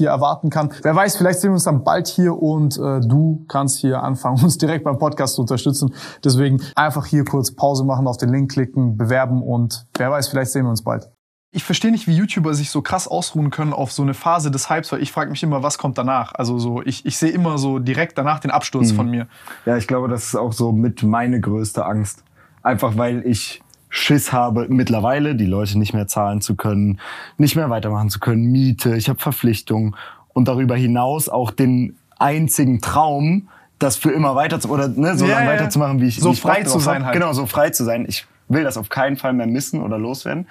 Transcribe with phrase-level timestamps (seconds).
[0.00, 0.72] hier erwarten kann.
[0.82, 4.42] Wer weiß, vielleicht sehen wir uns dann bald hier und äh, du kannst hier anfangen,
[4.42, 5.94] uns direkt beim Podcast zu unterstützen.
[6.24, 10.52] Deswegen einfach hier kurz Pause machen, auf den Link klicken, bewerben und wer weiß, vielleicht
[10.52, 11.10] sehen wir uns bald.
[11.52, 14.70] Ich verstehe nicht, wie YouTuber sich so krass ausruhen können auf so eine Phase des
[14.70, 16.32] Hypes, weil ich frage mich immer, was kommt danach?
[16.34, 18.96] Also so, ich, ich sehe immer so direkt danach den Absturz mhm.
[18.96, 19.26] von mir.
[19.66, 22.22] Ja, ich glaube, das ist auch so mit meine größte Angst.
[22.62, 27.00] Einfach weil ich Schiss habe, mittlerweile die Leute nicht mehr zahlen zu können,
[27.36, 29.96] nicht mehr weitermachen zu können, Miete, ich habe Verpflichtungen
[30.28, 33.48] und darüber hinaus auch den einzigen Traum,
[33.80, 36.34] das für immer weiter zu, oder ne, so ja, lange weiterzumachen, wie ich so wie
[36.34, 37.14] ich frei zu sein halt.
[37.14, 38.04] Genau, so frei zu sein.
[38.08, 40.46] Ich will das auf keinen Fall mehr missen oder loswerden.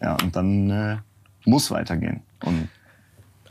[0.00, 0.96] Ja, und dann äh,
[1.44, 2.20] muss weitergehen.
[2.44, 2.68] Und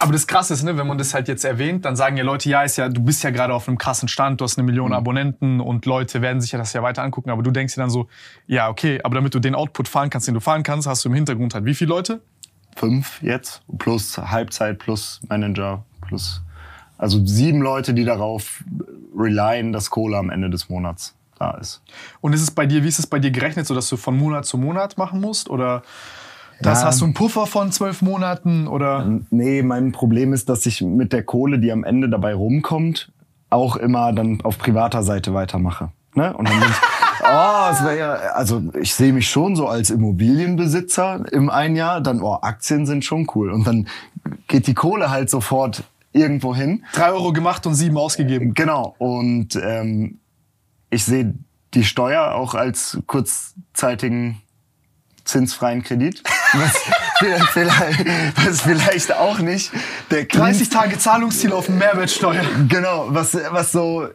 [0.03, 2.49] aber das Krasse ist, ne, wenn man das halt jetzt erwähnt, dann sagen ja Leute,
[2.49, 4.89] ja, ist ja, du bist ja gerade auf einem krassen Stand, du hast eine Million
[4.89, 4.95] mhm.
[4.95, 7.29] Abonnenten und Leute werden sich ja das ja weiter angucken.
[7.29, 8.07] Aber du denkst dir dann so,
[8.45, 11.09] ja, okay, aber damit du den Output fahren kannst, den du fahren kannst, hast du
[11.09, 12.21] im Hintergrund halt wie viele Leute?
[12.75, 16.41] Fünf jetzt, plus Halbzeit, plus Manager, plus
[16.97, 18.63] also sieben Leute, die darauf
[19.17, 21.81] relyen, dass Kohle am Ende des Monats da ist.
[22.21, 24.17] Und ist es bei dir, wie ist es bei dir gerechnet, so dass du von
[24.17, 25.49] Monat zu Monat machen musst?
[25.49, 25.83] Oder
[26.65, 26.87] das ja.
[26.87, 29.19] hast du einen Puffer von zwölf Monaten oder?
[29.29, 33.11] Nee, mein Problem ist, dass ich mit der Kohle, die am Ende dabei rumkommt,
[33.49, 35.91] auch immer dann auf privater Seite weitermache.
[36.15, 36.35] Ne?
[36.35, 36.75] Und dann bin ich,
[37.23, 42.01] oh, es wäre ja, also ich sehe mich schon so als Immobilienbesitzer im ein Jahr,
[42.01, 43.51] dann, oh, Aktien sind schon cool.
[43.51, 43.87] Und dann
[44.47, 46.83] geht die Kohle halt sofort irgendwo hin.
[46.93, 48.53] Drei Euro gemacht und sieben ausgegeben.
[48.53, 48.95] Genau.
[48.99, 50.19] Und ähm,
[50.89, 51.33] ich sehe
[51.73, 54.41] die Steuer auch als kurzzeitigen
[55.25, 56.23] zinsfreien Kredit.
[56.53, 56.77] Was
[57.51, 58.05] vielleicht,
[58.45, 59.71] was vielleicht auch nicht
[60.11, 62.43] der 30 Tage Zahlungsziel auf Mehrwertsteuer.
[62.67, 64.07] Genau, was, was so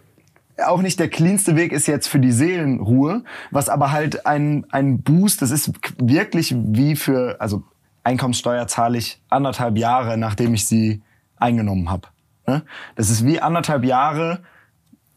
[0.65, 5.03] auch nicht der cleanste Weg ist jetzt für die Seelenruhe, was aber halt ein, ein
[5.03, 7.63] Boost, das ist wirklich wie für, also
[8.05, 11.03] Einkommenssteuer zahle ich anderthalb Jahre, nachdem ich sie
[11.37, 12.09] eingenommen habe.
[12.47, 12.63] Ne?
[12.97, 14.41] Das ist wie anderthalb Jahre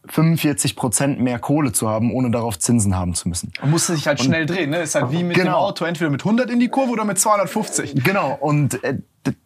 [0.07, 3.51] 45 Prozent mehr Kohle zu haben, ohne darauf Zinsen haben zu müssen.
[3.61, 4.81] Man muss sich halt und, schnell drehen, ne?
[4.81, 5.51] Ist halt wie mit genau.
[5.51, 8.03] dem Auto, entweder mit 100 in die Kurve oder mit 250.
[8.03, 8.37] Genau.
[8.39, 8.97] Und äh,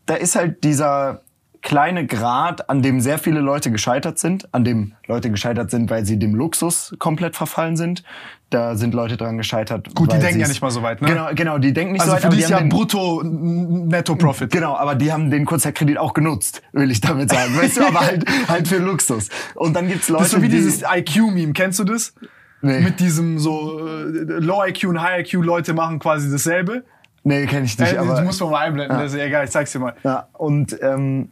[0.05, 1.21] da ist halt dieser
[1.61, 6.05] kleine Grad, an dem sehr viele Leute gescheitert sind, an dem Leute gescheitert sind, weil
[6.05, 8.03] sie dem Luxus komplett verfallen sind.
[8.51, 9.95] Da sind Leute dran gescheitert.
[9.95, 11.07] Gut, die denken ja nicht mal so weit, ne?
[11.07, 12.25] Genau, genau, die denken nicht also so weit.
[12.25, 14.51] Also für die ist ja brutto netto Profit.
[14.51, 17.57] Genau, aber die haben den Kurzzeitkredit auch genutzt, will ich damit sagen.
[17.57, 19.29] weißt du, aber halt, halt für Luxus.
[19.55, 22.13] Und dann gibt's Leute, Das ist so wie die dieses IQ-Meme, kennst du das?
[22.61, 22.81] Nee.
[22.81, 26.83] Mit diesem so äh, Low IQ und High IQ Leute machen quasi dasselbe.
[27.23, 27.93] Nee, kenne ich nicht.
[27.93, 29.03] Äh, aber, das muss man mal einblenden, ja.
[29.03, 29.95] das ist egal, ich zeig's dir mal.
[30.03, 31.29] Ja, und ähm,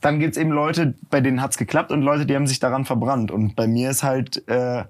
[0.00, 3.30] dann gibt's eben Leute, bei denen hat's geklappt und Leute, die haben sich daran verbrannt.
[3.30, 4.84] Und bei mir ist halt äh,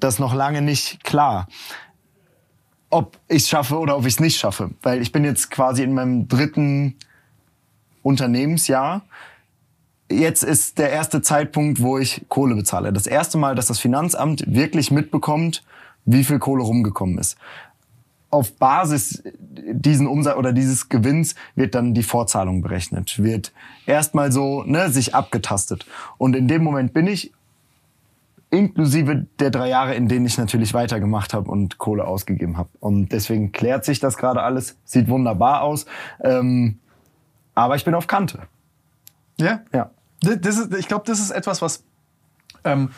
[0.00, 1.48] das noch lange nicht klar,
[2.90, 4.70] ob ich schaffe oder ob ich es nicht schaffe.
[4.82, 6.96] Weil ich bin jetzt quasi in meinem dritten
[8.02, 9.02] Unternehmensjahr.
[10.10, 12.92] Jetzt ist der erste Zeitpunkt, wo ich Kohle bezahle.
[12.92, 15.62] Das erste Mal, dass das Finanzamt wirklich mitbekommt,
[16.04, 17.36] wie viel Kohle rumgekommen ist
[18.30, 23.52] auf Basis diesen Umsatz oder dieses Gewinns wird dann die Vorzahlung berechnet, wird
[23.86, 25.84] erstmal so ne, sich abgetastet.
[26.16, 27.32] Und in dem Moment bin ich
[28.50, 32.70] inklusive der drei Jahre, in denen ich natürlich weitergemacht habe und Kohle ausgegeben habe.
[32.80, 35.86] Und deswegen klärt sich das gerade alles, sieht wunderbar aus.
[36.22, 36.78] Ähm,
[37.54, 38.40] aber ich bin auf Kante.
[39.38, 39.60] Ja?
[39.72, 39.90] Ja.
[40.20, 41.84] Das ist, ich glaube, das ist etwas, was
[42.64, 42.90] ähm,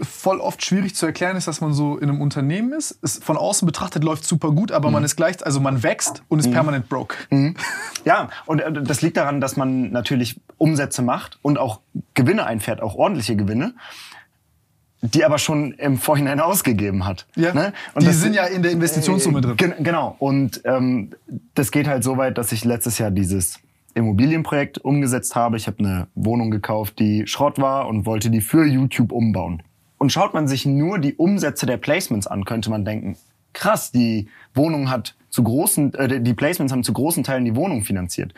[0.00, 2.98] voll oft schwierig zu erklären ist, dass man so in einem Unternehmen ist.
[3.02, 6.38] Es von außen betrachtet läuft super gut, aber man ist gleich, also man wächst und
[6.38, 7.16] ist permanent broke.
[8.04, 11.80] Ja, und äh, das liegt daran, dass man natürlich Umsätze macht und auch
[12.14, 13.74] Gewinne einfährt, auch ordentliche Gewinne,
[15.00, 17.26] die aber schon im Vorhinein ausgegeben hat.
[17.36, 17.54] Ja.
[17.54, 17.72] Ne?
[17.94, 19.56] Und Die sind ja in der Investitionssumme drin.
[19.56, 20.16] Gen genau.
[20.18, 21.14] Und ähm,
[21.54, 23.60] das geht halt so weit, dass ich letztes Jahr dieses
[23.94, 25.56] Immobilienprojekt umgesetzt habe.
[25.56, 29.62] Ich habe eine Wohnung gekauft, die Schrott war und wollte die für YouTube umbauen.
[29.98, 33.16] Und schaut man sich nur die Umsätze der Placements an, könnte man denken,
[33.52, 37.82] krass, die Wohnung hat zu großen, äh, die Placements haben zu großen Teilen die Wohnung
[37.82, 38.34] finanziert.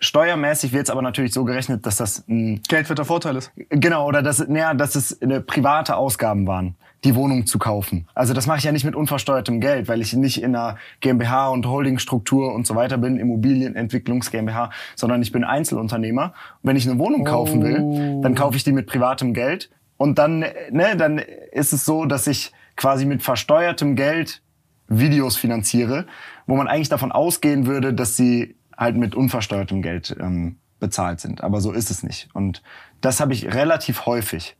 [0.00, 3.50] Steuermäßig wird es aber natürlich so gerechnet, dass das ein Geldwerter Vorteil ist.
[3.68, 8.06] Genau, oder dass, naja, dass es eine private Ausgaben waren, die Wohnung zu kaufen.
[8.14, 11.48] Also das mache ich ja nicht mit unversteuertem Geld, weil ich nicht in einer GmbH
[11.48, 16.32] und Holdingstruktur und so weiter bin, Immobilienentwicklungs GmbH, sondern ich bin Einzelunternehmer.
[16.62, 20.18] Und wenn ich eine Wohnung kaufen will, dann kaufe ich die mit privatem Geld und
[20.18, 20.40] dann,
[20.70, 24.42] ne, dann ist es so, dass ich quasi mit versteuertem Geld
[24.86, 26.06] Videos finanziere,
[26.46, 31.42] wo man eigentlich davon ausgehen würde, dass sie halt mit unversteuertem Geld ähm, bezahlt sind.
[31.42, 32.28] Aber so ist es nicht.
[32.32, 32.62] Und
[33.00, 34.56] das habe ich relativ häufig.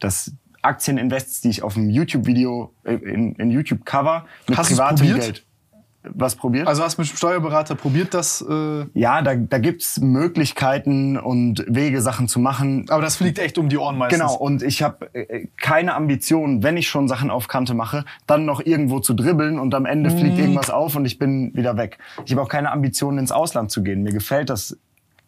[0.00, 5.06] Dass Aktieninvests, die ich auf dem YouTube-Video, äh, in, in YouTube-Cover mit Hast privatem?
[5.06, 5.45] Geld.
[6.14, 6.66] Was probiert?
[6.68, 11.64] Also hast du mit dem Steuerberater probiert, das, äh, ja, da, da gibt's Möglichkeiten und
[11.68, 12.86] Wege, Sachen zu machen.
[12.88, 14.20] aber das fliegt echt um die Ohren meistens.
[14.20, 18.44] Genau, und ich habe äh, keine Ambition, wenn ich schon Sachen auf Kante mache, dann
[18.44, 20.18] noch irgendwo zu dribbeln und am Ende Mhm.
[20.18, 21.98] fliegt irgendwas auf und ich bin wieder weg.
[22.24, 24.02] Ich habe auch keine Ambition, ins Ausland zu gehen.
[24.02, 24.76] Mir gefällt das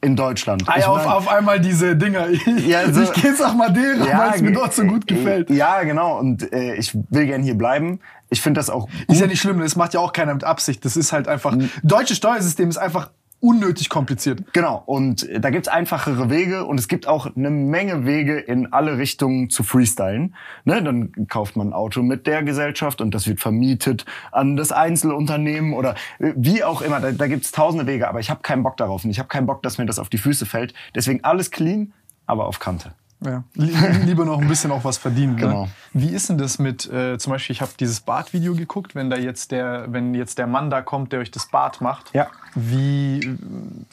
[0.00, 0.62] in Deutschland.
[0.66, 2.28] Ah, ja, auf, mein- auf einmal diese Dinger.
[2.30, 5.50] Ich, Ja, also- ich gehe nach Madeira, weil es mir dort so gut gefällt.
[5.50, 6.18] Ja, genau.
[6.18, 8.00] Und äh, ich will gern hier bleiben.
[8.30, 8.94] Ich finde das auch gut.
[9.08, 10.84] Ist ja nicht schlimm, das macht ja auch keiner mit Absicht.
[10.84, 11.56] Das ist halt einfach.
[11.82, 14.52] Deutsches Steuersystem ist einfach unnötig kompliziert.
[14.52, 18.72] Genau, und äh, da gibt's einfachere Wege und es gibt auch eine Menge Wege in
[18.72, 20.34] alle Richtungen zu freestylen.
[20.64, 24.72] Ne, dann kauft man ein Auto mit der Gesellschaft und das wird vermietet an das
[24.72, 27.00] Einzelunternehmen oder äh, wie auch immer.
[27.00, 29.46] Da, da gibt's tausende Wege, aber ich habe keinen Bock darauf und ich habe keinen
[29.46, 30.74] Bock, dass mir das auf die Füße fällt.
[30.94, 31.92] Deswegen alles clean,
[32.26, 32.92] aber auf Kante.
[33.24, 33.42] Ja.
[33.54, 33.72] Lie-
[34.04, 35.36] Lieber noch ein bisschen auch was verdienen.
[35.36, 35.64] Genau.
[35.64, 35.70] Ne?
[35.92, 39.16] Wie ist denn das mit, äh, zum Beispiel, ich habe dieses Bad-Video geguckt, wenn da
[39.16, 42.14] jetzt der, wenn jetzt der Mann da kommt, der euch das Bad macht.
[42.14, 42.28] Ja.
[42.54, 43.36] Wie, äh,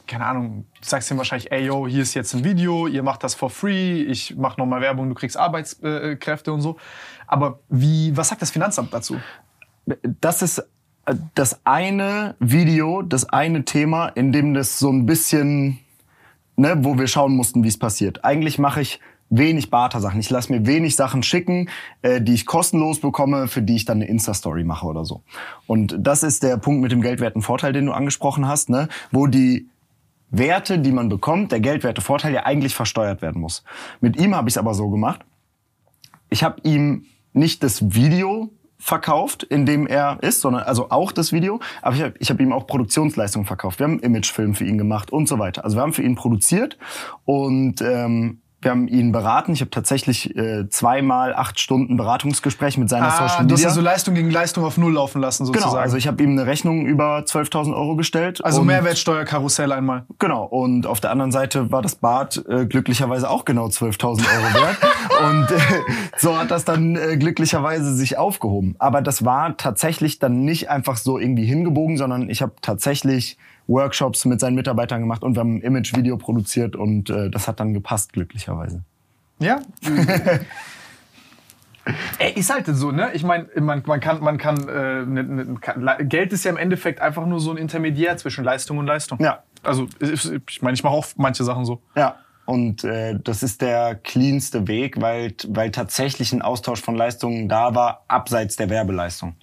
[0.06, 3.24] keine Ahnung, du sagst ihm wahrscheinlich, ey yo, hier ist jetzt ein Video, ihr macht
[3.24, 6.78] das for free, ich mache nochmal Werbung, du kriegst Arbeitskräfte und so.
[7.26, 9.18] Aber wie, was sagt das Finanzamt dazu?
[10.22, 10.60] das ist
[11.06, 15.80] äh, das eine Video, das eine Thema, in dem das so ein bisschen,
[16.58, 18.24] ne, wo wir schauen mussten, wie es passiert.
[18.24, 19.00] Eigentlich mache ich
[19.30, 20.20] wenig Barter-Sachen.
[20.20, 21.70] Ich lasse mir wenig Sachen schicken,
[22.02, 25.24] äh, die ich kostenlos bekomme, für die ich dann eine Insta-Story mache oder so.
[25.68, 29.28] Und das ist der Punkt mit dem geldwerten Vorteil, den du angesprochen hast, ne, wo
[29.28, 29.68] die
[30.30, 33.64] Werte, die man bekommt, der geldwerte Vorteil ja eigentlich versteuert werden muss.
[34.02, 35.22] Mit ihm habe ich es aber so gemacht,
[36.30, 41.32] ich habe ihm nicht das Video verkauft, in dem er ist, sondern also auch das
[41.32, 43.80] Video, aber ich habe ich hab ihm auch Produktionsleistungen verkauft.
[43.80, 45.64] Wir haben Imagefilm für ihn gemacht und so weiter.
[45.64, 46.78] Also wir haben für ihn produziert
[47.24, 49.54] und ähm, wir haben ihn beraten.
[49.54, 53.58] Ich habe tatsächlich äh, zweimal acht Stunden Beratungsgespräch mit seiner Social Ah, du Media.
[53.58, 55.72] hast also Leistung gegen Leistung auf Null laufen lassen, sozusagen.
[55.72, 58.44] genau, also ich habe ihm eine Rechnung über 12.000 Euro gestellt.
[58.44, 60.06] also Mehrwertsteuerkarussell einmal.
[60.20, 64.54] Genau, und auf der anderen Seite war das Bad äh, glücklicherweise auch genau 12.000 Euro
[64.66, 64.78] wert.
[65.30, 65.62] und äh,
[66.18, 68.76] so hat das dann äh, glücklicherweise sich aufgehoben.
[68.80, 74.26] Aber das war tatsächlich dann nicht einfach so irgendwie hingebogen, sondern ich habe tatsächlich Workshops
[74.26, 77.74] mit seinen Mitarbeitern gemacht und wir haben ein Image-Video produziert und äh, das hat dann
[77.74, 78.84] gepasst, glücklicherweise.
[79.40, 79.60] Ja.
[82.18, 83.12] Ey, ist halt so, ne?
[83.14, 86.58] Ich meine, man, man kann, man kann, äh, ne, ne, kann, Geld ist ja im
[86.58, 89.20] Endeffekt einfach nur so ein Intermediär zwischen Leistung und Leistung.
[89.22, 89.44] Ja.
[89.62, 91.82] Also ich ich meine, ich mache auch manche Sachen so.
[91.96, 92.18] Ja.
[92.46, 97.74] Und äh, das ist der cleanste Weg, weil, weil tatsächlich ein Austausch von Leistungen da
[97.74, 99.36] war, abseits der Werbeleistung.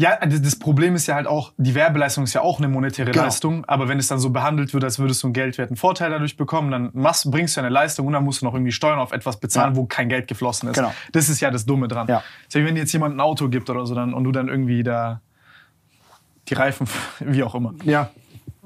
[0.00, 3.24] Ja, das Problem ist ja halt auch, die Werbeleistung ist ja auch eine monetäre Genau.
[3.24, 6.38] Leistung, aber wenn es dann so behandelt wird, als würdest du einen geldwerten Vorteil dadurch
[6.38, 8.98] bekommen, dann machst, bringst du ja eine Leistung und dann musst du noch irgendwie Steuern
[8.98, 9.76] auf etwas bezahlen, Ja.
[9.76, 10.76] wo kein Geld geflossen ist.
[10.76, 10.90] Genau.
[11.12, 12.06] Das ist ja das Dumme dran.
[12.08, 12.22] Ja.
[12.46, 14.82] Deswegen, wenn dir jetzt jemand ein Auto gibt oder so dann, und du dann irgendwie
[14.82, 15.20] da
[16.48, 16.86] die Reifen,
[17.20, 17.74] wie auch immer.
[17.84, 18.08] Ja.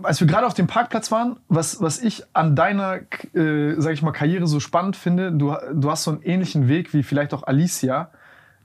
[0.05, 3.01] Als wir gerade auf dem Parkplatz waren, was, was ich an deiner,
[3.35, 6.95] äh, sag ich mal, Karriere so spannend finde, du, du hast so einen ähnlichen Weg
[6.95, 8.11] wie vielleicht auch Alicia.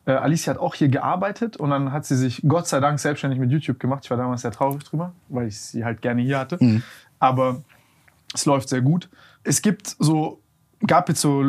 [0.09, 3.39] Äh, Alicia hat auch hier gearbeitet und dann hat sie sich Gott sei Dank selbstständig
[3.39, 4.05] mit YouTube gemacht.
[4.05, 6.57] Ich war damals sehr traurig drüber, weil ich sie halt gerne hier hatte.
[7.19, 7.61] Aber
[8.33, 9.07] es läuft sehr gut.
[9.43, 10.41] Es gibt so
[10.87, 11.43] gab jetzt so,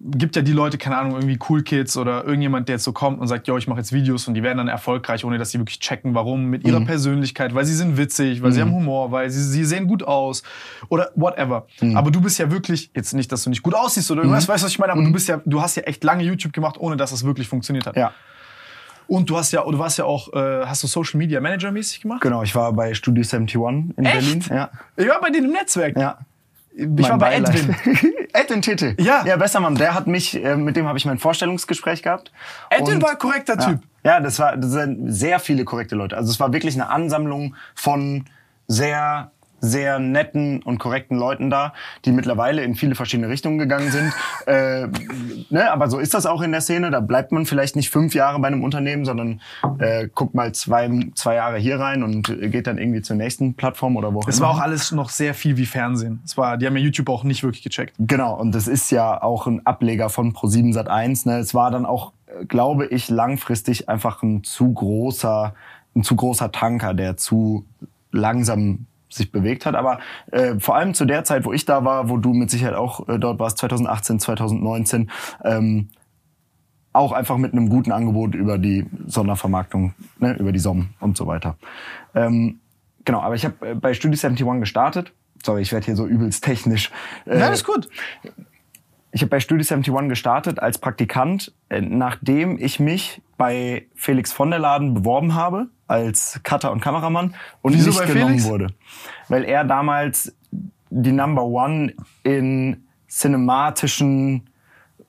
[0.00, 3.20] gibt ja die Leute, keine Ahnung, irgendwie Cool Kids oder irgendjemand, der jetzt so kommt
[3.20, 5.58] und sagt, yo, ich mache jetzt Videos und die werden dann erfolgreich, ohne dass sie
[5.58, 6.86] wirklich checken, warum, mit ihrer Mhm.
[6.86, 10.42] Persönlichkeit, weil sie sind witzig, weil sie haben Humor, weil sie, sie sehen gut aus
[10.88, 11.66] oder whatever.
[11.80, 11.96] Mhm.
[11.96, 14.62] Aber du bist ja wirklich, jetzt nicht, dass du nicht gut aussiehst oder irgendwas, weißt
[14.62, 16.76] du, was ich meine, aber du bist ja, du hast ja echt lange YouTube gemacht,
[16.78, 17.96] ohne dass es wirklich funktioniert hat.
[17.96, 18.00] Mhm.
[18.00, 18.12] Ja,
[19.08, 22.00] Und du hast ja, du warst ja auch, äh, hast du Social Media Manager mäßig
[22.00, 22.22] gemacht?
[22.22, 22.42] genau.
[22.42, 23.54] Ich war bei Studio 71
[23.98, 24.14] in Echt?
[24.14, 24.44] Berlin.
[24.48, 25.98] Ja, Ich war bei denen im Netzwerk.
[25.98, 26.18] ja.
[26.78, 27.56] Ich war bei Beileid.
[27.56, 28.12] Edwin.
[28.32, 28.94] Edwin Tete.
[29.00, 29.24] Ja.
[29.26, 29.74] Ja, besser Mann.
[29.74, 32.30] Der hat mich, äh, mit dem habe ich mein Vorstellungsgespräch gehabt.
[32.70, 33.66] Edwin Und- war ein korrekter ja.
[33.66, 33.80] Typ.
[34.04, 36.16] Ja, das war das sind sehr viele korrekte Leute.
[36.16, 38.26] Also es war wirklich eine Ansammlung von
[38.68, 41.72] sehr sehr netten und korrekten Leuten da,
[42.04, 44.12] die mittlerweile in viele verschiedene Richtungen gegangen sind.
[44.46, 44.88] äh,
[45.50, 46.90] ne, aber so ist das auch in der Szene.
[46.90, 49.40] Da bleibt man vielleicht nicht fünf Jahre bei einem Unternehmen, sondern
[49.78, 53.96] äh, guckt mal zwei, zwei Jahre hier rein und geht dann irgendwie zur nächsten Plattform
[53.96, 56.20] oder wo auch Es war auch alles noch sehr viel wie Fernsehen.
[56.24, 57.94] Es war, die haben ja YouTube auch nicht wirklich gecheckt.
[57.98, 61.28] Genau, und das ist ja auch ein Ableger von Pro7 Sat1.
[61.28, 61.38] Ne?
[61.38, 62.12] Es war dann auch,
[62.46, 65.54] glaube ich, langfristig einfach ein zu großer,
[65.96, 67.66] ein zu großer Tanker, der zu
[68.12, 69.74] langsam sich bewegt hat.
[69.74, 69.98] Aber
[70.30, 73.08] äh, vor allem zu der Zeit, wo ich da war, wo du mit Sicherheit auch
[73.08, 75.10] äh, dort warst, 2018, 2019,
[75.44, 75.88] ähm,
[76.92, 81.26] auch einfach mit einem guten Angebot über die Sondervermarktung, ne, über die SOM und so
[81.26, 81.56] weiter.
[82.14, 82.60] Ähm,
[83.04, 85.12] genau, aber ich habe äh, bei Studio 71 gestartet.
[85.44, 86.90] Sorry, ich werde hier so übelst technisch.
[87.26, 87.88] Äh, Ja, alles gut.
[89.12, 94.50] ich habe bei Studio 71 gestartet als Praktikant, äh, nachdem ich mich bei Felix von
[94.50, 98.44] der Laden beworben habe als Cutter und Kameramann und Wieso nicht genommen Felix?
[98.44, 98.66] wurde.
[99.28, 100.34] Weil er damals
[100.90, 104.50] die Number One in cinematischen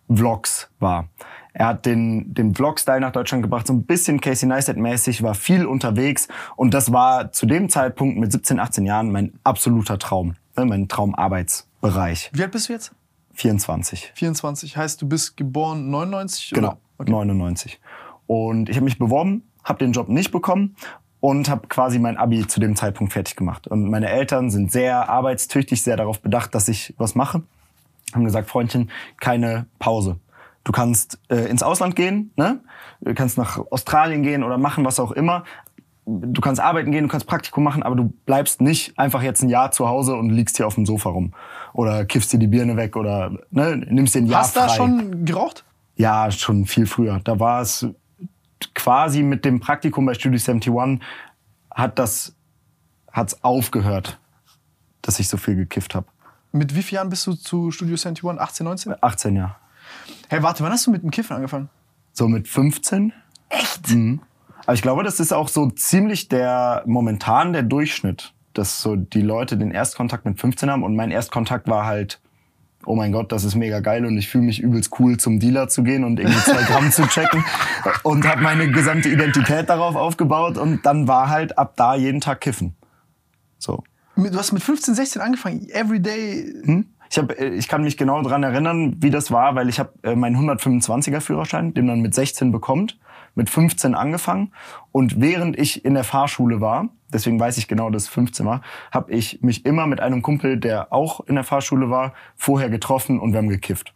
[0.09, 1.09] Vlogs war.
[1.53, 5.65] Er hat den, den Vlog-Style nach Deutschland gebracht, so ein bisschen Casey Neistat-mäßig, war viel
[5.65, 10.65] unterwegs und das war zu dem Zeitpunkt mit 17, 18 Jahren mein absoluter Traum, ne,
[10.65, 12.29] mein Traumarbeitsbereich.
[12.33, 12.93] Wie alt bist du jetzt?
[13.33, 14.11] 24.
[14.15, 14.77] 24.
[14.77, 16.51] Heißt, du bist geboren 99?
[16.51, 16.77] Genau, Oder?
[16.99, 17.11] Okay.
[17.11, 17.79] 99.
[18.29, 20.75] Und ich habe mich beworben, habe den Job nicht bekommen
[21.19, 23.67] und habe quasi mein Abi zu dem Zeitpunkt fertig gemacht.
[23.67, 27.41] Und meine Eltern sind sehr arbeitstüchtig, sehr darauf bedacht, dass ich was mache.
[28.13, 30.17] Haben gesagt, Freundchen, keine Pause.
[30.63, 32.59] Du kannst äh, ins Ausland gehen, ne?
[33.01, 35.43] Du kannst nach Australien gehen oder machen, was auch immer.
[36.05, 39.49] Du kannst arbeiten gehen, du kannst Praktikum machen, aber du bleibst nicht einfach jetzt ein
[39.49, 41.33] Jahr zu Hause und liegst hier auf dem Sofa rum.
[41.73, 44.67] Oder kiffst dir die Birne weg oder ne, nimmst dir ein Jahr Hast du frei.
[44.67, 45.65] da schon geraucht?
[45.95, 47.21] Ja, schon viel früher.
[47.23, 47.87] Da war es
[48.75, 51.01] quasi mit dem Praktikum bei Studio 71
[51.71, 52.35] hat das
[53.11, 54.19] hat's aufgehört,
[55.01, 56.07] dass ich so viel gekifft habe.
[56.51, 58.39] Mit wie vielen Jahren bist du zu Studio 71?
[58.39, 58.95] 18, 19?
[59.01, 59.55] 18 Jahre.
[60.27, 61.69] Hey, warte, wann hast du mit dem Kiffen angefangen?
[62.13, 63.13] So mit 15.
[63.49, 63.89] Echt?
[63.89, 64.21] Mhm.
[64.63, 69.21] Aber ich glaube, das ist auch so ziemlich der momentan der Durchschnitt, dass so die
[69.21, 72.19] Leute den Erstkontakt mit 15 haben und mein Erstkontakt war halt
[72.85, 75.67] oh mein Gott, das ist mega geil und ich fühle mich übelst cool, zum Dealer
[75.67, 77.43] zu gehen und irgendwie zwei Gramm zu checken
[78.03, 82.41] und habe meine gesamte Identität darauf aufgebaut und dann war halt ab da jeden Tag
[82.41, 82.75] kiffen.
[83.57, 83.83] So.
[84.15, 86.53] Du hast mit 15, 16 angefangen, everyday.
[86.63, 86.85] Hm?
[87.09, 89.91] Ich, hab, äh, ich kann mich genau dran erinnern, wie das war, weil ich habe
[90.03, 92.97] äh, meinen 125er Führerschein, den man mit 16 bekommt,
[93.35, 94.53] mit 15 angefangen.
[94.91, 98.61] Und während ich in der Fahrschule war, deswegen weiß ich genau, dass es 15 war,
[98.91, 103.19] habe ich mich immer mit einem Kumpel, der auch in der Fahrschule war, vorher getroffen
[103.19, 103.93] und wir haben gekifft.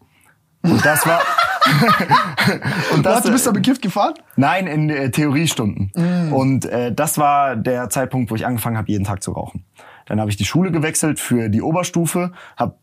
[0.61, 1.21] Und das war...
[2.93, 4.13] und Warte, du bist da bekifft gefahren?
[4.35, 5.91] Nein, in äh, Theoriestunden.
[6.31, 9.65] Und äh, das war der Zeitpunkt, wo ich angefangen habe, jeden Tag zu rauchen.
[10.05, 12.75] Dann habe ich die Schule gewechselt für die Oberstufe, habe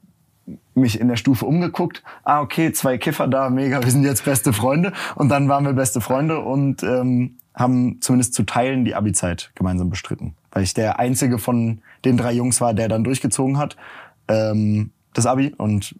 [0.74, 2.02] mich in der Stufe umgeguckt.
[2.24, 4.92] Ah, okay, zwei Kiffer da, mega, wir sind jetzt beste Freunde.
[5.14, 9.90] Und dann waren wir beste Freunde und ähm, haben zumindest zu Teilen die Abi-Zeit gemeinsam
[9.90, 10.34] bestritten.
[10.52, 13.76] Weil ich der einzige von den drei Jungs war, der dann durchgezogen hat,
[14.28, 15.54] ähm, das Abi.
[15.56, 15.94] Und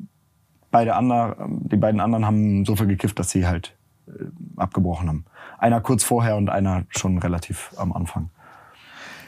[0.71, 3.77] beide anderen, die beiden anderen haben so viel gekifft, dass sie halt
[4.09, 4.25] äh,
[4.57, 5.25] abgebrochen haben.
[5.59, 8.31] Einer kurz vorher und einer schon relativ am Anfang.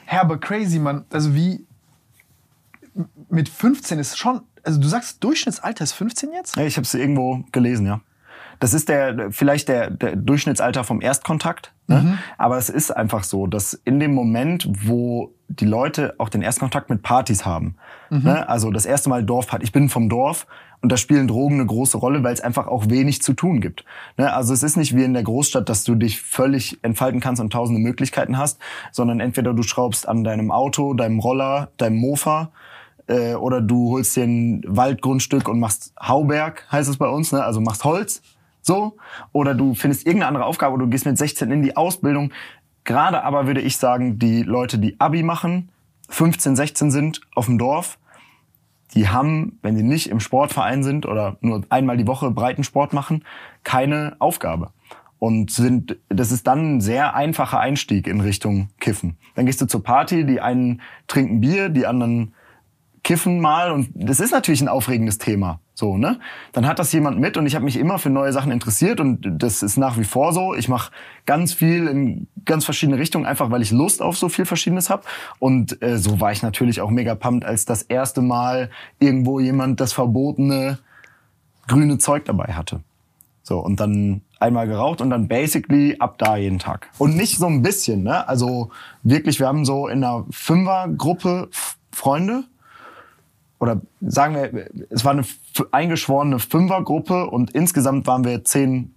[0.06, 1.04] Hä, aber crazy, Mann.
[1.10, 1.66] Also wie
[3.28, 6.56] mit 15 ist schon, also du sagst Durchschnittsalter ist 15 jetzt?
[6.56, 8.00] Ja, ich habe es irgendwo gelesen, ja.
[8.60, 11.72] Das ist der vielleicht der, der Durchschnittsalter vom Erstkontakt.
[11.88, 12.18] Ne?
[12.38, 16.88] Aber es ist einfach so, dass in dem Moment, wo die Leute auch den Erstkontakt
[16.88, 17.76] mit Partys haben,
[18.08, 18.48] ne?
[18.48, 20.46] also das erste Mal Dorfparty, ich bin vom Dorf
[20.80, 23.84] und da spielen Drogen eine große Rolle, weil es einfach auch wenig zu tun gibt.
[24.16, 24.32] Ne?
[24.32, 27.52] Also es ist nicht wie in der Großstadt, dass du dich völlig entfalten kannst und
[27.52, 28.58] tausende Möglichkeiten hast,
[28.90, 32.52] sondern entweder du schraubst an deinem Auto, deinem Roller, deinem Mofa,
[33.06, 37.42] äh, oder du holst dir ein Waldgrundstück und machst Hauberg, heißt es bei uns, ne?
[37.42, 38.22] also machst Holz,
[38.62, 38.96] so.
[39.32, 42.32] Oder du findest irgendeine andere Aufgabe du gehst mit 16 in die Ausbildung.
[42.84, 45.70] Gerade aber würde ich sagen, die Leute, die Abi machen,
[46.08, 47.98] 15, 16 sind auf dem Dorf,
[48.94, 53.24] die haben, wenn sie nicht im Sportverein sind oder nur einmal die Woche Breitensport machen,
[53.64, 54.70] keine Aufgabe.
[55.18, 59.16] Und sind, das ist dann ein sehr einfacher Einstieg in Richtung Kiffen.
[59.34, 62.34] Dann gehst du zur Party, die einen trinken Bier, die anderen
[63.02, 65.60] kiffen mal und das ist natürlich ein aufregendes Thema.
[65.74, 66.20] So, ne?
[66.52, 69.26] Dann hat das jemand mit und ich habe mich immer für neue Sachen interessiert und
[69.42, 70.54] das ist nach wie vor so.
[70.54, 70.92] Ich mache
[71.26, 75.02] ganz viel in ganz verschiedene Richtungen, einfach weil ich Lust auf so viel Verschiedenes habe.
[75.40, 79.80] Und äh, so war ich natürlich auch mega pumped, als das erste Mal irgendwo jemand
[79.80, 80.78] das verbotene
[81.66, 82.80] grüne Zeug dabei hatte.
[83.42, 86.90] So, und dann einmal geraucht und dann basically ab da jeden Tag.
[86.98, 88.28] Und nicht so ein bisschen, ne?
[88.28, 88.70] Also
[89.02, 91.48] wirklich, wir haben so in einer Fünfergruppe
[91.90, 92.44] Freunde,
[93.62, 95.24] oder sagen wir, es war eine
[95.70, 98.92] eingeschworene Fünfergruppe und insgesamt waren wir zehn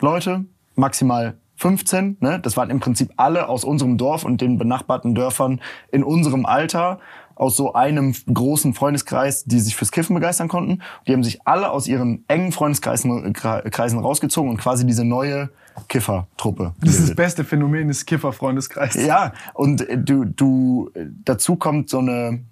[0.00, 0.44] Leute,
[0.76, 2.18] maximal 15.
[2.20, 2.38] Ne?
[2.38, 5.60] Das waren im Prinzip alle aus unserem Dorf und den benachbarten Dörfern
[5.90, 7.00] in unserem Alter,
[7.34, 10.82] aus so einem großen Freundeskreis, die sich fürs Kiffen begeistern konnten.
[11.08, 15.50] Die haben sich alle aus ihren engen Freundeskreisen Kreisen rausgezogen und quasi diese neue
[15.88, 16.74] Kiffertruppe.
[16.80, 19.04] Das ist das beste Phänomen des Kiffer-Freundeskreises.
[19.04, 20.90] Ja, und du, du,
[21.24, 22.44] dazu kommt so eine,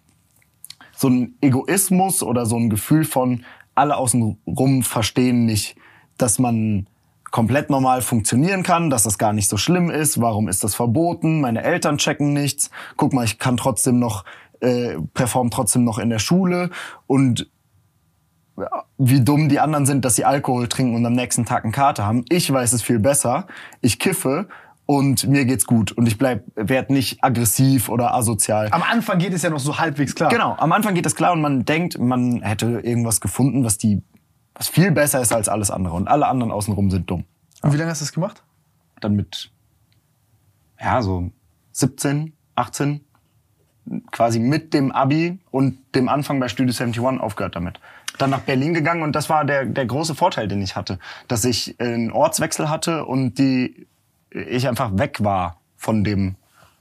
[1.04, 3.44] so ein Egoismus oder so ein Gefühl von,
[3.74, 5.76] alle außenrum verstehen nicht,
[6.16, 6.86] dass man
[7.30, 10.22] komplett normal funktionieren kann, dass das gar nicht so schlimm ist.
[10.22, 11.42] Warum ist das verboten?
[11.42, 12.70] Meine Eltern checken nichts.
[12.96, 14.24] Guck mal, ich kann trotzdem noch,
[14.60, 16.70] äh, perform trotzdem noch in der Schule
[17.06, 17.50] und
[18.96, 22.06] wie dumm die anderen sind, dass sie Alkohol trinken und am nächsten Tag eine Karte
[22.06, 22.24] haben.
[22.30, 23.46] Ich weiß es viel besser.
[23.82, 24.48] Ich kiffe
[24.86, 28.68] und mir geht's gut und ich bleib werd nicht aggressiv oder asozial.
[28.70, 30.30] Am Anfang geht es ja noch so halbwegs klar.
[30.30, 34.02] Genau, am Anfang geht es klar und man denkt, man hätte irgendwas gefunden, was die
[34.54, 37.24] was viel besser ist als alles andere und alle anderen außenrum sind dumm.
[37.62, 38.42] Und wie lange hast du das gemacht?
[39.00, 39.50] Dann mit
[40.80, 41.30] ja, so
[41.72, 43.00] 17, 18
[44.10, 47.80] quasi mit dem Abi und dem Anfang bei Studio 71 aufgehört damit.
[48.18, 51.44] Dann nach Berlin gegangen und das war der, der große Vorteil, den ich hatte, dass
[51.44, 53.86] ich einen Ortswechsel hatte und die
[54.34, 56.34] ich einfach weg war von dem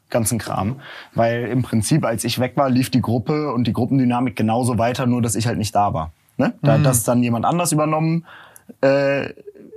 [0.09, 0.79] ganzen Kram.
[1.13, 5.05] Weil im Prinzip, als ich weg war, lief die Gruppe und die Gruppendynamik genauso weiter,
[5.05, 6.11] nur dass ich halt nicht da war.
[6.37, 6.53] Ne?
[6.61, 6.83] Da hat mhm.
[6.83, 8.25] das dann jemand anders übernommen,
[8.81, 9.29] äh,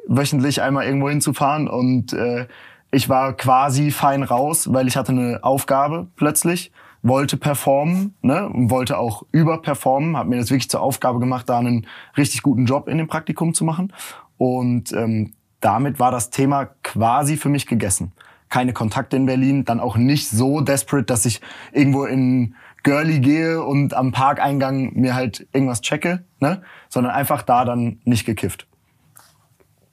[0.06, 2.46] wöchentlich einmal irgendwo hinzufahren und äh,
[2.92, 8.70] ich war quasi fein raus, weil ich hatte eine Aufgabe plötzlich, wollte performen ne, und
[8.70, 11.86] wollte auch überperformen, habe mir das wirklich zur Aufgabe gemacht, da einen
[12.16, 13.92] richtig guten Job in dem Praktikum zu machen
[14.38, 18.12] und ähm, damit war das Thema quasi für mich gegessen.
[18.48, 21.40] Keine Kontakte in Berlin, dann auch nicht so desperate, dass ich
[21.72, 26.62] irgendwo in Girly gehe und am Parkeingang mir halt irgendwas checke, ne?
[26.88, 28.68] sondern einfach da dann nicht gekifft.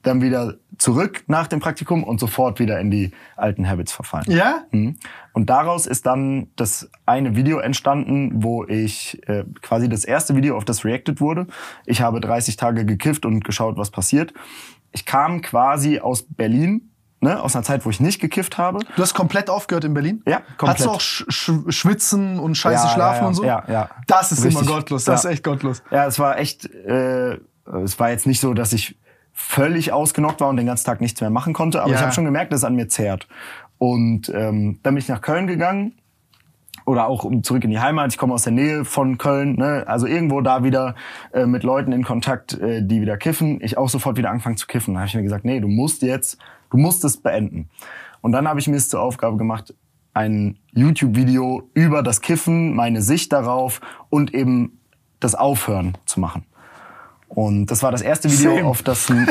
[0.04, 4.26] Dann wieder zurück nach dem Praktikum und sofort wieder in die alten Habits verfallen.
[4.28, 4.65] Ja?
[4.69, 4.97] Mhm.
[5.32, 10.56] Und daraus ist dann das eine Video entstanden, wo ich äh, quasi das erste Video,
[10.56, 11.47] auf das reacted wurde.
[11.88, 14.34] Ich habe 30 Tage gekifft und geschaut, was passiert
[14.93, 18.79] ich kam quasi aus Berlin, ne, aus einer Zeit, wo ich nicht gekifft habe.
[18.95, 20.21] Du hast komplett aufgehört in Berlin?
[20.25, 20.69] Ja, komplett.
[20.69, 23.43] Hattest du auch sch sch Schwitzen und scheiße ja, Schlafen ja, ja, und so?
[23.43, 23.89] Ja, ja.
[24.08, 24.62] Das ist Richtig.
[24.62, 25.84] immer gottlos, das ist echt gottlos.
[25.91, 27.39] Ja, es war echt, äh,
[27.84, 28.97] es war jetzt nicht so, dass ich
[29.34, 32.25] völlig ausgenockt war und den ganzen Tag nichts mehr machen konnte, aber ich habe schon
[32.25, 33.27] gemerkt, dass es an mir zehrt.
[33.79, 35.93] Und ähm, dann bin ich nach Köln gegangen
[36.86, 38.12] oder auch zurück in die Heimat.
[38.12, 39.84] Ich komme aus der Nähe von Köln, ne?
[39.88, 40.96] also irgendwo da wieder
[41.34, 43.60] äh, mit Leuten in Kontakt, äh, die wieder kiffen.
[43.62, 44.93] Ich auch sofort wieder angefangen zu kiffen.
[44.93, 46.38] Da habe ich mir gesagt, nee, du musst jetzt,
[46.72, 47.69] du musst es beenden.
[48.22, 49.74] Und dann habe ich mir es zur Aufgabe gemacht,
[50.13, 54.80] ein YouTube-Video über das Kiffen, meine Sicht darauf und eben
[55.19, 56.46] das Aufhören zu machen.
[57.28, 58.65] Und das war das erste Video, Same.
[58.65, 59.26] auf das ein,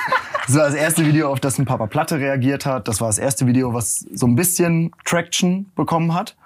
[0.46, 2.86] das war das erste Video, auf das ein Papa Platte reagiert hat.
[2.86, 6.36] Das war das erste Video, was so ein bisschen Traction bekommen hat.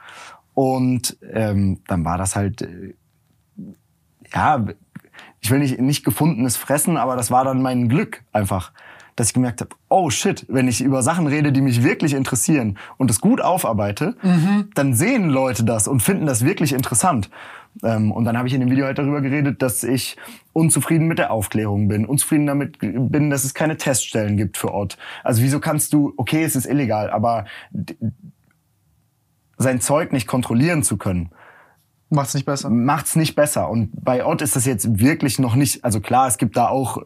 [0.55, 2.95] Und ähm, dann war das halt, äh,
[4.35, 4.65] ja,
[5.41, 8.73] ich will nicht, nicht gefundenes Fressen, aber das war dann mein Glück einfach,
[9.17, 12.79] dass ich gemerkt habe, oh shit, wenn ich über Sachen rede, die mich wirklich interessieren
[12.97, 14.71] und es gut aufarbeite, mhm.
[14.75, 17.29] dann sehen Leute das und finden das wirklich interessant.
[17.83, 20.17] Ähm, und dann habe ich in dem Video halt darüber geredet, dass ich
[20.53, 24.99] unzufrieden mit der Aufklärung bin, unzufrieden damit bin, dass es keine Teststellen gibt für Ort.
[25.25, 27.47] Also wieso kannst du, okay, es ist illegal, aber
[29.63, 31.31] sein Zeug nicht kontrollieren zu können.
[32.11, 32.69] Macht's nicht besser.
[32.69, 33.71] Macht's nicht besser.
[33.71, 36.99] Und bei Ott ist das jetzt wirklich noch nicht, also klar, es gibt da auch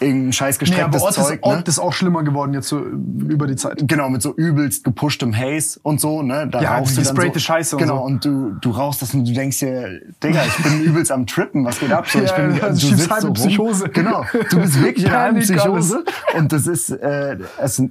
[0.00, 1.34] irgendein scheiß gestrecktes nee, aber Ott Zeug.
[1.34, 1.58] Ist, ne?
[1.58, 3.82] Ott ist auch schlimmer geworden jetzt so über die Zeit.
[3.86, 6.48] Genau, mit so übelst gepushtem Haze und so, ne?
[6.48, 8.30] Da ja, rauchst die du dann so, Scheiße Genau, und, so.
[8.30, 11.64] und du, du rauchst das und du denkst dir, Digga, ich bin übelst am Trippen,
[11.64, 12.08] was geht ab?
[12.08, 13.88] So, ich ja, bin, ja, du sitzt so Psychose.
[13.88, 16.04] Genau, du bist wirklich in einer Psychose.
[16.36, 17.82] Und das ist, äh, es,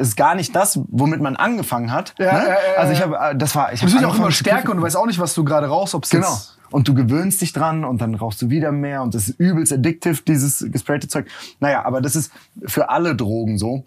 [0.00, 2.14] ist gar nicht das, womit man angefangen hat.
[2.18, 2.38] Ja, ne?
[2.38, 4.82] ja, ja, also ich habe, das war, ich Du habe auch immer stärker und du
[4.82, 6.32] weißt auch nicht, was du gerade rauchst, ob es Genau.
[6.32, 9.38] jetzt Und du gewöhnst dich dran und dann rauchst du wieder mehr und das ist
[9.38, 11.26] übelst addictive, dieses gesprayte Zeug.
[11.60, 12.32] Naja, aber das ist
[12.66, 13.84] für alle Drogen so,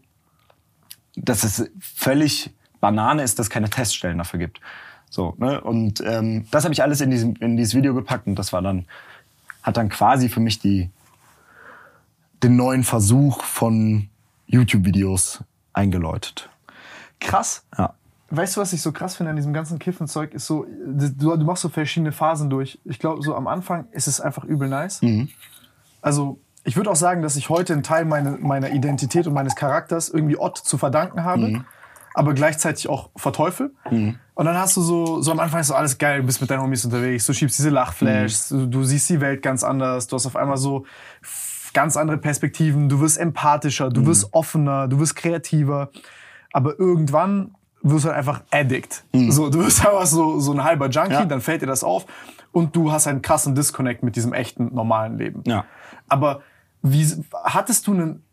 [1.15, 4.61] dass es völlig Banane ist, dass es keine Teststellen dafür gibt.
[5.09, 5.61] So, ne?
[5.61, 8.61] Und ähm, das habe ich alles in, diesem, in dieses Video gepackt und das war
[8.61, 8.85] dann,
[9.63, 10.89] hat dann quasi für mich die,
[12.43, 14.09] den neuen Versuch von
[14.47, 15.43] YouTube-Videos
[15.73, 16.49] eingeläutet.
[17.19, 17.65] krass.
[17.77, 17.93] Ja.
[18.29, 20.33] Weißt du, was ich so krass finde an diesem ganzen Kiffenzeug?
[20.33, 22.79] Ist so, du, du machst so verschiedene Phasen durch.
[22.83, 25.01] Ich glaube, so am Anfang ist es einfach übel nice.
[26.01, 29.55] Also, ich würde auch sagen, dass ich heute einen Teil meine, meiner Identität und meines
[29.55, 31.45] Charakters irgendwie Ott zu verdanken habe,
[32.15, 33.73] aber gleichzeitig auch verteufel.
[34.33, 36.49] Und dann hast du so, so am Anfang ist so alles geil, du bist mit
[36.49, 40.15] deinen Homies unterwegs, du schiebst diese Lachflashs, du, du siehst die Welt ganz anders, du
[40.15, 40.85] hast auf einmal so
[41.73, 45.89] ganz andere Perspektiven, du wirst empathischer, du wirst offener, du wirst kreativer.
[46.51, 49.03] Aber irgendwann wirst du halt einfach Addict.
[49.29, 51.25] So, du wirst einfach so, so ein halber Junkie, Ja.
[51.25, 52.05] dann fällt dir das auf
[52.51, 55.43] und du hast einen krassen Disconnect mit diesem echten, normalen Leben.
[55.45, 55.65] Ja.
[56.07, 56.41] Aber
[56.81, 57.05] wie,
[57.43, 58.23] hattest du einen,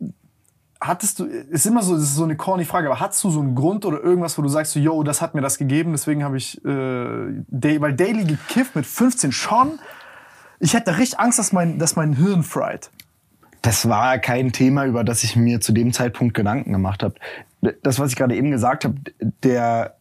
[0.81, 3.41] hattest du, ist immer so, das ist so eine corny Frage, aber hattest du so
[3.41, 6.23] einen Grund oder irgendwas, wo du sagst, so, yo, das hat mir das gegeben, deswegen
[6.25, 9.79] habe ich, äh, Day, weil Daily gekifft mit 15 schon,
[10.59, 12.91] ich hätte richtig Angst, dass mein, dass mein Hirn fried.
[13.63, 17.15] Das war kein Thema, über das ich mir zu dem Zeitpunkt Gedanken gemacht habe.
[17.83, 18.95] Das, was ich gerade eben gesagt habe,
[19.43, 19.97] der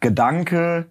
[0.00, 0.86] Gedanke,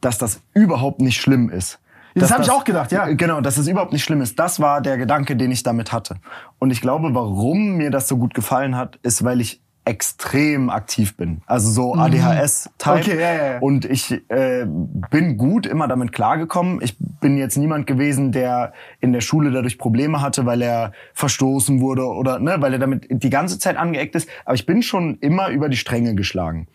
[0.00, 1.78] dass das überhaupt nicht schlimm ist.
[2.14, 3.06] Das Dass hab ich auch gedacht, ja.
[3.06, 4.38] Genau, dass es überhaupt nicht schlimm ist.
[4.38, 6.16] Das war der Gedanke, den ich damit hatte.
[6.58, 11.16] Und ich glaube, warum mir das so gut gefallen hat, ist, weil ich extrem aktiv
[11.16, 11.42] bin.
[11.46, 12.94] Also so ADHS-Type.
[12.94, 13.00] Mhm.
[13.00, 13.58] Okay, ja, ja, ja.
[13.58, 14.64] Und ich äh,
[15.10, 16.80] bin gut immer damit klargekommen.
[16.82, 21.80] Ich bin jetzt niemand gewesen, der in der Schule dadurch Probleme hatte, weil er verstoßen
[21.80, 24.28] wurde oder ne, weil er damit die ganze Zeit angeeckt ist.
[24.44, 26.68] Aber ich bin schon immer über die Stränge geschlagen.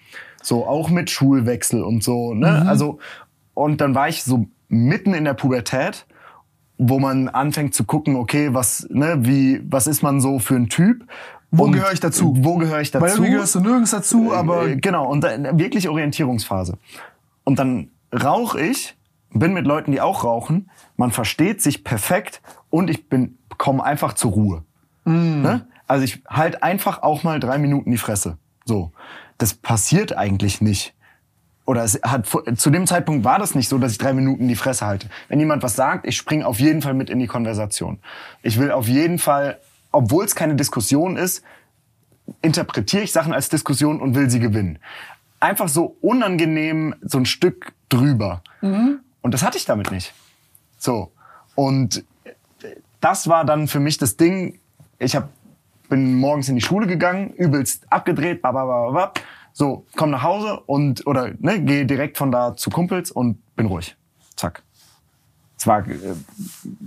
[0.44, 2.34] So auch mit Schulwechsel und so.
[2.34, 2.62] Ne?
[2.62, 2.68] Mhm.
[2.68, 3.00] Also
[3.54, 6.06] und dann war ich so mitten in der Pubertät
[6.78, 10.70] wo man anfängt zu gucken, okay, was, ne, wie, was ist man so für ein
[10.70, 11.06] Typ?
[11.52, 12.34] Wo Und gehöre ich dazu?
[12.38, 13.04] Wo gehöre ich dazu?
[13.04, 16.78] Weil irgendwie gehörst du nirgends dazu, aber Äh, genau, und dann wirklich Orientierungsphase.
[17.44, 18.98] Und dann rauche ich,
[19.32, 24.14] bin mit Leuten, die auch rauchen, man versteht sich perfekt und ich bin komme einfach
[24.14, 24.64] zur Ruhe.
[25.06, 25.42] Mm.
[25.42, 25.68] Ne?
[25.88, 28.38] Also ich halt einfach auch mal drei Minuten die Fresse.
[28.66, 28.92] So,
[29.38, 30.94] das passiert eigentlich nicht.
[31.66, 34.56] Oder es hat zu dem Zeitpunkt war das nicht so, dass ich drei Minuten die
[34.56, 35.10] Fresse halte.
[35.28, 38.00] Wenn jemand was sagt, ich springe auf jeden Fall mit in die Konversation.
[38.42, 39.60] Ich will auf jeden Fall,
[39.92, 41.44] obwohl es keine Diskussion ist,
[42.42, 44.80] interpretiere ich Sachen als Diskussion und will sie gewinnen.
[45.40, 48.42] Einfach so unangenehm, so ein Stück drüber.
[49.22, 50.14] Und das hatte ich damit nicht.
[50.78, 51.12] So.
[51.56, 52.04] Und
[53.02, 54.60] das war dann für mich das Ding.
[55.00, 55.30] Ich hab,
[55.90, 59.20] bin morgens in die Schule gegangen, übelst abgedreht, babababab.
[59.54, 63.66] So, komm nach Hause und, oder, ne, gehe direkt von da zu Kumpels und bin
[63.66, 63.96] ruhig.
[64.36, 64.64] Zack.
[65.58, 65.98] Zwar äh,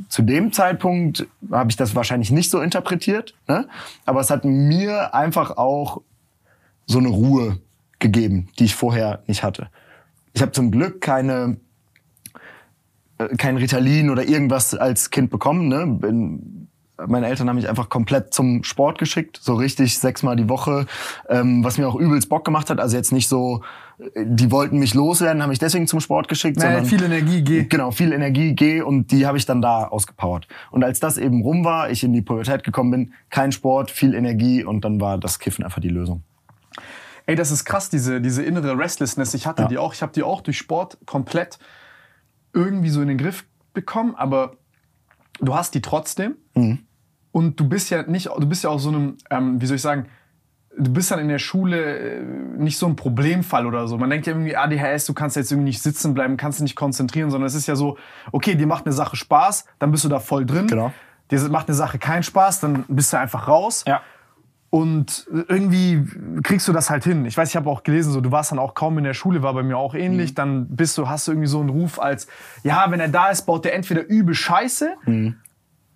[0.08, 3.68] zu dem Zeitpunkt habe ich das wahrscheinlich nicht so interpretiert, ne?
[4.06, 6.00] aber es hat mir einfach auch
[6.86, 7.58] so eine Ruhe
[7.98, 9.68] gegeben, die ich vorher nicht hatte.
[10.32, 11.56] Ich habe zum Glück keine
[13.18, 15.68] äh, kein Ritalin oder irgendwas als Kind bekommen.
[15.68, 15.86] Ne?
[15.86, 16.59] Bin,
[17.06, 20.86] meine Eltern haben mich einfach komplett zum Sport geschickt, so richtig sechsmal die Woche,
[21.28, 22.80] ähm, was mir auch übelst Bock gemacht hat.
[22.80, 23.62] Also jetzt nicht so,
[23.98, 27.42] äh, die wollten mich loswerden, haben mich deswegen zum Sport geschickt, naja, sondern viel Energie,
[27.42, 27.64] geh.
[27.64, 30.48] Genau, viel Energie, geh und die habe ich dann da ausgepowert.
[30.70, 34.14] Und als das eben rum war, ich in die Pubertät gekommen bin, kein Sport, viel
[34.14, 36.22] Energie und dann war das Kiffen einfach die Lösung.
[37.26, 39.34] Ey, das ist krass, diese, diese innere Restlessness.
[39.34, 39.68] Ich hatte Ja.
[39.68, 39.94] die auch.
[39.94, 41.58] Ich habe die auch durch Sport komplett
[42.52, 44.56] irgendwie so in den Griff bekommen, aber
[45.40, 46.34] du hast die trotzdem.
[47.32, 49.82] Und du bist ja nicht, du bist ja auch so einem, ähm, wie soll ich
[49.82, 50.06] sagen,
[50.76, 53.98] du bist dann in der Schule äh, nicht so ein Problemfall oder so.
[53.98, 56.76] Man denkt ja irgendwie ADHS, du kannst jetzt irgendwie nicht sitzen bleiben, kannst dich nicht
[56.76, 57.98] konzentrieren, sondern es ist ja so,
[58.32, 60.66] okay, dir macht eine Sache Spaß, dann bist du da voll drin.
[60.66, 60.92] Genau.
[61.30, 63.84] Dir macht eine Sache keinen Spaß, dann bist du einfach raus.
[63.86, 64.00] Ja.
[64.70, 66.04] Und irgendwie
[66.44, 67.26] kriegst du das halt hin.
[67.26, 69.42] Ich weiß, ich habe auch gelesen, so du warst dann auch kaum in der Schule,
[69.42, 70.34] war bei mir auch ähnlich.
[70.34, 72.28] Dann bist du, hast du irgendwie so einen Ruf als,
[72.62, 74.94] ja, wenn er da ist, baut der entweder übel Scheiße,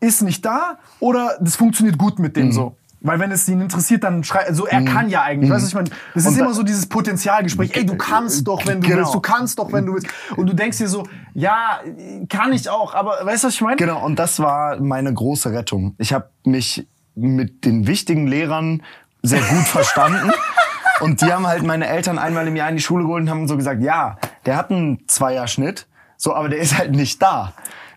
[0.06, 2.76] ist nicht da, oder das funktioniert gut mit dem so.
[3.06, 5.74] Weil wenn es ihn interessiert, dann schreit, also er kann ja eigentlich, weißt du, ich
[5.74, 9.00] meine, das ist da- immer so dieses Potenzialgespräch, ey, du kannst doch, wenn du Genau.
[9.00, 10.06] willst, du kannst doch, wenn du willst.
[10.36, 11.80] Und du denkst dir so, ja,
[12.30, 13.76] kann ich auch, aber weißt du, was ich meine?
[13.76, 15.94] Genau, und das war meine große Rettung.
[15.98, 18.82] Ich habe mich mit den wichtigen Lehrern
[19.22, 20.32] sehr gut verstanden.
[21.00, 23.48] Und die haben halt meine Eltern einmal im Jahr in die Schule geholt und haben
[23.48, 27.52] so gesagt, ja, der hat einen Zweierschnitt, so, aber der ist halt nicht da.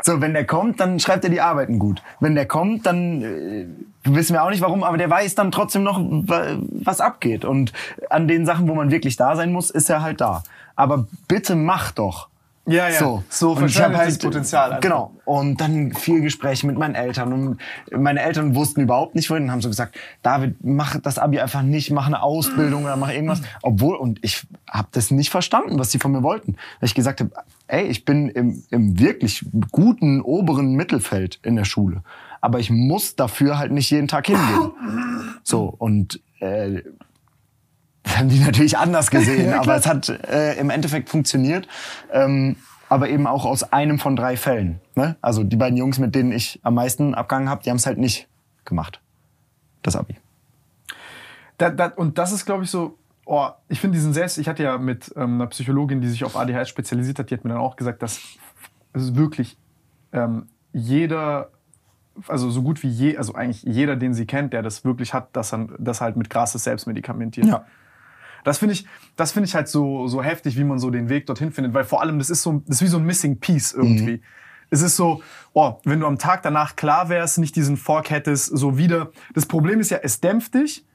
[0.07, 2.01] So, wenn der kommt, dann schreibt er die Arbeiten gut.
[2.21, 3.65] Wenn der kommt, dann äh,
[4.05, 7.43] wissen wir auch nicht warum, aber der weiß dann trotzdem noch, wa- was abgeht.
[7.43, 7.73] Und
[8.09, 10.43] an den Sachen, wo man wirklich da sein muss, ist er halt da.
[10.77, 12.29] Aber bitte mach doch.
[12.67, 12.99] Ja, ja.
[12.99, 14.81] So, So und ich hab verschwendet das Potenzial einfach.
[14.81, 15.13] Genau.
[15.23, 17.31] Und dann viel Gespräche mit meinen Eltern.
[17.31, 17.57] Und
[17.91, 21.61] meine Eltern wussten überhaupt nicht wohin und haben so gesagt, David, mach das Abi einfach
[21.61, 23.41] nicht, mach eine Ausbildung oder mach irgendwas.
[23.61, 26.57] Obwohl, und ich habe das nicht verstanden, was sie von mir wollten.
[26.79, 27.31] Weil ich gesagt habe,
[27.67, 32.03] ey, ich bin im, im wirklich guten oberen Mittelfeld in der Schule.
[32.41, 34.71] Aber ich muss dafür halt nicht jeden Tag hingehen.
[35.43, 36.81] So, und äh,
[38.07, 41.67] das haben die natürlich anders gesehen, aber es hat äh, im Endeffekt funktioniert.
[42.11, 42.55] Ähm,
[42.89, 44.79] aber eben auch aus einem von drei Fällen.
[44.95, 45.17] Ne?
[45.21, 47.97] Also die beiden Jungs, mit denen ich am meisten abgehangen habe, die haben es halt
[47.97, 48.29] nicht
[48.63, 49.01] gemacht.
[49.81, 50.15] Das Abi.
[51.57, 54.63] Da, da, und das ist, glaube ich, so, oh, ich finde diesen Selbst, ich hatte
[54.63, 57.59] ja mit ähm, einer Psychologin, die sich auf ADHS spezialisiert hat, die hat mir dann
[57.59, 58.21] auch gesagt, dass
[58.93, 59.57] es wirklich
[60.13, 61.49] ähm, jeder,
[62.27, 65.35] also so gut wie je, also eigentlich jeder, den sie kennt, der das wirklich hat,
[65.35, 67.47] dass er das halt mit krasses Selbstmedikamentiert.
[68.47, 68.85] Das finde ich,
[69.17, 71.83] das finde ich halt so, so heftig, wie man so den Weg dorthin findet, weil
[71.83, 74.21] vor allem das ist so, das ist wie so ein Missing Piece irgendwie.
[74.69, 78.45] Es ist so, oh, wenn du am Tag danach klar wärst, nicht diesen Fork hättest,
[78.57, 79.11] so wieder.
[79.33, 80.85] Das Problem ist ja, es dämpft dich,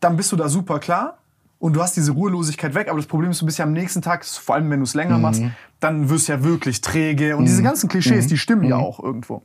[0.00, 1.18] dann bist du da super klar
[1.60, 4.02] und du hast diese Ruhelosigkeit weg, aber das Problem ist, du bist ja am nächsten
[4.02, 5.40] Tag, vor allem wenn du es länger machst,
[5.78, 9.44] dann wirst du ja wirklich träge und diese ganzen Klischees, die stimmen ja auch irgendwo.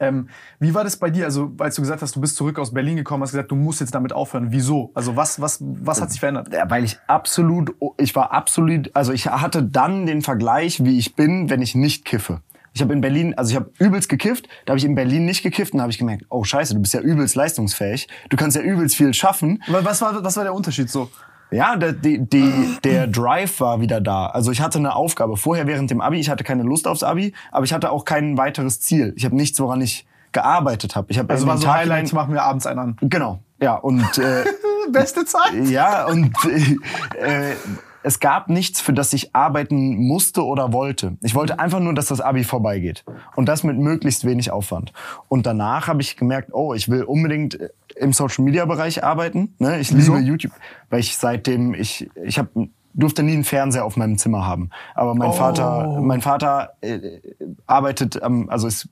[0.00, 1.24] Ähm, wie war das bei dir?
[1.24, 3.80] Also, als du gesagt hast, du bist zurück aus Berlin gekommen, hast gesagt, du musst
[3.80, 4.48] jetzt damit aufhören.
[4.50, 4.90] Wieso?
[4.94, 6.52] Also, was, was, was hat sich verändert?
[6.52, 11.14] Ja, weil ich absolut, ich war absolut, also ich hatte dann den Vergleich, wie ich
[11.16, 12.40] bin, wenn ich nicht kiffe.
[12.74, 15.42] Ich habe in Berlin, also ich habe übelst gekifft, da habe ich in Berlin nicht
[15.42, 18.56] gekifft und da habe ich gemerkt, oh scheiße, du bist ja übelst leistungsfähig, du kannst
[18.56, 19.62] ja übelst viel schaffen.
[19.66, 21.10] Was war, was war der Unterschied so?
[21.50, 24.26] Ja, der, die, die, der Drive war wieder da.
[24.26, 25.36] Also ich hatte eine Aufgabe.
[25.36, 28.36] Vorher während dem Abi, ich hatte keine Lust aufs Abi, aber ich hatte auch kein
[28.36, 29.14] weiteres Ziel.
[29.16, 31.06] Ich habe nichts, woran ich gearbeitet habe.
[31.10, 32.96] Ich habe Also, war so Tag Highlight, hinein- ich mache mir abends einen an.
[33.00, 34.44] Genau, ja und äh,
[34.92, 35.54] Beste Zeit?
[35.70, 37.54] ja und äh, äh,
[38.02, 41.16] es gab nichts, für das ich arbeiten musste oder wollte.
[41.22, 43.04] Ich wollte einfach nur, dass das Abi vorbeigeht
[43.36, 44.92] und das mit möglichst wenig Aufwand.
[45.28, 49.54] Und danach habe ich gemerkt, oh, ich will unbedingt äh, im Social Media Bereich arbeiten.
[49.58, 49.80] Ne?
[49.80, 50.52] Ich liebe YouTube,
[50.90, 54.70] weil ich seitdem ich ich habe durfte nie einen Fernseher auf meinem Zimmer haben.
[54.94, 55.32] Aber mein Oh.
[55.32, 57.20] Vater, mein Vater äh,
[57.66, 58.88] arbeitet, am, also ist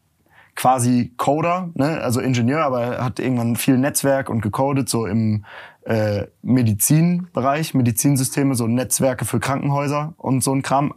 [0.57, 2.01] quasi Coder, ne?
[2.01, 5.45] also Ingenieur, aber er hat irgendwann viel Netzwerk und gecodet, so im
[5.85, 10.95] äh, Medizinbereich, Medizinsysteme, so Netzwerke für Krankenhäuser und so ein Kram.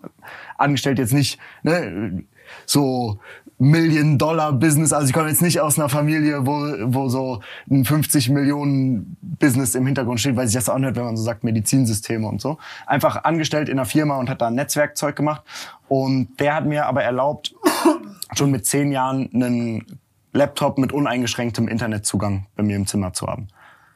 [0.57, 2.23] Angestellt jetzt nicht ne?
[2.65, 3.19] so
[3.59, 6.53] Million-Dollar-Business, also ich komme jetzt nicht aus einer Familie, wo,
[6.93, 11.17] wo so ein 50 Millionen Business im Hintergrund steht, weil sich das anhört, wenn man
[11.17, 12.57] so sagt, Medizinsysteme und so.
[12.87, 15.43] Einfach angestellt in einer Firma und hat da ein Netzwerkzeug gemacht.
[15.89, 17.53] Und der hat mir aber erlaubt,
[18.33, 19.99] schon mit zehn Jahren einen
[20.31, 23.47] Laptop mit uneingeschränktem Internetzugang bei mir im Zimmer zu haben.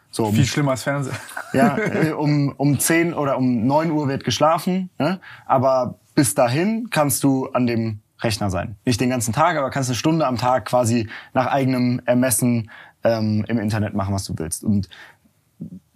[0.09, 1.15] So, um, Viel schlimmer als Fernseher.
[1.53, 5.19] ja, äh, um, um 10 oder um 9 Uhr wird geschlafen, ne?
[5.45, 8.75] aber bis dahin kannst du an dem Rechner sein.
[8.85, 12.69] Nicht den ganzen Tag, aber kannst eine Stunde am Tag quasi nach eigenem Ermessen
[13.03, 14.63] ähm, im Internet machen, was du willst.
[14.63, 14.87] Und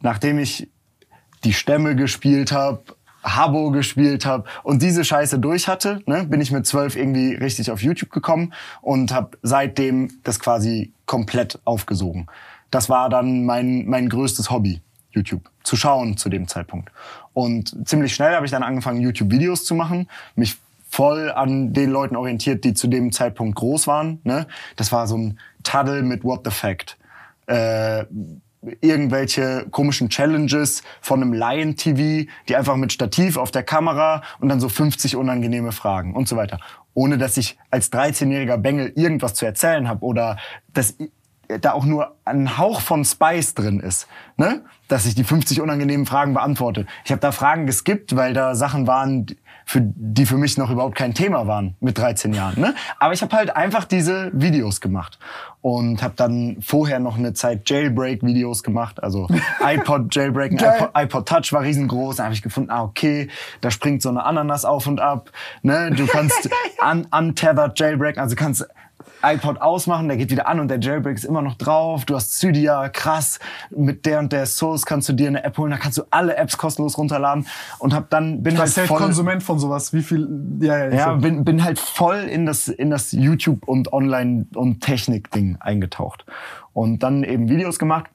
[0.01, 0.69] nachdem ich
[1.43, 2.81] die Stämme gespielt habe,
[3.35, 7.71] Habbo gespielt habe und diese Scheiße durch hatte, ne, bin ich mit zwölf irgendwie richtig
[7.71, 12.27] auf YouTube gekommen und habe seitdem das quasi komplett aufgesogen.
[12.71, 16.91] Das war dann mein, mein größtes Hobby, YouTube, zu schauen zu dem Zeitpunkt.
[17.33, 20.57] Und ziemlich schnell habe ich dann angefangen, YouTube-Videos zu machen, mich
[20.89, 24.19] voll an den Leuten orientiert, die zu dem Zeitpunkt groß waren.
[24.23, 24.47] Ne?
[24.75, 26.97] Das war so ein Taddle mit What the Fact.
[27.45, 28.05] Äh,
[28.81, 34.49] irgendwelche komischen Challenges von einem Lion TV, die einfach mit Stativ auf der Kamera und
[34.49, 36.59] dann so 50 unangenehme Fragen und so weiter.
[36.93, 40.37] Ohne dass ich als 13-jähriger Bengel irgendwas zu erzählen habe oder
[40.73, 40.95] dass
[41.61, 44.63] da auch nur ein Hauch von Spice drin ist, ne?
[44.87, 46.85] dass ich die 50 unangenehmen Fragen beantworte.
[47.05, 49.27] Ich habe da Fragen geskippt, weil da Sachen waren,
[49.67, 52.59] für, die für mich noch überhaupt kein Thema waren mit 13 Jahren.
[52.59, 52.73] Ne?
[52.99, 55.19] Aber ich habe halt einfach diese Videos gemacht
[55.61, 59.27] und habe dann vorher noch eine Zeit Jailbreak-Videos gemacht, also
[59.59, 62.15] iPod Jailbreak, iPod, iPod Touch war riesengroß.
[62.15, 63.27] Da habe ich gefunden, ah okay,
[63.59, 65.31] da springt so eine Ananas auf und ab.
[65.63, 65.91] Ne?
[65.91, 66.49] Du kannst
[66.81, 68.65] un untethered Jailbreak, also kannst
[69.23, 72.05] iPod ausmachen, der geht wieder an und der Jailbreak ist immer noch drauf.
[72.05, 75.71] Du hast Cydia, krass, mit der und der Source kannst du dir eine App holen,
[75.71, 77.47] da kannst du alle Apps kostenlos runterladen
[77.79, 79.93] und hab dann bin Ich halt voll Konsument von sowas.
[79.93, 80.27] Wie viel,
[80.61, 81.21] ja, ja, ja, so.
[81.21, 86.25] bin, bin halt voll in das, in das YouTube und Online- und Technik-Ding eingetaucht.
[86.73, 88.05] Und dann eben Videos gemacht.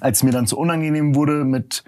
[0.00, 1.84] Als es mir dann zu unangenehm wurde mit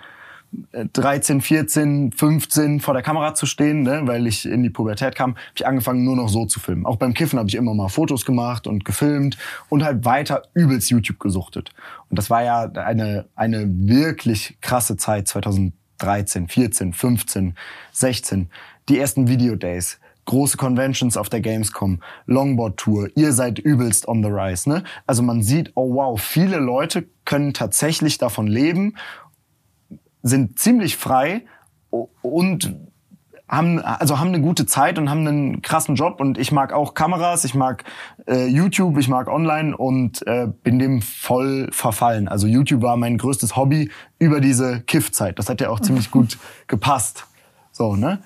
[0.72, 5.32] 13, 14, 15 vor der Kamera zu stehen, ne, weil ich in die Pubertät kam,
[5.32, 6.86] habe ich angefangen nur noch so zu filmen.
[6.86, 9.36] Auch beim Kiffen habe ich immer mal Fotos gemacht und gefilmt
[9.68, 11.70] und halt weiter übelst YouTube gesuchtet.
[12.08, 17.54] Und das war ja eine, eine wirklich krasse Zeit 2013, 14, 15,
[17.92, 18.48] 16.
[18.88, 24.68] Die ersten Videodays große Conventions auf der Gamescom, Longboard-Tour, ihr seid übelst on the rise.
[24.68, 24.84] Ne?
[25.06, 28.94] Also man sieht, oh wow, viele Leute können tatsächlich davon leben
[30.22, 31.44] sind ziemlich frei
[32.22, 32.76] und
[33.48, 36.94] haben also haben eine gute Zeit und haben einen krassen Job und ich mag auch
[36.94, 37.84] Kameras, ich mag
[38.26, 42.28] äh, YouTube, ich mag Online und äh, bin dem voll verfallen.
[42.28, 45.38] Also YouTube war mein größtes Hobby über diese Kiffzeit.
[45.38, 47.26] Das hat ja auch ziemlich gut gepasst.
[47.72, 48.18] So, ne?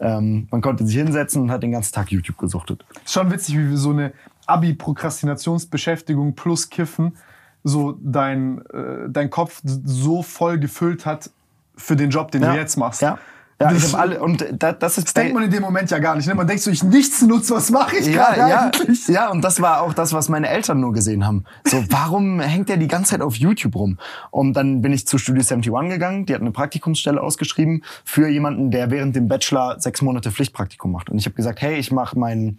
[0.00, 2.84] Ähm, man konnte sich hinsetzen und hat den ganzen Tag YouTube gesuchtet.
[3.04, 4.12] Schon witzig, wie so eine
[4.46, 7.16] Abi-Prokrastinationsbeschäftigung plus Kiffen
[7.64, 11.30] so dein, äh, dein Kopf so voll gefüllt hat
[11.76, 12.52] für den Job, den ja.
[12.52, 13.02] du jetzt machst.
[13.02, 13.18] Ja.
[13.60, 16.00] Ja, das, ich alle und das, das ist das denkt man in dem Moment ja
[16.00, 16.26] gar nicht.
[16.26, 16.34] Ne?
[16.34, 19.06] Man denkt so, ich nichts nutze, was mache ich ja, gerade ja, eigentlich?
[19.06, 21.44] Ja, und das war auch das, was meine Eltern nur gesehen haben.
[21.64, 23.98] So, warum hängt der die ganze Zeit auf YouTube rum?
[24.32, 26.26] Und dann bin ich zu Studio 71 gegangen.
[26.26, 31.08] Die hat eine Praktikumsstelle ausgeschrieben für jemanden, der während dem Bachelor sechs Monate Pflichtpraktikum macht.
[31.08, 32.58] Und ich habe gesagt, hey, ich mache meinen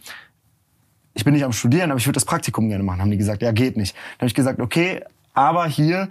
[1.15, 3.01] ich bin nicht am Studieren, aber ich würde das Praktikum gerne machen.
[3.01, 3.95] Haben die gesagt, ja, geht nicht.
[3.95, 5.01] Dann habe ich gesagt, okay,
[5.33, 6.09] aber hier,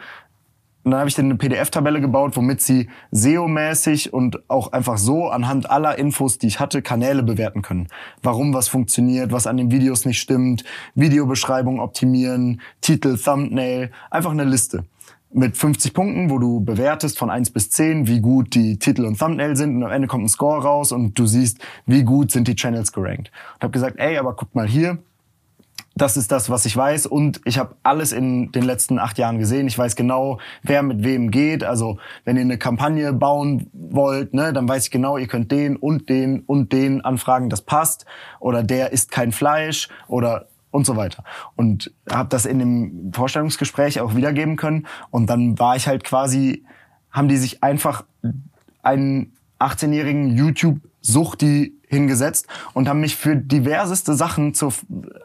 [0.82, 5.28] und dann habe ich dann eine PDF-Tabelle gebaut, womit sie SEO-mäßig und auch einfach so
[5.28, 7.88] anhand aller Infos, die ich hatte, Kanäle bewerten können.
[8.22, 10.64] Warum was funktioniert, was an den Videos nicht stimmt,
[10.94, 14.84] Videobeschreibung optimieren, Titel, Thumbnail, einfach eine Liste
[15.34, 19.18] mit 50 Punkten, wo du bewertest von 1 bis 10, wie gut die Titel und
[19.18, 22.46] Thumbnail sind und am Ende kommt ein Score raus und du siehst, wie gut sind
[22.46, 23.32] die Channels gerankt.
[23.54, 24.98] Und habe gesagt, ey, aber guck mal hier,
[25.96, 27.06] das ist das, was ich weiß.
[27.06, 29.66] Und ich habe alles in den letzten acht Jahren gesehen.
[29.66, 31.64] Ich weiß genau, wer mit wem geht.
[31.64, 35.76] Also wenn ihr eine Kampagne bauen wollt, ne, dann weiß ich genau, ihr könnt den
[35.76, 38.06] und den und den anfragen, das passt.
[38.40, 41.22] Oder der isst kein Fleisch oder und so weiter.
[41.54, 44.88] Und habe das in dem Vorstellungsgespräch auch wiedergeben können.
[45.12, 46.64] Und dann war ich halt quasi,
[47.12, 48.04] haben die sich einfach
[48.82, 54.72] einen 18-jährigen YouTube-Suchti hingesetzt und haben mich für diverseste Sachen zu,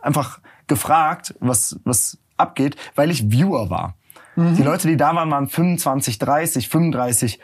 [0.04, 3.96] einfach gefragt, was, was abgeht, weil ich Viewer war.
[4.36, 4.56] Mhm.
[4.56, 7.40] Die Leute, die da waren, waren 25, 30, 35,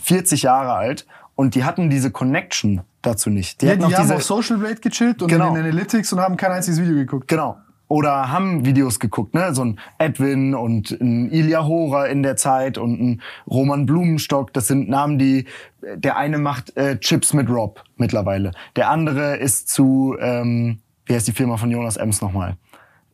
[0.00, 1.06] 40 Jahre alt
[1.38, 3.62] und die hatten diese Connection dazu nicht.
[3.62, 5.50] Die, ja, die haben diese, auf Social Blade gechillt und genau.
[5.50, 7.28] in den Analytics und haben kein einziges Video geguckt.
[7.28, 7.58] Genau.
[7.86, 9.54] Oder haben Videos geguckt, ne?
[9.54, 14.52] So ein Edwin und ein Ilya Horer in der Zeit und ein Roman Blumenstock.
[14.52, 15.46] Das sind Namen, die
[15.94, 18.50] der eine macht äh, Chips mit Rob mittlerweile.
[18.74, 22.56] Der andere ist zu ähm, wie heißt die Firma von Jonas Ems nochmal?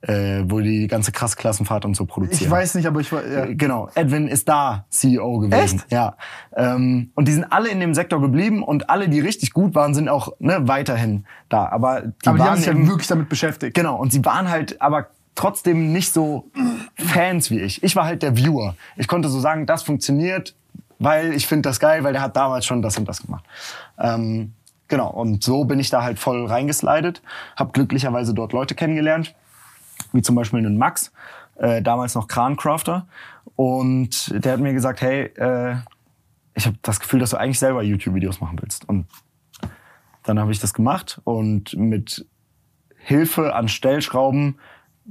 [0.06, 2.44] Äh, wo die ganze krasse Klassenfahrt und so produzieren.
[2.44, 3.44] Ich weiß nicht, aber ich war, ja.
[3.46, 5.78] Äh, genau, Edwin ist da CEO gewesen.
[5.78, 5.92] Echt?
[5.92, 6.16] Ja.
[6.54, 9.94] Ähm, und die sind alle in dem Sektor geblieben und alle, die richtig gut waren,
[9.94, 11.68] sind auch ne, weiterhin da.
[11.70, 13.74] Aber die, aber die waren haben sich ja wirklich damit beschäftigt.
[13.74, 16.50] Genau, und sie waren halt aber trotzdem nicht so
[16.96, 17.82] Fans wie ich.
[17.82, 18.76] Ich war halt der Viewer.
[18.96, 20.54] Ich konnte so sagen, das funktioniert,
[20.98, 23.44] weil ich finde das geil, weil der hat damals schon das und das gemacht.
[23.98, 24.52] Ähm,
[24.88, 27.22] Genau, und so bin ich da halt voll reingeslidet,
[27.56, 29.34] habe glücklicherweise dort Leute kennengelernt,
[30.12, 31.12] wie zum Beispiel einen Max,
[31.56, 33.06] äh, damals noch Krancrafter.
[33.56, 35.76] Und der hat mir gesagt, hey, äh,
[36.54, 38.88] ich habe das Gefühl, dass du eigentlich selber YouTube-Videos machen willst.
[38.88, 39.06] Und
[40.22, 42.26] dann habe ich das gemacht und mit
[42.96, 44.58] Hilfe an Stellschrauben,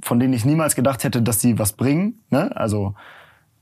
[0.02, 2.24] von denen ich niemals gedacht hätte, dass sie was bringen.
[2.30, 2.56] Ne?
[2.56, 2.96] Also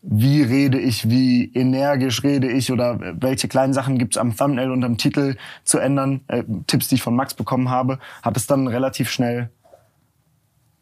[0.02, 4.84] wie rede ich, wie energisch rede ich oder welche kleinen Sachen gibt's am Thumbnail und
[4.84, 8.68] am Titel zu ändern, äh, Tipps, die ich von Max bekommen habe, hat es dann
[8.68, 9.52] relativ schnell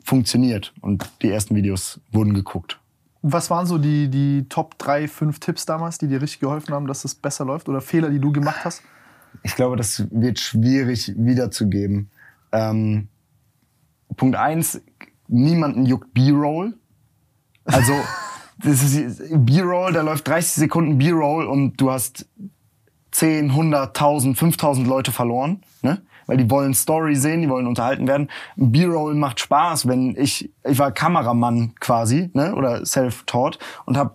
[0.04, 2.80] funktioniert und die ersten Videos wurden geguckt.
[3.22, 6.88] Was waren so die, die Top 3, 5 Tipps damals, die dir richtig geholfen haben,
[6.88, 8.82] dass es besser läuft oder Fehler, die du gemacht hast?
[9.44, 12.10] Ich glaube, das wird schwierig wiederzugeben.
[12.52, 13.10] Ähm,
[14.16, 14.82] Punkt eins:
[15.28, 16.74] niemanden juckt B-Roll.
[17.66, 17.94] Also
[18.60, 22.26] B-Roll, da läuft 30 Sekunden B-Roll und du hast
[23.12, 26.02] 10, 100, 1000, 5000 Leute verloren, ne?
[26.30, 28.30] Weil die wollen Story sehen, die wollen unterhalten werden.
[28.56, 32.54] B-Roll macht Spaß, wenn ich, ich war Kameramann quasi, ne?
[32.54, 34.14] Oder self-taught und habe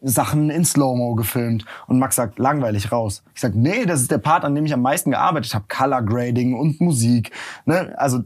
[0.00, 1.64] Sachen in Slow-Mo gefilmt.
[1.88, 3.24] Und Max sagt, langweilig raus.
[3.34, 5.64] Ich sag, nee, das ist der Part, an dem ich am meisten gearbeitet habe.
[5.68, 7.32] Color Grading und Musik.
[7.64, 7.92] Ne?
[7.98, 8.20] Also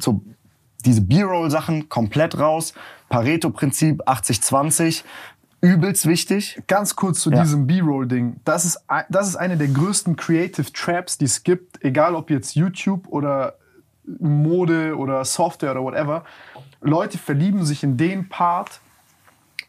[0.00, 0.22] so
[0.86, 2.72] diese B-Roll-Sachen komplett raus.
[3.10, 5.02] Pareto-Prinzip 80-20,
[5.60, 6.62] übelst wichtig.
[6.66, 7.42] Ganz kurz zu Ja.
[7.42, 8.40] diesem B-Roll-Ding.
[8.44, 12.54] Das ist, das ist eine der größten Creative Traps, die es gibt, egal ob jetzt
[12.54, 13.54] YouTube oder
[14.20, 16.24] Mode oder Software oder whatever.
[16.80, 18.80] Leute verlieben sich in den Part,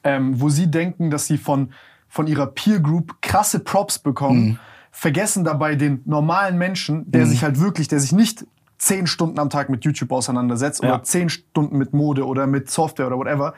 [0.03, 1.73] ähm, wo sie denken, dass sie von
[2.11, 4.59] von ihrer Peer Group krasse Props bekommen, Mhm.
[4.91, 8.47] vergessen dabei den normalen Menschen, der sich halt wirklich, der sich nicht
[8.79, 10.89] zehn Stunden am Tag mit YouTube auseinandersetzt Ja.
[10.95, 13.53] oder zehn Stunden mit Mode oder mit Software oder whatever.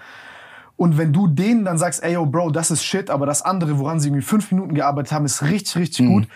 [0.82, 3.78] Und wenn du denen dann sagst, ey yo, Bro, das ist shit, aber das andere,
[3.78, 6.14] woran sie irgendwie fünf Minuten gearbeitet haben, ist richtig, richtig Mhm.
[6.14, 6.28] gut,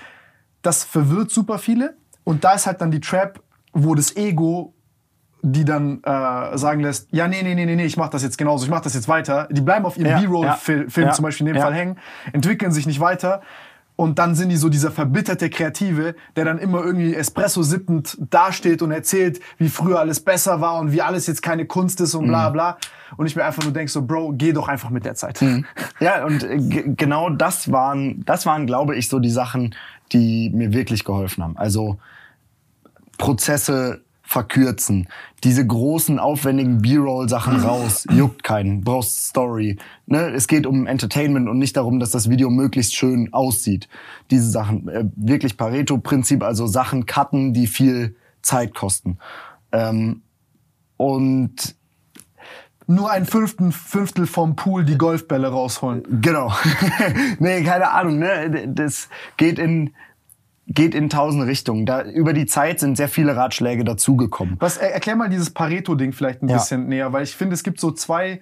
[0.62, 1.98] das verwirrt super viele.
[2.24, 3.40] Und da ist halt dann die Trap,
[3.74, 4.72] wo das Ego
[5.48, 8.66] die dann äh, sagen lässt, ja, nee, nee, nee, nee, ich mach das jetzt genauso,
[8.66, 9.48] ich mach das jetzt weiter.
[9.52, 11.62] Die bleiben auf ihrem Ja, B-Roll-Film ja, ja, zum Beispiel in dem.
[11.62, 11.98] Fall hängen,
[12.34, 13.42] entwickeln sich nicht weiter.
[13.98, 18.82] Und dann sind die so dieser verbitterte Kreative, der dann immer irgendwie Espresso sippend dasteht
[18.82, 22.26] und erzählt, wie früher alles besser war und wie alles jetzt keine Kunst ist und
[22.26, 22.30] Mhm.
[22.30, 22.78] bla bla.
[23.16, 25.42] Und ich mir einfach nur denk so, Bro, geh doch einfach mit der Zeit.
[26.02, 29.74] Ja, und äh, ge- genau das waren, das waren, glaube ich, so die Sachen,
[30.12, 31.56] die mir wirklich geholfen haben.
[31.56, 31.98] Also
[33.18, 35.08] Prozesse verkürzen,
[35.44, 39.78] diese großen, aufwendigen B-Roll-Sachen raus, juckt keinen, brauchst Story.
[40.08, 40.32] Ne?
[40.32, 43.88] Es geht um Entertainment und nicht darum, dass das Video möglichst schön aussieht.
[44.32, 49.20] Diese Sachen, äh, wirklich Pareto-Prinzip, also Sachen cutten, die viel Zeit kosten.
[49.72, 50.22] Ähm,
[50.98, 51.76] und
[52.88, 56.22] Nur ein Fünften, Fünftel vom Pool die Golfbälle rausholen.
[56.22, 56.54] Genau.
[57.40, 58.20] nee, keine Ahnung.
[58.20, 58.68] Ne?
[58.68, 59.94] Das geht in
[60.68, 61.86] geht in tausend Richtungen.
[61.86, 64.56] Da über die Zeit sind sehr viele Ratschläge dazugekommen.
[64.60, 66.58] Was, er, erklär mal dieses Pareto-Ding vielleicht ein Ja.
[66.58, 68.42] bisschen näher, weil ich finde, es gibt so zwei,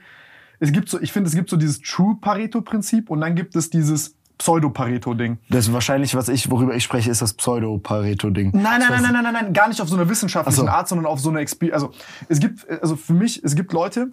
[0.60, 4.16] es gibt so, ich finde, es gibt so dieses True-Pareto-Prinzip und dann gibt es dieses
[4.38, 5.38] Pseudo-Pareto-Ding.
[5.50, 8.52] Das ist wahrscheinlich, was ich, worüber ich spreche, ist das Pseudo-Pareto-Ding.
[8.54, 10.68] Nein, nein, nein, nein, nein, nein, gar nicht auf so einer wissenschaftlichen so.
[10.68, 11.84] Art, sondern auf so einer Experience.
[11.84, 11.94] Also
[12.30, 14.12] es gibt, also für mich, es gibt Leute,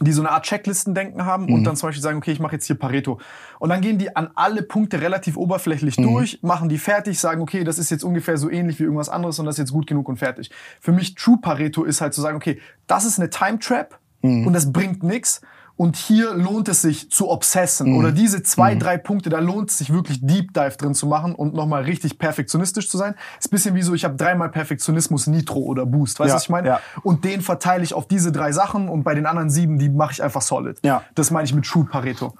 [0.00, 1.52] die so eine Art Checklistendenken haben Mhm.
[1.54, 3.20] und dann zum Beispiel sagen, okay, ich mache jetzt hier Pareto.
[3.58, 6.02] Und dann gehen die an alle Punkte relativ oberflächlich Mhm.
[6.04, 9.38] durch, machen die fertig, sagen, okay, das ist jetzt ungefähr so ähnlich wie irgendwas anderes
[9.38, 10.50] und das ist jetzt gut genug und fertig.
[10.80, 14.46] Für mich True Pareto ist halt zu sagen, okay, das ist eine Time Trap Mhm.
[14.46, 15.40] und das bringt nix.
[15.76, 17.90] Und hier lohnt es sich zu obsessen.
[17.90, 17.96] Mhm.
[17.96, 21.34] Oder diese zwei, drei Punkte, da lohnt es sich wirklich Deep Dive drin zu machen
[21.34, 23.14] und nochmal richtig perfektionistisch zu sein.
[23.38, 26.20] Ist ein bisschen wie so, ich habe dreimal Perfektionismus Nitro oder Boost.
[26.20, 26.68] Weißt du, Ja, was ich meine?
[26.68, 26.80] ja.
[27.02, 30.12] Und den verteile ich auf diese drei Sachen und bei den anderen sieben, die mache
[30.12, 30.78] ich einfach solid.
[30.82, 31.02] Ja.
[31.14, 32.34] Das meine ich mit True Pareto.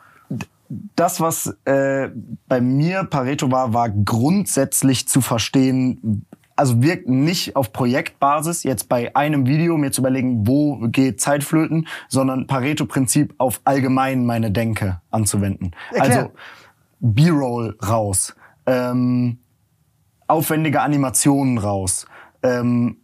[0.96, 2.08] Das, was äh,
[2.48, 6.24] bei mir Pareto war, war grundsätzlich zu verstehen,
[6.56, 11.44] also wirkt nicht auf Projektbasis, jetzt bei einem Video mir zu überlegen, wo geht Zeit
[11.44, 15.72] flöten, sondern Pareto-Prinzip auf allgemein meine Denke anzuwenden.
[15.92, 16.16] Erklär.
[16.16, 16.32] Also
[17.00, 18.34] B-Roll raus,
[18.66, 19.38] ähm,
[20.26, 22.06] aufwendige Animationen raus,
[22.42, 22.98] ähm,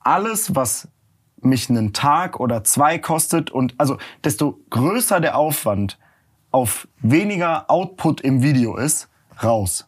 [0.00, 0.88] alles, was
[1.40, 5.98] mich einen Tag oder zwei kostet und also desto größer der Aufwand
[6.50, 9.08] auf weniger Output im Video ist,
[9.42, 9.85] raus.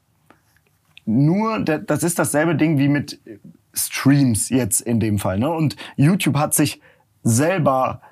[1.11, 3.19] Nur, da- das ist dasselbe Ding wie mit
[3.73, 5.39] Streams jetzt in dem Fall.
[5.39, 5.49] Ne?
[5.51, 6.83] Und YouTube hat sich
[7.23, 8.03] selber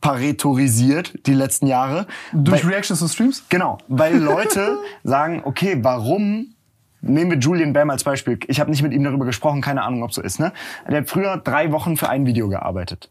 [0.00, 2.06] wegparetorisiert die letzten Jahre.
[2.32, 3.44] Durch Weil- Reactions zu Streams?
[3.48, 6.54] Genau, weil Leute sagen, okay, warum
[7.00, 8.38] nehmen wir Julian Bam als Beispiel.
[8.48, 10.38] Ich habe nicht mit ihm darüber gesprochen, keine Ahnung, ob so ist.
[10.38, 10.52] Ne?
[10.88, 13.10] Der hat früher drei Wochen für ein Video gearbeitet.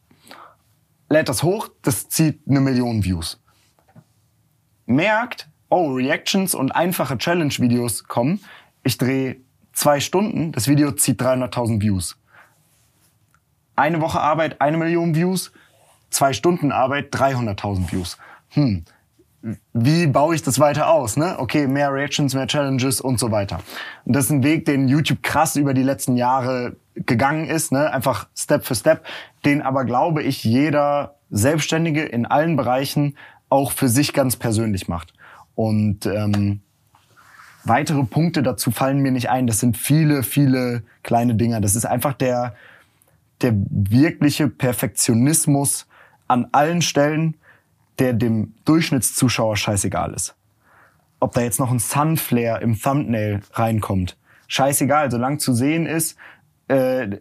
[1.10, 3.42] Lädt das hoch, das zieht eine Million Views.
[4.86, 8.40] Merkt, oh, Reactions und einfache Challenge-Videos kommen.
[8.88, 9.36] Ich drehe
[9.74, 12.16] zwei Stunden, das Video zieht 300.000 Views.
[13.76, 15.52] Eine Woche Arbeit, eine Million Views.
[16.10, 18.18] Zwei Stunden Arbeit, 300.000 Views.
[18.52, 18.86] Hm,
[19.74, 21.18] wie baue ich das weiter aus?
[21.18, 21.36] Ne?
[21.38, 23.60] Okay, mehr Reactions, mehr Challenges und so weiter.
[24.06, 27.92] Und das ist ein Weg, den YouTube krass über die letzten Jahre gegangen ist, ne?
[27.92, 29.06] einfach Step für Step,
[29.44, 33.18] den aber, glaube ich, jeder Selbstständige in allen Bereichen
[33.50, 35.14] auch für sich ganz persönlich macht.
[35.56, 36.62] Und ähm,
[37.68, 39.48] weitere Punkte dazu fallen mir nicht ein.
[39.48, 41.62] Das sind viele, viele kleine Dinger.
[41.62, 42.56] Das ist einfach der,
[43.42, 45.88] der wirkliche Perfektionismus
[46.28, 47.36] an allen Stellen,
[48.00, 50.36] der dem Durchschnittszuschauer scheißegal ist.
[51.20, 56.18] Ob da jetzt noch ein Sunflare im Thumbnail reinkommt, scheißegal, solange zu sehen ist,
[56.68, 57.18] äh,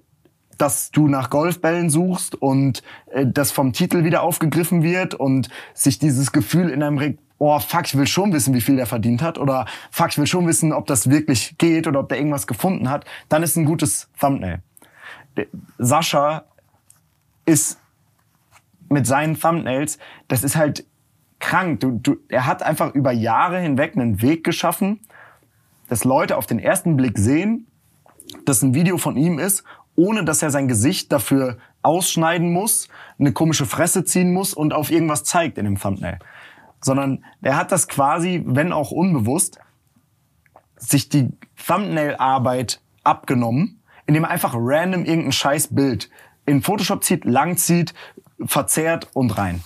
[0.59, 5.99] dass du nach Golfbällen suchst und äh, das vom Titel wieder aufgegriffen wird und sich
[5.99, 9.22] dieses Gefühl in einem regt, oh fuck, ich will schon wissen, wie viel der verdient
[9.22, 12.47] hat oder fuck, ich will schon wissen, ob das wirklich geht oder ob der irgendwas
[12.47, 14.62] gefunden hat, dann ist ein gutes Thumbnail.
[15.78, 16.45] Sascha
[17.45, 17.78] ist
[18.89, 20.87] mit seinen Thumbnails, das ist halt
[21.39, 21.80] krank.
[21.80, 25.01] Du, du, er hat einfach über Jahre hinweg einen Weg geschaffen,
[25.89, 27.66] dass Leute auf den ersten Blick sehen,
[28.45, 29.64] dass ein Video von ihm ist,
[29.95, 34.91] ohne dass er sein Gesicht dafür ausschneiden muss, eine komische Fresse ziehen muss und auf
[34.91, 36.18] irgendwas zeigt in dem Thumbnail.
[36.80, 39.58] Sondern er hat das quasi, wenn auch unbewusst,
[40.76, 41.30] sich die
[41.66, 46.10] Thumbnail-Arbeit abgenommen, indem er einfach random irgendein scheiß Bild
[46.44, 47.94] in Photoshop zieht, lang zieht,
[48.44, 49.62] verzerrt und rein.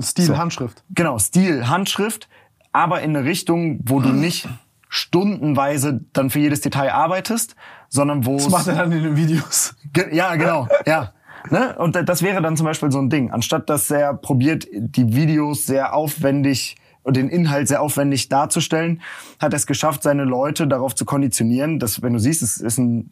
[0.00, 0.36] Stil, So.
[0.36, 0.82] Handschrift.
[0.90, 2.28] Genau, Stil, Handschrift,
[2.72, 4.48] aber in eine Richtung, wo du nicht
[4.88, 7.56] stundenweise dann für jedes Detail arbeitest,
[7.88, 9.74] sondern wo Das macht er dann in den Videos.
[9.92, 11.12] Ge ja, genau, ja.
[11.50, 11.76] Ne?
[11.78, 13.30] Und da- das wäre dann zum Beispiel so ein Ding.
[13.30, 19.00] Anstatt dass er probiert, die Videos sehr aufwendig und den Inhalt sehr aufwendig darzustellen,
[19.40, 22.78] hat er es geschafft, seine Leute darauf zu konditionieren, dass, wenn du siehst, es ist
[22.78, 23.08] ein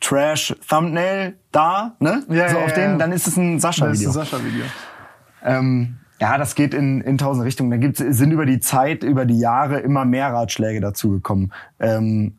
[0.00, 2.24] Trash-Thumbnail da, ne?
[2.28, 2.88] Ja, so ja, auf ja.
[2.88, 4.08] den, dann ist es ein Das ist Sascha-Video.
[4.10, 4.64] ein Sascha-Video.
[5.44, 7.70] Ähm, ja, das geht in, in tausend Richtungen.
[7.70, 11.52] Da gibt's, sind über die Zeit, über die Jahre immer mehr Ratschläge dazugekommen.
[11.80, 12.36] Ähm,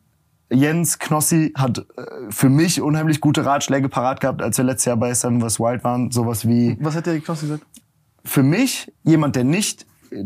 [0.50, 4.96] Jens Knossi hat äh, für mich unheimlich gute Ratschläge parat gehabt, als wir letztes Jahr
[4.96, 5.58] bei Seven vs.
[5.58, 6.10] Wild waren.
[6.10, 7.66] Sowas wie, Was hat der Knossi gesagt?
[8.24, 10.24] für mich, jemand, der nicht äh,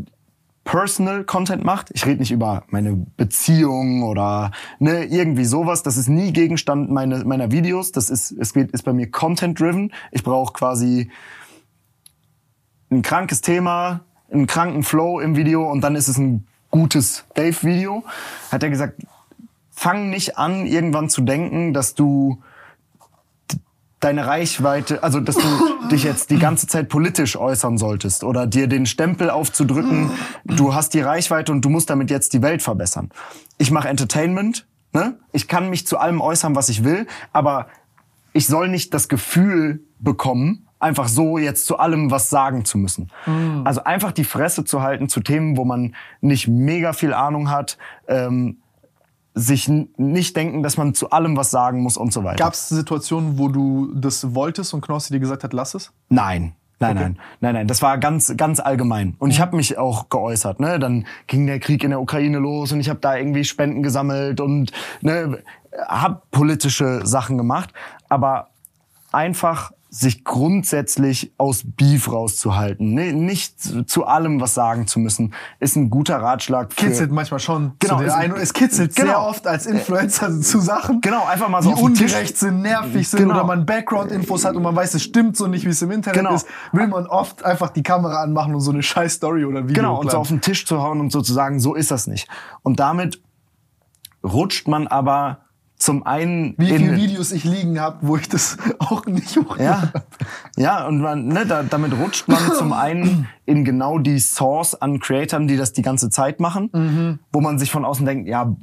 [0.64, 6.08] Personal Content macht, ich rede nicht über meine Beziehung oder ne, irgendwie sowas, das ist
[6.08, 9.94] nie Gegenstand meine, meiner Videos, das ist, es geht, ist bei mir Content-driven.
[10.12, 11.10] Ich brauche quasi
[12.90, 14.00] ein krankes Thema,
[14.30, 18.04] einen kranken Flow im Video und dann ist es ein gutes Dave-Video.
[18.52, 19.00] Hat er gesagt,
[19.78, 22.42] fang nicht an, irgendwann zu denken, dass du
[24.00, 28.66] deine Reichweite, also dass du dich jetzt die ganze Zeit politisch äußern solltest oder dir
[28.66, 30.10] den Stempel aufzudrücken,
[30.44, 33.10] du hast die Reichweite und du musst damit jetzt die Welt verbessern.
[33.56, 35.16] Ich mache Entertainment, ne?
[35.32, 37.68] Ich kann mich zu allem äußern, was ich will, aber
[38.32, 43.12] ich soll nicht das Gefühl bekommen, einfach so jetzt zu allem was sagen zu müssen.
[43.64, 47.78] Also einfach die Fresse zu halten zu Themen, wo man nicht mega viel Ahnung hat,
[48.08, 48.58] ähm,
[49.38, 52.36] sich nicht denken, dass man zu allem was sagen muss und so weiter.
[52.36, 55.92] Gab es Situationen, wo du das wolltest und Knossi dir gesagt hat, lass es?
[56.08, 56.54] Nein.
[56.80, 57.66] Nein, nein, nein, nein.
[57.66, 59.16] Das war ganz, ganz allgemein.
[59.18, 60.60] Und ich habe mich auch geäußert.
[60.60, 60.78] Ne?
[60.78, 64.40] Dann ging der Krieg in der Ukraine los und ich habe da irgendwie Spenden gesammelt
[64.40, 64.70] und
[65.00, 65.42] ne,
[65.88, 67.72] habe politische Sachen gemacht.
[68.08, 68.50] Aber
[69.10, 73.14] einfach sich grundsätzlich aus Beef rauszuhalten, ne?
[73.14, 77.72] nicht zu- allem was sagen zu müssen, ist ein guter Ratschlag für Kitzelt manchmal schon.
[77.78, 79.08] Genau, es- einen, es kitzelt genau.
[79.08, 81.00] sehr oft als Influencer zu Sachen.
[81.00, 83.34] Genau, einfach mal so die ungerecht sind, nervig sind Genau.
[83.36, 86.18] oder man Background-Infos hat und man weiß, es stimmt so nicht, wie es im Internet
[86.18, 86.34] Genau.
[86.34, 89.82] ist, will man oft einfach die Kamera anmachen und so eine scheiß Story oder Video
[89.82, 92.06] Genau, und so auf den Tisch zu hauen und so zu sagen, so ist das
[92.06, 92.28] nicht.
[92.62, 93.22] Und damit
[94.22, 95.38] rutscht man aber
[95.78, 99.92] zum einen Wie viele Videos ich liegen habe, wo ich das auch nicht hochladen ja,
[100.56, 104.98] ja, und man, ne, da, damit rutscht man zum einen in genau die Source an
[104.98, 107.18] Creatoren, die das die ganze Zeit machen, Mhm.
[107.32, 108.54] wo man sich von außen denkt, ja,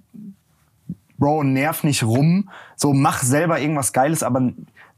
[1.18, 4.52] Bro, nerv nicht rum, so mach selber irgendwas Geiles, aber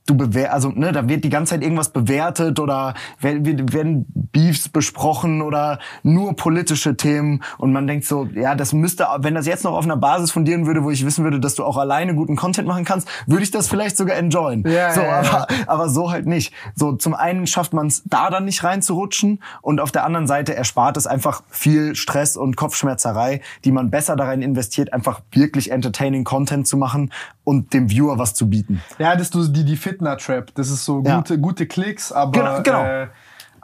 [0.08, 5.42] du bewer also ne, da wird die ganze Zeit irgendwas bewertet oder werden Beefs besprochen
[5.42, 9.74] oder nur politische Themen und man denkt so, ja, das müsste, wenn das jetzt noch
[9.74, 12.68] auf einer Basis fundieren würde, wo ich wissen würde, dass du auch alleine guten Content
[12.68, 14.64] machen kannst, würde ich das vielleicht sogar enjoyen.
[14.68, 15.30] Ja, so, ja, ja.
[15.30, 16.54] aber, aber so halt nicht.
[16.76, 20.56] So zum einen schafft man es da dann nicht reinzurutschen und auf der anderen Seite
[20.56, 26.24] erspart es einfach viel Stress und Kopfschmerzerei, die man besser darin investiert, einfach wirklich entertaining
[26.24, 27.12] Content zu machen
[27.48, 28.82] und dem Viewer was zu bieten.
[29.00, 30.54] Ja, das ist die, die Fitner-Trap.
[30.56, 31.16] Das ist so Ja.
[31.18, 32.32] gute, gute Klicks, aber.
[32.34, 32.84] Genau, genau.
[32.84, 33.08] Äh,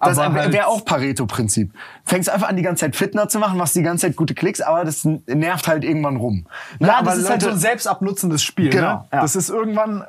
[0.01, 1.73] Das wäre halt- auch Pareto-Prinzip.
[2.05, 4.61] Fängst einfach an, die ganze Zeit Fitner zu machen, machst die ganze Zeit gute Klicks,
[4.61, 6.45] aber das nervt halt irgendwann rum.
[6.79, 8.69] Ne, Ja, aber das ist halt so Leute- ein selbstabnutzendes Spiel.
[8.69, 9.05] Genau, ne?
[9.11, 9.21] ja.
[9.21, 10.05] Das ist irgendwann, äh,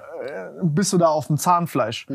[0.63, 2.07] bist du da auf dem Zahnfleisch.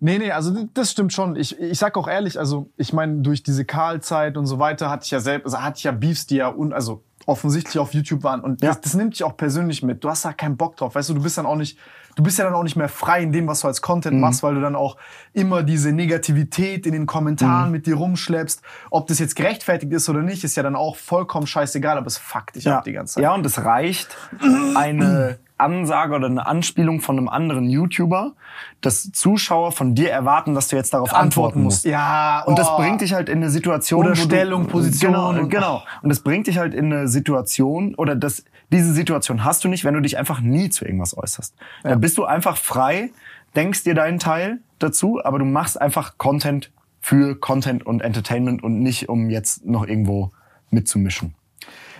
[0.00, 1.36] Nee, nee, also das stimmt schon.
[1.36, 5.04] Ich, ich sag auch ehrlich, also ich meine, durch diese Karl-Zeit und so weiter hatte
[5.04, 8.22] ich ja selbst, also hatte ich ja Beefs, die ja un, also offensichtlich auf YouTube
[8.24, 8.40] waren.
[8.40, 8.68] Und Ja.
[8.70, 10.02] das, das nimmt dich auch persönlich mit.
[10.02, 10.94] Du hast da keinen Bock drauf.
[10.94, 11.78] Weißt du, du bist dann auch nicht,
[12.16, 14.20] du bist ja dann auch nicht mehr frei in dem, was du als Content Mhm.
[14.22, 14.96] machst, weil du dann auch
[15.34, 17.06] immer diese Negativität in den Mhm.
[17.06, 18.62] Kommentaren mit dir rumschleppst.
[18.90, 22.16] Ob das jetzt gerechtfertigt ist oder nicht, ist ja dann auch vollkommen scheißegal, aber es
[22.18, 22.78] fuckt dich ja.
[22.78, 23.22] ab die ganze Zeit.
[23.24, 24.08] Ja, und es reicht
[24.74, 28.32] eine Ansage oder eine Anspielung von einem anderen YouTuber,
[28.80, 31.84] dass Zuschauer von dir erwarten, dass du jetzt darauf antworten musst.
[31.84, 32.76] Ja, Und das oh.
[32.76, 34.00] bringt dich halt in eine Situation.
[34.00, 35.82] Oder wo du- Stellung, Position Genau, und- genau.
[36.02, 39.84] Und das bringt dich halt in eine Situation, oder das, diese Situation hast du nicht,
[39.84, 41.54] wenn du dich einfach nie zu irgendwas äußerst.
[41.82, 43.10] Da bist du einfach frei,
[43.56, 48.80] denkst dir deinen Teil dazu, aber du machst einfach Content für Content und Entertainment und
[48.80, 50.30] nicht, um jetzt noch irgendwo
[50.70, 51.34] mitzumischen.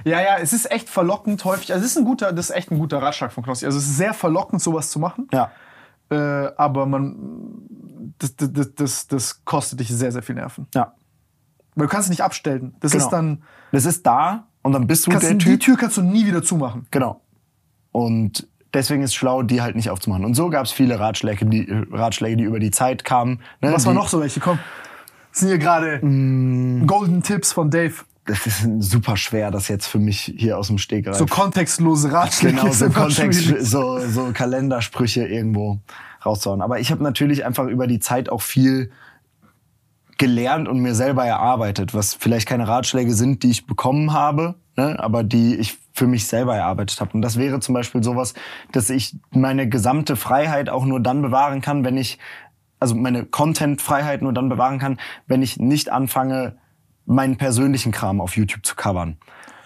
[0.04, 1.72] Ja, ja, es ist echt verlockend häufig.
[1.72, 3.66] Also es ist ein guter, das ist echt ein guter Ratschlag von Knossi.
[3.66, 5.28] Also es ist sehr verlockend, sowas zu machen.
[5.32, 5.50] Ja.
[6.10, 7.14] Äh, aber man,
[8.18, 10.66] das, das, das, das kostet dich sehr, sehr viel Nerven.
[10.74, 10.94] Ja.
[11.74, 12.74] Weil du kannst es nicht abstellen.
[12.80, 13.04] Das Genau.
[13.04, 13.42] ist dann,
[13.72, 15.60] Das ist da und dann bist du kannst, der die Typ.
[15.60, 16.86] Tür kannst du nie wieder zumachen.
[16.90, 17.20] Genau.
[17.92, 20.24] Und deswegen ist schlau, die halt nicht aufzumachen.
[20.24, 23.40] Und so gab es viele Ratschläge, die, Ratschläge, die über die Zeit kamen.
[23.60, 23.72] Ne?
[23.72, 24.40] Was die, war noch so welche?
[24.40, 24.58] Komm.
[25.30, 26.86] Das sind hier gerade Mm.
[26.86, 27.94] Golden Tipps von Dave.
[28.28, 31.16] Das ist super schwer, das jetzt für mich hier aus dem Stegreif.
[31.16, 32.56] So kontextlose Ratschläge.
[32.56, 35.78] genau, so Kontext, so, so Kalendersprüche irgendwo
[36.26, 36.60] rauszuhauen.
[36.60, 38.90] Aber ich habe natürlich einfach über die Zeit auch viel
[40.18, 44.98] gelernt und mir selber erarbeitet, was vielleicht keine Ratschläge sind, die ich bekommen habe, ne,
[44.98, 47.12] aber die ich für mich selber erarbeitet habe.
[47.14, 48.34] Und das wäre zum Beispiel sowas,
[48.72, 52.18] dass ich meine gesamte Freiheit auch nur dann bewahren kann, wenn ich,
[52.78, 56.56] also meine Content-Freiheit nur dann bewahren kann, wenn ich nicht anfange,
[57.08, 59.16] meinen persönlichen Kram auf YouTube zu covern.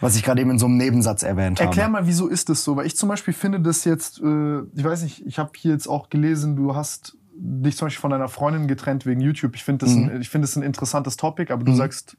[0.01, 1.69] Was ich gerade eben in so einem Nebensatz erwähnt habe.
[1.69, 2.77] Erklär mal, wieso ist das so?
[2.77, 5.87] Weil ich zum Beispiel finde das jetzt, äh, ich weiß nicht, ich habe hier jetzt
[5.87, 9.55] auch gelesen, du hast dich zum Beispiel von deiner Freundin getrennt wegen YouTube.
[9.55, 10.09] Ich finde das, Mhm.
[10.09, 12.17] ein, ich finde das ein interessantes Topic, aber du sagst,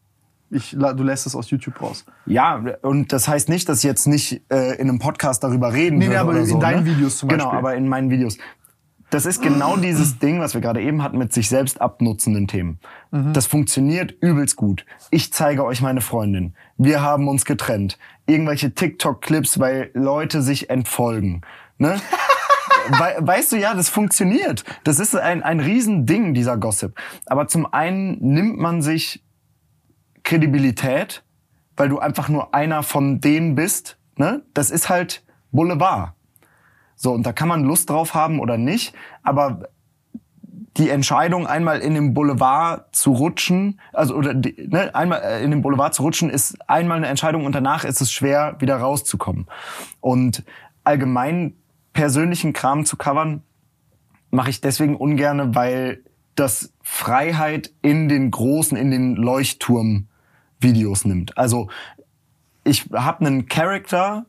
[0.50, 2.06] ich, du lässt es aus YouTube raus.
[2.26, 5.98] Ja, und das heißt nicht, dass ich jetzt nicht äh, in einem Podcast darüber reden
[5.98, 6.96] Nee, nee, würde aber oder in so, deinen ne?
[6.96, 7.60] Videos zum Genau, Beispiel.
[7.60, 8.38] aber in meinen Videos.
[9.14, 12.80] Das ist genau dieses Ding, was wir gerade eben hatten mit sich selbst abnutzenden Themen.
[13.12, 13.34] Mhm.
[13.34, 14.86] Das funktioniert übelst gut.
[15.12, 16.56] Ich zeige euch meine Freundin.
[16.78, 18.00] Wir haben uns getrennt.
[18.26, 21.42] Irgendwelche TikTok-Clips, weil Leute sich entfolgen.
[21.78, 22.02] Ne?
[22.98, 24.64] Wei- weißt du, ja, das funktioniert.
[24.84, 27.00] Das ist ein, ein Riesending, dieser Gossip.
[27.28, 29.24] Aber zum einen nimmt man sich
[30.24, 31.24] Kredibilität,
[31.78, 33.98] weil du einfach nur einer von denen bist.
[34.18, 34.44] Ne?
[34.54, 36.14] Das ist halt Boulevard.
[37.04, 38.94] So, und da kann man Lust drauf haben oder nicht,
[39.24, 39.68] aber
[40.78, 45.62] die Entscheidung, einmal in den Boulevard zu rutschen, also oder ne, einmal äh, in den
[45.62, 49.48] Boulevard zu rutschen, ist einmal eine Entscheidung und danach ist es schwer, wieder rauszukommen.
[50.00, 50.46] Und
[50.86, 51.56] allgemein
[51.92, 53.44] persönlichen Kram zu covern,
[54.32, 61.38] mache ich deswegen ungerne, weil das Freiheit in den großen, in den Leuchtturm-Videos nimmt.
[61.38, 61.68] Also
[62.64, 64.26] ich habe einen Charakter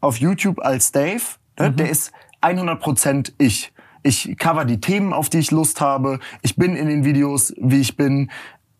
[0.00, 3.72] auf YouTube als Dave, ne, der ist 100% ich.
[4.02, 6.20] Ich cover die Themen, auf die ich Lust habe.
[6.42, 8.30] Ich bin in den Videos, wie ich bin.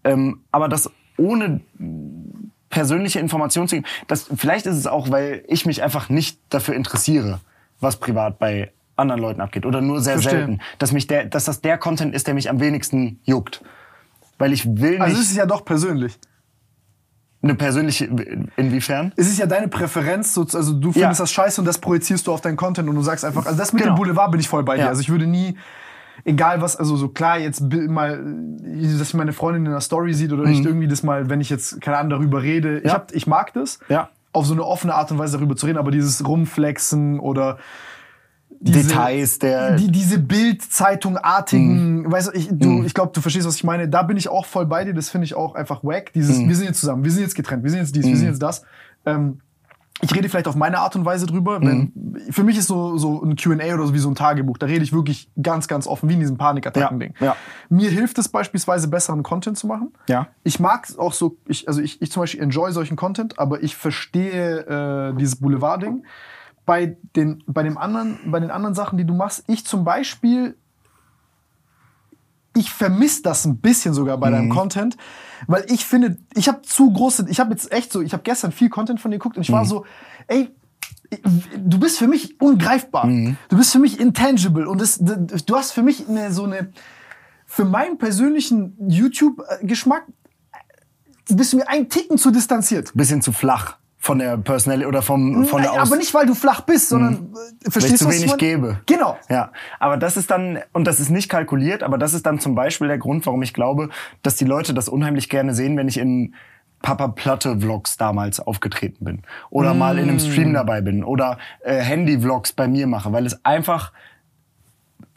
[0.04, 1.60] Ähm, aber das ohne
[2.70, 6.74] persönliche Informationen zu geben, das, vielleicht ist es auch, weil ich mich einfach nicht dafür
[6.74, 7.40] interessiere,
[7.80, 9.66] was privat bei anderen Leuten abgeht.
[9.66, 10.38] Oder nur sehr Verstehe.
[10.38, 10.60] selten.
[10.78, 13.62] Dass, mich der, dass das der Content ist, der mich am wenigsten juckt.
[14.38, 16.18] Weil ich will nicht Also es ist ja doch persönlich.
[17.42, 18.06] Eine persönliche,
[18.56, 19.12] inwiefern?
[19.16, 21.22] Es ist ja deine Präferenz, so- also du findest Ja.
[21.24, 23.72] das scheiße und das projizierst du auf deinen Content und du sagst einfach, also das
[23.72, 23.94] mit Genau.
[23.94, 24.82] dem Boulevard bin ich voll bei dir.
[24.84, 24.88] Ja.
[24.88, 25.56] Also ich würde nie,
[26.24, 28.20] egal was, also so klar jetzt mal,
[28.98, 31.80] dass meine Freundin in der Story sieht oder ich irgendwie das mal, wenn ich jetzt
[31.80, 32.88] keine Ahnung darüber rede, ich, Mhm.
[32.88, 32.94] Ja.
[32.94, 34.08] hab, ich mag das, Ja.
[34.32, 37.58] auf so eine offene Art und Weise darüber zu reden, aber dieses Rumflexen oder
[38.60, 39.76] diese, Details der.
[39.76, 42.12] die, diese Bild-Zeitung-artigen, Mhm.
[42.12, 43.88] weißt du, ich, du, ich glaube, du verstehst, was ich meine.
[43.88, 44.94] Da bin ich auch voll bei dir.
[44.94, 46.12] Das finde ich auch einfach wack.
[46.12, 46.48] Dieses, Mhm.
[46.48, 48.42] wir sind jetzt zusammen, wir sind jetzt getrennt, wir sind jetzt dies, wir sind jetzt
[48.42, 48.62] das.
[49.06, 49.40] Ähm,
[50.00, 51.60] ich rede vielleicht auf meine Art und Weise drüber.
[51.60, 51.92] Wenn, Mhm.
[52.30, 54.56] Für mich ist so, so ein Q&A oder so wie so ein Tagebuch.
[54.58, 57.14] Da rede ich wirklich ganz, ganz offen, wie in diesem Panikattacken-Ding.
[57.18, 57.36] Ja, ja.
[57.68, 59.92] Mir hilft es beispielsweise, besseren Content zu machen.
[60.08, 60.28] Ja.
[60.44, 63.74] Ich mag auch so, ich, also ich, ich zum Beispiel enjoy solchen Content, aber ich
[63.76, 66.04] verstehe äh, dieses Boulevard-Ding.
[66.68, 70.54] Bei den, bei, dem anderen, bei den anderen Sachen, die du machst, ich zum Beispiel,
[72.54, 74.34] ich vermisse das ein bisschen sogar bei Mhm.
[74.34, 74.96] deinem Content,
[75.46, 78.52] weil ich finde, ich habe zu große, ich habe jetzt echt so, ich habe gestern
[78.52, 79.68] viel Content von dir geguckt und ich war Mhm.
[79.68, 79.86] so,
[80.26, 80.50] ey,
[81.56, 83.06] du bist für mich ungreifbar.
[83.06, 83.38] Mhm.
[83.48, 86.70] Du bist für mich intangible und das, du hast für mich eine, so eine,
[87.46, 90.04] für meinen persönlichen YouTube-Geschmack
[91.30, 92.92] bist du mir einen Ticken zu distanziert.
[92.94, 93.78] Bisschen zu flach
[94.08, 97.14] von der Personality oder vom, von der Aus aber nicht, weil du flach bist, sondern
[97.14, 98.80] äh, Weil ich verstehst zu wenig gebe.
[98.86, 99.18] Genau.
[99.28, 102.54] Ja, aber das ist dann, und das ist nicht kalkuliert, aber das ist dann zum
[102.54, 103.90] Beispiel der Grund, warum ich glaube,
[104.22, 106.34] dass die Leute das unheimlich gerne sehen, wenn ich in
[106.80, 109.22] Papa Platte Vlogs damals aufgetreten bin.
[109.50, 111.04] Oder mal in einem Stream dabei bin.
[111.04, 113.92] Oder äh, Handy-Vlogs bei mir mache, weil es einfach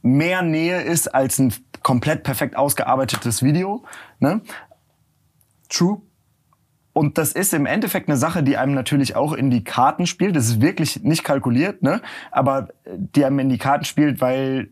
[0.01, 3.85] mehr Nähe ist als ein komplett perfekt ausgearbeitetes Video.
[4.19, 4.41] Ne?
[5.69, 6.01] True.
[6.93, 10.35] Und das ist im Endeffekt eine Sache, die einem natürlich auch in die Karten spielt.
[10.35, 12.01] Das ist wirklich nicht kalkuliert, ne?
[12.31, 14.69] Aber äh, die einem in die Karten spielt, weil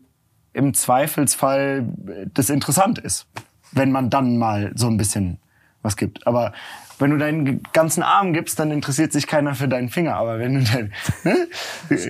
[0.52, 3.26] im Zweifelsfall äh, das interessant ist,
[3.72, 5.38] wenn man dann mal so ein bisschen
[5.82, 6.26] was gibt.
[6.26, 6.52] Aber
[6.98, 10.16] wenn du deinen ganzen Arm gibst, dann interessiert sich keiner für deinen Finger.
[10.16, 10.92] Aber wenn du dein,
[11.24, 11.48] ne?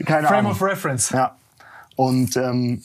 [0.05, 0.53] keine Frame Ahnung.
[0.53, 1.11] of reference.
[1.11, 1.37] Ja.
[1.95, 2.83] Und ähm,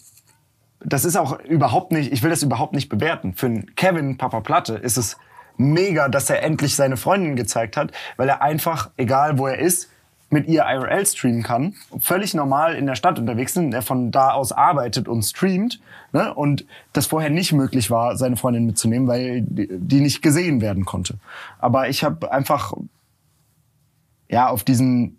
[0.79, 3.33] das ist auch überhaupt nicht, ich will das überhaupt nicht bewerten.
[3.33, 5.17] Für einen Kevin Papa Platte ist es
[5.57, 9.89] mega, dass er endlich seine Freundin gezeigt hat, weil er einfach, egal wo er ist,
[10.29, 14.31] mit ihr IRL streamen kann, völlig normal in der Stadt unterwegs sind, er von da
[14.31, 15.79] aus arbeitet und streamt
[16.13, 16.33] ne?
[16.33, 20.83] und das vorher nicht möglich war, seine Freundin mitzunehmen, weil die die nicht gesehen werden
[20.83, 21.15] konnte.
[21.59, 22.73] Aber ich habe einfach
[24.27, 25.17] ja auf diesen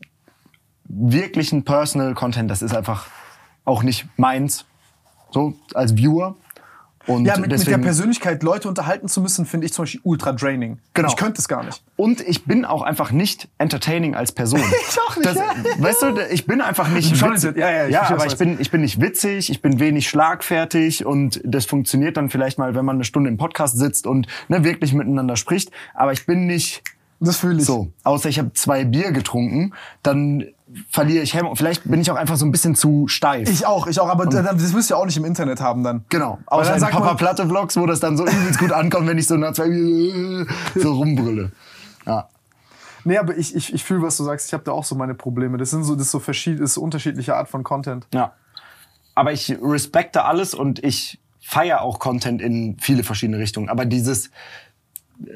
[0.85, 3.07] wirklichen Personal Content, das ist einfach
[3.65, 4.65] auch nicht meins,
[5.31, 6.37] so als Viewer.
[7.07, 10.01] Und Ja, mit, mit der deswegen, Persönlichkeit Leute unterhalten zu müssen, finde ich zum Beispiel
[10.03, 10.79] ultra draining.
[10.95, 11.09] Genau.
[11.09, 11.83] Ich könnte es gar nicht.
[11.97, 14.61] und ich bin auch einfach nicht entertaining als Person.
[14.89, 15.45] Ich auch nicht, Das, ja.
[15.79, 17.57] Weißt du, ich bin einfach nicht Schon witzig.
[17.57, 21.05] ja, ja, ich ja aber ich bin, ich bin nicht witzig, ich bin wenig schlagfertig
[21.07, 24.65] und das funktioniert dann vielleicht mal, wenn man eine Stunde im Podcast sitzt und ne,
[24.65, 25.71] wirklich miteinander spricht.
[25.95, 26.83] Aber ich bin nicht
[27.21, 27.65] Das fühle ich.
[27.65, 27.93] so.
[28.05, 30.45] Außer ich habe zwei Bier getrunken, dann
[30.91, 31.57] verliere ich Hemmung.
[31.57, 33.49] Vielleicht bin ich auch einfach so ein bisschen zu steif.
[33.49, 35.83] Ich auch, ich auch, aber dann- das wirst du ja auch nicht im Internet haben
[35.83, 36.05] dann.
[36.11, 36.39] Genau.
[36.47, 38.73] Weil Außer dann in sagt Papa man- Platte Vlogs, wo das dann so übelst gut
[38.73, 41.53] ankommt, wenn ich so nach zwei Bier so rumbrülle.
[42.07, 42.29] Ja.
[43.05, 44.49] Nee, aber ich, ich, ich fühle, was du sagst.
[44.49, 45.57] Ich habe da auch so meine Probleme.
[45.59, 48.07] Das sind so, das ist so verschiedene, ist so unterschiedliche Art von Content.
[48.13, 48.33] Ja.
[49.15, 53.69] Aber ich respekte alles und ich feiere auch Content in viele verschiedene Richtungen.
[53.69, 54.31] Aber dieses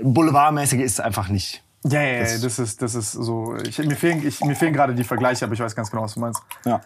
[0.02, 1.62] Boulevardmäßige ist einfach nicht.
[1.84, 3.56] Ja, ja, Das- ja, das ist, das ist so.
[3.56, 6.14] Ich, mir, fehlen, ich, mir fehlen gerade die Vergleiche, aber ich weiß ganz genau, was
[6.14, 6.42] du meinst.
[6.64, 6.80] Ja.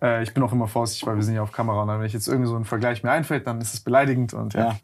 [0.00, 1.82] Äh, ich bin auch immer vorsichtig, weil wir sind ja auf Kamera.
[1.82, 4.32] Und dann, wenn ich jetzt irgendwie so ein Vergleich mir einfällt, dann ist es beleidigend.
[4.32, 4.68] Und, ja.
[4.68, 4.76] Ja.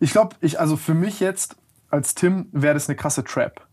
[0.00, 1.56] Ich glaube, ich, also für mich jetzt
[1.88, 3.66] als Tim wäre das eine krasse Trap.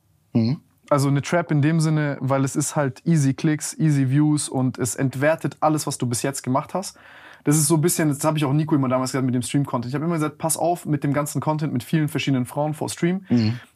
[0.90, 4.78] Also eine Trap in dem Sinne, weil es ist halt easy Klicks, easy Views und
[4.78, 6.98] es entwertet alles, was du bis jetzt gemacht hast.
[7.44, 9.42] Das ist so ein bisschen, das habe ich auch Nico immer damals gesagt mit dem
[9.42, 9.90] Stream-Content.
[9.90, 12.88] Ich habe immer gesagt, pass auf mit dem ganzen Content mit vielen verschiedenen Frauen vor
[12.88, 13.26] Stream,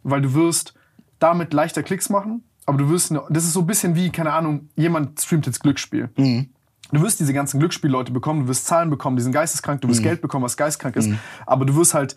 [0.04, 0.76] weil du wirst
[1.26, 4.70] damit leichter Klicks machen, aber du wirst, das ist so ein bisschen wie, keine Ahnung,
[4.76, 6.10] jemand streamt jetzt Glücksspiel.
[6.92, 10.04] Du wirst diese ganzen Glücksspielleute bekommen, du wirst Zahlen bekommen, die sind geisteskrank, du wirst
[10.04, 11.10] Geld bekommen, was geisteskrank ist,
[11.46, 12.16] aber du wirst halt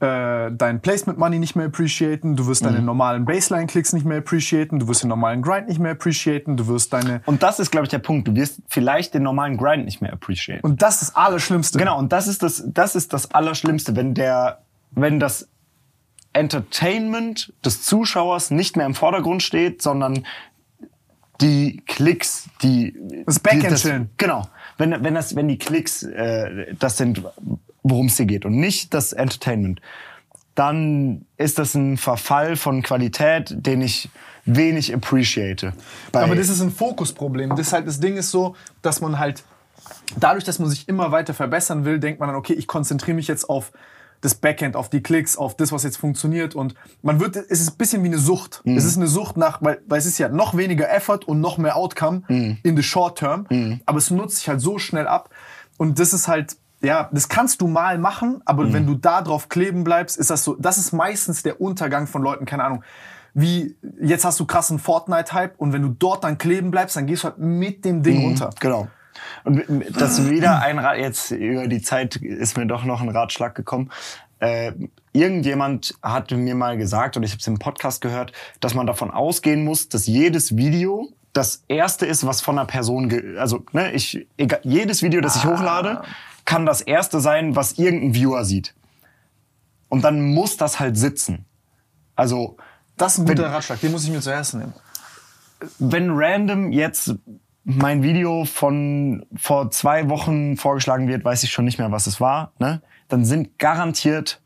[0.00, 4.78] äh, dein Placement Money nicht mehr appreciaten, du wirst deine normalen Baseline-Klicks nicht mehr appreciaten,
[4.78, 7.20] du wirst den normalen Grind nicht mehr appreciaten, du wirst deine...
[7.26, 8.28] Und das ist, glaube ich, der Punkt.
[8.28, 10.64] Du wirst vielleicht den normalen Grind nicht mehr appreciaten.
[10.64, 11.78] Und das ist das Allerschlimmste.
[11.78, 15.48] Genau, und das ist das, das ist das Allerschlimmste, wenn der, wenn das
[16.38, 20.24] Entertainment des Zuschauers nicht mehr im Vordergrund steht, sondern
[21.40, 22.94] die Klicks, die
[23.26, 24.10] Das Backend chillen.
[24.16, 27.22] Genau, wenn wenn das, wenn die Klicks äh, das sind,
[27.82, 29.80] worum es hier geht und nicht das Entertainment,
[30.54, 34.08] dann ist das ein Verfall von Qualität, den ich
[34.44, 35.72] wenig appreciate.
[36.12, 37.54] Aber das ist ein Fokusproblem.
[37.54, 39.44] Das, halt, das Ding ist so, dass man halt,
[40.16, 43.28] dadurch, dass man sich immer weiter verbessern will, denkt man dann, okay, ich konzentriere mich
[43.28, 43.70] jetzt auf
[44.20, 46.54] das Backend, auf die Klicks, auf das, was jetzt funktioniert.
[46.54, 48.62] Und man wird, es ist ein bisschen wie eine Sucht.
[48.64, 51.58] Es ist eine Sucht nach, weil, weil es ist ja noch weniger Effort und noch
[51.58, 53.46] mehr Outcome in the short term.
[53.86, 55.30] Aber es nutzt sich halt so schnell ab.
[55.76, 59.48] Und das ist halt, ja, das kannst du mal machen, aber wenn du da drauf
[59.48, 62.84] kleben bleibst, ist das so, das ist meistens der Untergang von Leuten, keine Ahnung.
[63.34, 67.22] Wie, jetzt hast du krassen Fortnite-Hype und wenn du dort dann kleben bleibst, dann gehst
[67.22, 68.50] du halt mit dem Ding runter.
[68.58, 68.88] Genau.
[69.48, 73.08] Und das ist wieder ein Rat, jetzt über die Zeit ist mir doch noch ein
[73.08, 73.90] Ratschlag gekommen.
[74.40, 74.72] Äh,
[75.12, 79.10] irgendjemand hat mir mal gesagt, und ich habe es im Podcast gehört, dass man davon
[79.10, 84.26] ausgehen muss, dass jedes Video das erste ist, was von einer Person, also ne, ich,
[84.36, 86.02] egal, jedes Video, das ich hochlade,
[86.44, 88.74] kann das erste sein, was irgendein Viewer sieht.
[89.88, 91.44] Und dann muss das halt sitzen.
[92.14, 92.56] Also
[92.96, 94.72] Das ist ein Wenn- guter Ratschlag, den muss ich mir zuerst nehmen.
[95.78, 97.14] wenn random jetzt
[97.70, 102.18] mein Video von vor zwei Wochen vorgeschlagen wird, weiß ich schon nicht mehr, was es
[102.18, 102.80] war, ne?
[103.08, 104.40] dann sind garantiert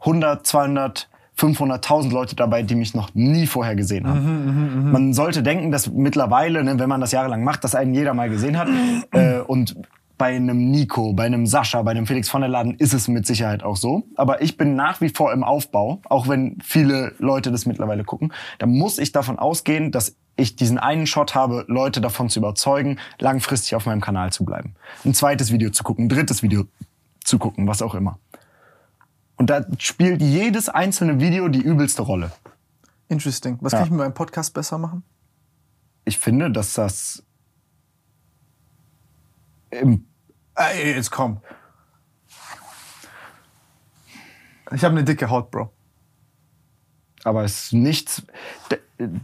[0.00, 1.08] 100, 200,
[1.38, 4.90] 500.000 Leute dabei, die mich noch nie vorher gesehen haben.
[4.90, 8.30] man sollte denken, dass mittlerweile, ne, wenn man das jahrelang macht, dass einen jeder mal
[8.30, 8.68] gesehen hat.
[9.12, 9.76] äh, und
[10.18, 13.26] bei einem Nico, bei einem Sascha, bei einem Felix von der Laden ist es mit
[13.26, 14.04] Sicherheit auch so.
[14.14, 18.32] Aber ich bin nach wie vor im Aufbau, auch wenn viele Leute das mittlerweile gucken.
[18.58, 22.98] Da muss ich davon ausgehen, dass ich diesen einen Shot habe, Leute davon zu überzeugen,
[23.18, 24.74] langfristig auf meinem Kanal zu bleiben.
[25.04, 26.64] Ein zweites Video zu gucken, ein drittes Video
[27.24, 28.18] zu gucken, was auch immer.
[29.36, 32.32] Und da spielt jedes einzelne Video die übelste Rolle.
[33.08, 33.58] Interesting.
[33.60, 33.78] Was Ja.
[33.78, 35.02] kann ich mit meinem Podcast besser machen?
[36.04, 37.22] Ich finde, dass das
[39.70, 40.06] im
[40.54, 41.40] Ey, jetzt komm.
[44.72, 45.70] Ich habe eine dicke Haut, Bro.
[47.24, 48.22] aber es ist nichts.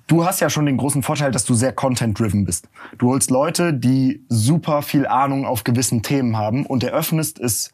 [0.07, 2.69] Du hast ja schon den großen Vorteil, dass du sehr content-driven bist.
[2.99, 7.73] Du holst Leute, die super viel Ahnung auf gewissen Themen haben und eröffnest es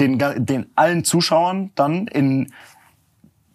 [0.00, 2.52] den, den allen Zuschauern dann in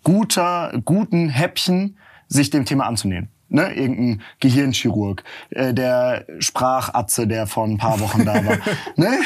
[0.04, 3.30] guter, guten Häppchen sich dem Thema anzunehmen.
[3.50, 3.74] Ne?
[3.74, 8.58] Irgendein Gehirnchirurg, äh, der Sprachatze, der vor ein paar Wochen da war.
[8.95, 9.20] ne?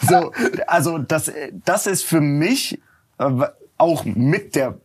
[0.00, 0.32] so,
[0.66, 1.32] also das,
[1.64, 2.80] das ist für mich
[3.18, 3.30] äh,
[3.76, 4.78] auch mit der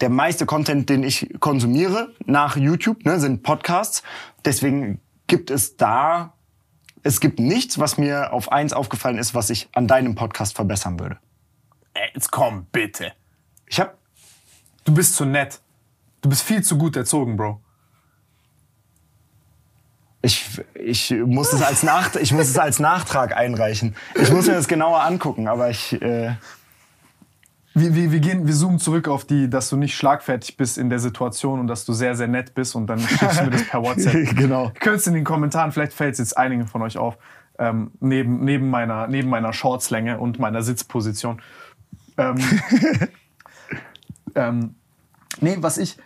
[0.00, 4.02] der meiste Content, den ich konsumiere nach YouTube, ne, sind Podcasts.
[4.44, 6.32] Deswegen gibt es da,
[7.04, 10.98] es gibt nichts, was mir auf eins aufgefallen ist, was ich an deinem Podcast verbessern
[10.98, 11.18] würde.
[12.14, 13.12] Jetzt komm, bitte.
[13.68, 13.92] Ich habe
[14.84, 15.60] Du bist zu nett.
[16.22, 17.60] Du bist viel zu gut erzogen, Bro.
[20.22, 23.96] Ich, ich, muss es als Nach ich muss es als Nachtrag einreichen.
[24.14, 26.00] Ich muss mir das genauer angucken, aber ich.
[26.00, 26.36] Äh
[27.74, 30.90] wir, wir, wir, gehen, wir zoomen zurück auf die, dass du nicht schlagfertig bist in
[30.90, 33.64] der Situation und dass du sehr, sehr nett bist und dann schickst du mir das
[33.64, 34.36] per WhatsApp.
[34.36, 34.70] genau.
[34.78, 37.16] Könntest in den Kommentaren, vielleicht fällt es jetzt einigen von euch auf,
[37.58, 41.40] ähm, neben, neben, meiner, neben meiner Shortslänge und meiner Sitzposition.
[42.18, 42.36] Ähm,
[44.34, 44.74] ähm,
[45.40, 45.96] nee, was ich,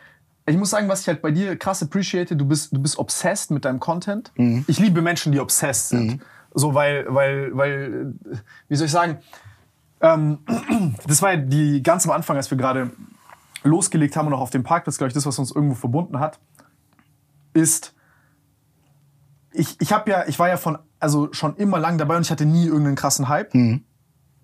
[0.46, 3.50] ich muss sagen, was ich halt bei dir krass appreciate, du bist, du bist obsessed
[3.50, 4.32] mit deinem Content.
[4.36, 4.64] Mhm.
[4.68, 6.06] Ich liebe Menschen, die obsessed sind.
[6.06, 6.20] Mhm.
[6.54, 8.14] So, weil, weil, weil,
[8.68, 9.18] wie soll ich sagen,
[10.00, 10.38] ähm,
[11.06, 12.90] das war ja die ganz am Anfang, als wir gerade
[13.62, 16.38] losgelegt haben und auch auf dem Parkplatz, glaube ich, das, was uns irgendwo verbunden hat,
[17.52, 17.94] ist,
[19.52, 22.30] ich, ich habe ja, ich war ja von, also schon immer lang dabei und ich
[22.30, 23.52] hatte nie irgendeinen krassen Hype.
[23.54, 23.84] Mhm.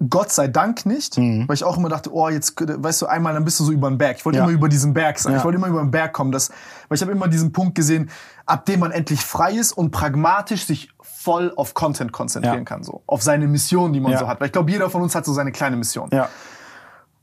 [0.09, 1.47] Gott sei Dank nicht, mhm.
[1.47, 3.89] weil ich auch immer dachte, oh, jetzt, weißt du, einmal, dann bist du so über
[3.89, 4.19] den Berg.
[4.19, 4.45] Ich wollte ja.
[4.45, 5.33] immer über diesen Berg sein.
[5.33, 5.39] Ja.
[5.39, 6.33] Ich wollte immer über den Berg kommen.
[6.33, 6.51] Das,
[6.89, 8.11] weil ich habe immer diesen Punkt gesehen,
[8.47, 12.65] ab dem man endlich frei ist und pragmatisch sich voll auf Content konzentrieren ja.
[12.65, 13.03] kann, so.
[13.07, 14.41] Auf seine Mission, die man so hat.
[14.41, 16.09] Weil ich glaube, jeder von uns hat so seine kleine Mission.
[16.13, 16.29] Ja.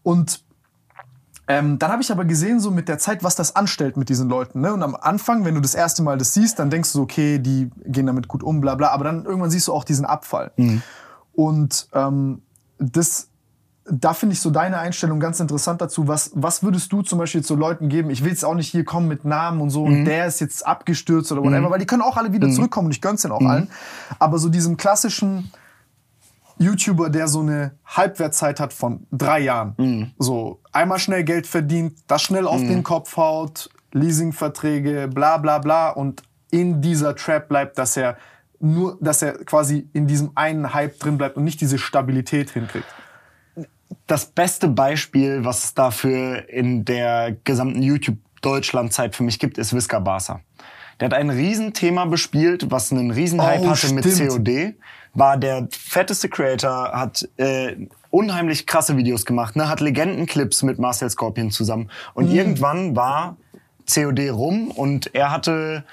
[0.04, 0.44] Und
[1.50, 4.30] ähm, dann habe ich aber gesehen, so mit der Zeit, was das anstellt mit diesen
[4.30, 4.62] Leuten.
[4.62, 4.72] Ne?
[4.72, 7.72] Und am Anfang, wenn du das erste Mal das siehst, dann denkst du, okay, die
[7.86, 8.90] gehen damit gut um, bla bla.
[8.90, 10.52] Aber dann irgendwann siehst du auch diesen Abfall.
[10.58, 10.84] Mhm.
[11.34, 12.44] Und ähm,
[12.80, 13.30] das,
[13.86, 16.08] da finde ich so deine Einstellung ganz interessant dazu.
[16.08, 18.10] Was, was würdest du zum Beispiel zu Leuten geben?
[18.10, 20.00] Ich will jetzt auch nicht hier kommen mit Namen und so mhm.
[20.00, 21.72] und der ist jetzt abgestürzt oder whatever, mhm.
[21.72, 22.54] weil die können auch alle wieder mhm.
[22.54, 23.48] zurückkommen und ich gönn's den auch mhm.
[23.48, 23.72] allen.
[24.18, 25.52] Aber so diesem klassischen
[26.58, 29.74] YouTuber, der so eine Halbwertzeit hat von drei Jahren.
[29.78, 30.12] Mhm.
[30.20, 32.68] So einmal schnell Geld verdient, das schnell auf mhm.
[32.68, 36.22] den Kopf haut, Leasingverträge, bla bla bla und
[36.52, 38.18] in dieser Trap bleibt, dass er
[38.60, 42.88] nur, dass er quasi in diesem einen Hype drin bleibt und nicht diese Stabilität hinkriegt.
[44.08, 50.00] Das beste Beispiel, was es dafür in der gesamten YouTube-Deutschland-Zeit für mich gibt, ist Visca
[50.00, 50.42] Barca.
[51.00, 54.06] Der hat ein Riesenthema bespielt, was einen Riesenhype oh, hatte stimmt.
[54.06, 54.76] mit COD.
[55.14, 59.70] War der fetteste Creator, hat äh, unheimlich krasse Videos gemacht, ne?
[59.70, 61.90] hat Legendenclips mit Marcel Scorpion zusammen.
[62.14, 62.36] Und mhm.
[62.36, 63.38] irgendwann war
[63.92, 65.84] COD rum und er hatte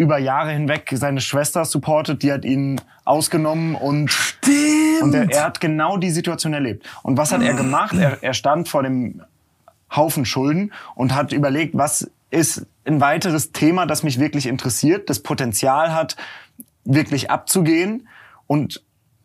[0.00, 5.02] über Jahre hinweg seine Schwester supportet, die hat ihn ausgenommen und, Stimmt.
[5.02, 6.88] und er, er hat genau die Situation erlebt.
[7.02, 7.94] Und was hat er gemacht?
[7.94, 9.20] Er, er stand vor dem
[9.94, 15.20] Haufen Schulden und hat überlegt, was ist ein weiteres Thema, das mich wirklich interessiert, das
[15.20, 16.16] Potenzial hat,
[16.84, 18.08] wirklich abzugehen
[18.46, 18.82] und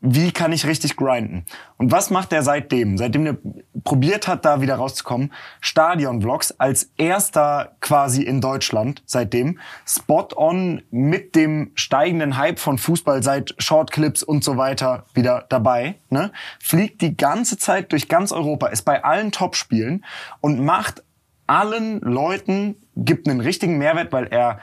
[0.08, 1.46] wie kann ich richtig grinden?
[1.78, 2.98] Und was macht er seitdem?
[2.98, 3.38] Seitdem er
[3.84, 11.36] probiert hat, da wieder rauszukommen, Stadion-Vlogs als erster quasi in Deutschland seitdem, spot on mit
[11.36, 16.32] dem steigenden Hype von Fußball seit Shortclips und so weiter wieder dabei, ne?
[16.60, 20.06] fliegt die ganze Zeit durch ganz Europa, ist bei allen Top-Spielen
[20.40, 21.04] und macht
[21.48, 24.60] allen Leuten, gibt einen richtigen Mehrwert, weil er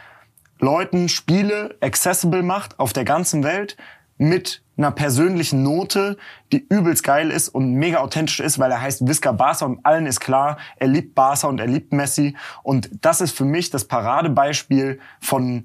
[0.58, 3.76] Leuten Spiele accessible macht auf der ganzen Welt
[4.22, 6.16] mit einer persönlichen Note,
[6.52, 10.06] die übelst geil ist und mega authentisch ist, weil er heißt Visca Barca und allen
[10.06, 12.36] ist klar, er liebt Barca und er liebt Messi.
[12.62, 15.64] Und das ist für mich das Paradebeispiel von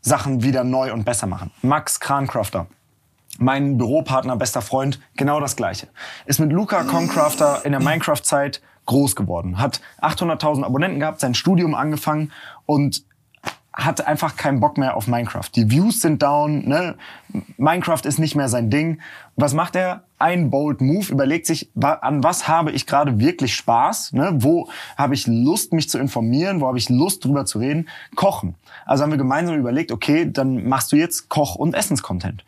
[0.00, 1.50] Sachen wieder neu und besser machen.
[1.62, 2.66] Max Krancrafter.
[3.38, 5.88] Mein Büropartner, bester Freund, genau das Gleiche.
[6.26, 9.58] Ist mit Luca Concrafter in der Minecraft-Zeit groß geworden.
[9.58, 12.32] Hat 800.000 Abonnenten gehabt, sein Studium angefangen
[12.64, 13.04] und
[13.76, 15.50] hat einfach keinen Bock mehr auf Minecraft.
[15.54, 16.96] Die Views sind down, ne?
[17.58, 19.00] Minecraft ist nicht mehr sein Ding.
[19.36, 20.04] Was macht er?
[20.18, 24.30] Ein bold Move, überlegt sich, an was habe ich gerade wirklich Spaß, ne?
[24.36, 27.88] Wo habe ich Lust, mich zu informieren, wo habe ich Lust, drüber zu reden?
[28.14, 28.54] Kochen.
[28.86, 32.44] Also haben wir gemeinsam überlegt, okay, dann machst du jetzt Koch- und Essenscontent.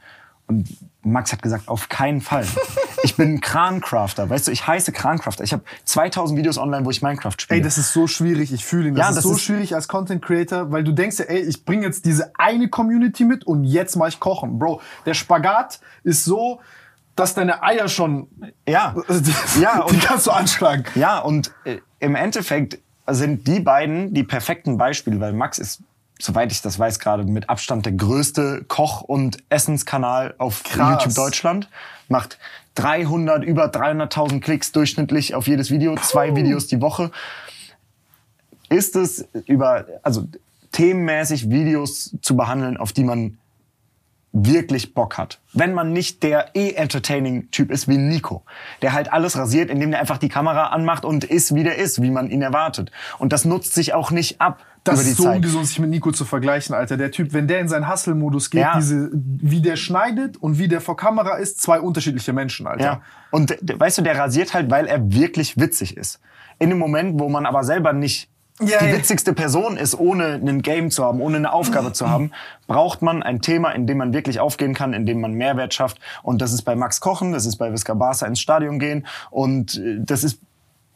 [0.46, 0.66] Und
[1.10, 2.46] Max hat gesagt, auf keinen Fall.
[3.04, 5.44] Ich bin Krancrafter, weißt du, ich heiße Krancrafter.
[5.44, 7.58] Ich habe 2000 Videos online, wo ich Minecraft spiele.
[7.58, 8.96] Ey, das ist so schwierig, ich fühle ihn.
[8.96, 11.38] Das, ja, ist das so ist schwierig als Content Creator, weil du denkst ja, ey,
[11.38, 14.58] ich bringe jetzt diese eine Community mit und jetzt mache ich kochen.
[14.58, 16.60] Bro, der Spagat ist so,
[17.14, 18.26] dass deine Eier schon
[18.68, 18.96] ja,
[19.60, 20.84] ja und die kannst du anschlagen.
[20.96, 25.82] Ja, und äh, im Endeffekt sind die beiden die perfekten Beispiele, weil Max ist
[26.20, 31.04] soweit ich das weiß, gerade mit Abstand der größte Koch- und Essenskanal auf Krass.
[31.04, 31.68] YouTube Deutschland.
[32.08, 32.38] Macht
[32.76, 37.10] 300, über 300.000 Klicks durchschnittlich auf jedes Video, zwei Videos die Woche.
[38.68, 40.26] Ist es über, also
[40.72, 43.38] themenmäßig Videos zu behandeln, auf die man
[44.32, 45.40] wirklich Bock hat.
[45.52, 48.42] Wenn man nicht der eh-entertaining-Typ ist wie Nico,
[48.82, 52.02] der halt alles rasiert, indem der einfach die Kamera anmacht und ist, wie der ist,
[52.02, 52.90] wie man ihn erwartet.
[53.18, 54.62] Und das nutzt sich auch nicht ab.
[54.84, 55.36] Das ist so Zeit.
[55.36, 56.96] ungesund, sich mit Nico zu vergleichen, Alter.
[56.96, 58.76] Der Typ, wenn der in seinen Hustle-Modus geht, ja.
[58.76, 62.84] diese, wie der schneidet und wie der vor Kamera ist, zwei unterschiedliche Menschen, Alter.
[62.84, 63.02] Ja.
[63.30, 66.20] Und weißt du, der rasiert halt, weil er wirklich witzig ist.
[66.58, 68.28] In dem Moment, wo man aber selber nicht
[68.60, 72.32] die witzigste Person ist, ohne ein Game zu haben, ohne eine Aufgabe zu haben,
[72.66, 75.98] braucht man ein Thema, in dem man wirklich aufgehen kann, in dem man Mehrwert schafft.
[76.22, 79.76] Und das ist bei Max Kochen, das ist bei Visca Barca ins Stadion gehen und
[79.76, 80.40] äh, das ist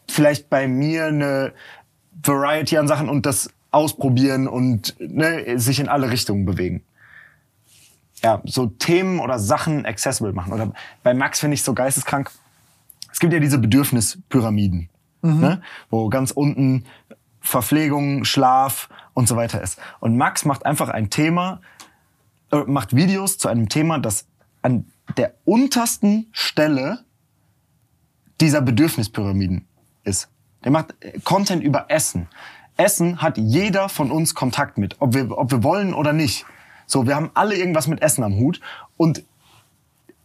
[0.08, 1.52] vielleicht bei mir eine
[2.22, 6.84] Variety an Sachen und das ausprobieren und ne, sich in alle Richtungen bewegen.
[8.22, 10.52] Ja, so Themen oder Sachen accessible machen.
[10.52, 12.30] Oder bei Max finde ich so geisteskrank.
[13.10, 14.88] Es gibt ja diese Bedürfnispyramiden,
[15.22, 16.84] ne, wo ganz unten
[17.40, 19.78] Verpflegung, Schlaf und so weiter ist.
[20.00, 21.60] Und Max macht einfach ein Thema,
[22.52, 24.26] äh, macht Videos zu einem Thema, das
[24.62, 27.04] an der untersten Stelle
[28.40, 29.66] dieser Bedürfnispyramiden
[30.04, 30.28] ist.
[30.64, 32.28] Der macht äh, Content über Essen.
[32.76, 36.46] Essen hat jeder von uns Kontakt mit, ob wir, ob wir wollen oder nicht.
[36.86, 38.60] So, wir haben alle irgendwas mit Essen am Hut
[38.96, 39.22] und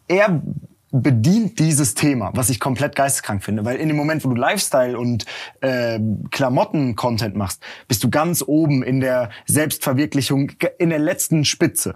[0.07, 0.41] er
[0.91, 4.97] bedient dieses Thema, was ich komplett geisteskrank finde, weil in dem Moment, wo du Lifestyle
[4.97, 5.25] und
[5.61, 5.99] äh,
[6.31, 11.95] Klamotten-Content machst, bist du ganz oben in der Selbstverwirklichung, in der letzten Spitze.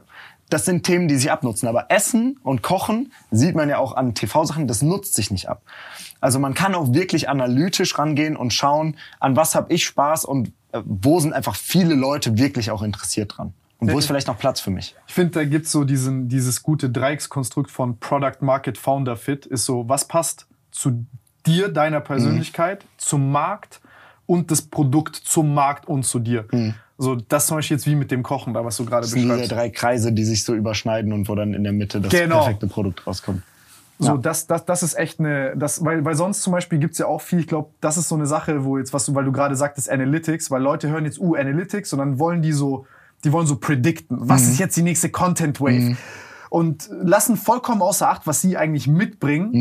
[0.50, 1.70] Das sind Themen, die sich abnutzen.
[1.70, 5.62] Aber Essen und Kochen sieht man ja auch an TV-Sachen, das nutzt sich nicht ab.
[6.22, 10.54] Also man kann auch wirklich analytisch rangehen und schauen, an was habe ich Spaß und
[10.72, 13.54] äh, wo sind einfach viele Leute wirklich auch interessiert dran.
[13.80, 14.96] Und wo ist vielleicht noch Platz für mich?
[15.08, 19.66] Ich finde, da gibt's so diesen, dieses gute Dreieckskonstrukt von Product Market Founder Fit, ist
[19.66, 21.04] so, was passt zu
[21.48, 23.82] dir, deiner Persönlichkeit, zum Markt
[24.28, 26.46] und das Produkt zum Markt und zu dir.
[27.00, 29.24] So, das zum Beispiel jetzt wie mit dem Kochen, da was du gerade Das sind
[29.24, 29.52] diese beschreibst.
[29.52, 32.38] drei Kreise, die sich so überschneiden und wo dann in der Mitte das Genau.
[32.44, 33.42] perfekte Produkt rauskommt.
[34.02, 34.18] So, Ja.
[34.18, 37.22] das, das, das ist echt eine, das, weil, weil sonst zum Beispiel gibt's ja auch
[37.22, 39.56] viel, ich glaube, das ist so eine Sache, wo jetzt, was du, weil du gerade
[39.56, 42.88] sagtest, Analytics, weil Leute hören jetzt, uh, Analytics und dann wollen die so,
[43.24, 45.96] die wollen so predikten, was ist jetzt die nächste Content Wave?
[46.50, 49.54] Und lassen vollkommen außer Acht, was sie eigentlich mitbringen.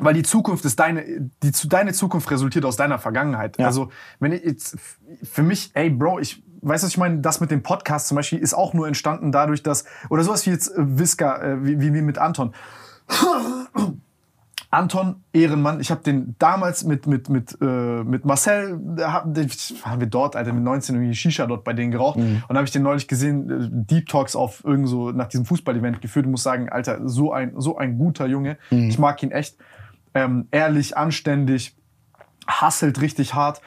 [0.00, 1.04] Weil die Zukunft ist deine,
[1.42, 3.58] die deine Zukunft resultiert aus deiner Vergangenheit.
[3.58, 3.66] Ja.
[3.66, 4.76] Also, wenn ich jetzt,
[5.22, 7.18] für mich, ey, Bro, ich, weißt du, was ich meine?
[7.18, 10.50] Das mit dem Podcast zum Beispiel ist auch nur entstanden dadurch, dass, oder sowas wie
[10.50, 12.54] jetzt äh, Visca, äh, wie, wie mit Anton.
[14.72, 17.64] Anton Ehrenmann, ich habe den damals mit mit mit äh,
[18.04, 19.50] mit Marcel, da hab- den,
[19.82, 22.18] waren wir dort, Alter, mit 19 irgendwie Shisha dort bei denen geraucht.
[22.48, 26.00] Und habe ich den neulich gesehen, äh, Deep Talks auf irgend so nach diesem Fußball-Event
[26.00, 26.26] geführt.
[26.26, 29.56] Und muss sagen, Alter, so ein so ein guter Junge, ich mag ihn echt,
[30.14, 31.74] ähm, ehrlich, anständig,
[32.46, 33.60] hasselt richtig hart.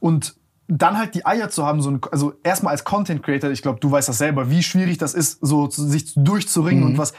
[0.00, 0.36] Und
[0.68, 3.78] dann halt die Eier zu haben, so ein, also erstmal als Content Creator, ich glaube,
[3.80, 7.12] du weißt das selber, wie schwierig das ist, so sich durchzuringen und was,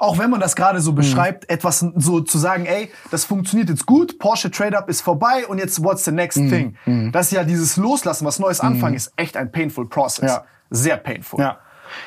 [0.00, 3.86] auch wenn man das gerade so beschreibt, etwas so zu sagen, ey, das funktioniert jetzt
[3.86, 6.76] gut, Porsche Trade Up ist vorbei und jetzt what's the next thing?
[7.12, 10.30] Das ist ja dieses Loslassen, was Neues anfangen, ist echt ein painful process.
[10.30, 10.44] Ja.
[10.70, 11.38] Sehr painful.
[11.40, 11.58] Ja.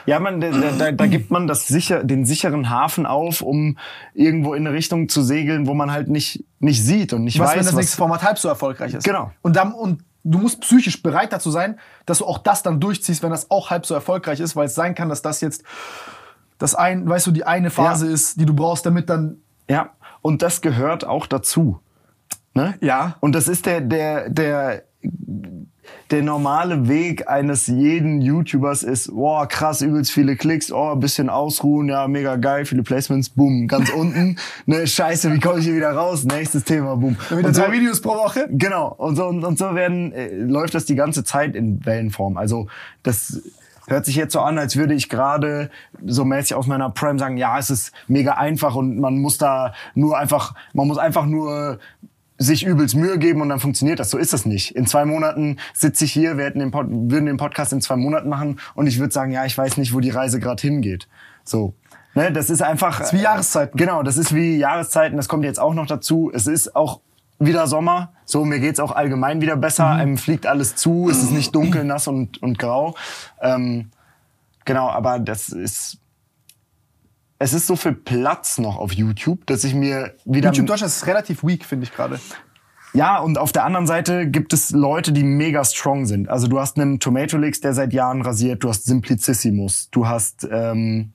[0.06, 3.78] Ja, man, da, da- da, da gibt man das sicher, den sicheren Hafen auf, um
[4.14, 7.50] irgendwo in eine Richtung zu segeln, wo man halt nicht, nicht sieht und nicht was,
[7.50, 9.04] weiß, wenn das was, nächste Format halb so erfolgreich ist.
[9.04, 9.32] Genau.
[9.42, 13.22] Und dann, und du musst psychisch bereit dazu sein, dass du auch das dann durchziehst,
[13.24, 15.64] wenn das auch halb so erfolgreich ist, weil es sein kann, dass das jetzt
[16.64, 18.14] das ein, weißt du, die eine Phase Ja.
[18.14, 19.38] ist, die du brauchst, damit dann,
[19.70, 19.90] Ja,
[20.22, 21.80] und das gehört auch dazu.
[22.54, 22.76] Ne?
[22.80, 24.84] ja, Und das ist der, der, der,
[26.12, 31.30] der normale Weg eines jeden YouTubers ist, boah, krass, übelst viele Klicks, oh, ein bisschen
[31.30, 35.76] ausruhen, ja, mega geil, viele Placements, boom, ganz unten, ne, scheiße, wie komme ich hier
[35.76, 36.24] wieder raus?
[36.24, 37.18] Nächstes Thema, boom.
[37.30, 38.48] Und so, drei Videos pro Woche.
[38.52, 42.38] Genau, und so, und, und so werden, äh, läuft das die ganze Zeit in Wellenform.
[42.38, 42.68] Also
[43.02, 43.42] das
[43.88, 45.70] hört sich jetzt so an, als würde ich gerade
[46.06, 49.74] so mäßig aus meiner Prime sagen, ja, es ist mega einfach und man muss da
[49.96, 51.80] nur einfach, man muss einfach nur
[52.38, 54.10] sich übelst Mühe geben und dann funktioniert das.
[54.10, 54.76] So ist das nicht.
[54.76, 57.96] In zwei Monaten sitze ich hier, wir hätten den Pod, würden den Podcast in zwei
[57.96, 61.08] Monaten machen und ich würde sagen, ja, ich weiß nicht, wo die Reise gerade hingeht.
[61.44, 61.74] So.
[62.16, 63.00] Ne, das ist einfach.
[63.00, 63.78] Das ist wie Jahreszeiten.
[63.78, 66.32] Genau, das ist wie Jahreszeiten, das kommt jetzt auch noch dazu.
[66.34, 67.02] Es ist auch
[67.46, 68.14] wieder Sommer.
[68.26, 69.88] So, mir geht's auch allgemein wieder besser.
[69.88, 72.96] Einem fliegt alles zu, es ist nicht dunkel, nass und, und grau.
[73.42, 73.90] Ähm,
[74.66, 75.98] genau, aber das ist.
[77.40, 80.50] Es ist so viel Platz noch auf YouTube, dass ich mir wieder.
[80.50, 82.20] YouTube Deutschland ist relativ weak, finde ich gerade.
[82.94, 86.30] Ja, und auf der anderen Seite gibt es Leute, die mega strong sind.
[86.30, 90.48] Also du hast einen Tomato Licks, der seit Jahren rasiert, du hast Simplicissimus, du hast
[90.50, 91.13] ähm,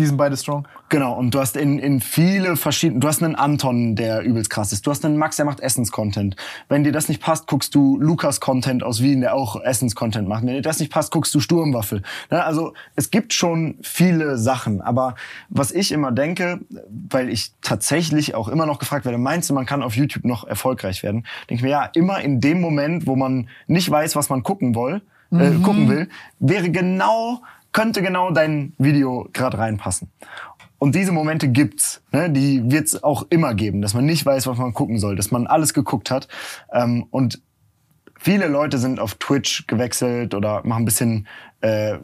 [0.00, 0.66] Die sind beide strong.
[0.88, 4.72] Genau, und du hast in, in viele verschiedene, du hast einen Anton, der übelst krass
[4.72, 4.86] ist.
[4.86, 6.36] Du hast einen Max, der macht Essens-Content.
[6.70, 10.46] Wenn dir das nicht passt, guckst du Lukas-Content aus Wien, der auch Essens-Content macht.
[10.46, 12.00] Wenn dir das nicht passt, guckst du Sturmwaffel.
[12.30, 12.42] Ne?
[12.42, 14.80] Also es gibt schon viele Sachen.
[14.80, 15.16] Aber
[15.50, 16.60] was ich immer denke,
[17.10, 20.44] weil ich tatsächlich auch immer noch gefragt werde, meinst du, man kann auf YouTube noch
[20.44, 21.26] erfolgreich werden?
[21.50, 24.74] Denke ich mir, ja, immer in dem Moment, wo man nicht weiß, was man gucken
[24.74, 27.42] will, äh, gucken will, wäre genau
[27.72, 30.10] könnte genau dein Video gerade reinpassen.
[30.78, 32.30] Und diese Momente gibt's, ne?
[32.30, 35.46] die wird's auch immer geben, dass man nicht weiß, was man gucken soll, dass man
[35.46, 36.26] alles geguckt hat.
[36.72, 37.42] Ähm, und
[38.18, 41.28] viele Leute sind auf Twitch gewechselt oder machen ein bisschen
[41.60, 41.98] äh,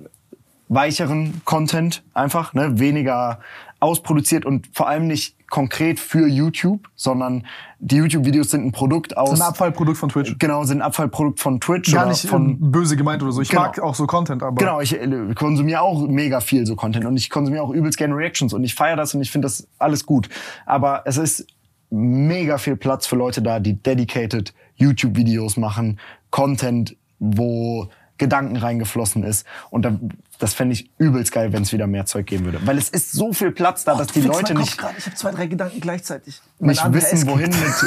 [0.68, 2.78] weicheren Content einfach, ne?
[2.78, 3.40] weniger
[3.80, 7.46] ausproduziert und vor allem nicht konkret für YouTube, sondern
[7.78, 9.40] die YouTube-Videos sind ein Produkt aus.
[9.40, 10.36] Ein Abfallprodukt von Twitch.
[10.38, 11.92] Genau, sind ein Abfallprodukt von Twitch.
[11.92, 13.40] Gar oder nicht von, ähm, böse gemeint oder so.
[13.42, 13.62] Ich Genau.
[13.62, 14.56] mag auch so Content, aber.
[14.56, 18.16] Genau, ich äh, konsumiere auch mega viel so Content und ich konsumiere auch übelst gerne
[18.16, 20.28] Reactions und ich feiere das und ich finde das alles gut.
[20.64, 21.46] Aber es ist
[21.90, 25.98] mega viel Platz für Leute da, die dedicated YouTube-Videos machen,
[26.30, 27.88] Content, wo
[28.18, 29.46] Gedanken reingeflossen ist.
[29.70, 29.98] Und da,
[30.38, 32.60] das fände ich übelst geil, wenn es wieder mehr Zeug geben würde.
[32.64, 35.46] Weil es ist so viel Platz da, dass die Leute nicht, ich habe zwei, drei
[35.46, 36.40] Gedanken gleichzeitig.
[36.58, 37.58] Nicht wissen, wohin mit.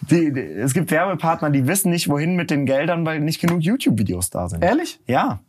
[0.00, 3.60] Die, die, es gibt Werbepartner, die wissen nicht, wohin mit den Geldern, weil nicht genug
[3.60, 4.62] YouTube-Videos da sind.
[4.62, 5.00] Ehrlich?
[5.06, 5.40] Ja.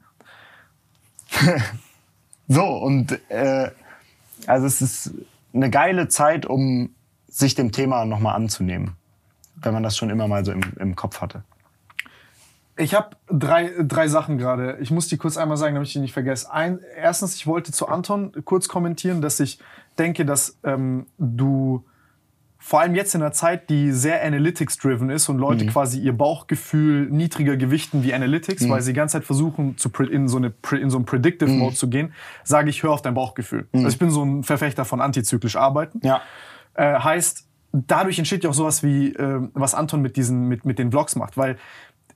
[2.47, 3.69] so, und äh,
[4.47, 5.11] also es ist
[5.53, 6.89] eine geile Zeit, um
[7.27, 8.95] sich dem Thema nochmal anzunehmen.
[9.55, 11.43] Wenn man das schon immer mal so im, im Kopf hatte.
[12.79, 14.77] Ich habe drei, drei Sachen gerade.
[14.79, 16.51] Ich muss die kurz einmal sagen, damit ich die nicht vergesse.
[16.51, 19.59] Ein, erstens, ich wollte zu Anton kurz kommentieren, dass ich
[19.97, 21.83] denke, dass ähm, du
[22.57, 27.09] vor allem jetzt in einer Zeit, die sehr analytics-driven ist und Leute quasi ihr Bauchgefühl
[27.09, 30.89] niedriger gewichten wie Analytics, weil sie die ganze Zeit versuchen, zu in so, eine, in
[30.89, 32.13] so einen Predictive Mode zu gehen,
[32.43, 33.67] sage ich, hör auf dein Bauchgefühl.
[33.73, 36.01] Also ich bin so ein Verfechter von antizyklisch arbeiten.
[36.03, 36.21] Ja.
[36.73, 40.79] Äh, heißt, dadurch entsteht ja auch sowas wie, äh, was Anton mit diesen, mit, mit
[40.79, 41.37] den Vlogs macht.
[41.37, 41.57] Weil,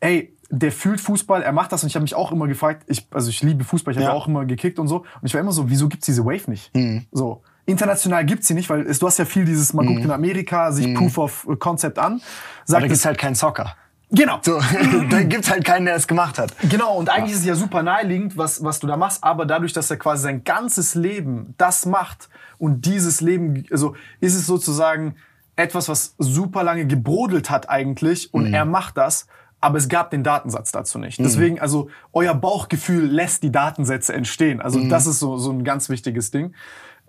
[0.02, 3.08] ey, der fühlt Fußball, er macht das und ich habe mich auch immer gefragt, ich,
[3.12, 4.14] also ich liebe Fußball, ich habe Ja.
[4.14, 4.98] auch immer gekickt und so.
[5.00, 6.72] Und ich war immer so, wieso gibt's diese Wave nicht?
[7.12, 7.42] So.
[7.66, 10.72] International gibt's sie nicht, weil es, du hast ja viel dieses, man guckt in Amerika
[10.72, 12.22] sich Proof of Concept an, Aber
[12.66, 13.76] sagt da es, gibt's halt keinen Soccer.
[14.12, 14.38] genau.
[14.44, 14.60] So,
[15.10, 16.54] da gibt's halt keinen, der es gemacht hat.
[16.70, 19.74] Genau, und eigentlich ist es ja super naheliegend, was, was du da machst, aber dadurch,
[19.74, 22.30] dass er quasi sein ganzes Leben das macht
[22.60, 25.16] und dieses Leben, also ist es sozusagen
[25.56, 29.26] etwas, was super lange gebrodelt hat eigentlich und er macht das,
[29.64, 31.20] aber es gab den Datensatz dazu nicht.
[31.20, 34.62] Deswegen, also euer Bauchgefühl lässt die Datensätze entstehen.
[34.62, 36.54] Also das ist so, so ein ganz wichtiges Ding.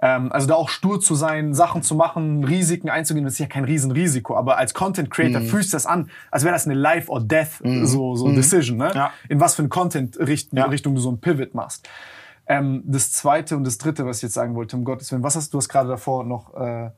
[0.00, 3.46] Ähm, also da auch stur zu sein, Sachen zu machen, Risiken einzugehen, das ist ja
[3.46, 4.36] kein Riesenrisiko.
[4.36, 7.61] Aber als Content Creator fühlst du das an, als wäre das eine Life or Death
[7.84, 8.90] so, so Decision, ne?
[8.94, 9.11] Ja.
[9.28, 10.66] In was für ein Content Richtung, Ja.
[10.66, 11.88] Richtung du so ein Pivot machst.
[12.46, 15.36] Ähm, das zweite und das dritte, was ich jetzt sagen wollte, um Gottes Willen, was
[15.36, 16.55] hast du hast gerade davor noch?
[16.55, 16.90] Äh,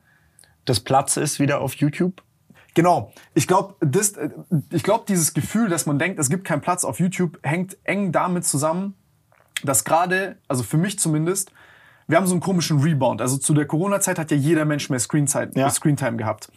[0.65, 2.21] Das Platz ist wieder auf YouTube.
[2.77, 3.11] Genau.
[3.33, 4.29] Ich glaube, äh,
[4.71, 8.11] ich glaube, dieses Gefühl, dass man denkt, es gibt keinen Platz auf YouTube, hängt eng
[8.11, 8.93] damit zusammen,
[9.63, 11.51] dass gerade, also für mich zumindest,
[12.07, 13.19] wir haben so einen komischen Rebound.
[13.19, 15.71] Also zu der Corona-Zeit hat ja jeder Mensch mehr Screenzeit, Ja.
[15.71, 16.51] Screentime gehabt.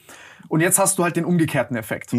[0.48, 2.14] Und jetzt hast du halt den umgekehrten Effekt.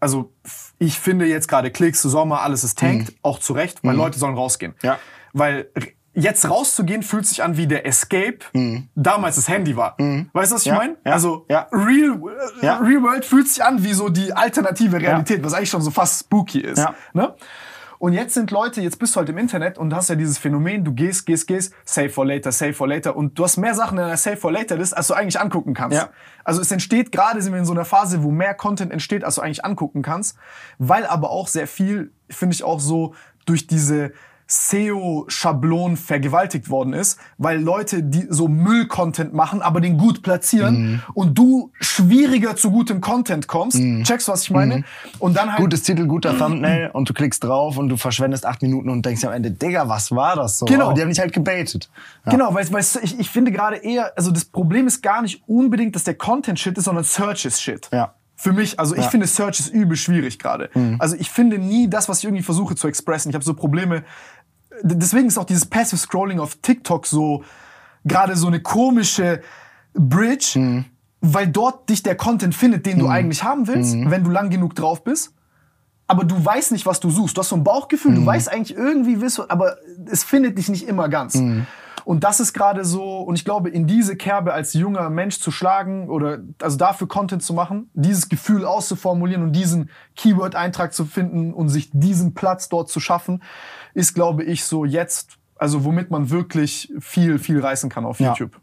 [0.00, 3.94] Also f- ich finde jetzt gerade Klicks, Sommer, alles ist tankt, auch zu Recht, weil
[3.94, 4.74] Leute sollen rausgehen.
[4.82, 4.98] Ja.
[5.34, 5.68] Weil
[6.14, 8.38] jetzt rauszugehen fühlt sich an wie der Escape
[8.94, 9.96] damals das Handy war.
[10.32, 10.96] Weißt du, was ich Ja, meine?
[11.06, 11.66] ja, Also ja.
[11.72, 12.20] Real,
[12.60, 12.78] äh, Ja.
[12.78, 16.20] Real World fühlt sich an wie so die alternative Realität, was eigentlich schon so fast
[16.20, 16.78] spooky ist.
[17.14, 17.34] Ne?
[17.98, 20.84] Und jetzt sind Leute, jetzt bist du halt im Internet und hast ja dieses Phänomen,
[20.84, 23.96] du gehst, gehst, gehst, save for later, save for later und du hast mehr Sachen
[23.96, 25.96] in der save for later List, als du eigentlich angucken kannst.
[26.42, 29.36] Also es entsteht, gerade sind wir in so einer Phase, wo mehr Content entsteht, als
[29.36, 30.36] du eigentlich angucken kannst,
[30.78, 33.14] weil aber auch sehr viel, finde ich auch so,
[33.46, 34.12] durch diese
[34.52, 41.02] SEO-Schablonen vergewaltigt worden ist, weil Leute, die so Müll-Content machen, aber den gut platzieren Mhm.
[41.14, 44.84] und du schwieriger zu gutem Content kommst, checkst, was ich meine?
[45.18, 48.62] Und dann halt Gutes Titel, guter Thumbnail und du klickst drauf und du verschwendest acht
[48.62, 50.66] Minuten und denkst dir am Ende, Digga, was war das so?
[50.66, 50.86] Genau.
[50.86, 51.90] Aber die haben dich halt gebaitet.
[52.26, 52.32] Ja.
[52.32, 55.94] Genau, weil, weil ich, ich finde gerade eher, also das Problem ist gar nicht unbedingt,
[55.94, 57.88] dass der Content Shit ist, sondern Search ist Shit.
[57.92, 58.14] Ja.
[58.34, 59.08] Für mich, also ich Ja.
[59.08, 60.68] finde Search ist übel schwierig gerade.
[60.98, 63.28] Also ich finde nie das, was ich irgendwie versuche zu expressen.
[63.30, 64.02] Ich habe so Probleme.
[64.82, 67.44] Deswegen ist auch dieses Passive Scrolling auf TikTok so
[68.04, 69.40] gerade so eine komische
[69.94, 70.84] Bridge,
[71.20, 74.74] weil dort dich der Content findet, den du eigentlich haben willst, wenn du lang genug
[74.74, 75.34] drauf bist.
[76.08, 77.36] Aber du weißt nicht, was du suchst.
[77.36, 79.76] Du hast so ein Bauchgefühl, du weißt eigentlich irgendwie, willst du, aber
[80.10, 81.34] es findet dich nicht immer ganz.
[82.04, 85.52] Und das ist gerade so, und ich glaube, in diese Kerbe als junger Mensch zu
[85.52, 91.54] schlagen oder also dafür Content zu machen, dieses Gefühl auszuformulieren und diesen Keyword-Eintrag zu finden
[91.54, 93.42] und sich diesen Platz dort zu schaffen,
[93.94, 98.30] ist, glaube ich, so jetzt, also womit man wirklich viel, viel reißen kann auf Ja.
[98.30, 98.60] YouTube.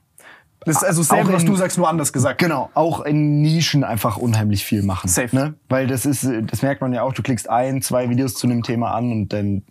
[0.65, 2.37] Das ist also selber, was du sagst, nur anders gesagt.
[2.39, 5.07] Genau, auch in Nischen einfach unheimlich viel machen.
[5.07, 5.33] Safe.
[5.33, 5.53] Ne?
[5.69, 8.61] Weil das ist, das merkt man ja auch, du klickst ein, zwei Videos zu einem
[8.61, 9.63] Thema an und dann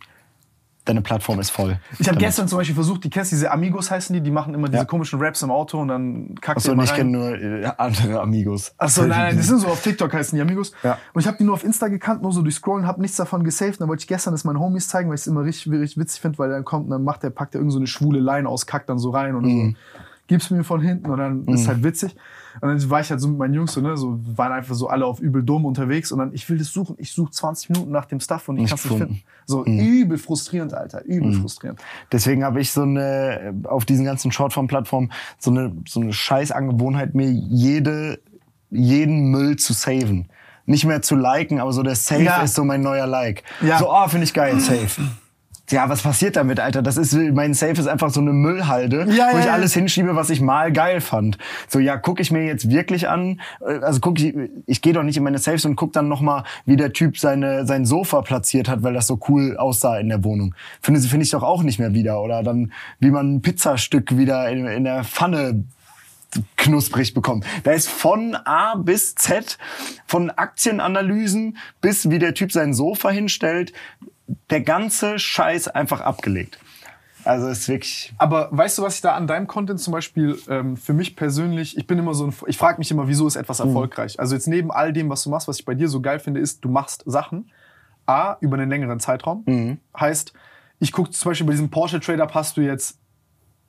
[0.88, 1.78] deine Plattform ist voll.
[1.98, 4.68] Ich habe gestern zum Beispiel versucht, die kennst diese Amigos heißen die, die machen immer
[4.68, 4.84] diese Ja.
[4.84, 8.72] komischen Raps im Auto und dann kackt Achso, ich kenne nur äh, andere Amigos.
[8.78, 10.72] Achso, nein, nein, das sind so auf TikTok heißen die Amigos.
[10.82, 10.98] Ja.
[11.12, 13.74] Und ich habe die nur auf Insta gekannt, nur so durchscrollen, habe nichts davon gesaved.
[13.74, 15.98] Und dann wollte ich gestern das meinen Homies zeigen, weil ich es immer richtig, richtig
[15.98, 18.20] witzig finde, weil dann kommt und dann macht der, packt er irgend so eine schwule
[18.20, 19.76] Line aus, kackt dann so rein und Mhm.
[19.94, 19.98] so.
[20.28, 22.14] gib's mir von hinten und dann ist halt witzig.
[22.60, 24.88] Und dann war ich halt so mit meinen Jungs so, ne, so waren einfach so
[24.88, 27.90] alle auf übel dumm unterwegs und dann, ich will das suchen, ich suche 20 Minuten
[27.92, 29.22] nach dem Stuff und ich kann es nicht finden.
[29.46, 31.80] So übel frustrierend, Alter, übel frustrierend.
[32.12, 37.14] Deswegen habe ich so eine, auf diesen ganzen Shortform-Plattformen, so eine, so eine scheiß Angewohnheit,
[37.14, 38.20] mir jede,
[38.70, 40.28] jeden Müll zu saven.
[40.66, 42.42] Nicht mehr zu liken, aber so der Save Ja.
[42.42, 43.42] ist so mein neuer Like.
[43.62, 43.78] Ja.
[43.78, 44.90] So, oh, finde ich geil, Save.
[45.70, 46.82] Ja, was passiert damit, Alter?
[46.82, 49.52] Das ist, mein Safe ist einfach so eine Müllhalde, Ja, wo ich ja.
[49.52, 51.36] alles hinschiebe, was ich mal geil fand.
[51.68, 54.34] So, ja, gucke ich mir jetzt wirklich an, äh, also guck ich,
[54.66, 57.66] ich gehe doch nicht in meine Safes und guck dann nochmal, wie der Typ seine,
[57.66, 60.54] sein Sofa platziert hat, weil das so cool aussah in der Wohnung.
[60.80, 62.22] Finde finde ich doch auch nicht mehr wieder.
[62.22, 65.64] Oder dann, wie man ein Pizzastück wieder in, in der Pfanne
[66.56, 67.44] knusprig bekommen.
[67.64, 69.58] Da ist von A bis Z,
[70.06, 73.72] von Aktienanalysen bis wie der Typ sein Sofa hinstellt,
[74.50, 76.58] der ganze Scheiß einfach abgelegt.
[77.24, 78.14] Also ist wirklich.
[78.16, 81.76] Aber weißt du, was ich da an deinem Content zum Beispiel ähm, für mich persönlich,
[81.76, 84.18] ich bin immer so ein, ich frage mich immer, wieso ist etwas erfolgreich?
[84.18, 86.40] Also jetzt neben all dem, was du machst, was ich bei dir so geil finde,
[86.40, 87.50] ist, du machst Sachen,
[88.06, 89.44] A, über einen längeren Zeitraum.
[89.98, 90.32] Heißt,
[90.78, 92.98] ich gucke zum Beispiel bei diesem Porsche Trader hast du jetzt,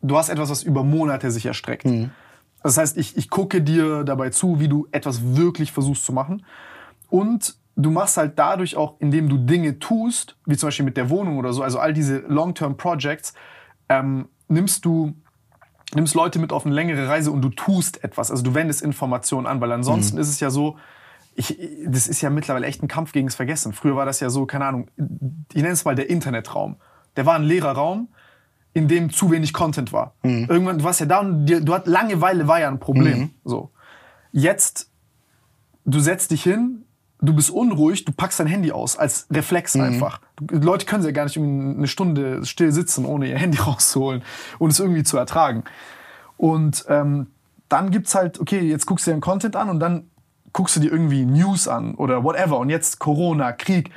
[0.02, 1.86] du hast etwas, was über Monate sich erstreckt.
[2.64, 6.46] Das heißt, ich, ich gucke dir dabei zu, wie du etwas wirklich versuchst zu machen.
[7.10, 11.10] Und du machst halt dadurch auch, indem du Dinge tust, wie zum Beispiel mit der
[11.10, 13.34] Wohnung oder so, also all diese Long-Term-Projects,
[13.88, 15.16] ähm, nimmst du
[15.96, 18.30] nimmst Leute mit auf eine längere Reise und du tust etwas.
[18.30, 20.78] Also du wendest Informationen an, weil ansonsten ist es ja so,
[21.36, 23.74] ich, das ist ja mittlerweile echt ein Kampf gegen das Vergessen.
[23.74, 26.76] Früher war das ja so, keine Ahnung, ich nenne es mal der Internetraum.
[27.16, 28.10] Der war ein leerer Raum,
[28.74, 30.14] in dem zu wenig Content war.
[30.48, 33.32] Irgendwann, du warst ja da und dir, du hat Langeweile war ja ein Problem.
[33.44, 33.72] So.
[34.32, 34.92] Jetzt,
[35.86, 36.86] du setzt dich hin,
[37.22, 40.22] du bist unruhig, du packst dein Handy aus, als Reflex einfach.
[40.38, 44.24] Du, Leute können ja gar nicht eine Stunde still sitzen, ohne ihr Handy rauszuholen
[44.58, 45.64] und es irgendwie zu ertragen.
[46.38, 47.28] Und ähm,
[47.68, 50.10] dann gibt's halt, okay, jetzt guckst du dir den Content an und dann
[50.54, 52.58] guckst du dir irgendwie News an oder whatever.
[52.60, 53.92] Und jetzt Corona, Krieg.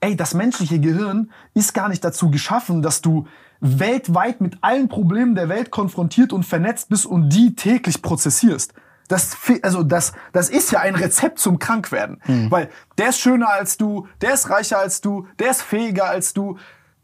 [0.00, 3.26] Ey, das menschliche Gehirn ist gar nicht dazu geschaffen, dass du
[3.60, 8.72] weltweit mit allen Problemen der Welt konfrontiert und vernetzt bist und die täglich prozessierst.
[9.08, 12.20] Das, also das, das ist ja ein Rezept zum Krankwerden.
[12.50, 16.34] Weil der ist schöner als du, der ist reicher als du, der ist fähiger als
[16.34, 16.58] du,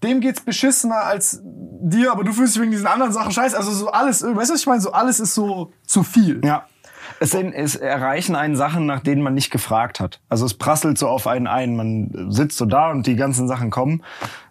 [0.05, 3.56] dem geht's beschissener als dir, aber du fühlst dich wegen diesen anderen Sachen scheiße.
[3.56, 4.81] Also so alles, weißt du, was ich meine?
[4.81, 6.40] So alles ist so zu viel.
[6.44, 6.66] Ja.
[7.20, 10.20] Es, sind, es erreichen einen Sachen, nach denen man nicht gefragt hat.
[10.28, 11.76] Also es prasselt so auf einen ein.
[11.76, 14.02] Man sitzt so da und die ganzen Sachen kommen.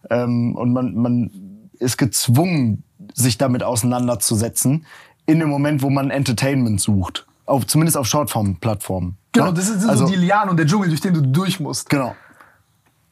[0.10, 4.86] Ähm, und man, man ist gezwungen, sich damit auseinanderzusetzen.
[5.26, 7.28] In dem Moment, wo man Entertainment sucht.
[7.46, 9.18] Auf, zumindest auf Shortform-Plattformen.
[9.34, 11.90] Genau, das sind also, so die Lianen und der Dschungel, durch den du durch musst.
[11.90, 12.16] Genau.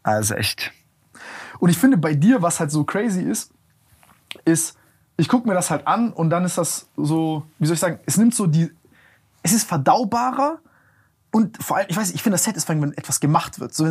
[0.03, 0.71] Also echt.
[1.59, 3.51] Und ich finde bei dir, was halt so crazy ist,
[4.45, 4.77] ist,
[5.17, 7.99] ich gucke mir das halt an und dann ist das so, wie soll ich sagen,
[8.05, 8.71] es nimmt so die,
[9.43, 10.59] es ist verdaubarer
[11.31, 13.73] und vor allem, ich weiß, nicht, ich finde das satisfying, wenn etwas gemacht wird.
[13.73, 13.85] So,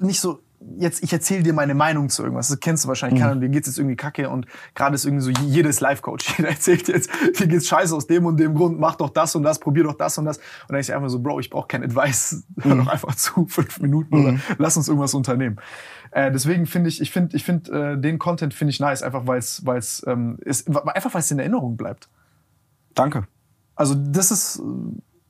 [0.00, 0.40] nicht so,
[0.76, 2.48] jetzt, ich erzähle dir meine Meinung zu irgendwas.
[2.48, 3.20] Das kennst du wahrscheinlich.
[3.20, 6.88] Keiner, dir geht's jetzt irgendwie kacke und gerade ist irgendwie so, jedes Life-Coach, jeder erzählt
[6.88, 9.84] jetzt, dir geht's scheiße aus dem und dem Grund, mach doch das und das, probier
[9.84, 10.38] doch das und das.
[10.38, 12.44] Und dann ist einfach so, Bro, ich brauche kein Advice.
[12.60, 15.56] Hör doch einfach zu, fünf Minuten oder lass uns irgendwas unternehmen.
[16.10, 19.26] Äh, deswegen finde ich, ich finde, ich finde, äh, den Content finde ich nice, einfach
[19.26, 22.08] weil es, weil es, ähm, ist, einfach weil es in Erinnerung bleibt.
[22.94, 23.26] Danke.
[23.76, 24.62] Also das ist,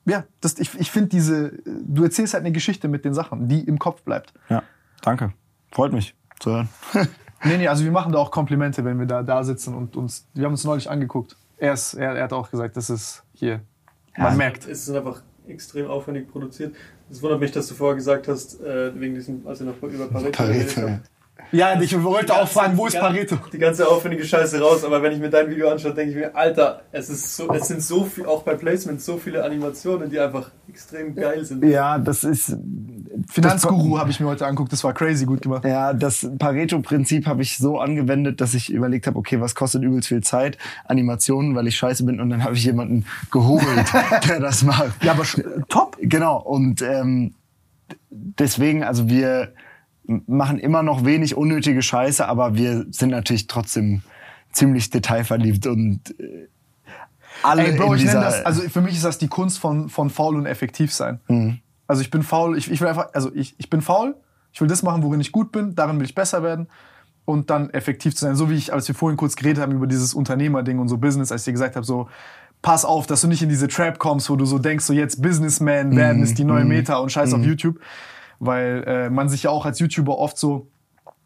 [0.07, 3.61] ja, das, ich, ich finde diese, du erzählst halt eine Geschichte mit den Sachen, die
[3.61, 4.33] im Kopf bleibt.
[4.49, 4.63] Ja,
[5.09, 5.33] danke.
[5.71, 6.69] Freut mich zu hören.
[7.45, 10.27] Nee, nee, also wir machen da auch Komplimente, wenn wir da, da sitzen und uns,
[10.35, 11.37] wir haben uns neulich angeguckt.
[11.57, 13.61] Er, ist, er, er hat auch gesagt, das ist hier,
[14.17, 14.67] man merkt.
[14.67, 16.75] Es ist einfach extrem aufwendig produziert.
[17.09, 20.09] Es wundert mich, dass du vorher gesagt hast, äh, wegen diesem, als wir noch über
[20.09, 21.01] Pareto, geredet Pareto.
[21.53, 23.39] Ja, ich wollte auch fragen, wo ist Pareto?
[23.53, 26.37] Die ganze aufwendige Scheiße raus, aber wenn ich mir dein Video anschaue, denke ich mir,
[26.37, 30.21] Alter, es ist so, es sind so viel, auch bei Placements, so viele Animationen, die
[30.21, 31.65] einfach extrem geil sind.
[31.65, 32.57] Ja, das ist.
[33.31, 35.65] Finanzguru habe ich mir heute angeguckt, das war crazy gut gemacht.
[35.65, 40.09] Ja, das Pareto-Prinzip habe ich so angewendet, dass ich überlegt habe, okay, was kostet übelst
[40.09, 40.59] viel Zeit?
[40.85, 43.65] Animationen, weil ich scheiße bin und dann habe ich jemanden geholt,
[44.29, 45.03] der das macht.
[45.03, 45.25] Ja, aber
[45.69, 45.97] top.
[46.01, 47.35] Genau, und ähm,
[48.11, 49.53] deswegen, also wir
[50.27, 54.03] machen immer noch wenig unnötige Scheiße, aber wir sind natürlich trotzdem
[54.53, 56.49] ziemlich detailverliebt und äh,
[57.43, 60.11] alle Ey, Bro, ich nenne das, also für mich ist das die Kunst von, von
[60.11, 61.21] faul und effektiv sein.
[61.87, 64.17] Also ich bin faul, ich, ich will einfach, also ich, ich bin faul,
[64.53, 66.69] ich will das machen, worin ich gut bin, darin will ich besser werden
[67.25, 68.35] und dann effektiv zu sein.
[68.35, 71.31] So wie ich, als wir vorhin kurz geredet haben über dieses Unternehmerding und so Business,
[71.31, 72.09] als ich dir gesagt habe, so,
[72.63, 75.23] pass auf, dass du nicht in diese Trap kommst, wo du so denkst, so jetzt
[75.23, 77.79] Businessman werden ist die neue Meta und scheiß auf YouTube.
[78.41, 80.69] Weil äh, man sich ja auch als YouTuber oft so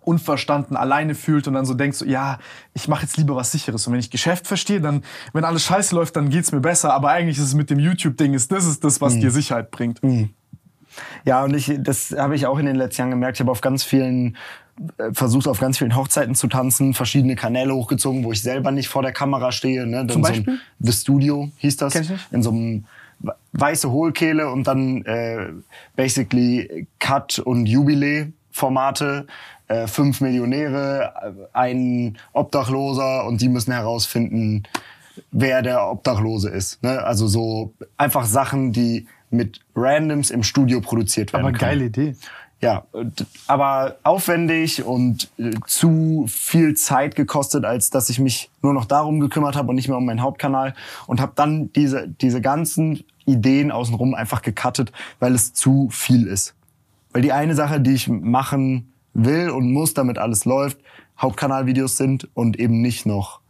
[0.04, 2.38] unverstanden alleine fühlt und dann so denkt so, ja,
[2.74, 5.94] ich mache jetzt lieber was sicheres und wenn ich Geschäft verstehe, dann wenn alles scheiße
[5.94, 8.64] läuft, dann geht's mir besser, aber eigentlich ist es mit dem YouTube Ding ist das
[8.64, 10.00] ist das, was dir Sicherheit bringt.
[11.24, 13.36] Ja, und ich, das habe ich auch in den letzten Jahren gemerkt.
[13.36, 14.36] Ich habe auf ganz vielen
[14.98, 18.88] äh, versucht auf ganz vielen Hochzeiten zu tanzen, verschiedene Kanäle hochgezogen, wo ich selber nicht
[18.88, 19.86] vor der Kamera stehe.
[19.86, 19.98] Ne?
[19.98, 20.54] Dann Zum so Beispiel?
[20.54, 21.92] ein The Studio hieß das.
[21.92, 22.32] Kenn ich nicht.
[22.32, 22.84] In so einem
[23.52, 25.48] weiße Hohlkehle und dann äh,
[25.96, 29.26] basically Cut und Jubilee-Formate.
[29.68, 34.64] Äh, fünf Millionäre, ein Obdachloser und die müssen herausfinden,
[35.30, 36.82] wer der Obdachlose ist.
[36.82, 37.02] Ne?
[37.02, 41.70] Also so einfach Sachen, die mit Randoms im Studio produziert werden Aber können.
[41.70, 42.16] geile Idee.
[42.60, 42.84] Ja,
[43.48, 49.18] aber aufwendig und äh, zu viel Zeit gekostet, als dass ich mich nur noch darum
[49.18, 50.74] gekümmert habe und nicht mehr um meinen Hauptkanal
[51.08, 56.54] und habe dann diese diese ganzen Ideen außenrum einfach gecuttet, weil es zu viel ist.
[57.12, 60.78] Weil die eine Sache, die ich machen will und muss, damit alles läuft,
[61.18, 63.40] Hauptkanalvideos sind und eben nicht noch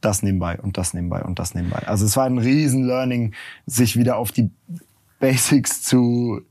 [0.00, 1.82] das nebenbei und das nebenbei und das nebenbei.
[1.86, 3.34] Also es war ein riesen Learning,
[3.66, 4.50] sich wieder auf die
[5.20, 6.42] Basics zu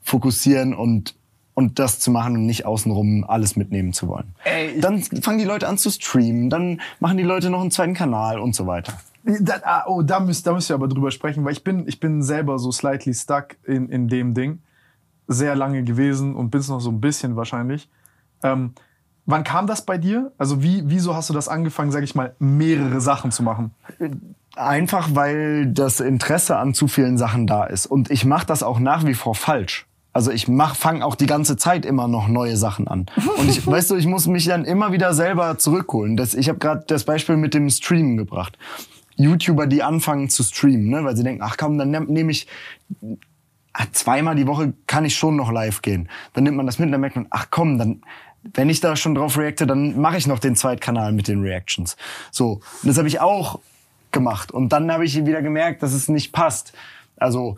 [0.00, 1.14] fokussieren und
[1.54, 4.34] und das zu machen und nicht außenrum alles mitnehmen zu wollen.
[4.44, 7.92] Ey, dann fangen die Leute an zu streamen, dann machen die Leute noch einen zweiten
[7.94, 8.94] Kanal und so weiter.
[9.24, 12.00] Da, ah, oh, da müsst, da müsst ihr aber drüber sprechen, weil ich bin, ich
[12.00, 14.60] bin selber so slightly stuck in, in dem Ding.
[15.28, 17.88] Sehr lange gewesen und bin's noch so ein bisschen wahrscheinlich.
[18.42, 18.72] Ähm,
[19.26, 20.32] wann kam das bei dir?
[20.38, 23.70] Also wie, wieso hast du das angefangen, sag ich mal, mehrere Sachen zu machen?
[24.56, 27.86] Einfach weil das Interesse an zu vielen Sachen da ist.
[27.86, 29.86] Und ich mache das auch nach wie vor falsch.
[30.12, 33.06] Also ich mach, fange auch die ganze Zeit immer noch neue Sachen an.
[33.38, 36.16] Und ich, weißt du, ich muss mich dann immer wieder selber zurückholen.
[36.16, 38.58] Das, ich habe gerade das Beispiel mit dem Streamen gebracht.
[39.22, 42.46] YouTuber, die anfangen zu streamen, ne, weil sie denken, ach komm, dann nehme nehm ich
[43.72, 46.08] ah, zweimal die Woche kann ich schon noch live gehen.
[46.34, 48.02] Dann nimmt man das mit, dann merkt man, ach komm, dann
[48.54, 51.96] wenn ich da schon drauf reacte, dann mache ich noch den Zweitkanal mit den Reactions.
[52.30, 53.60] So, und das habe ich auch
[54.10, 56.72] gemacht und dann habe ich wieder gemerkt, dass es nicht passt.
[57.16, 57.56] Also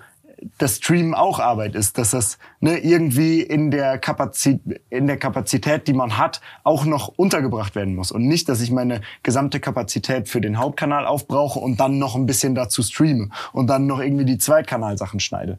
[0.58, 5.88] das Streamen auch Arbeit ist, dass das ne, irgendwie in der, Kapazität, in der Kapazität,
[5.88, 8.12] die man hat, auch noch untergebracht werden muss.
[8.12, 12.26] Und nicht, dass ich meine gesamte Kapazität für den Hauptkanal aufbrauche und dann noch ein
[12.26, 15.58] bisschen dazu streame und dann noch irgendwie die Zweitkanalsachen schneide.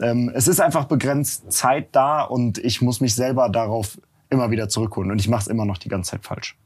[0.00, 3.98] Ähm, es ist einfach begrenzt Zeit da und ich muss mich selber darauf
[4.30, 5.10] immer wieder zurückholen.
[5.10, 6.56] Und ich mache es immer noch die ganze Zeit falsch.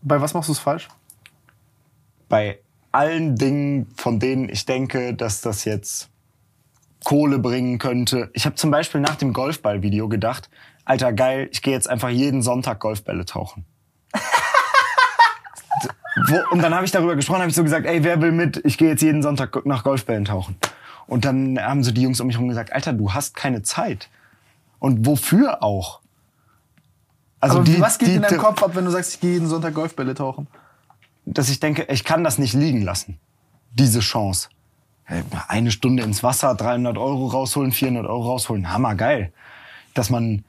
[0.00, 0.88] Bei was machst du es falsch?
[2.32, 2.60] bei
[2.92, 6.08] allen Dingen, von denen ich denke, dass das jetzt
[7.04, 8.30] Kohle bringen könnte.
[8.32, 10.48] Ich habe zum Beispiel nach dem Golfball-Video gedacht,
[10.84, 13.64] Alter, geil, ich gehe jetzt einfach jeden Sonntag Golfbälle tauchen.
[16.50, 18.60] Und dann habe ich darüber gesprochen, habe ich so gesagt, ey, wer will mit?
[18.64, 20.56] Ich gehe jetzt jeden Sonntag nach Golfbällen tauchen.
[21.06, 24.08] Und dann haben so die Jungs um mich herum gesagt, Alter, du hast keine Zeit.
[24.78, 26.00] Und wofür auch?
[27.40, 29.32] Also Aber die- was geht die- in deinem Kopf ab, wenn du sagst, ich gehe
[29.32, 30.46] jeden Sonntag Golfbälle tauchen?
[31.24, 33.16] dass ich denke, ich kann das nicht liegen lassen.
[33.74, 34.48] Diese Chance.
[35.06, 39.32] Äh, Eine Stunde ins Wasser, 300 Euro rausholen, 400 Euro rausholen, hammergeil.
[39.94, 40.44] Dass man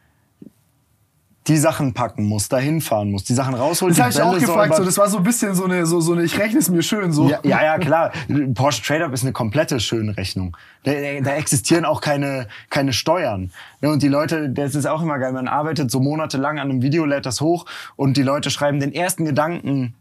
[1.47, 3.95] die Sachen packen muss, dahin fahren muss, die Sachen rausholen.
[3.95, 4.75] Das habe ich auch gefragt.
[4.75, 6.83] So, das war so ein bisschen so eine, so, so eine ich rechne es mir
[6.83, 7.11] schön.
[7.11, 7.29] So.
[7.29, 8.11] Ja, ja, ja, klar.
[8.53, 10.55] Porsche Trade Up ist eine komplette Schönrechnung.
[10.83, 13.51] Da, da, existieren auch keine, keine Steuern.
[13.81, 16.81] Ja, und die Leute, das ist auch immer geil, man arbeitet so monatelang an einem
[16.81, 17.65] Video, lädt das hoch
[17.97, 19.95] und die Leute schreiben den ersten Gedanken,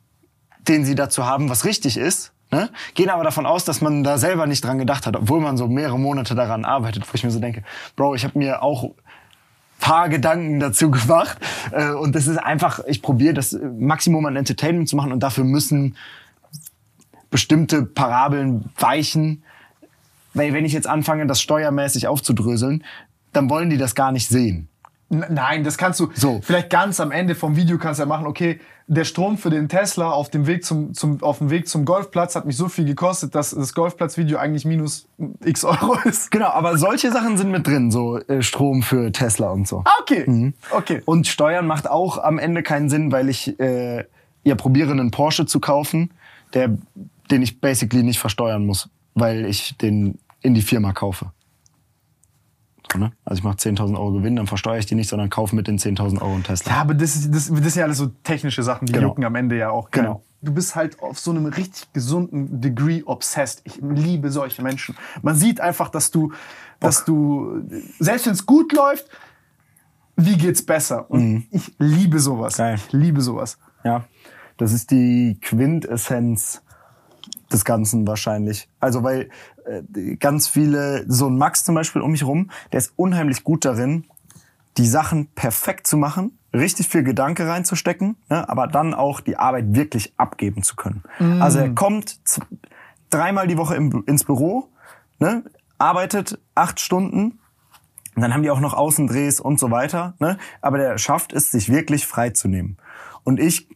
[0.69, 2.32] den sie dazu haben, was richtig ist.
[2.53, 2.69] Ne?
[2.95, 5.69] Gehen aber davon aus, dass man da selber nicht dran gedacht hat, obwohl man so
[5.69, 7.65] mehrere Monate daran arbeitet, wo ich mir so denke,
[7.97, 8.91] Bro, ich habe mir auch
[9.81, 11.39] paar Gedanken dazu gemacht.
[11.73, 15.45] Äh, Und das ist einfach, ich probiere das Maximum an Entertainment zu machen und dafür
[15.45, 15.97] müssen
[17.31, 19.43] bestimmte Parabeln weichen.
[20.35, 22.85] Weil wenn ich jetzt anfange, das steuermäßig aufzudröseln,
[23.33, 24.69] dann wollen die das gar nicht sehen.
[25.13, 26.41] Nein, das kannst du So.
[26.43, 29.69] vielleicht ganz am Ende vom Video kannst du ja machen, okay, der Strom für den
[29.69, 32.87] Tesla auf dem Weg zum, zum, auf dem Weg zum Golfplatz hat mich so viel
[32.87, 35.07] gekostet, dass das Golfplatzvideo eigentlich minus
[35.45, 36.31] x Euro ist.
[36.31, 39.83] Genau, aber solche Sachen sind mit drin, so äh, Strom für Tesla und so.
[39.85, 40.53] Ah, okay.
[40.71, 41.03] Okay.
[41.05, 44.05] Und Steuern macht auch am Ende keinen Sinn, weil ich äh,
[44.45, 46.11] ja probiere, einen Porsche zu kaufen,
[46.55, 46.77] der,
[47.31, 51.33] den ich basically nicht versteuern muss, weil ich den in die Firma kaufe.
[52.99, 53.13] Ne?
[53.25, 55.79] Also ich mache 10.000 Euro Gewinn, dann versteuere ich die nicht, sondern kaufe mit den
[55.79, 56.73] 10.000 Euro einen Tesla.
[56.73, 59.09] Ja, aber das, ist, das, das sind ja alles so technische Sachen, die Genau.
[59.09, 59.91] jucken am Ende ja auch.
[59.91, 60.05] keinen.
[60.05, 60.23] Genau.
[60.45, 63.61] Du bist halt auf so einem richtig gesunden Degree obsessed.
[63.65, 64.97] Ich liebe solche Menschen.
[65.23, 66.33] Man sieht einfach, dass du,
[66.81, 67.63] dass du,
[68.01, 69.07] selbst wenn es gut läuft,
[70.17, 71.09] wie geht's besser?
[71.11, 72.57] Und ich liebe sowas.
[72.57, 72.75] Geil.
[72.77, 73.57] Ich liebe sowas.
[73.85, 74.05] Ja,
[74.57, 76.63] das ist die Quintessenz
[77.53, 78.69] des Ganzen wahrscheinlich.
[78.81, 79.29] Also weil
[80.19, 84.05] ganz viele, so ein Max zum Beispiel um mich rum, der ist unheimlich gut darin,
[84.77, 89.75] die Sachen perfekt zu machen richtig viel Gedanke reinzustecken, ne, aber dann auch die Arbeit
[89.75, 91.03] wirklich abgeben zu können.
[91.41, 92.21] Also er kommt
[93.11, 94.69] dreimal die Woche im, ins Büro,
[95.19, 95.45] ne,
[95.79, 97.39] arbeitet acht Stunden,
[98.15, 100.13] und dann haben die auch noch Außendrehs und so weiter.
[100.19, 100.37] Ne?
[100.61, 102.77] Aber der schafft es, sich wirklich frei zu nehmen.
[103.25, 103.69] Und ich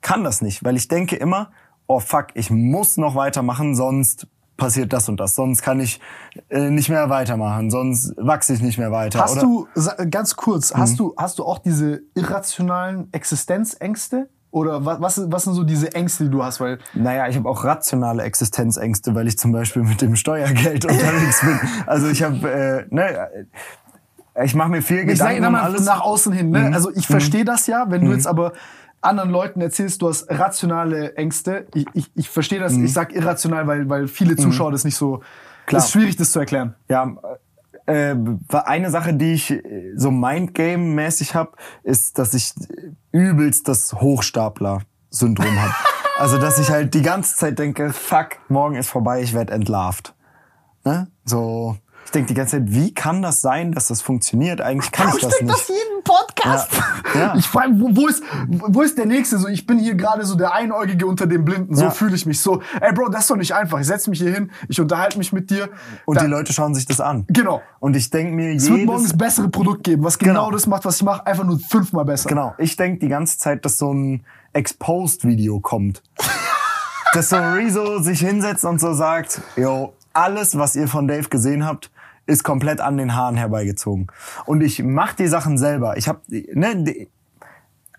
[0.00, 1.50] kann das nicht, weil ich denke immer,
[1.88, 5.34] oh fuck, ich muss noch weitermachen, sonst passiert das und das.
[5.34, 6.00] Sonst kann ich
[6.48, 9.20] äh, nicht mehr weitermachen, sonst wachse ich nicht mehr weiter.
[9.20, 9.46] Hast oder?
[9.46, 9.66] Mhm.
[9.74, 14.28] du, ganz kurz, hast du, hast du auch diese irrationalen Existenzängste?
[14.50, 16.60] Oder was, was, was sind so diese Ängste, die du hast?
[16.60, 21.40] Weil Naja, ich habe auch rationale Existenzängste, weil ich zum Beispiel mit dem Steuergeld unterwegs
[21.40, 21.58] bin.
[21.86, 23.28] Also ich habe, äh, ne,
[24.44, 25.84] ich mache mir viel ich sage Gedanken um mal alles.
[25.86, 26.50] nach außen hin.
[26.50, 26.60] Ne?
[26.60, 26.74] Mhm.
[26.74, 28.52] Also ich verstehe das ja, wenn du jetzt aber
[29.02, 31.66] anderen Leuten erzählst, du hast rationale Ängste.
[31.74, 32.76] Ich, ich, ich verstehe das.
[32.76, 35.22] Ich sag irrational, weil, weil viele Zuschauer das nicht so.
[35.66, 35.82] Klar.
[35.82, 36.74] Ist schwierig, das zu erklären.
[36.88, 37.16] Ja,
[37.86, 38.14] äh,
[38.50, 41.52] eine Sache, die ich äh, so Mindgame-mäßig habe,
[41.82, 42.52] ist, dass ich
[43.10, 45.74] übelst das Hochstapler-Syndrom habe.
[46.18, 50.14] Also, dass ich halt die ganze Zeit denke, fuck, morgen ist vorbei, ich werde entlarvt.
[50.84, 51.08] Ne?
[51.24, 54.60] So, ich denke die ganze Zeit, wie kann das sein, dass das funktioniert?
[54.60, 55.68] Eigentlich kann ich, das denk nicht.
[55.68, 56.68] jeden Podcast.
[57.14, 57.20] Ja.
[57.20, 57.34] Ja.
[57.36, 59.38] Ich frage, wo, wo, ist, wo ist der Nächste?
[59.38, 61.74] So, ich bin hier gerade so der Einäugige unter den Blinden.
[61.74, 61.90] So Ja.
[61.90, 62.40] fühle ich mich.
[62.40, 63.78] So, ey Bro, das ist doch nicht einfach.
[63.80, 65.68] Ich setze mich hier hin, ich unterhalte mich mit dir.
[66.04, 67.24] Und Da- die Leute schauen sich das an.
[67.28, 67.62] Genau.
[67.80, 70.50] Und ich denke mir Es wird morgen jedes das bessere Produkt geben, was genau, Genau.
[70.50, 72.28] das macht, was ich mache, einfach nur fünfmal besser.
[72.28, 72.54] Genau.
[72.58, 76.02] Ich denk die ganze Zeit, dass so ein Exposed-Video kommt.
[77.14, 81.64] dass so Rezo sich hinsetzt und so sagt, yo, alles, was ihr von Dave gesehen
[81.66, 81.90] habt,
[82.26, 84.06] ist komplett an den Haaren herbeigezogen.
[84.46, 85.96] Und ich mach die Sachen selber.
[85.96, 87.08] Ich habe ne,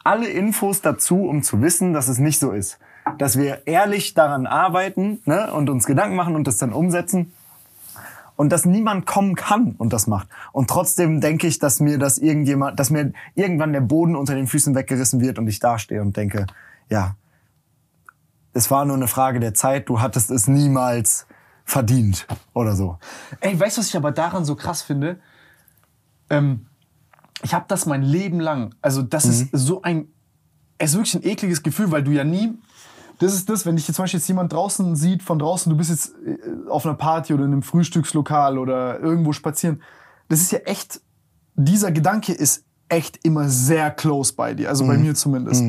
[0.03, 2.79] alle Infos dazu, um zu wissen, dass es nicht so ist.
[3.17, 7.33] Dass wir ehrlich daran arbeiten ne, und uns Gedanken machen und das dann umsetzen
[8.35, 10.27] und dass niemand kommen kann und das macht.
[10.51, 14.47] Und trotzdem denke ich, dass mir das irgendjemand, dass mir irgendwann der Boden unter den
[14.47, 16.47] Füßen weggerissen wird und ich dastehe und denke,
[16.89, 17.15] ja,
[18.53, 21.27] es war nur eine Frage der Zeit, du hattest es niemals
[21.65, 22.97] verdient oder so.
[23.39, 25.19] Ey, weißt du, was ich aber daran so krass finde?
[26.29, 26.65] Ähm,
[27.43, 28.75] ich habe das mein Leben lang.
[28.81, 30.07] Also, das ist so ein.
[30.77, 32.57] Es ist wirklich ein ekliges Gefühl, weil du ja nie.
[33.19, 35.77] Das ist das, wenn dich jetzt zum Beispiel jetzt jemand draußen sieht, von draußen, du
[35.77, 39.81] bist jetzt äh, auf einer Party oder in einem Frühstückslokal oder irgendwo spazieren.
[40.29, 41.01] Das ist ja echt.
[41.55, 44.69] Dieser Gedanke ist echt immer sehr close bei dir.
[44.69, 45.63] Also bei mir zumindest.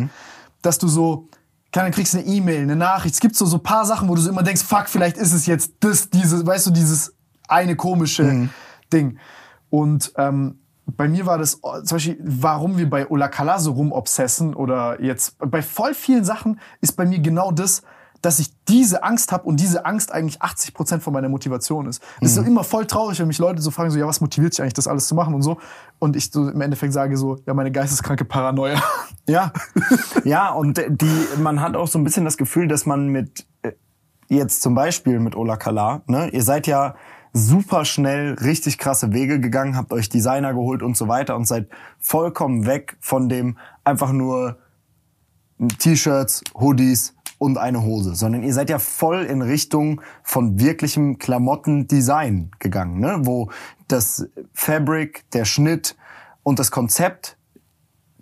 [0.63, 1.29] Dass du so.
[1.75, 3.15] Keine, kriegst eine E-Mail, eine Nachricht.
[3.15, 5.45] Es gibt so so paar Sachen, wo du so immer denkst, fuck, vielleicht ist es
[5.47, 7.17] jetzt das, dieses, weißt du, dieses
[7.49, 8.49] eine komische
[8.93, 9.19] Ding.
[9.71, 14.55] Und ähm, bei mir war das oh, zum Beispiel, warum wir bei Olakala so rumobsessen
[14.55, 17.83] oder jetzt bei voll vielen Sachen ist bei mir genau das,
[18.25, 22.03] dass ich diese Angst habe und diese Angst eigentlich 80 Prozent von meiner Motivation ist.
[22.21, 24.55] Es ist so immer voll traurig, wenn mich Leute so fragen, so, ja, was motiviert
[24.55, 25.59] dich eigentlich, das alles zu machen und so.
[25.99, 28.83] Und ich so im Endeffekt sage so, ja, meine geisteskranke Paranoia.
[29.27, 29.55] Ja.
[30.25, 33.73] ja, und die, man hat auch so ein bisschen das Gefühl, dass man mit, äh,
[34.29, 36.95] jetzt zum Beispiel mit Ola Kala, ne, ihr seid ja
[37.33, 41.71] super schnell richtig krasse Wege gegangen, habt euch Designer geholt und so weiter und seid
[41.99, 44.59] vollkommen weg von dem einfach nur
[45.79, 47.15] T-Shirts, Hoodies
[47.45, 53.19] und eine Hose, sondern ihr seid ja voll in Richtung von wirklichem Klamottendesign gegangen, ne?
[53.21, 53.51] wo
[53.87, 55.97] das Fabric, der Schnitt
[56.43, 57.37] und das Konzept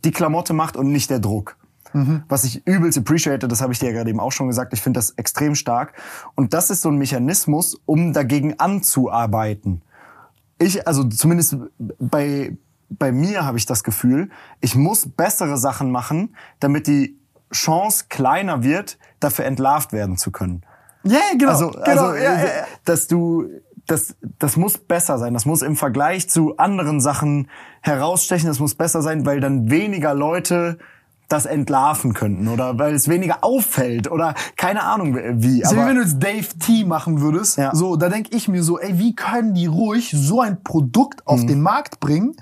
[0.05, 1.57] die Klamotte macht und nicht der Druck.
[2.29, 4.81] Was ich übelst appreciate, das habe ich dir ja gerade eben auch schon gesagt, ich
[4.81, 5.93] finde das extrem stark.
[6.35, 9.83] Und das ist so ein Mechanismus, um dagegen anzuarbeiten.
[10.59, 12.57] Ich, also zumindest bei,
[12.89, 14.31] bei mir habe ich das Gefühl,
[14.61, 17.19] ich muss bessere Sachen machen, damit die
[17.53, 20.63] Chance kleiner wird, dafür entlarvt werden zu können.
[21.05, 21.51] Ja, genau.
[21.51, 22.65] Also, genau also ja, ja, ja.
[22.85, 23.49] dass du,
[23.87, 25.35] das, das muss besser sein.
[25.35, 27.49] Das muss im Vergleich zu anderen Sachen
[27.81, 28.49] herausstechen.
[28.49, 30.79] Das muss besser sein, weil dann weniger Leute
[31.29, 35.63] das entlarven könnten oder weil es weniger auffällt oder keine Ahnung wie.
[35.63, 37.57] Ist ja wie Aber wenn du jetzt Dave T machen würdest.
[37.57, 37.75] Ja.
[37.75, 41.47] So, da denk ich mir so, ey, wie können die ruhig so ein Produkt auf
[41.47, 42.37] den Markt bringen?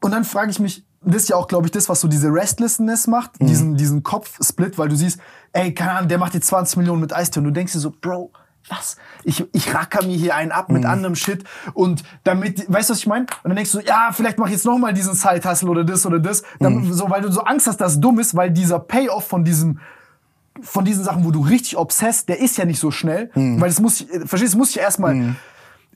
[0.00, 2.28] Und dann frage ich mich, das ist ja auch, glaube ich, das, was so diese
[2.28, 5.18] Restlessness macht, diesen, diesen Kopfsplit, weil du siehst,
[5.52, 7.90] ey, keine Ahnung, der macht jetzt 20 Millionen mit Eistee und du denkst dir so,
[7.90, 8.30] Bro,
[8.68, 8.96] was?
[9.24, 11.44] Ich, ich racker mir hier einen ab mit anderem Shit
[11.74, 13.26] und damit, weißt du, was ich meine?
[13.42, 16.06] Und dann denkst du, ja, vielleicht mach ich jetzt noch mal diesen Side-Hustle oder das
[16.06, 18.78] oder das, dann, so, weil du so Angst hast, dass es dumm ist, weil dieser
[18.78, 19.80] Payoff von diesem
[20.62, 23.28] von diesen Sachen, wo du richtig obsessed, der ist ja nicht so schnell,
[23.60, 25.14] weil es muss, verstehst, du, es muss sich erstmal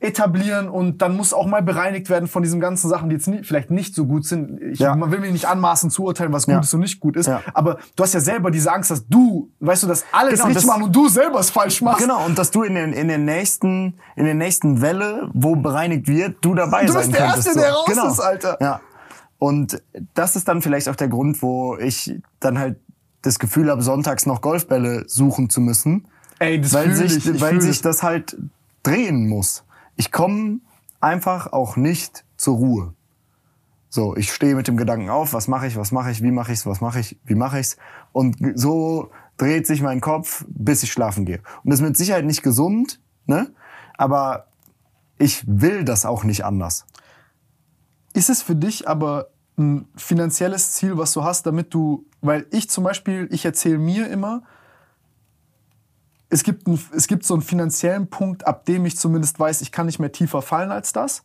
[0.01, 3.43] etablieren und dann muss auch mal bereinigt werden von diesen ganzen Sachen, die jetzt nie,
[3.43, 4.61] vielleicht nicht so gut sind.
[4.63, 4.95] Ich, Ja.
[4.95, 6.61] Man will mir nicht anmaßen zu urteilen, was gut Ja.
[6.61, 7.43] ist und nicht gut ist, Ja.
[7.55, 10.47] aber du hast ja selber diese Angst, dass du, weißt du, dass alle es Genau,
[10.47, 12.01] richtig das- machen und du selber es falsch machst.
[12.01, 16.07] Genau, und dass du in, den, in, den nächsten, in der nächsten Welle, wo bereinigt
[16.09, 17.47] wird, du dabei Du sein bist der könntest.
[17.49, 17.61] Erste, so.
[17.67, 18.09] der raus genau.
[18.09, 18.59] ist, Alter.
[18.61, 18.81] Ja.
[19.41, 19.83] Und
[20.15, 22.77] das ist dann vielleicht auch der Grund, wo ich dann halt
[23.23, 26.07] das Gefühl habe, sonntags noch Golfbälle suchen zu müssen.
[26.41, 28.37] Ey, das weil sich, ich, weil sich das halt
[28.85, 29.65] drehen muss.
[29.99, 30.61] Ich komme
[31.01, 32.95] einfach auch nicht zur Ruhe.
[33.91, 36.53] So, ich stehe mit dem Gedanken auf, was mache ich, was mache ich, wie mache
[36.53, 37.77] ich's, was mache ich, wie mache ich's
[38.13, 41.41] und so dreht sich mein Kopf, bis ich schlafen gehe.
[41.65, 43.53] Und das ist mit Sicherheit nicht gesund, ne?
[43.97, 44.47] Aber
[45.19, 46.87] ich will das auch nicht anders.
[48.13, 52.71] Ist es für dich aber ein finanzielles Ziel, was du hast, damit du, weil ich
[52.71, 54.45] zum Beispiel, ich erzähle mir immer,
[56.31, 59.73] es gibt, ein, es gibt so einen finanziellen Punkt, ab dem ich zumindest weiß, ich
[59.73, 61.25] kann nicht mehr tiefer fallen als das.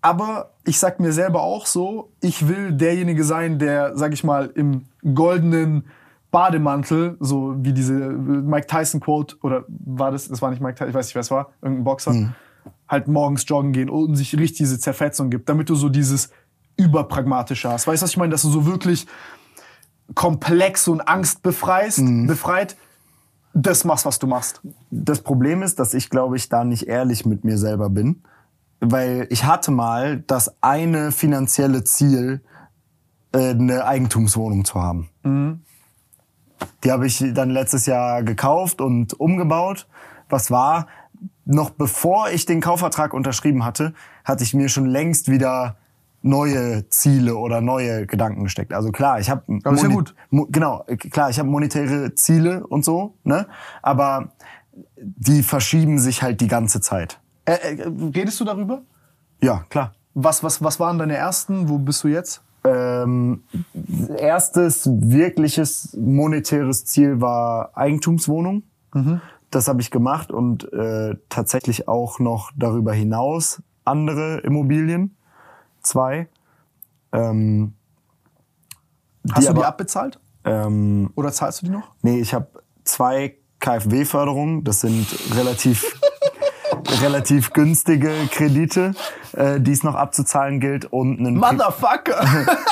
[0.00, 4.50] Aber ich sag mir selber auch so, ich will derjenige sein, der, sag ich mal,
[4.54, 4.84] im
[5.14, 5.84] goldenen
[6.30, 10.90] Bademantel, so wie diese Mike Tyson Quote, oder war das, das war nicht Mike Tyson,
[10.90, 12.34] ich weiß nicht, wer es war, irgendein Boxer,
[12.88, 16.30] halt morgens joggen gehen und sich richtig diese Zerfetzung gibt, damit du so dieses
[16.76, 17.86] überpragmatische hast.
[17.86, 18.30] Weißt du, was ich meine?
[18.30, 19.06] Dass du so wirklich
[20.14, 22.76] komplex und Angst befreist, befreit,
[23.62, 24.60] das machst, was du machst.
[24.90, 28.22] Das Problem ist, dass ich, glaube ich, da nicht ehrlich mit mir selber bin.
[28.80, 32.42] Weil ich hatte mal das eine finanzielle Ziel,
[33.32, 35.08] äh, eine Eigentumswohnung zu haben.
[36.84, 39.88] Die habe ich dann letztes Jahr gekauft und umgebaut.
[40.28, 40.86] Was war,
[41.44, 43.94] noch bevor ich den Kaufvertrag unterschrieben hatte,
[44.24, 45.76] hatte ich mir schon längst wieder
[46.22, 48.72] neue Ziele oder neue Gedanken gesteckt.
[48.72, 50.14] Also klar, ich habe ja gut.
[50.30, 53.46] Genau, klar, ich habe monetäre Ziele und so, ne?
[53.82, 54.32] Aber
[54.96, 57.20] die verschieben sich halt die ganze Zeit.
[57.44, 58.82] Äh, äh, redest du darüber?
[59.40, 59.94] Ja, klar.
[60.14, 61.68] Was, was, was waren deine ersten?
[61.68, 62.42] Wo bist du jetzt?
[62.64, 63.44] Ähm,
[64.16, 68.64] erstes wirkliches monetäres Ziel war Eigentumswohnung.
[69.50, 75.16] Das habe ich gemacht und äh, tatsächlich auch noch darüber hinaus andere Immobilien.
[75.82, 76.28] Zwei.
[77.12, 77.72] Ähm,
[79.30, 80.18] Hast du die aber- abbezahlt?
[80.44, 81.90] Ähm, Oder zahlst du die noch?
[82.02, 82.48] Nee, ich habe
[82.84, 84.64] zwei KfW-Förderungen.
[84.64, 85.06] Das sind
[85.36, 85.84] relativ
[87.02, 88.94] relativ günstige Kredite,
[89.32, 92.24] äh, die es noch abzuzahlen gilt und einen, Motherfucker!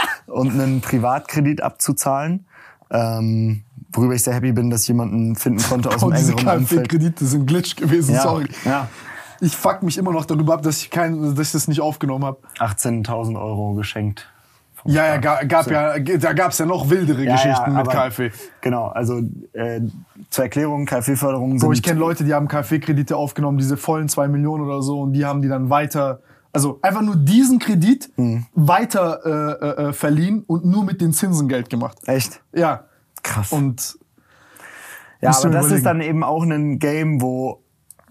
[0.27, 2.47] und einen Privatkredit abzuzahlen.
[2.91, 3.63] Ähm,
[3.93, 6.59] worüber ich sehr happy bin, dass ich jemanden finden konnte aus dem Und diese engeren
[6.61, 6.89] Umfeld.
[6.89, 8.47] KfW-Kredite sind Glitch gewesen, Ja, sorry.
[8.65, 8.89] ja.
[9.41, 12.25] Ich fuck mich immer noch darüber ab, dass ich, kein, dass ich das nicht aufgenommen
[12.25, 12.39] habe.
[12.59, 14.29] 18.000 Euro geschenkt.
[14.85, 15.23] Ja, ja, Staat.
[15.23, 18.31] ga, gab ja, da gab's ja noch wildere Ja, Geschichten ja, mit KfW.
[18.61, 19.21] Genau, also
[19.53, 19.81] äh,
[20.31, 21.73] zur Erklärung, KfW-Förderungen Bro, sind...
[21.75, 25.25] ich kenne Leute, die haben KfW-Kredite aufgenommen, diese vollen zwei Millionen oder so, und die
[25.27, 26.21] haben die dann weiter,
[26.53, 28.47] also einfach nur diesen Kredit Mhm.
[28.55, 31.99] weiter äh, äh, äh, verliehen und nur mit den Zinsen Geld gemacht.
[32.07, 32.41] Echt?
[32.55, 32.85] Ja.
[33.25, 33.51] Krass.
[33.51, 33.99] Und
[35.21, 35.75] Ja, aber das überlegen.
[35.75, 37.61] ist dann eben auch ein Game, wo,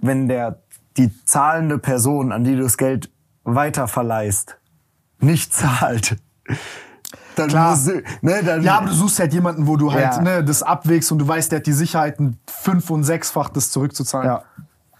[0.02, 0.60] wenn der,
[0.98, 3.10] die zahlende Person, an die du das Geld
[3.44, 4.58] weiterverleihst,
[5.20, 6.18] nicht zahlt,
[7.36, 7.72] dann Klar.
[7.72, 7.86] muss,
[8.22, 10.22] ne, dann, ja, aber du suchst halt jemanden, wo du halt Ja.
[10.22, 14.28] ne, das abwägst und du weißt, der hat die Sicherheiten fünf- und sechsfach das zurückzuzahlen.
[14.28, 14.44] Ja.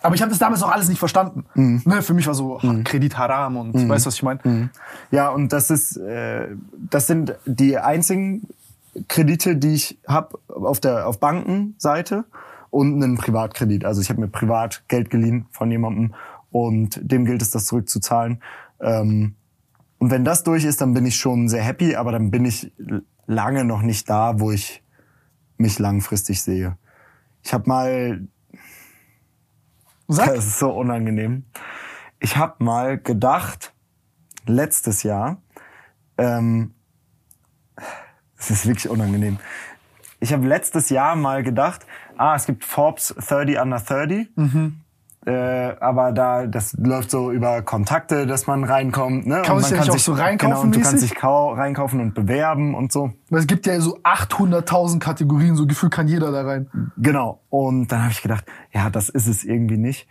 [0.02, 1.46] Aber ich habe das damals auch alles nicht verstanden.
[1.56, 4.70] Ne, für mich war so ha, Kredit Haram und weißt du, was ich meine?
[5.10, 6.50] ja, und das ist, äh,
[6.92, 8.48] das sind die einzigen
[9.08, 12.26] Kredite, die ich habe auf der auf Bankenseite
[12.76, 13.86] und einen Privatkredit.
[13.86, 16.14] Also ich habe mir privat Geld geliehen von jemandem
[16.52, 18.44] und dem gilt es, das zurückzuzahlen.
[18.82, 19.36] Ähm,
[19.98, 22.74] und wenn das durch ist, dann bin ich schon sehr happy, aber dann bin ich
[23.28, 24.84] lange noch nicht da, wo ich
[25.56, 26.78] mich langfristig sehe.
[27.44, 28.28] Ich habe mal
[30.10, 30.26] Sag.
[30.36, 31.46] das ist so unangenehm.
[32.20, 33.74] Ich habe mal gedacht,
[34.46, 35.42] letztes Jahr,
[36.18, 36.74] ähm,
[38.36, 39.40] das ist wirklich unangenehm.
[40.20, 41.86] Ich habe letztes Jahr mal gedacht,
[42.18, 44.28] ah, es gibt Forbes 30 under 30.
[45.26, 49.26] Äh, aber da, das läuft so über Kontakte, dass man reinkommt.
[49.26, 49.42] Ne?
[49.44, 52.00] Kann man sich ja nicht auch so reinkaufen Genau, und du kannst dich kau reinkaufen
[52.00, 53.12] und bewerben und so.
[53.32, 56.70] Es gibt ja so 800.000 Kategorien, so gefühlt kann jeder da rein.
[56.98, 57.42] Genau.
[57.50, 60.08] Und dann habe ich gedacht, ja, das ist es irgendwie nicht.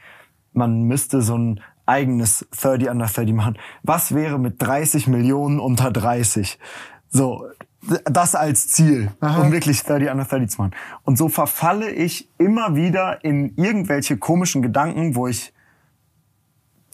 [0.53, 3.59] Man müsste so ein eigenes 30 under 30 machen.
[3.85, 6.59] Was wäre mit 30 Millionen unter 30?
[7.09, 7.47] So,
[8.05, 10.73] das als Ziel, um wirklich 30 under 30 zu machen.
[11.05, 15.53] Und so verfalle ich immer wieder in irgendwelche komischen Gedanken, wo ich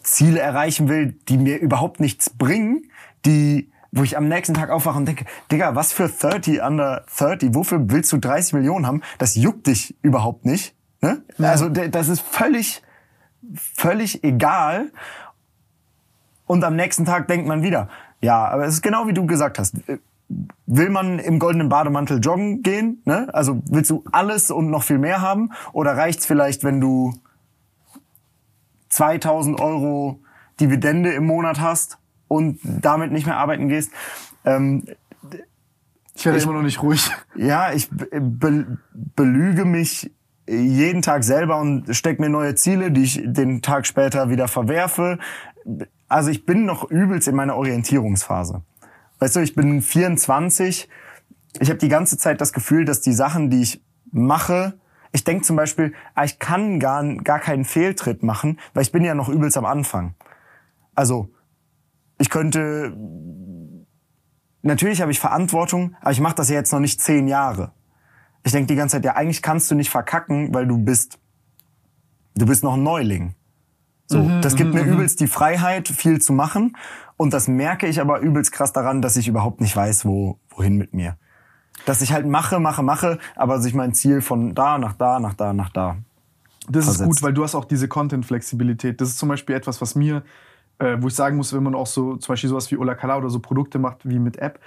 [0.03, 2.85] Ziele erreichen will, die mir überhaupt nichts bringen,
[3.27, 7.55] die, wo ich am nächsten Tag aufwache und denke, Digga, was für 30 under 30?
[7.55, 9.03] Wofür willst du 30 Millionen haben?
[9.19, 10.75] Das juckt dich überhaupt nicht.
[11.03, 11.23] Ne?
[11.51, 12.83] Also d- das ist völlig,
[13.55, 14.91] völlig egal.
[16.47, 17.89] Und am nächsten Tag denkt man wieder,
[18.21, 19.77] ja, aber es ist genau wie du gesagt hast.
[20.67, 23.03] Will man im goldenen Bademantel joggen gehen?
[23.05, 23.29] Ne?
[23.33, 25.51] Also willst du alles und noch viel mehr haben?
[25.73, 27.15] Oder reicht's vielleicht, wenn du
[28.91, 30.21] 2000 Euro
[30.61, 31.99] Dividende im Monat hast
[32.29, 33.91] und damit nicht mehr arbeiten gehst.
[34.45, 34.85] Ähm,
[36.15, 37.11] Ich werde immer noch nicht ruhig.
[37.35, 40.13] ja, ich be belüge mich
[40.47, 45.19] jeden Tag selber und stecke mir neue Ziele, die ich den Tag später wieder verwerfe.
[46.09, 48.63] Also ich bin noch übelst in meiner Orientierungsphase.
[49.21, 50.89] Weißt du, ich bin 24.
[51.61, 54.79] Ich habe die ganze Zeit das Gefühl, dass die Sachen, die ich mache,
[55.13, 59.05] ich denke zum Beispiel, ah, ich kann gar, gar keinen Fehltritt machen, weil ich bin
[59.05, 60.15] ja noch übelst am Anfang.
[60.95, 61.31] Also
[62.19, 62.97] ich könnte
[64.63, 67.73] natürlich habe ich Verantwortung, aber ich mache das ja jetzt noch nicht zehn Jahre.
[68.45, 71.19] Ich denke die ganze Zeit, ja, eigentlich kannst du nicht verkacken, weil du bist,
[72.37, 73.35] du bist noch ein Neuling.
[74.07, 76.77] So, das gibt mir übelst die Freiheit, viel zu machen.
[77.21, 80.79] Und das merke ich aber übelst krass daran, dass ich überhaupt nicht weiß, wo, wohin
[80.79, 81.19] mit mir.
[81.85, 85.35] Dass ich halt mache, mache, mache, aber sich mein Ziel von da nach da, nach
[85.35, 85.99] da, nach da.
[86.71, 87.11] Das ist versetzt.
[87.11, 89.03] gut, weil du hast auch diese Content-Flexibilität.
[89.03, 90.23] Das ist zum Beispiel etwas, was mir,
[90.79, 93.19] äh, wo ich sagen muss, wenn man auch so zum Beispiel sowas wie Ola Kala
[93.19, 94.59] oder so Produkte macht wie mit App,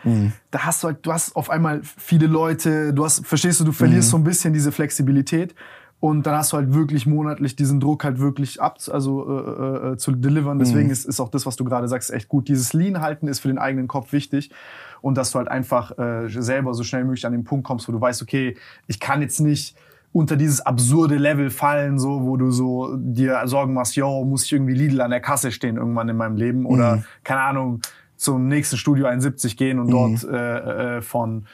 [0.51, 3.71] da hast du halt, du hast auf einmal viele Leute, du hast, verstehst du, du
[3.71, 5.55] verlierst so ein bisschen diese Flexibilität.
[6.03, 9.95] Und dann hast du halt wirklich monatlich diesen Druck halt wirklich ab, also äh, äh,
[9.95, 10.59] zu delivern.
[10.59, 12.49] Deswegen ist, ist auch das, was du gerade sagst, echt gut.
[12.49, 14.51] Dieses Lean halten ist für den eigenen Kopf wichtig.
[14.99, 17.87] Und dass du halt einfach äh, selber so schnell wie möglich an den Punkt kommst,
[17.87, 19.77] wo du weißt, okay, ich kann jetzt nicht
[20.11, 24.51] unter dieses absurde Level fallen, so wo du so dir Sorgen machst, yo, muss ich
[24.51, 26.65] irgendwie Lidl an der Kasse stehen irgendwann in meinem Leben?
[26.65, 27.79] Oder keine Ahnung
[28.17, 31.45] zum nächsten Studio 71 gehen und dort äh, äh, von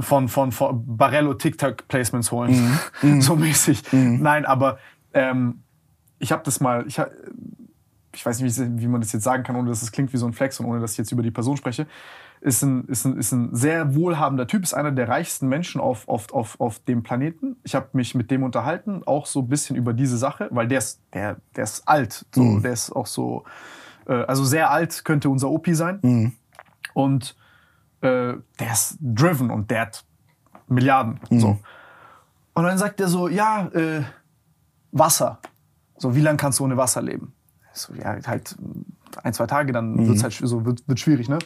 [0.00, 2.78] von, von, von Barello TikTok-Placements holen.
[3.20, 3.82] so mäßig.
[3.92, 4.78] Nein, aber
[5.14, 5.62] ähm,
[6.18, 7.10] ich habe das mal, ich, hab,
[8.14, 10.16] ich weiß nicht, wie, wie man das jetzt sagen kann, ohne dass es klingt wie
[10.16, 11.86] so ein Flex und ohne dass ich jetzt über die Person spreche.
[12.40, 16.08] Ist ein, ist ein, ist ein sehr wohlhabender Typ, ist einer der reichsten Menschen auf,
[16.08, 17.56] auf, auf, auf dem Planeten.
[17.62, 20.78] Ich habe mich mit dem unterhalten, auch so ein bisschen über diese Sache, weil der
[20.78, 22.26] ist, der, der ist alt.
[22.34, 23.44] So, Der ist auch so,
[24.06, 26.00] äh, also sehr alt könnte unser Opi sein.
[26.94, 27.36] Und
[28.02, 30.04] äh, der ist driven und der hat
[30.68, 31.20] Milliarden.
[31.30, 31.58] So.
[32.54, 34.02] Und dann sagt er so, ja, äh,
[34.90, 35.38] Wasser.
[35.96, 37.32] So, wie lange kannst du ohne Wasser leben?
[37.72, 38.56] So, ja, halt
[39.22, 41.38] ein, zwei Tage, dann wird's halt so, wird, wird schwierig, ne?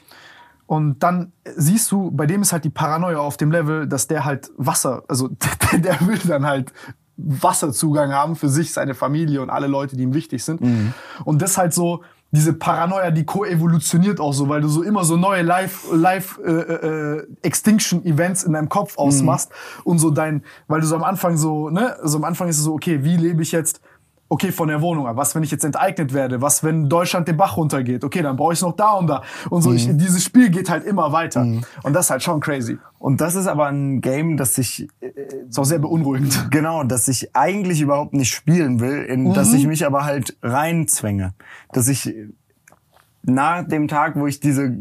[0.66, 4.24] Und dann siehst du, bei dem ist halt die Paranoia auf dem Level, dass der
[4.24, 5.28] halt Wasser, also
[5.72, 6.72] der, der will dann halt
[7.16, 10.60] Wasserzugang haben für sich, seine Familie und alle Leute, die ihm wichtig sind.
[11.24, 15.16] Und das halt so, diese Paranoia, die koevolutioniert auch so, weil du so immer so
[15.16, 19.50] neue Live, Live äh, äh, Extinction Events in deinem Kopf ausmachst
[19.84, 22.64] und so dein, weil du so am Anfang so, ne, so am Anfang ist es
[22.64, 23.80] so, okay, wie lebe ich jetzt
[24.28, 25.16] okay, von der Wohnung ab.
[25.16, 26.40] Was, wenn ich jetzt enteignet werde?
[26.42, 28.04] Was, wenn Deutschland den Bach runtergeht?
[28.04, 29.22] Okay, dann brauche ich noch da und da.
[29.50, 31.42] Und so, ich, dieses Spiel geht halt immer weiter.
[31.82, 32.78] Und das ist halt schon crazy.
[32.98, 34.88] Und das ist aber ein Game, das sich
[35.48, 36.50] Ist auch sehr beunruhigend.
[36.50, 41.34] Genau, dass ich eigentlich überhaupt nicht spielen will, in dass ich mich aber halt reinzwänge.
[41.72, 42.14] Dass ich
[43.22, 44.76] nach dem Tag, wo ich diese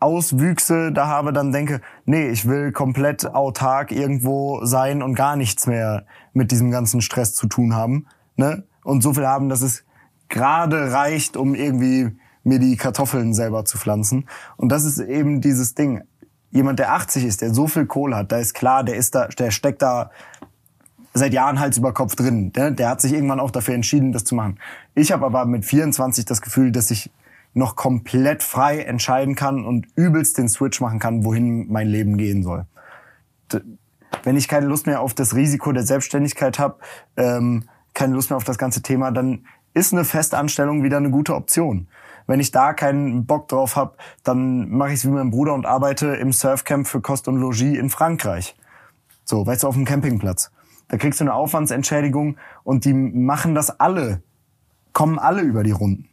[0.00, 5.66] Auswüchse da habe, dann denke, nee, ich will komplett autark irgendwo sein und gar nichts
[5.66, 8.06] mehr mit diesem ganzen Stress zu tun haben.
[8.36, 8.64] Ne?
[8.84, 9.84] Und so viel haben, dass es
[10.28, 14.28] gerade reicht, um irgendwie mir die Kartoffeln selber zu pflanzen.
[14.56, 16.02] Und das ist eben dieses Ding.
[16.50, 19.26] Jemand, der 80 ist, der so viel Kohle hat, da ist klar, der ist da,
[19.28, 20.10] der steckt da
[21.12, 22.52] seit Jahren Hals über Kopf drin.
[22.52, 24.58] Der, der hat sich irgendwann auch dafür entschieden, das zu machen.
[24.94, 27.10] Ich habe aber mit 24 das Gefühl, dass ich
[27.52, 32.42] noch komplett frei entscheiden kann und übelst den Switch machen kann, wohin mein Leben gehen
[32.42, 32.66] soll.
[34.22, 36.76] Wenn ich keine Lust mehr auf das Risiko der Selbstständigkeit habe,
[37.16, 37.64] ähm,
[37.96, 41.88] keine Lust mehr auf das ganze Thema, dann ist eine Festanstellung wieder eine gute Option.
[42.26, 45.66] Wenn ich da keinen Bock drauf habe, dann mache ich es wie mein Bruder und
[45.66, 48.54] arbeite im Surfcamp für Kost und Logis in Frankreich.
[49.24, 50.52] So, weißt du, auf dem Campingplatz.
[50.88, 54.22] Da kriegst du eine Aufwandsentschädigung und die machen das alle,
[54.92, 56.08] kommen alle über die Runden.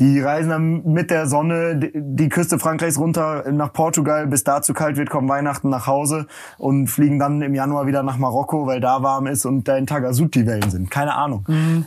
[0.00, 4.72] Die reisen dann mit der Sonne die- Küste Frankreichs runter nach Portugal, bis da zu
[4.74, 6.26] kalt wird, kommen Weihnachten nach Hause
[6.58, 9.86] und fliegen dann im Januar wieder nach Marokko, weil da warm ist und da in
[9.86, 10.90] Tagasut die Wellen sind.
[10.90, 11.44] Keine Ahnung.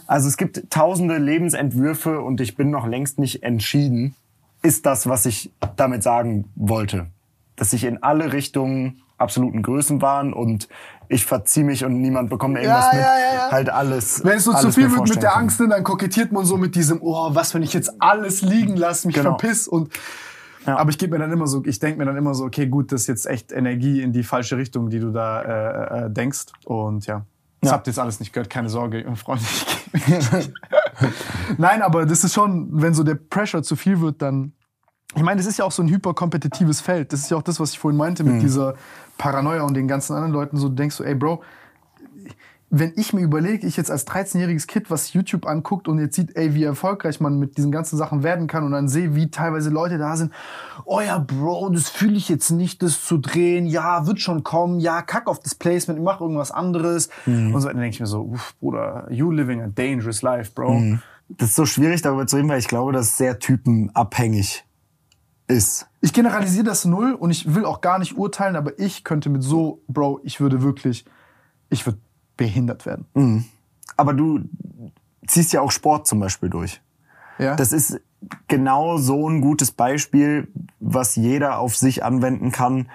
[0.07, 4.15] Also es gibt tausende Lebensentwürfe und ich bin noch längst nicht entschieden,
[4.61, 7.07] ist das, was ich damit sagen wollte.
[7.55, 10.67] Dass ich in alle Richtungen absoluten Größenwahn und
[11.07, 13.01] ich verziehe mich und niemand bekommt irgendwas Ja, mit.
[13.05, 13.51] ja, ja, ja.
[13.51, 14.23] Halt alles.
[14.23, 15.37] Wenn es so zu viel wird mit der.
[15.37, 18.75] Angst, ne, dann kokettiert man so mit diesem, oh, was, wenn ich jetzt alles liegen
[18.75, 19.37] lasse, mich Genau.
[19.37, 19.91] verpiss und
[20.65, 20.77] Ja.
[20.77, 22.91] aber ich gebe mir dann immer so, ich denke mir dann immer so, okay, gut,
[22.91, 26.45] das ist jetzt echt Energie in die falsche Richtung, die du da äh, äh, denkst.
[26.65, 27.23] Und ja,
[27.61, 27.75] das Ja.
[27.77, 29.43] habt ihr jetzt alles nicht gehört, keine Sorge, Freunde.
[29.93, 30.51] ich-
[31.57, 34.53] Nein, aber das ist schon, wenn so der Pressure zu viel wird, dann.
[35.13, 37.13] Ich meine, das ist ja auch so ein hyperkompetitives Feld.
[37.13, 38.75] Das ist ja auch das, was ich vorhin meinte mit dieser
[39.17, 40.57] Paranoia und den ganzen anderen Leuten.
[40.57, 41.41] So, du denkst so, ey, Bro,
[42.71, 46.35] wenn ich mir überlege, ich jetzt als 13-jähriges Kind, was YouTube anguckt und jetzt sieht,
[46.35, 49.69] ey, wie erfolgreich man mit diesen ganzen Sachen werden kann und dann sehe, wie teilweise
[49.69, 50.33] Leute da sind,
[50.83, 54.81] oh ja, Bro, das fühle ich jetzt nicht, das zu drehen, ja, wird schon kommen,
[54.81, 57.09] ja, kack auf das Placement, mach irgendwas anderes.
[57.25, 60.97] Und so, dann denke ich mir so, uff, Bruder, you living a dangerous life, Bro.
[61.29, 64.64] Das ist so schwierig darüber zu reden, weil ich glaube, das ist sehr typenabhängig
[65.47, 65.87] ist.
[66.01, 69.43] Ich generalisiere das null und ich will auch gar nicht urteilen, aber ich könnte mit
[69.43, 71.05] so, Bro, ich würde wirklich,
[71.69, 71.99] ich würde
[72.37, 73.05] behindert werden.
[73.97, 74.41] Aber du
[75.27, 76.81] ziehst ja auch Sport zum Beispiel durch.
[77.37, 77.55] Ja?
[77.55, 77.99] Das ist
[78.47, 80.47] genau so ein gutes Beispiel,
[80.79, 82.89] was jeder auf sich anwenden kann,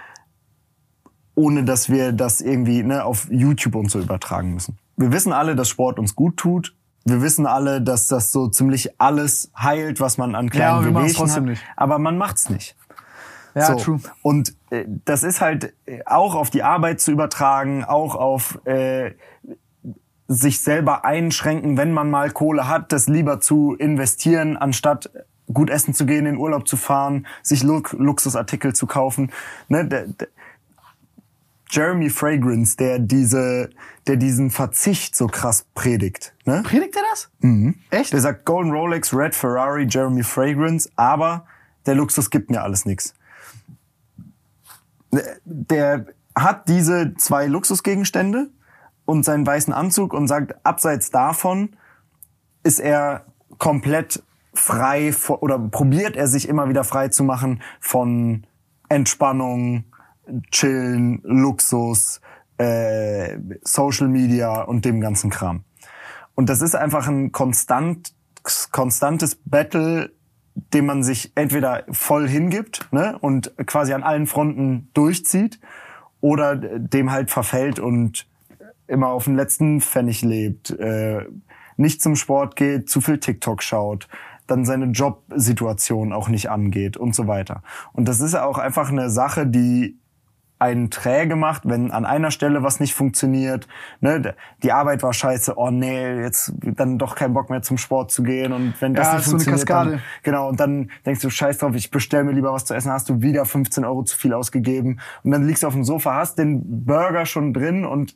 [1.34, 4.78] ohne dass wir das irgendwie ne, auf YouTube und so übertragen müssen.
[4.96, 6.74] Wir wissen alle, dass Sport uns gut tut.
[7.04, 11.32] Wir wissen alle, dass das so ziemlich alles heilt, was man an kleinen machen's Bewegungen
[11.34, 11.42] hat.
[11.44, 11.62] nicht.
[11.76, 12.76] Aber man macht's nicht.
[13.54, 13.74] ja, So.
[13.76, 14.00] true.
[14.22, 19.12] Und äh, das ist halt äh, auch auf die Arbeit zu übertragen, auch auf äh,
[20.28, 25.10] sich selber einschränken, wenn man mal Kohle hat, das lieber zu investieren, anstatt
[25.52, 29.32] gut essen zu gehen, in Urlaub zu fahren, sich Lu Luxusartikel zu kaufen.
[29.68, 30.14] Ne?
[31.70, 33.70] Jeremy Fragrance, der diese,
[34.06, 36.34] der diesen Verzicht so krass predigt.
[36.44, 36.62] Ne?
[36.64, 37.30] Predigt er das?
[37.90, 38.12] Echt?
[38.12, 41.46] Der sagt Golden Rolex, Red Ferrari, Jeremy Fragrance, aber
[41.86, 43.14] der Luxus gibt mir alles nix.
[45.44, 48.50] Der hat diese zwei Luxusgegenstände
[49.04, 51.76] und seinen weißen Anzug und sagt, abseits davon
[52.62, 53.26] ist er
[53.58, 54.22] komplett
[54.54, 58.46] frei oder probiert er sich immer wieder frei zu machen von
[58.88, 59.84] Entspannung,
[60.50, 62.20] Chillen, Luxus,
[62.58, 65.64] äh, Social Media und dem ganzen Kram.
[66.34, 68.12] Und das ist einfach ein konstant,
[68.70, 70.10] konstantes Battle,
[70.54, 75.60] dem man sich entweder voll hingibt ne, und quasi an allen Fronten durchzieht
[76.20, 78.26] oder dem halt verfällt und
[78.86, 81.24] immer auf den letzten Pfennig lebt, äh,
[81.76, 84.08] nicht zum Sport geht, zu viel TikTok schaut,
[84.46, 87.62] dann seine Jobsituation auch nicht angeht und so weiter.
[87.92, 89.99] Und das ist auch einfach eine Sache, die
[90.60, 93.66] einen träge macht, wenn an einer Stelle was nicht funktioniert,
[94.00, 98.12] ne, die Arbeit war scheiße, oh nee, jetzt dann doch kein Bock mehr zum Sport
[98.12, 99.90] zu gehen und wenn das Ja, nicht ist so eine funktioniert, Kaskade.
[99.92, 102.92] dann, genau, und dann denkst du, scheiß drauf, ich bestell mir lieber was zu essen,
[102.92, 106.14] hast du wieder 15 Euro zu viel ausgegeben und dann liegst du auf dem Sofa,
[106.14, 108.14] hast den Burger schon drin und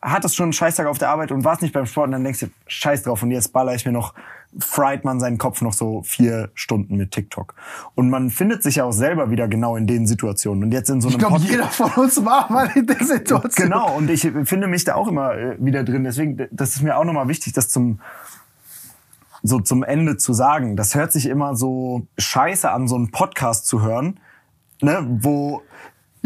[0.00, 2.40] hattest schon einen Scheißtag auf der Arbeit und warst nicht beim Sport und dann denkst
[2.40, 4.14] du, scheiß drauf und jetzt baller ich mir noch,
[4.58, 7.54] fried man seinen Kopf noch so vier Stunden mit TikTok.
[7.94, 10.64] Und man findet sich ja auch selber wieder genau in den Situationen.
[10.64, 13.68] Und jetzt in so einem Ich glaube, jeder von uns war mal in der Situation.
[13.68, 16.04] Genau, und ich finde mich da auch immer äh, wieder drin.
[16.04, 18.00] Deswegen, das ist mir auch nochmal wichtig, das zum,
[19.42, 20.76] so zum Ende zu sagen.
[20.76, 24.20] Das hört sich immer so scheiße an, so einen Podcast zu hören,
[24.80, 25.62] ne, wo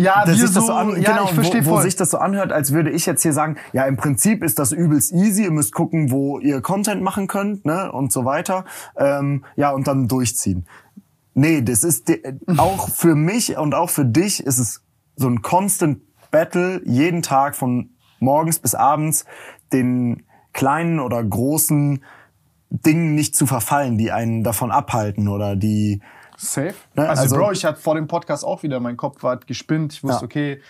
[0.01, 1.83] Ja, dass wir sich das so, so an, ja, genau, ich verstehe wo, wo voll.
[1.83, 4.73] sich das so anhört, als würde ich jetzt hier sagen, ja, im Prinzip ist das
[4.73, 8.65] übelst easy, ihr müsst gucken, wo ihr Content machen könnt, ne, und so weiter.
[8.97, 10.67] Ähm, ja, und dann durchziehen.
[11.35, 12.11] Nee, das ist
[12.57, 14.83] auch für mich und auch für dich ist es
[15.17, 16.01] so ein constant
[16.31, 19.25] Battle jeden Tag von morgens bis abends
[19.73, 22.03] den kleinen oder großen
[22.71, 26.01] Dingen nicht zu verfallen, die einen davon abhalten oder die
[26.41, 26.75] Safe.
[26.95, 29.93] Ne, Also, also- Bro, ich hatte vor dem Podcast auch wieder, mein Kopf war gespinnt.
[29.93, 30.25] Ich wusste, Ja.
[30.25, 30.61] okay,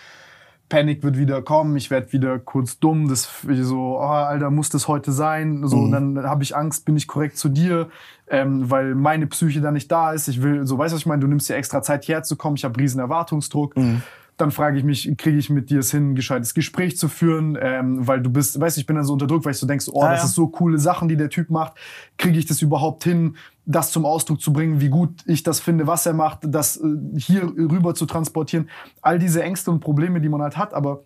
[0.69, 3.09] Panik wird wieder kommen, ich werde wieder kurz dumm.
[3.09, 3.27] Das
[3.61, 5.67] so, oh, Alter, muss das heute sein?
[5.67, 5.91] So, Mhm.
[5.91, 7.89] dann habe ich Angst, bin ich korrekt zu dir,
[8.29, 10.29] ähm, weil meine Psyche da nicht da ist.
[10.29, 11.19] Ich will, so, weißt du, was ich meine?
[11.21, 12.55] Du nimmst dir extra Zeit hierher zu kommen.
[12.55, 13.75] Ich habe riesen Erwartungsdruck.
[13.75, 14.01] Mhm.
[14.37, 17.57] Dann frage ich mich, kriege ich mit dir es hin, ein gescheites Gespräch zu führen,
[17.61, 19.67] ähm, weil du bist, weißt du, ich bin dann so unter Druck, weil ich so
[19.67, 20.25] denkst, oh, Ja, das ja.
[20.25, 21.73] ist so coole Sachen, die der Typ macht.
[22.17, 23.35] Kriege ich das überhaupt hin,
[23.65, 26.87] das zum Ausdruck zu bringen, wie gut ich das finde, was er macht, das äh,
[27.17, 28.69] hier rüber zu transportieren.
[29.01, 31.03] All diese Ängste und Probleme, die man halt hat, aber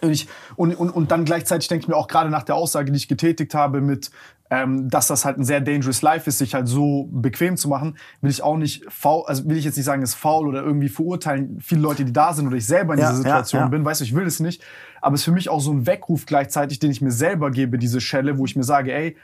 [0.00, 0.26] und, ich,
[0.56, 3.08] und, und, und dann gleichzeitig denke ich mir auch gerade nach der Aussage, die ich
[3.08, 4.10] getätigt habe, mit,
[4.52, 7.96] ähm, dass das halt ein sehr dangerous life ist, sich halt so bequem zu machen,
[8.20, 10.90] will ich auch nicht faul, also will ich jetzt nicht sagen, ist faul oder irgendwie
[10.90, 13.68] verurteilen viele Leute, die da sind oder ich selber in Ja, dieser ja, Situation ja.
[13.68, 13.82] bin.
[13.82, 14.62] Weißt du, ich will es nicht.
[15.00, 17.78] Aber es ist für mich auch so ein Weckruf gleichzeitig, den ich mir selber gebe,
[17.78, 19.16] diese Schelle, wo ich mir sage, ey,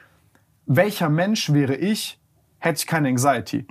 [0.64, 2.18] welcher Mensch wäre ich,
[2.56, 3.66] hätte ich keine Anxiety?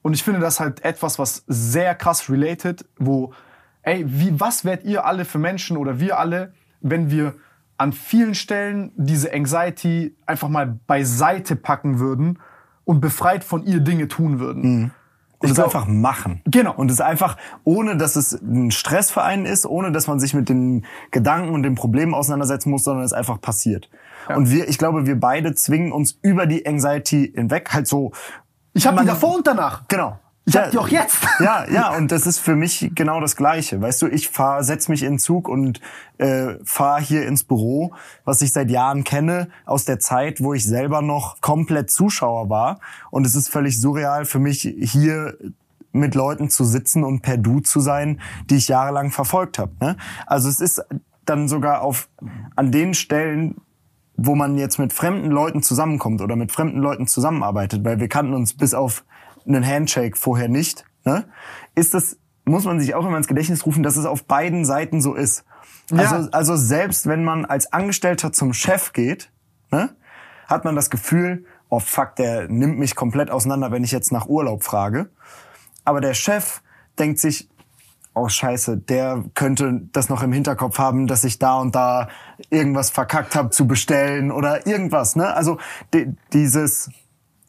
[0.00, 3.34] Und ich finde das halt etwas, was sehr krass related, wo,
[3.82, 7.34] ey, wie, was wärt ihr alle für Menschen oder wir alle, wenn wir
[7.78, 12.38] an vielen Stellen diese Anxiety einfach mal beiseite packen würden
[12.84, 14.92] und befreit von ihr Dinge tun würden?
[15.40, 16.42] Und es einfach machen.
[16.46, 16.74] Genau.
[16.74, 20.34] Und es einfach, ohne dass es ein Stress für einen ist, ohne dass man sich
[20.34, 23.88] mit den Gedanken und den Problemen auseinandersetzen muss, sondern es einfach passiert.
[24.34, 28.10] Und wir, ich glaube, wir beide zwingen uns über die Anxiety hinweg, halt so.
[28.74, 29.86] Ich habe die davor und danach.
[29.86, 30.18] Genau.
[30.48, 31.18] Ich hab die auch jetzt.
[31.40, 33.80] Ja, ja, und das ist für mich genau das Gleiche.
[33.80, 35.80] Weißt du, ich fahr, setz mich in den Zug und
[36.16, 37.94] äh, fahre hier ins Büro,
[38.24, 42.80] was ich seit Jahren kenne, aus der Zeit, wo ich selber noch komplett Zuschauer war.
[43.10, 45.36] Und es ist völlig surreal für mich, hier
[45.92, 48.20] mit Leuten zu sitzen und per Du zu sein,
[48.50, 49.72] die ich jahrelang verfolgt habe.
[49.80, 49.96] Ne?
[50.26, 50.82] Also es ist
[51.24, 52.08] dann sogar auf
[52.56, 53.56] an den Stellen,
[54.16, 58.34] wo man jetzt mit fremden Leuten zusammenkommt oder mit fremden Leuten zusammenarbeitet, weil wir kannten
[58.34, 59.04] uns bis auf
[59.48, 61.28] einen Handshake vorher nicht, ne?
[61.74, 65.00] ist das, muss man sich auch immer ins Gedächtnis rufen, dass es auf beiden Seiten
[65.00, 65.44] so ist.
[65.90, 66.28] Also, Ja.
[66.32, 69.32] also selbst wenn man als Angestellter zum Chef geht,
[69.70, 69.94] ne,
[70.46, 74.26] hat man das Gefühl, oh fuck, der nimmt mich komplett auseinander, wenn ich jetzt nach
[74.26, 75.10] Urlaub frage.
[75.84, 76.62] Aber der Chef
[76.98, 77.48] denkt sich,
[78.14, 82.08] oh scheiße, der könnte das noch im Hinterkopf haben, dass ich da und da
[82.50, 85.16] irgendwas verkackt habe zu bestellen oder irgendwas.
[85.16, 85.32] Ne?
[85.32, 85.58] Also
[85.94, 86.90] di dieses,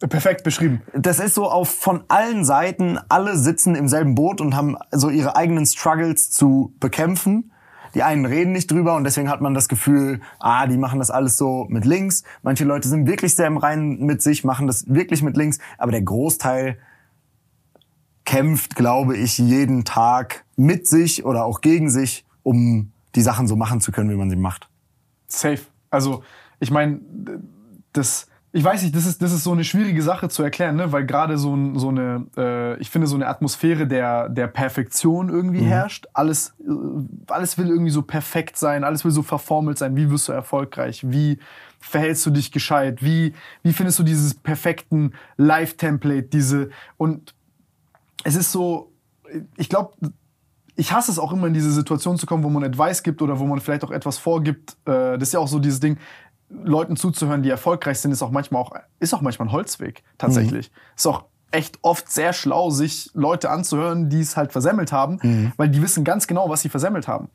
[0.07, 0.81] Perfekt beschrieben.
[0.93, 5.09] das ist so auf von allen Seiten, alle sitzen im selben Boot und haben so
[5.09, 7.51] ihre eigenen Struggles zu bekämpfen.
[7.95, 11.11] Die einen reden nicht drüber und deswegen hat man das Gefühl, ah, die machen das
[11.11, 12.23] alles so mit links.
[12.43, 15.91] Manche Leute sind wirklich sehr im Reinen mit sich, machen das wirklich mit links, aber
[15.91, 16.77] der Großteil
[18.25, 23.55] kämpft, glaube ich, jeden Tag mit sich oder auch gegen sich, um die Sachen so
[23.55, 24.69] machen zu können, wie man sie macht.
[25.27, 25.61] Safe.
[25.89, 26.23] Also,
[26.59, 26.99] ich meine,
[27.91, 30.91] das, ich weiß nicht, das ist, das ist so eine schwierige Sache zu erklären, ne?
[30.91, 35.29] weil gerade so, ein- so eine, äh, ich finde, so eine Atmosphäre der, der Perfektion
[35.29, 36.07] irgendwie herrscht.
[36.13, 36.71] Alles, äh,
[37.27, 39.95] alles will irgendwie so perfekt sein, alles will so verformelt sein.
[39.95, 41.03] Wie wirst du erfolgreich?
[41.07, 41.37] Wie
[41.79, 43.03] verhältst du dich gescheit?
[43.03, 46.23] Wie, wie findest du dieses perfekten Live-Template?
[46.23, 47.35] Diese, und
[48.23, 48.91] es ist so,
[49.57, 49.93] ich glaube,
[50.75, 53.37] ich hasse es auch immer in diese Situation zu kommen, wo man Advice gibt oder
[53.37, 54.71] wo man vielleicht auch etwas vorgibt.
[54.85, 55.97] Äh, Das ist ja auch so dieses Ding,
[56.49, 60.71] Leuten zuzuhören, die erfolgreich sind, ist auch manchmal auch, ist auch manchmal ein Holzweg, tatsächlich.
[60.95, 65.69] Ist auch echt oft sehr schlau, sich Leute anzuhören, die es halt versemmelt haben, weil
[65.69, 67.29] die wissen ganz genau, was sie versemmelt haben.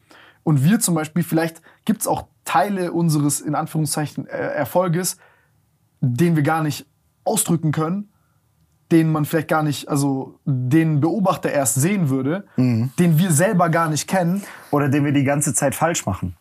[0.45, 5.17] Und wir zum Beispiel, vielleicht gibt es auch Teile unseres, in Anführungszeichen, äh, Erfolges,
[6.01, 6.87] den wir gar nicht
[7.25, 8.11] ausdrücken können,
[8.93, 12.45] den man vielleicht gar nicht, also den Beobachter erst sehen würde,
[12.99, 14.43] den wir selber gar nicht kennen.
[14.71, 16.37] Oder den wir die ganze Zeit falsch machen.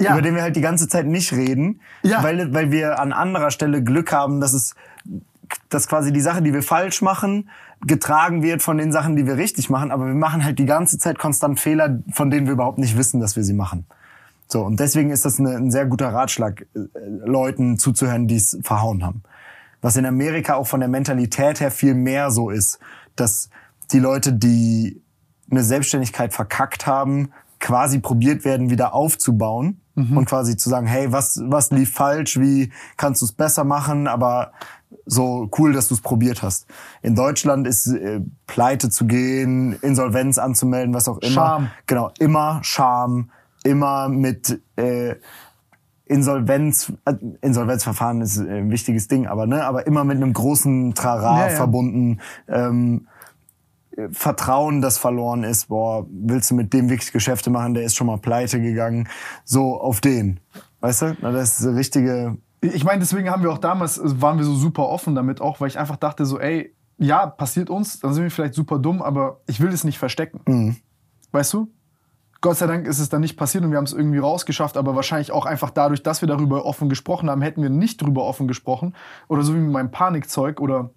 [0.00, 0.12] Ja.
[0.12, 2.22] Über den wir halt die ganze Zeit nicht reden, Ja.
[2.22, 4.74] weil, weil wir an anderer Stelle Glück haben, dass es
[5.68, 7.48] dass quasi die Sache, die wir falsch machen,
[7.86, 10.98] getragen wird von den Sachen, die wir richtig machen, aber wir machen halt die ganze
[10.98, 13.86] Zeit konstant Fehler, von denen wir überhaupt nicht wissen, dass wir sie machen.
[14.48, 16.78] So, und deswegen ist das eine, ein sehr guter Ratschlag, äh,
[17.24, 19.22] Leuten zuzuhören, die es verhauen haben.
[19.80, 22.78] Was in Amerika auch von der Mentalität her viel mehr so ist,
[23.16, 23.50] dass
[23.92, 25.02] die Leute, die
[25.50, 27.30] eine Selbstständigkeit verkackt haben,
[27.60, 32.72] quasi probiert werden, wieder aufzubauen und quasi zu sagen, hey, was, was lief falsch, wie
[32.96, 34.52] kannst du es besser machen, aber
[35.06, 36.66] so cool, dass du es probiert hast.
[37.02, 41.32] In Deutschland ist äh, pleite zu gehen, Insolvenz anzumelden, was auch immer.
[41.32, 41.70] Scham.
[41.86, 43.30] Genau, immer Scham,
[43.64, 45.14] immer mit äh,
[46.06, 50.94] Insolvenz, äh, Insolvenzverfahren ist äh, ein wichtiges Ding, aber ne, aber immer mit einem großen
[50.94, 51.56] Trara Ja, ja.
[51.56, 52.20] verbunden.
[52.48, 53.13] Ähm, äh,
[54.10, 58.06] Vertrauen, das verloren ist, boah, willst du mit dem wirklich Geschäfte machen, der ist schon
[58.06, 59.08] mal pleite gegangen.
[59.44, 60.40] So auf den.
[60.80, 61.16] Weißt du?
[61.20, 62.38] Na, das ist eine richtige.
[62.60, 65.60] Ich meine, deswegen haben wir auch damals, äh, waren wir so super offen damit auch,
[65.60, 69.02] weil ich einfach dachte so, ey, ja, passiert uns, dann sind wir vielleicht super dumm,
[69.02, 70.40] aber ich will es nicht verstecken.
[71.32, 71.68] Weißt du?
[72.40, 74.94] Gott sei Dank ist es dann nicht passiert und wir haben es irgendwie rausgeschafft, aber
[74.94, 78.46] wahrscheinlich auch einfach dadurch, dass wir darüber offen gesprochen haben, hätten wir nicht darüber offen
[78.46, 78.94] gesprochen.
[79.28, 80.90] Oder so wie mit meinem Panikzeug oder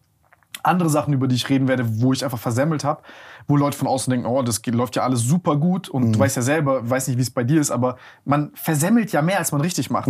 [0.64, 3.02] andere Sachen, über die ich reden werde, wo ich einfach versemmelt habe,
[3.48, 6.20] wo Leute von außen denken, oh, das geht, läuft ja alles super gut und du
[6.20, 9.40] weißt ja selber, weiß nicht, wie es bei dir ist, aber man versemmelt ja mehr,
[9.40, 10.08] als man richtig macht.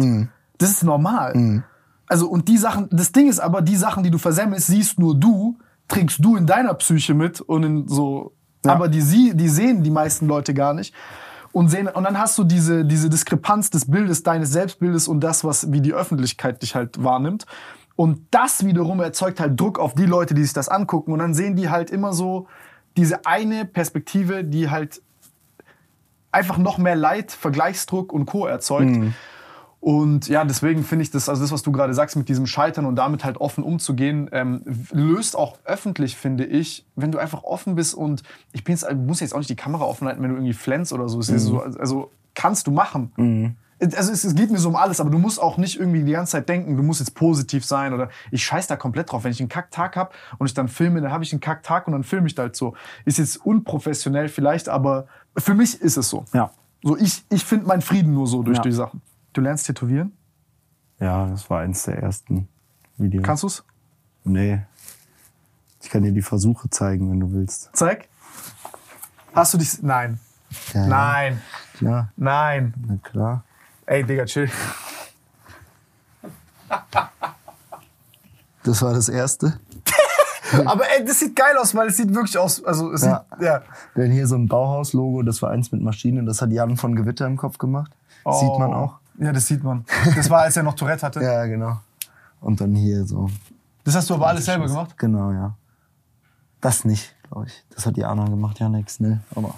[0.57, 1.33] Das ist normal.
[2.07, 5.15] Also und die Sachen, das Ding ist aber, die Sachen, die du versemmelst, siehst nur
[5.15, 5.57] du,
[5.87, 8.33] trägst du in deiner Psyche mit und in so,
[8.65, 10.93] aber die, sie, die sehen die meisten Leute gar nicht.
[11.53, 15.43] Und, sehen, und dann hast du diese, diese Diskrepanz des Bildes, deines Selbstbildes und das,
[15.43, 17.45] was wie die Öffentlichkeit dich halt wahrnimmt.
[17.97, 21.11] Und das wiederum erzeugt halt Druck auf die Leute, die sich das angucken.
[21.11, 22.47] Und dann sehen die halt immer so
[22.95, 25.01] diese eine Perspektive, die halt
[26.31, 28.45] einfach noch mehr Leid, Vergleichsdruck und Co.
[28.45, 28.85] erzeugt.
[29.79, 32.85] Und ja, deswegen finde ich das, also das, was du gerade sagst, mit diesem Scheitern
[32.85, 34.61] und damit halt offen umzugehen, ähm,
[34.91, 38.21] löst auch öffentlich, finde ich, wenn du einfach offen bist und
[38.53, 40.93] ich bin jetzt, muss jetzt auch nicht die Kamera offen halten, wenn du irgendwie flänzt
[40.93, 41.19] oder so.
[41.19, 43.11] Ist so also kannst du machen.
[43.79, 46.13] Also es, es geht mir so um alles, aber du musst auch nicht irgendwie die
[46.13, 49.23] ganze Zeit denken, du musst jetzt positiv sein oder ich scheiß da komplett drauf.
[49.23, 51.93] Wenn ich einen Kacktag habe und ich dann filme, dann habe ich einen Kacktag und
[51.93, 52.75] dann filme ich da halt so.
[53.05, 56.25] Ist jetzt unprofessionell vielleicht, aber für mich ist es so.
[56.33, 56.49] Ja.
[56.83, 58.63] So ich, ich finde meinen Frieden nur so durch Ja.
[58.63, 59.01] die Sachen.
[59.33, 60.11] Du lernst tätowieren?
[60.99, 62.47] Ja, das war eins der ersten
[62.97, 63.23] Videos.
[63.23, 63.63] Kannst du's?
[64.23, 64.61] Nee.
[65.83, 67.69] Ich kann dir die Versuche zeigen, wenn du willst.
[67.73, 68.07] Zeig.
[69.35, 69.83] Hast du dich.
[69.83, 70.19] Nein.
[70.73, 71.41] Ja, ja, Nein.
[71.75, 72.73] Klar, Nein.
[72.87, 73.43] na klar.
[73.87, 74.49] Ey, Digga, chill.
[78.63, 79.59] Das war das erste.
[80.65, 82.63] Aber ey, das sieht geil aus, weil es sieht wirklich aus.
[82.63, 83.25] Also, es Ja.
[83.37, 83.45] sieht.
[83.45, 83.61] Ja.
[83.95, 87.25] Dann hier so ein Bauhaus-Logo, das war eins mit Maschine, das hat Jan von Gewitter
[87.25, 87.91] im Kopf gemacht.
[88.29, 88.99] Sieht man auch.
[89.19, 89.23] Oh.
[89.23, 89.85] Ja, das sieht man.
[90.15, 91.21] Das war, als er noch Tourette hatte.
[91.23, 91.79] Ja, genau.
[92.41, 93.29] Und dann hier so.
[93.85, 94.97] Das hast du aber alles selber gemacht?
[94.97, 95.55] Genau, ja.
[96.59, 97.63] Das nicht, glaube ich.
[97.73, 99.21] Das hat die Anna gemacht, ja, nix, ne?
[99.33, 99.55] Aber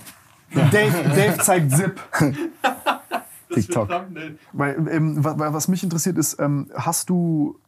[0.53, 1.99] Dave, Dave zeigt Zip.
[3.68, 3.90] TikTok.
[4.53, 7.60] Weil, ähm, wa- wa- was mich interessiert ist, ähm, hast du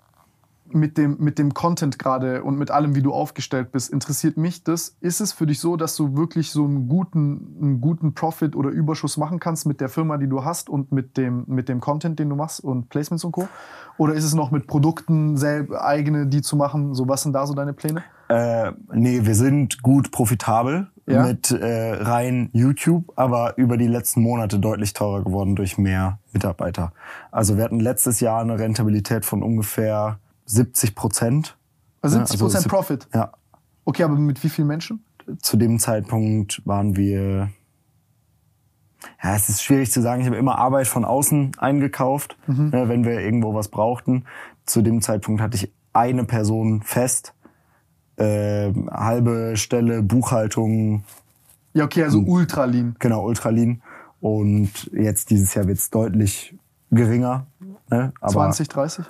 [0.73, 4.63] mit dem, mit dem Content gerade und mit allem, wie du aufgestellt bist, interessiert mich
[4.63, 4.95] das.
[5.01, 8.69] Ist es für dich so, dass du wirklich so einen guten, einen guten Profit oder
[8.69, 12.19] Überschuss machen kannst mit der Firma, die du hast und mit dem, mit dem Content,
[12.19, 13.49] den du machst und Placements und Co.?
[13.97, 16.93] Oder ist es noch mit Produkten selber eigene, die zu machen?
[16.95, 18.03] So, was sind da so deine Pläne?
[18.29, 21.23] Äh, nee, wir sind gut profitabel Ja?
[21.25, 26.93] mit äh, rein YouTube, aber über die letzten Monate deutlich teurer geworden durch mehr Mitarbeiter.
[27.31, 31.57] Also wir hatten letztes Jahr eine Rentabilität von ungefähr 70 Prozent.
[32.01, 33.07] Also Ja, 70% also sieb- Profit.
[33.13, 33.31] Ja,
[33.83, 35.03] Okay, aber mit wie vielen Menschen?
[35.41, 37.49] zu dem Zeitpunkt waren wir.
[39.23, 40.21] Ja, es ist schwierig zu sagen.
[40.21, 44.25] Ich habe immer Arbeit von außen eingekauft, ne, wenn wir irgendwo was brauchten.
[44.65, 47.33] Zu dem Zeitpunkt hatte ich eine Person fest,
[48.17, 51.03] äh, halbe Stelle Buchhaltung,
[51.73, 52.95] Ja, okay, also ultra lean.
[52.99, 53.81] genau Ultralin.
[54.19, 56.55] Und jetzt dieses Jahr wird's deutlich
[56.91, 57.47] geringer.
[57.89, 58.13] Ne?
[58.21, 59.05] Aber 20, 30,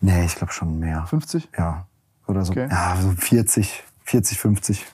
[0.00, 1.04] Nee, ich glaube schon mehr.
[1.06, 1.48] 50?
[1.58, 1.86] Ja,
[2.26, 2.52] oder so.
[2.52, 2.68] Okay.
[2.70, 4.86] Ja, so 40, 40, 50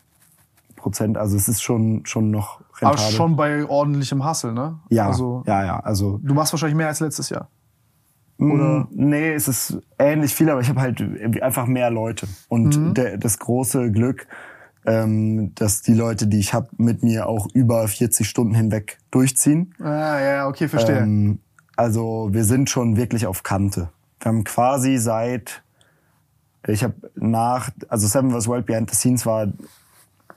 [0.76, 1.18] Prozent.
[1.18, 3.12] Also es ist schon, schon noch Aber rentabel.
[3.14, 4.78] schon bei ordentlichem Hustle, ne?
[4.88, 5.80] ja, Also, ja, ja.
[5.80, 7.48] Also du machst wahrscheinlich mehr als letztes Jahr.
[8.38, 8.52] Oder?
[8.54, 11.00] Oder- Nee, es ist ähnlich viel, aber ich habe halt
[11.42, 12.26] einfach mehr Leute.
[12.48, 12.94] Und Mhm.
[12.94, 14.26] der, das große Glück,
[14.86, 19.74] ähm, dass die Leute, die ich habe, mit mir auch über 40 Stunden hinweg durchziehen.
[19.80, 20.98] Ah, ja, okay, verstehe.
[20.98, 21.38] Ähm,
[21.76, 23.88] also wir sind schon wirklich auf Kante.
[24.20, 25.62] Wir haben quasi seit,
[26.66, 28.46] ich habe nach, also Seven vs.
[28.48, 29.44] World Behind the Scenes war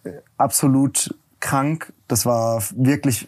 [0.03, 1.91] äh, absolut krank.
[2.07, 3.27] Das war wirklich,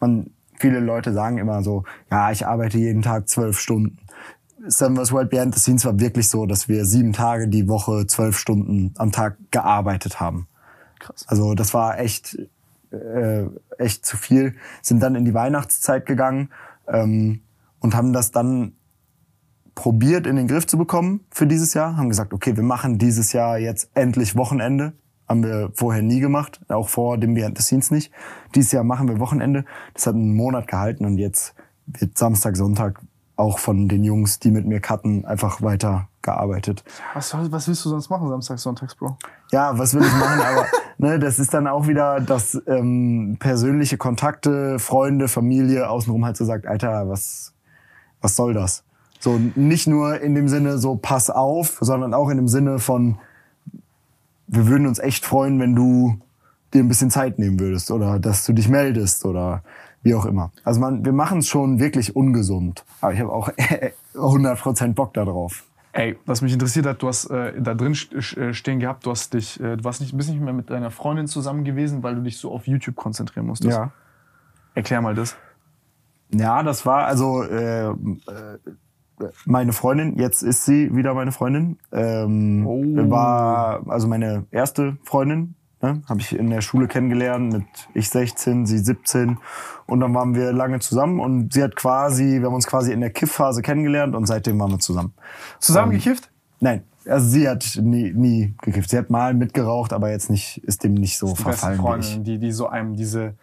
[0.00, 0.30] man,
[0.62, 3.98] viele Leute sagen immer so, ja, ich arbeite jeden Tag zwölf Stunden.
[4.64, 5.10] Seven vs.
[5.10, 8.94] World Behind the Scenes war wirklich so, dass wir sieben Tage die Woche zwölf Stunden
[8.96, 10.46] am Tag gearbeitet haben.
[11.00, 11.26] Krass.
[11.26, 12.38] Also das war echt,
[12.92, 14.54] äh, echt zu viel.
[14.82, 16.50] Sind dann in die Weihnachtszeit gegangen
[16.86, 17.40] ähm,
[17.80, 18.74] und haben das dann
[19.74, 21.96] probiert in den Griff zu bekommen für dieses Jahr.
[21.96, 24.92] Haben gesagt, okay, wir machen dieses Jahr jetzt endlich Wochenende.
[25.32, 28.12] Haben wir vorher nie gemacht, auch vor dem Behind the Scenes nicht.
[28.54, 29.64] Dieses Jahr machen wir Wochenende.
[29.94, 31.54] Das hat einen Monat gehalten und jetzt
[31.86, 33.00] wird Samstag, Sonntag
[33.36, 36.84] auch von den Jungs, die mit mir cutten, einfach weiter gearbeitet.
[37.14, 39.16] Was, was willst du sonst machen, Samstags, Sonntags, Bro?
[39.52, 40.38] Ja, was will ich machen?
[40.38, 40.66] Aber
[40.98, 46.44] ne, das ist dann auch wieder, dass ähm, persönliche Kontakte, Freunde, Familie außenrum halt so
[46.44, 47.54] sagt, Alter, was,
[48.20, 48.84] was soll das?
[49.18, 53.16] So nicht nur in dem Sinne so pass auf, sondern auch in dem Sinne von,
[54.52, 56.20] wir würden uns echt freuen, wenn du
[56.72, 59.62] dir ein bisschen Zeit nehmen würdest oder dass du dich meldest oder
[60.02, 60.52] wie auch immer.
[60.64, 62.84] Also man, wir machen es schon wirklich ungesund.
[63.00, 63.50] Aber ich habe auch
[64.14, 65.64] 100% Bock darauf.
[65.92, 69.34] Ey, was mich interessiert hat, du hast äh, da drin äh, stehen gehabt, du hast
[69.34, 72.22] dich, äh, du warst nicht, bist nicht mehr mit deiner Freundin zusammen gewesen, weil du
[72.22, 73.78] dich so auf YouTube konzentrieren musstest.
[74.74, 75.36] Erklär mal das.
[76.30, 77.94] Ja, das war also äh, äh,
[79.44, 80.18] meine Freundin.
[80.18, 81.78] Jetzt ist sie wieder meine Freundin.
[81.92, 82.82] Ähm, Oh.
[83.10, 85.54] War also meine erste Freundin.
[85.82, 86.00] Ne?
[86.08, 89.38] Habe ich in der Schule kennengelernt mit ich 16, sie 17
[89.86, 93.00] und dann waren wir lange zusammen und sie hat quasi, wir haben uns quasi in
[93.00, 95.12] der Kiffphase kennengelernt und seitdem waren wir zusammen.
[95.58, 96.30] Zusammen Ähm, gekifft?
[96.60, 98.90] Nein, also sie hat nie, nie gekifft.
[98.90, 101.80] Sie hat mal mitgeraucht, aber jetzt nicht, ist dem nicht so Die beste verfallen ich.
[101.82, 103.34] Freundin, die, die so einem diese,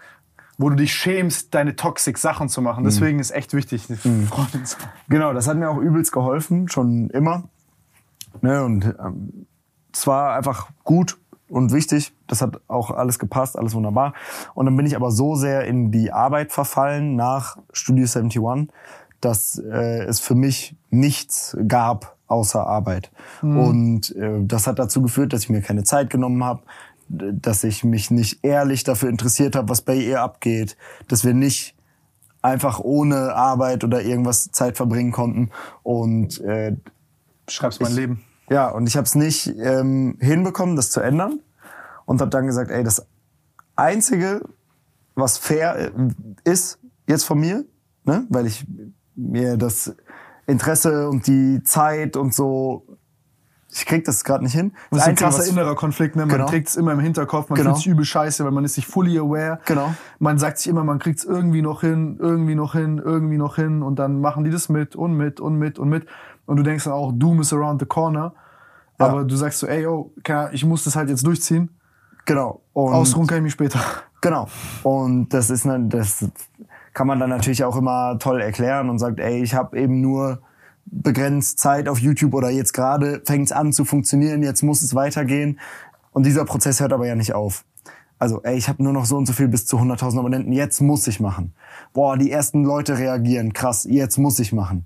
[0.59, 2.65] wo du dich schämst, deine toxic Sachen zu Mhm.
[2.65, 2.83] machen.
[2.83, 4.89] Deswegen ist echt wichtig, eine Freundin zu haben.
[5.07, 7.45] Genau, das hat mir auch übelst geholfen, schon immer.
[8.41, 9.47] Ne, und ähm,
[9.91, 11.17] es war einfach gut
[11.47, 12.13] und wichtig.
[12.27, 14.13] Das hat auch alles gepasst, alles wunderbar.
[14.53, 18.67] Und dann bin ich aber so sehr in die Arbeit verfallen nach Studio 71,
[19.21, 23.11] dass äh, es für mich nichts gab außer Arbeit.
[23.41, 26.61] Und äh, das hat dazu geführt, dass ich mir keine Zeit genommen habe,
[27.09, 30.77] dass ich mich nicht ehrlich dafür interessiert habe, was bei ihr abgeht,
[31.07, 31.75] dass wir nicht
[32.41, 35.49] einfach ohne Arbeit oder irgendwas Zeit verbringen konnten.
[35.83, 36.75] Und äh,
[37.45, 38.23] Beschreibst mein Leben.
[38.49, 41.39] ja, und ich habe es nicht ähm, hinbekommen, das zu ändern.
[42.05, 43.05] Und habe dann gesagt, ey, das
[43.75, 44.41] Einzige,
[45.15, 45.91] was fair äh,
[46.43, 47.65] ist jetzt von mir,
[48.03, 48.65] ne, weil ich
[49.15, 49.93] mir das
[50.47, 52.88] Interesse und die Zeit und so
[53.71, 54.73] ich krieg das gerade nicht hin.
[54.89, 56.25] Das ist ein krasser innerer Konflikt, ne?
[56.25, 56.47] Man Genau.
[56.47, 57.71] trägt es immer im Hinterkopf, man Genau.
[57.71, 59.59] fühlt sich übel scheiße, weil man ist sich fully aware.
[59.65, 59.93] Genau.
[60.17, 63.55] Man sagt sich immer, man kriegt es irgendwie noch hin, irgendwie noch hin, irgendwie noch
[63.57, 66.07] hin und dann machen die das mit und mit und mit und mit.
[66.45, 68.33] Und du denkst dann auch, Doom is around the corner.
[68.99, 69.05] Ja.
[69.05, 70.11] Aber du sagst so, ey, yo,
[70.51, 71.69] ich muss das halt jetzt durchziehen.
[72.25, 72.61] Genau.
[72.73, 73.79] Und Ausruhen kann ich mich später.
[74.21, 74.47] Genau.
[74.83, 76.25] Und das ist ne, das
[76.93, 80.41] kann man dann natürlich auch immer toll erklären und sagt, ey, ich habe eben nur
[80.91, 84.95] begrenzt Zeit auf YouTube oder jetzt gerade fängt es an zu funktionieren, jetzt muss es
[84.95, 85.59] weitergehen.
[86.11, 87.65] Und dieser Prozess hört aber ja nicht auf.
[88.17, 90.81] Also, ey, ich habe nur noch so und so viel bis zu 100.000 Abonnenten, jetzt
[90.81, 91.53] muss ich machen.
[91.93, 94.85] Boah, die ersten Leute reagieren, krass, jetzt muss ich machen.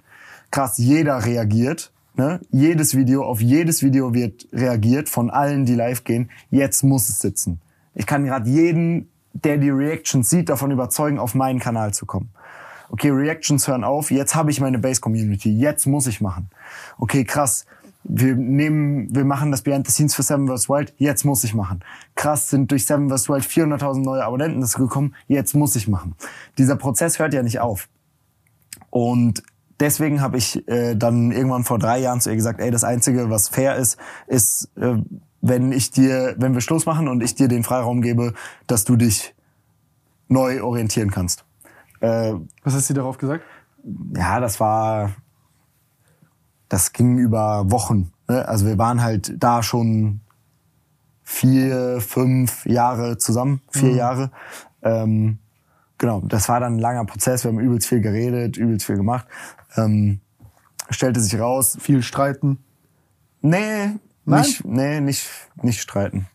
[0.52, 1.92] Krass, jeder reagiert.
[2.16, 2.40] Ne?
[2.52, 6.30] Jedes Video, auf jedes Video wird reagiert von allen, die live gehen.
[6.52, 7.60] Jetzt muss es sitzen.
[7.96, 12.30] Ich kann gerade jeden, der die Reactions sieht, davon überzeugen, auf meinen Kanal zu kommen.
[12.94, 16.52] Okay, Reactions hören auf, jetzt habe ich meine Base-Community, jetzt muss ich machen.
[17.00, 17.66] Okay, krass,
[18.04, 20.70] wir nehmen, wir machen das Behind the Scenes für Seven vs.
[20.70, 21.84] Wild, jetzt muss ich machen.
[22.14, 23.30] Krass, sind durch Seven vs.
[23.30, 26.14] Wild 400.000 neue Abonnenten dazu gekommen, jetzt muss ich machen.
[26.60, 27.90] Dieser Prozess hört ja nicht auf.
[28.92, 29.42] Und
[29.80, 33.32] deswegen habe ich äh, dann irgendwann vor drei Jahren zu ihr gesagt, ey, das Einzige,
[33.32, 33.98] was fair ist,
[34.28, 34.98] ist, äh,
[35.42, 38.36] wenn ich dir, wenn wir Schluss machen und ich dir den Freiraum gebe,
[38.68, 39.34] dass du dich
[40.28, 41.44] neu orientieren kannst.
[42.04, 43.46] Äh, Was hast du darauf gesagt?
[44.16, 45.12] ja, das war,
[46.68, 48.12] das ging über Wochen.
[48.28, 48.46] Ne?
[48.48, 50.22] Also wir waren halt da schon
[51.24, 54.32] vier, fünf Jahre zusammen, vier Jahre.
[54.82, 55.40] Ähm,
[55.98, 57.46] genau, das war dann ein langer Prozess.
[57.46, 59.28] Wir haben übelst viel geredet, übelst viel gemacht.
[59.78, 60.20] Ähm,
[60.90, 62.64] stellte sich raus, Viel streiten.
[63.42, 64.42] Nee, Nein?
[64.42, 65.30] nicht, nee, nicht,
[65.62, 66.28] nicht streiten.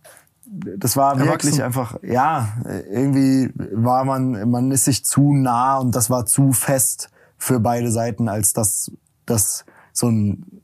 [0.50, 1.48] Das war Erwachsen.
[1.48, 2.48] wirklich einfach, ja,
[2.90, 7.90] irgendwie war man, man ist sich zu nah und das war zu fest für beide
[7.90, 8.90] Seiten, als dass
[9.26, 10.62] das so ein,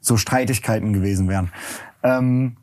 [0.00, 1.50] so Streitigkeiten gewesen wären.
[2.02, 2.56] Ähm,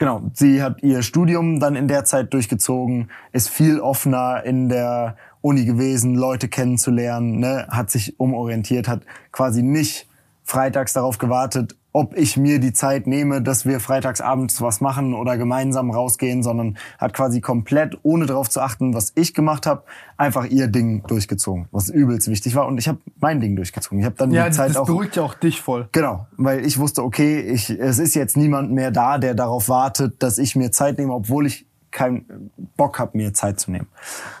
[0.00, 5.16] Genau, sie hat ihr Studium dann in der Zeit durchgezogen, ist viel offener in der
[5.42, 10.08] Uni gewesen, Leute kennenzulernen, ne, hat sich umorientiert, hat quasi nicht
[10.42, 15.14] freitags darauf gewartet, ob ich mir die Zeit nehme, dass wir freitags abends was machen
[15.14, 19.82] oder gemeinsam rausgehen, sondern hat quasi komplett, ohne darauf zu achten, was ich gemacht habe,
[20.16, 22.66] einfach ihr Ding durchgezogen, was übelst wichtig war.
[22.66, 23.98] Und ich habe mein Ding durchgezogen.
[23.98, 25.88] Ich habe dann Ja, die das, Zeit das auch beruhigt ja auch dich voll.
[25.90, 30.22] Genau, weil ich wusste, okay, ich, es ist jetzt niemand mehr da, der darauf wartet,
[30.22, 33.88] dass ich mir Zeit nehme, obwohl ich keinen Bock habe, mir Zeit zu nehmen.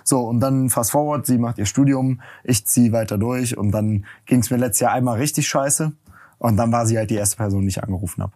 [0.04, 4.04] So, und dann fast forward, sie macht ihr Studium, ich ziehe weiter durch und dann
[4.26, 5.92] ging es mir letztes Jahr einmal richtig scheiße
[6.40, 8.32] und dann war sie halt die erste Person, die ich angerufen habe.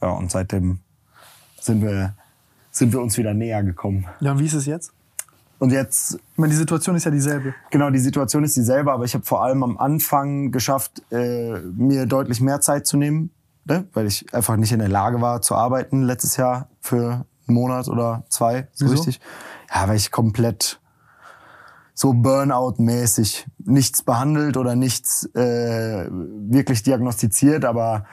[0.00, 0.78] Ja, und seitdem
[1.60, 2.14] sind wir,
[2.70, 4.06] sind wir uns wieder näher gekommen.
[4.20, 4.92] Ja, und wie ist es jetzt?
[5.58, 7.54] Und jetzt Ich meine, die Situation ist ja dieselbe.
[7.70, 12.06] Genau, die Situation ist dieselbe, aber ich habe vor allem am Anfang geschafft, äh, mir
[12.06, 13.30] deutlich mehr Zeit zu nehmen,
[13.66, 13.86] ne?
[13.92, 17.88] weil ich einfach nicht in der Lage war zu arbeiten letztes Jahr für einen Monat
[17.88, 18.94] oder zwei, so Wieso?
[18.94, 19.20] richtig.
[19.74, 20.79] Ja, weil ich komplett
[22.00, 28.06] so Burnout-mäßig nichts behandelt oder nichts äh, wirklich diagnostiziert, aber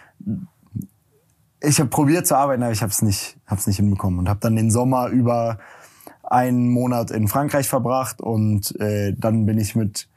[1.61, 4.41] ich habe probiert zu arbeiten, aber ich habe es nicht, hab's nicht hinbekommen und habe
[4.41, 5.59] dann den Sommer über
[6.23, 10.09] einen Monat in Frankreich verbracht und äh, dann bin ich mit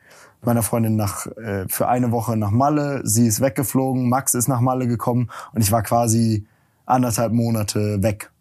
[0.43, 3.03] meiner Freundin nach äh, für eine Woche nach Malle.
[3.05, 6.45] Sie ist weggeflogen, Max ist nach Malle gekommen und ich war quasi
[6.87, 8.33] anderthalb Monate weg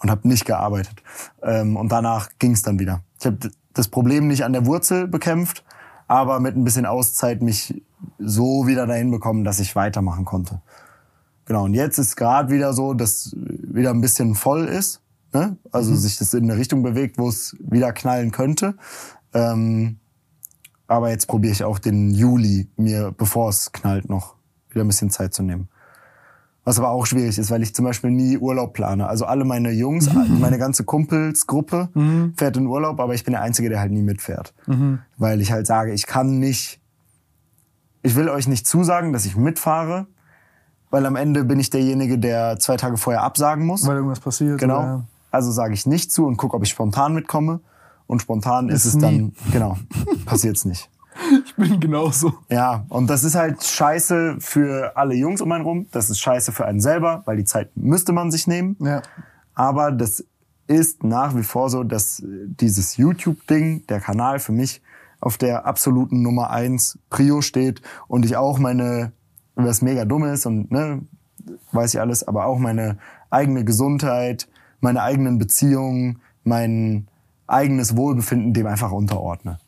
[0.00, 1.02] und habe nicht gearbeitet.
[1.42, 3.02] Ähm, und danach ging es dann wieder.
[3.20, 3.38] Ich habe
[3.72, 5.64] das Problem nicht an der Wurzel bekämpft,
[6.06, 7.82] aber mit ein bisschen Auszeit mich
[8.18, 10.60] so wieder dahin bekommen, dass ich weitermachen konnte.
[11.46, 15.00] Genau, und jetzt ist gerade wieder so, dass wieder ein bisschen voll ist.
[15.32, 15.56] Ne?
[15.72, 18.76] Also sich das in eine Richtung bewegt, wo es wieder knallen könnte.
[19.32, 19.98] Ähm,
[20.86, 24.36] aber jetzt probiere ich auch den Juli mir, bevor es knallt, noch
[24.70, 25.68] wieder ein bisschen Zeit zu nehmen.
[26.66, 29.06] Was aber auch schwierig ist, weil ich zum Beispiel nie Urlaub plane.
[29.06, 30.08] Also alle meine Jungs,
[30.40, 31.90] meine ganze Kumpelsgruppe
[32.36, 34.54] fährt in Urlaub, aber ich bin der Einzige, der halt nie mitfährt.
[35.18, 36.80] Weil ich halt sage, ich kann nicht,
[38.02, 40.06] ich will euch nicht zusagen, dass ich mitfahre,
[40.90, 43.86] weil am Ende bin ich derjenige, der zwei Tage vorher absagen muss.
[43.86, 44.58] Weil irgendwas passiert.
[44.58, 44.78] Genau.
[44.78, 47.60] Oder, Also sage ich nicht zu und gucke, ob ich spontan mitkomme.
[48.06, 49.32] Und spontan ist, Ist es dann, nie.
[49.50, 49.78] genau,
[50.26, 50.90] passiert's nicht.
[51.44, 52.34] ich bin genauso.
[52.48, 55.86] Ja, und das ist halt scheiße für alle Jungs um einen rum.
[55.92, 58.76] Das ist scheiße für einen selber, weil die Zeit müsste man sich nehmen.
[58.80, 59.02] Ja.
[59.54, 60.24] Aber das
[60.66, 64.82] ist nach wie vor so, dass dieses YouTube-Ding, der Kanal für mich
[65.20, 69.12] auf der absoluten Nummer eins Prio steht und ich auch meine,
[69.54, 71.02] was mega dumm ist und ne,
[71.72, 72.98] weiß ich alles, aber auch meine
[73.30, 74.48] eigene Gesundheit,
[74.80, 77.08] meine eigenen Beziehungen, mein
[77.46, 79.58] eigenes Wohlbefinden dem einfach unterordne.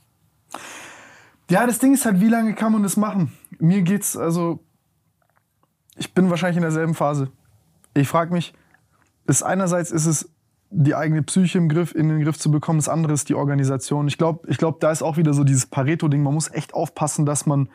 [1.50, 3.32] Ja, das Ding ist halt, wie lange kann man das machen?
[3.58, 4.60] Mir geht's, also,
[5.96, 7.30] Ich bin wahrscheinlich in derselben Phase.
[7.94, 8.52] Ich frage mich,
[9.26, 10.30] ist einerseits ist es
[10.70, 14.08] die eigene Psyche im Griff, in den Griff zu bekommen, das andere ist die Organisation.
[14.08, 16.22] Ich glaube, ich glaub, da ist auch wieder so dieses Pareto-Ding.
[16.22, 17.68] Man muss echt aufpassen, dass man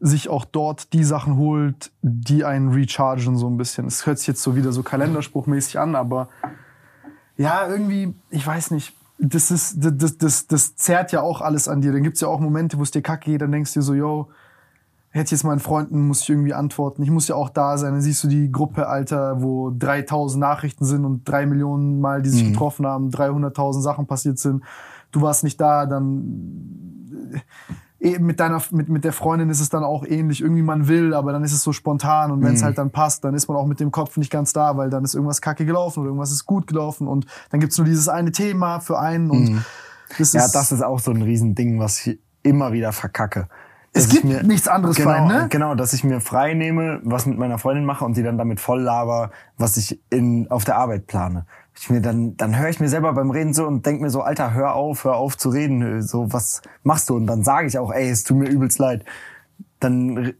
[0.00, 3.86] sich auch dort die Sachen holt, die einen rechargen so ein bisschen.
[3.86, 6.28] Es hört sich jetzt so wieder so kalenderspruchmäßig an, aber
[7.36, 8.94] ja, irgendwie, ich weiß nicht.
[9.18, 11.92] Das, ist, das, das, das zerrt ja auch alles an dir.
[11.92, 13.94] Dann gibt's ja auch Momente, wo es dir kacke geht, dann denkst du dir so,
[13.94, 14.28] yo,
[15.10, 17.02] hätte ich jetzt meinen Freunden, muss ich irgendwie antworten.
[17.04, 17.92] Ich muss ja auch da sein.
[17.92, 22.30] Dann siehst du die Gruppe, Alter, wo 3000 Nachrichten sind und drei Millionen Mal, die
[22.30, 22.52] sich Mhm.
[22.52, 24.64] getroffen haben, 300.000 Sachen passiert sind.
[25.12, 27.40] Du warst nicht da, dann
[28.20, 30.40] mit deiner mit, mit der Freundin ist es dann auch ähnlich.
[30.42, 32.64] Irgendwie man will, aber dann ist es so spontan und wenn es Mhm.
[32.66, 35.04] halt dann passt, dann ist man auch mit dem Kopf nicht ganz da, weil dann
[35.04, 38.30] ist irgendwas kacke gelaufen oder irgendwas ist gut gelaufen und dann gibt's nur dieses eine
[38.32, 39.64] Thema für einen und
[40.18, 40.38] das Mhm.
[40.38, 43.48] Ja, ist das ist auch so ein Riesending, was ich immer wieder verkacke.
[43.94, 45.46] es gibt nichts anderes genau, für einen, ne?
[45.48, 48.60] Genau, dass ich mir frei nehme, was mit meiner Freundin mache und die dann damit
[48.60, 51.46] voll laber, was ich in, auf der Arbeit plane.
[51.76, 54.22] Ich mir dann, dann höre ich mir selber beim Reden so und denk mir so,
[54.22, 56.02] Alter, hör auf, hör auf zu reden.
[56.02, 57.16] So, was machst du?
[57.16, 59.04] Und dann sage ich auch, ey, es tut mir übelst leid.
[59.80, 60.34] Dann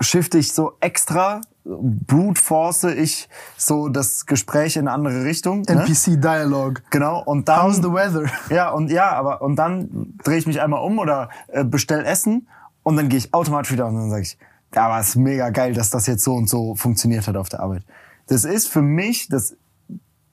[0.00, 5.62] shifte ich so extra, brute force ich so das Gespräch in eine andere Richtung.
[5.62, 5.84] Ne?
[5.84, 6.82] NPC Dialogue.
[6.90, 7.62] Genau, und dann.
[7.62, 8.30] How's the weather?
[8.50, 12.48] Ja, und ja, aber und dann drehe ich mich einmal um oder äh, bestell Essen
[12.82, 14.38] und dann gehe ich automatisch wieder und dann sage ich,
[14.74, 17.48] ja, aber es ist mega geil, dass das jetzt so und so funktioniert hat auf
[17.48, 17.82] der Arbeit.
[18.28, 19.56] Das ist für mich, das,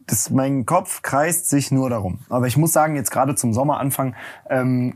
[0.07, 2.19] das mein Kopf kreist sich nur darum.
[2.29, 4.15] Aber ich muss sagen, jetzt gerade zum Sommeranfang
[4.49, 4.95] ähm,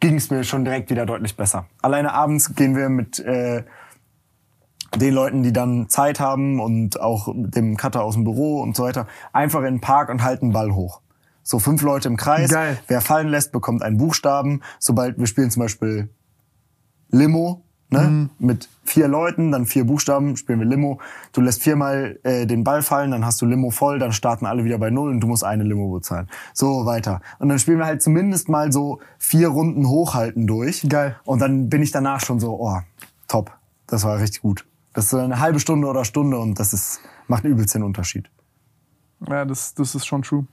[0.00, 1.66] ging es mir schon direkt wieder deutlich besser.
[1.82, 3.64] Alleine abends gehen wir mit äh,
[4.96, 8.84] den Leuten, die dann Zeit haben und auch dem Cutter aus dem Büro und so
[8.84, 11.00] weiter, einfach in den Park und halten Ball hoch.
[11.42, 12.50] So fünf Leute im Kreis.
[12.50, 12.78] Geil.
[12.88, 14.62] Wer fallen lässt, bekommt einen Buchstaben.
[14.78, 16.08] Sobald wir spielen zum Beispiel
[17.10, 18.28] Limo, ne?
[18.38, 21.00] Mit vier Leuten, dann vier Buchstaben, spielen wir Limo.
[21.32, 24.64] Du lässt viermal äh, den Ball fallen, dann hast du Limo voll, dann starten alle
[24.64, 26.28] wieder bei null und du musst eine Limo bezahlen.
[26.54, 27.20] So weiter.
[27.38, 30.86] Und dann spielen wir halt zumindest mal so vier Runden hochhalten durch.
[30.88, 31.16] Geil.
[31.24, 32.78] Und dann bin ich danach schon so, oh,
[33.26, 33.52] top.
[33.86, 34.66] Das war richtig gut.
[34.92, 38.28] Das ist eine halbe Stunde oder Stunde und das ist, macht übelst den Unterschied.
[39.28, 40.46] Ja, das, das ist schon true.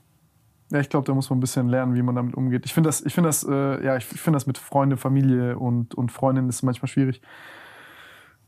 [0.70, 2.64] Ja, ich glaube, da muss man ein bisschen lernen, wie man damit umgeht.
[2.64, 5.94] Ich finde das, ich finde das, äh, ja, ich finde das mit Freunde, Familie und,
[5.94, 7.20] und Freundin ist manchmal schwierig.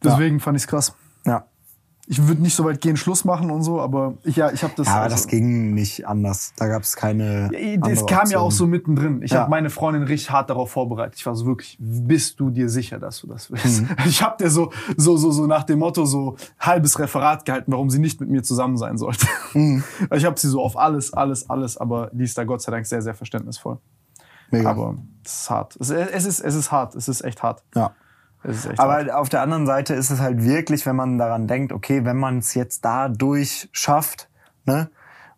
[0.02, 0.96] Deswegen fand ich es krass.
[1.24, 1.46] Ja.
[2.10, 4.72] Ich würde nicht so weit gehen, Schluss machen und so, aber ich, ja, ich habe
[4.76, 4.86] das.
[4.86, 6.54] Ja, aber also- das ging nicht anders.
[6.56, 7.50] Da gab es keine.
[7.52, 8.70] Es kam ja auch so Option.
[8.70, 9.22] mittendrin.
[9.22, 9.40] Ich Ja.
[9.40, 11.16] habe meine Freundin richtig hart darauf vorbereitet.
[11.18, 13.82] Ich war so wirklich, bist du dir sicher, dass du das willst?
[13.82, 13.88] Mhm.
[14.06, 17.90] Ich habe dir so, so, so, so nach dem Motto so halbes Referat gehalten, warum
[17.90, 19.26] sie nicht mit mir zusammen sein sollte.
[19.52, 19.84] Mhm.
[20.14, 22.86] Ich habe sie so auf alles, alles, alles, aber die ist da Gott sei Dank
[22.86, 23.76] sehr, sehr verständnisvoll.
[24.50, 24.70] Mega.
[24.70, 25.76] Aber es ist hart.
[25.78, 26.94] Es, es, ist, es ist hart.
[26.94, 27.62] Es ist echt hart.
[27.74, 27.90] ja.
[28.44, 28.80] Echt hart.
[28.80, 32.16] Aber auf der anderen Seite ist es halt wirklich, wenn man daran denkt, okay, wenn
[32.16, 34.28] man es jetzt dadurch schafft,
[34.64, 34.90] ne?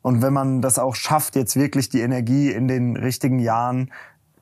[0.03, 3.93] Und wenn man das auch schafft, jetzt wirklich die Energie in den richtigen Jahren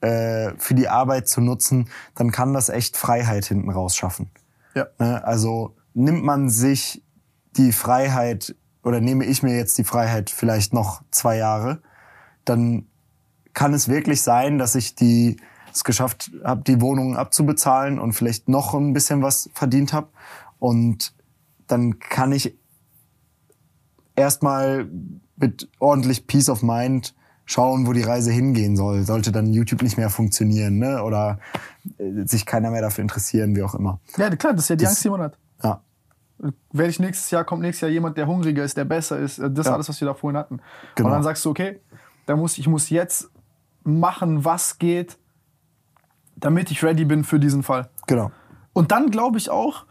[0.00, 4.30] äh, für die Arbeit zu nutzen, dann kann das echt Freiheit hinten raus schaffen.
[4.74, 4.86] Ja.
[5.00, 5.24] Ne?
[5.24, 7.02] Also nimmt man sich
[7.56, 8.54] die Freiheit
[8.84, 11.82] oder nehme ich mir jetzt die Freiheit vielleicht noch zwei Jahre,
[12.44, 12.86] dann
[13.52, 15.38] kann es wirklich sein, dass ich die
[15.78, 20.08] es geschafft habe, die Wohnung abzubezahlen und vielleicht noch ein bisschen was verdient habe.
[20.58, 21.14] Und
[21.66, 22.54] dann kann ich
[24.16, 24.88] erstmal
[25.36, 27.14] mit ordentlich Peace of Mind
[27.44, 29.04] schauen, wo die Reise hingehen soll.
[29.04, 31.02] Sollte dann YouTube nicht mehr funktionieren, ne?
[31.02, 31.38] Oder
[31.98, 34.00] äh, sich keiner mehr dafür interessieren, wie auch immer.
[34.16, 35.38] ja, klar, das ist ja die Das- Angst, die man hat.
[35.62, 35.80] Ja.
[36.72, 39.38] werde ich nächstes Jahr, kommt nächstes Jahr jemand, der hungriger ist, der besser ist.
[39.38, 39.74] Das ist Ja.
[39.74, 40.60] alles, was wir da vorhin hatten.
[40.94, 41.08] Genau.
[41.08, 41.80] Und dann sagst du, okay,
[42.26, 43.28] da muss, ich muss jetzt
[43.84, 45.18] machen, was geht,
[46.40, 47.88] damit ich ready bin für diesen Fall.
[48.06, 48.30] Genau.
[48.72, 49.84] Und dann glaube ich auch,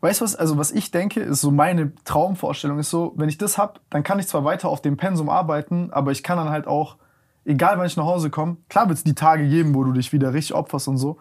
[0.00, 3.38] weißt du was, also was ich denke, ist so meine Traumvorstellung, ist so, wenn ich
[3.38, 6.50] das hab, dann kann ich zwar weiter auf dem Pensum arbeiten, aber ich kann dann
[6.50, 6.96] halt auch,
[7.44, 10.12] egal wann ich nach Hause komme, klar wird es die Tage geben, wo du dich
[10.12, 11.18] wieder richtig opferst und so,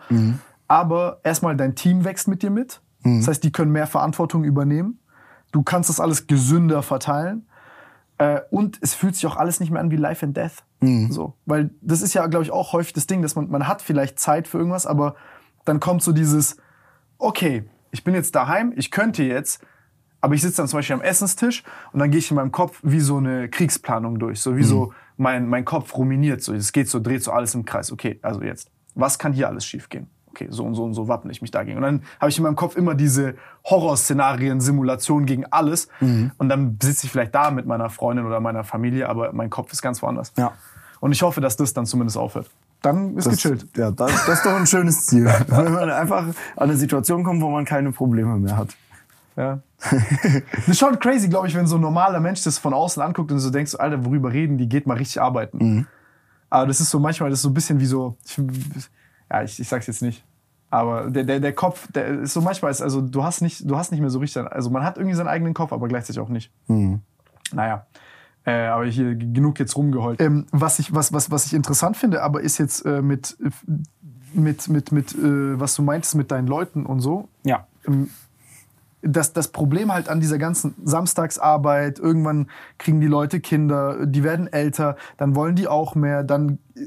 [0.67, 2.81] aber erstmal dein Team wächst mit dir mit.
[3.19, 4.99] Das heißt, die können mehr Verantwortung übernehmen.
[5.51, 7.45] Du kannst das alles gesünder verteilen.
[8.17, 10.63] Äh, und es fühlt sich auch alles nicht mehr an wie Life and Death.
[11.11, 13.81] So, weil das ist ja, glaube ich, auch häufig das Ding, dass man, man hat
[13.81, 15.15] vielleicht Zeit für irgendwas, aber
[15.65, 16.57] dann kommt so dieses,
[17.17, 19.63] okay, ich bin jetzt daheim, ich könnte jetzt,
[20.21, 22.79] aber ich sitze dann zum Beispiel am Essenstisch und dann gehe ich in meinem Kopf
[22.83, 26.89] wie so eine Kriegsplanung durch, so wie so mein, mein Kopf ruminiert, so es geht
[26.89, 27.91] so, dreht so alles im Kreis.
[27.91, 30.07] Okay, also jetzt, was kann hier alles schiefgehen?
[30.33, 31.77] Okay, so und so und so wappne ich mich dagegen.
[31.77, 33.35] Und dann habe ich in meinem Kopf immer diese
[33.65, 35.89] Horrorszenarien, Simulationen gegen alles.
[35.99, 39.71] Und dann sitze ich vielleicht da mit meiner Freundin oder meiner Familie, aber mein Kopf
[39.71, 40.33] ist ganz woanders.
[40.37, 40.53] Ja.
[40.99, 42.49] Und ich hoffe, dass das dann zumindest aufhört.
[42.81, 43.67] Dann ist Das, gechillt.
[43.77, 45.25] ja, das, das ist doch ein schönes Ziel.
[45.47, 48.69] Wenn man einfach an eine Situation kommt, wo man keine Probleme mehr hat.
[49.35, 49.59] Ja.
[49.79, 53.31] das ist schon crazy, glaube ich, wenn so ein normaler Mensch das von außen anguckt
[53.31, 55.57] und so denkst, Alter, worüber reden die, geht mal richtig arbeiten.
[55.57, 55.87] Mhm.
[56.49, 58.39] Aber das ist so manchmal, das ist so ein bisschen wie so, ich,
[59.33, 60.23] ja, ich, ich sag's jetzt nicht.
[60.69, 63.77] Aber der, der, der Kopf, der ist so manchmal, ist, also du hast nicht, du
[63.77, 66.29] hast nicht mehr so richtig, also man hat irgendwie seinen eigenen Kopf, aber gleichzeitig auch
[66.29, 66.51] nicht.
[66.67, 67.01] Mhm.
[67.51, 67.85] Naja.
[68.45, 70.19] Äh, aber hier genug jetzt rumgeheult.
[70.19, 73.37] Ähm, was, ich, was, was, was ich interessant finde, aber ist jetzt äh, mit,
[74.33, 77.29] mit, mit, mit äh, was du meintest mit deinen Leuten und so.
[77.43, 77.67] Ja.
[77.87, 78.09] Ähm,
[79.03, 82.47] das, das Problem halt an dieser ganzen Samstagsarbeit, irgendwann
[82.77, 86.81] kriegen die Leute Kinder, die werden älter, dann wollen die auch mehr, dann äh,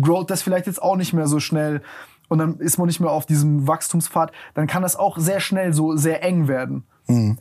[0.00, 1.82] growt das vielleicht jetzt auch nicht mehr so schnell
[2.28, 5.72] und dann ist man nicht mehr auf diesem Wachstumspfad, dann kann das auch sehr schnell
[5.72, 6.84] so sehr eng werden.
[7.06, 7.38] Mhm.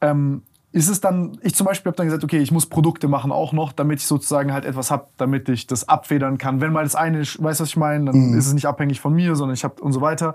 [0.00, 0.42] Ähm,
[0.72, 3.54] ist es dann, ich zum Beispiel habe dann gesagt, okay, ich muss Produkte machen auch
[3.54, 6.60] noch, damit ich sozusagen halt etwas hab, damit ich das abfedern kann.
[6.60, 8.38] Wenn mal das eine, weißt du, was ich meine, dann Mhm.
[8.38, 10.34] ist es nicht abhängig von mir, sondern ich habe und so weiter.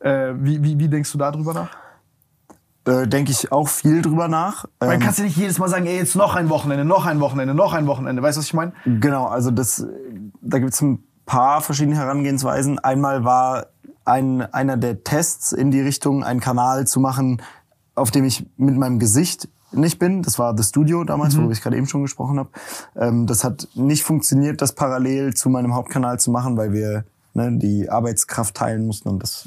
[0.00, 1.70] Äh, wie, wie, wie denkst du darüber nach?
[2.86, 4.64] Äh, Denke ich auch viel drüber nach.
[4.80, 7.20] Man Ähm, kannst ja nicht jedes Mal sagen, ey, jetzt noch ein Wochenende, noch ein
[7.20, 8.22] Wochenende, noch ein Wochenende.
[8.22, 8.72] Weißt du, was ich meine?
[8.84, 9.86] Genau, also das,
[10.40, 12.78] da gibt es ein paar verschiedene Herangehensweisen.
[12.78, 13.66] Einmal war
[14.04, 17.42] ein, einer der Tests in die Richtung, einen Kanal zu machen,
[17.94, 20.22] auf dem ich mit meinem Gesicht nicht bin.
[20.22, 22.48] Das war The Studio damals, worüber ich gerade eben schon gesprochen habe.
[22.96, 27.04] Ähm, das hat nicht funktioniert, das parallel zu meinem Hauptkanal zu machen, weil wir
[27.34, 29.46] ne, die Arbeitskraft teilen mussten und das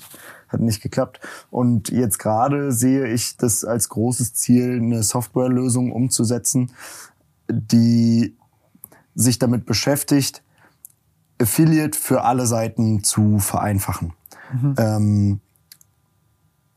[0.54, 1.20] hat nicht geklappt.
[1.50, 6.72] Und jetzt gerade sehe ich das als großes Ziel, eine Softwarelösung umzusetzen,
[7.50, 8.36] die
[9.16, 10.44] sich damit beschäftigt,
[11.42, 14.14] Affiliate für alle Seiten zu vereinfachen.
[14.78, 15.40] Ähm,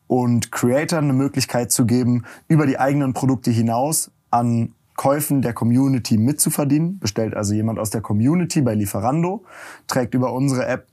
[0.06, 6.16] und Creator eine Möglichkeit zu geben, über die eigenen Produkte hinaus an Käufen der Community
[6.16, 6.98] mitzuverdienen.
[6.98, 9.44] Bestellt also jemand aus der Community bei Lieferando,
[9.86, 10.86] trägt über unsere App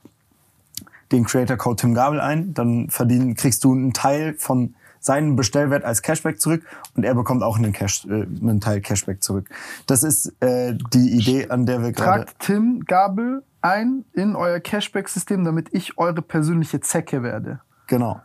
[1.12, 5.84] den Creator Code Tim Gabel ein, dann verdienen, kriegst du einen Teil von seinem Bestellwert
[5.84, 6.62] als Cashback zurück
[6.96, 9.48] und er bekommt auch einen, Cash, äh, einen Teil Cashback zurück.
[9.86, 12.24] Das ist äh, die Idee, an der wir gerade...
[12.24, 17.60] Tragt Tim Gabel ein in euer Cashback-System, damit ich eure persönliche Zecke werde.
[17.86, 18.20] Genau.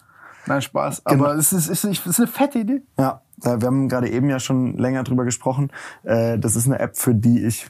[0.46, 1.04] Nein, Spaß.
[1.04, 1.26] Genau.
[1.26, 2.82] Aber es ist, es ist, es ist eine fette Idee.
[2.98, 5.72] Ja, wir haben gerade eben ja schon länger drüber gesprochen.
[6.04, 7.70] Äh, das ist eine App, für die ich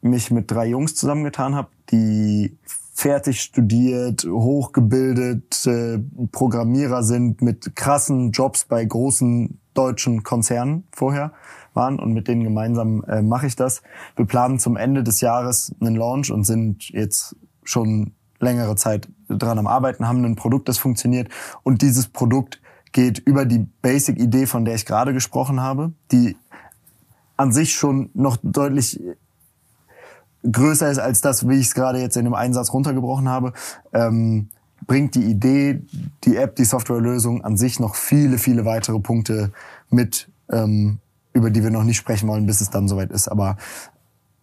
[0.00, 2.58] mich mit drei Jungs zusammengetan habe, die
[2.96, 5.98] fertig studiert, hochgebildet äh,
[6.32, 11.32] Programmierer sind, mit krassen Jobs bei großen deutschen Konzernen vorher
[11.74, 13.82] waren und mit denen gemeinsam äh, mache ich das.
[14.16, 19.58] Wir planen zum Ende des Jahres einen Launch und sind jetzt schon längere Zeit dran
[19.58, 21.28] am Arbeiten, haben ein Produkt, das funktioniert
[21.64, 22.62] und dieses Produkt
[22.92, 26.34] geht über die Basic-Idee, von der ich gerade gesprochen habe, die
[27.36, 28.98] an sich schon noch deutlich
[30.50, 33.52] größer ist als das, wie ich es gerade jetzt in dem Einsatz runtergebrochen habe,
[33.92, 34.48] ähm,
[34.86, 35.82] bringt die Idee,
[36.24, 39.52] die App, die Softwarelösung an sich noch viele, viele weitere Punkte
[39.90, 40.98] mit, ähm,
[41.32, 43.28] über die wir noch nicht sprechen wollen, bis es dann soweit ist.
[43.28, 43.56] Aber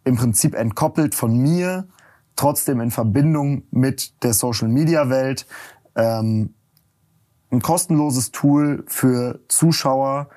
[0.04, 1.88] im Prinzip entkoppelt von mir,
[2.36, 5.46] trotzdem in Verbindung mit der Social-Media-Welt,
[5.96, 6.54] ähm,
[7.52, 10.30] ein kostenloses Tool für Zuschauer,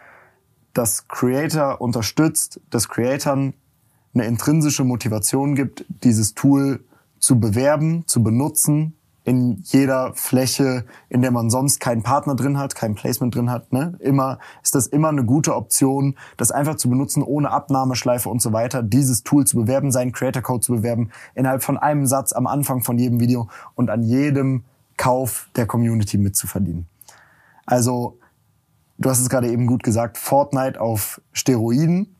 [0.74, 3.54] das Creator unterstützt, das Creatoren
[4.16, 6.84] eine intrinsische Motivation gibt, dieses Tool
[7.18, 8.94] zu bewerben, zu benutzen,
[9.24, 13.72] in jeder Fläche, in der man sonst keinen Partner drin hat, kein Placement drin hat.
[13.72, 13.96] Ne?
[13.98, 18.52] Immer ist das immer eine gute Option, das einfach zu benutzen, ohne Abnahmeschleife und so
[18.52, 22.46] weiter, dieses Tool zu bewerben, seinen Creator Code zu bewerben, innerhalb von einem Satz am
[22.46, 24.62] Anfang von jedem Video und an jedem
[24.96, 26.86] Kauf der Community mitzuverdienen.
[27.66, 28.18] Also,
[28.96, 32.14] du hast es gerade eben gut gesagt, Fortnite auf Steroiden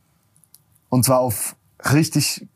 [0.89, 1.56] und zwar auf
[1.93, 2.47] richtig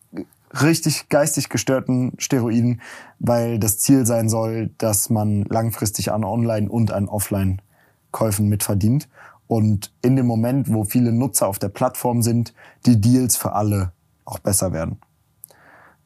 [0.62, 2.80] richtig geistig gestörten Steroiden,
[3.18, 9.08] weil das Ziel sein soll, dass man langfristig an Online- und an Offline-Käufen mitverdient.
[9.46, 12.54] Und in dem Moment, wo viele Nutzer auf der Plattform sind,
[12.86, 13.92] die Deals für alle
[14.24, 14.98] auch besser werden.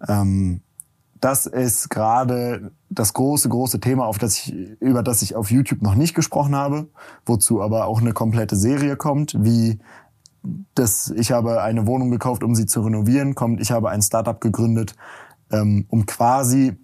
[0.08, 0.60] Ähm,
[1.20, 5.80] das ist gerade das große, große Thema, auf das ich, über das ich auf YouTube
[5.80, 6.88] noch nicht gesprochen habe,
[7.24, 9.78] wozu aber auch eine komplette Serie kommt, wie
[10.74, 14.40] das, ich habe eine Wohnung gekauft, um sie zu renovieren, kommt, ich habe ein Startup
[14.40, 14.94] gegründet,
[15.50, 16.76] ähm, um quasi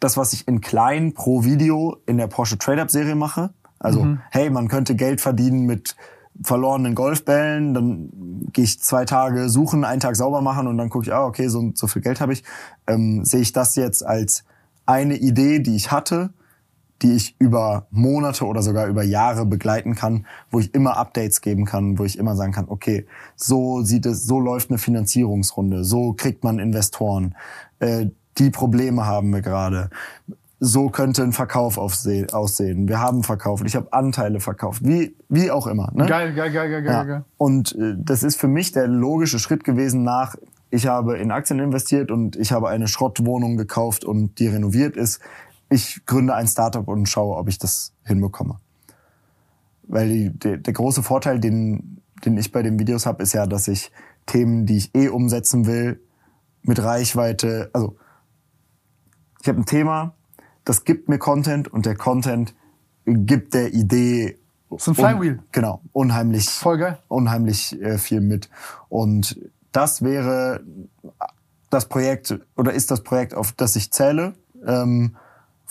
[0.00, 3.50] das, was ich in klein pro Video in der Porsche Trade-Up Serie mache.
[3.78, 5.96] Also, hey, man könnte Geld verdienen mit
[6.42, 8.10] verlorenen Golfbällen, dann
[8.52, 11.48] gehe ich zwei Tage suchen, einen Tag sauber machen und dann gucke ich, ah, okay,
[11.48, 12.42] so, so viel Geld habe ich.
[12.86, 14.44] Ähm, sehe ich das jetzt als
[14.86, 16.30] eine Idee, die ich hatte,
[17.02, 21.64] die ich über Monate oder sogar über Jahre begleiten kann, wo ich immer Updates geben
[21.64, 23.06] kann, wo ich immer sagen kann, okay,
[23.36, 27.34] so sieht es, so läuft eine Finanzierungsrunde, so kriegt man Investoren,
[27.80, 28.06] äh,
[28.38, 29.90] die Probleme haben wir gerade.
[30.64, 32.86] so könnte ein Verkauf aussehen.
[32.88, 35.90] Wir haben verkauft, ich habe Anteile verkauft, wie, wie auch immer.
[35.92, 36.06] Ne?
[36.06, 37.02] Geil, geil, geil, geil, geil, Ja.
[37.02, 37.24] geil.
[37.36, 40.36] Und äh, das ist für mich der logische Schritt gewesen nach,
[40.70, 45.20] ich habe in Aktien investiert und ich habe eine Schrottwohnung gekauft und die renoviert ist.
[45.72, 48.60] Ich gründe ein Startup und schaue, ob ich das hinbekomme.
[49.84, 53.46] Weil die, der, der große Vorteil, den, den ich bei den Videos habe, ist ja,
[53.46, 53.90] dass ich
[54.26, 56.00] Themen, die ich eh umsetzen will,
[56.62, 57.96] mit Reichweite, also
[59.40, 60.14] ich habe ein Thema,
[60.64, 62.54] das gibt mir Content und der Content
[63.04, 64.38] gibt der Idee
[64.70, 65.38] ist ein Flywheel.
[65.38, 66.98] Un, genau, unheimlich, Voll geil.
[67.08, 68.48] unheimlich äh, viel mit.
[68.88, 69.38] Und
[69.72, 70.62] das wäre
[71.70, 74.34] das Projekt oder ist das Projekt, auf das ich zähle,
[74.66, 75.16] ähm,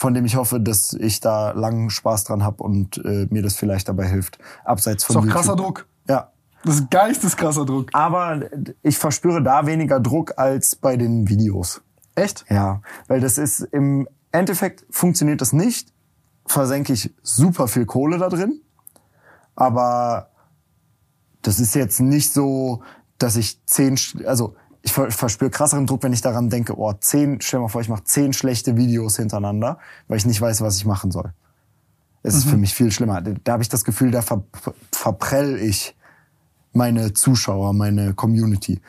[0.02, 3.54] von dem ich hoffe, dass ich da langen Spaß dran habe und äh, mir das
[3.56, 5.34] vielleicht dabei hilft, abseits von Ist YouTube.
[5.36, 5.86] krasser Druck.
[6.10, 6.32] Ja,
[6.66, 7.90] Das ist geisteskrasser Druck.
[7.94, 8.40] aber
[8.82, 11.82] ich verspüre da weniger Druck als bei den Videos.
[12.16, 12.46] Echt?
[12.50, 15.94] Ja, weil das ist im Endeffekt funktioniert das nicht,
[16.48, 18.60] versenke ich super viel Kohle da drin,
[19.56, 20.32] aber
[21.44, 22.82] das ist jetzt nicht so,
[23.20, 27.40] dass ich zehn, also ich ver- verspüre krasseren Druck, wenn ich daran denke, oh, zehn,
[27.42, 29.78] stell dir mal vor, ich mache zehn schlechte Videos hintereinander,
[30.08, 31.34] weil ich nicht weiß, was ich machen soll.
[32.24, 33.20] Es ist für mich viel schlimmer.
[33.22, 34.44] Da da habe ich das Gefühl, da ver
[34.92, 35.96] verprell ich
[36.74, 38.80] meine Zuschauer, meine Community.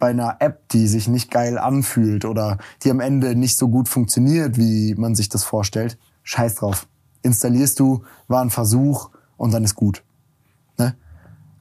[0.00, 3.88] Bei einer App, die sich nicht geil anfühlt oder die am Ende nicht so gut
[3.88, 6.88] funktioniert, wie man sich das vorstellt, scheiß drauf.
[7.22, 10.02] Installierst du, war ein Versuch und dann ist gut.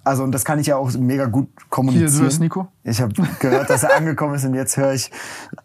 [0.04, 2.10] Also und das kann ich ja auch mega gut kommunizieren.
[2.10, 2.68] Hier, du hörst Nico?
[2.84, 5.12] Ich habe gehört, dass er angekommen ist und jetzt höre ich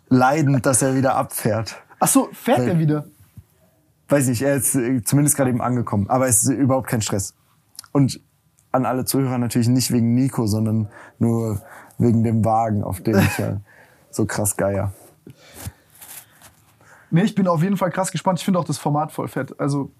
[0.09, 1.77] leidend, dass er wieder abfährt.
[1.98, 3.05] Ach so, fährt Weil- er wieder?
[4.10, 6.09] Weiß nicht, er ist äh, zumindest gerade eben angekommen.
[6.09, 7.35] Aber es ist überhaupt kein Stress.
[7.93, 8.20] Und
[8.73, 10.89] an alle Zuhörer natürlich nicht wegen Nico, sondern
[11.19, 11.60] nur
[11.98, 13.60] wegen dem Wagen, auf dem ich ja
[14.10, 14.93] so krass geier.
[17.10, 18.39] Nee, ich bin auf jeden Fall krass gespannt.
[18.39, 19.59] Ich finde auch das Format voll fett.
[19.60, 19.90] Also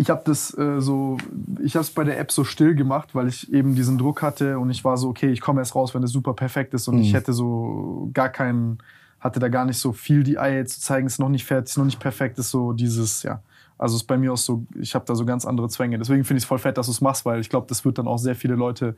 [0.00, 1.18] ich habe das äh, so,
[1.62, 4.58] ich habe es bei der App so still gemacht, weil ich eben diesen Druck hatte
[4.58, 7.02] und ich war so, okay, ich komme erst raus, wenn es super perfekt ist und
[7.02, 8.78] ich hätte so gar keinen,
[9.20, 11.76] hatte da gar nicht so viel die Eier zu zeigen, ist noch nicht fertig, ist
[11.76, 13.42] noch nicht perfekt, ist so dieses, ja.
[13.76, 15.98] Also ist bei mir auch so, ich habe da so ganz andere Zwänge.
[15.98, 17.98] Deswegen finde ich es voll fett, dass du es machst, weil ich glaube, das wird
[17.98, 18.96] dann auch sehr viele Leute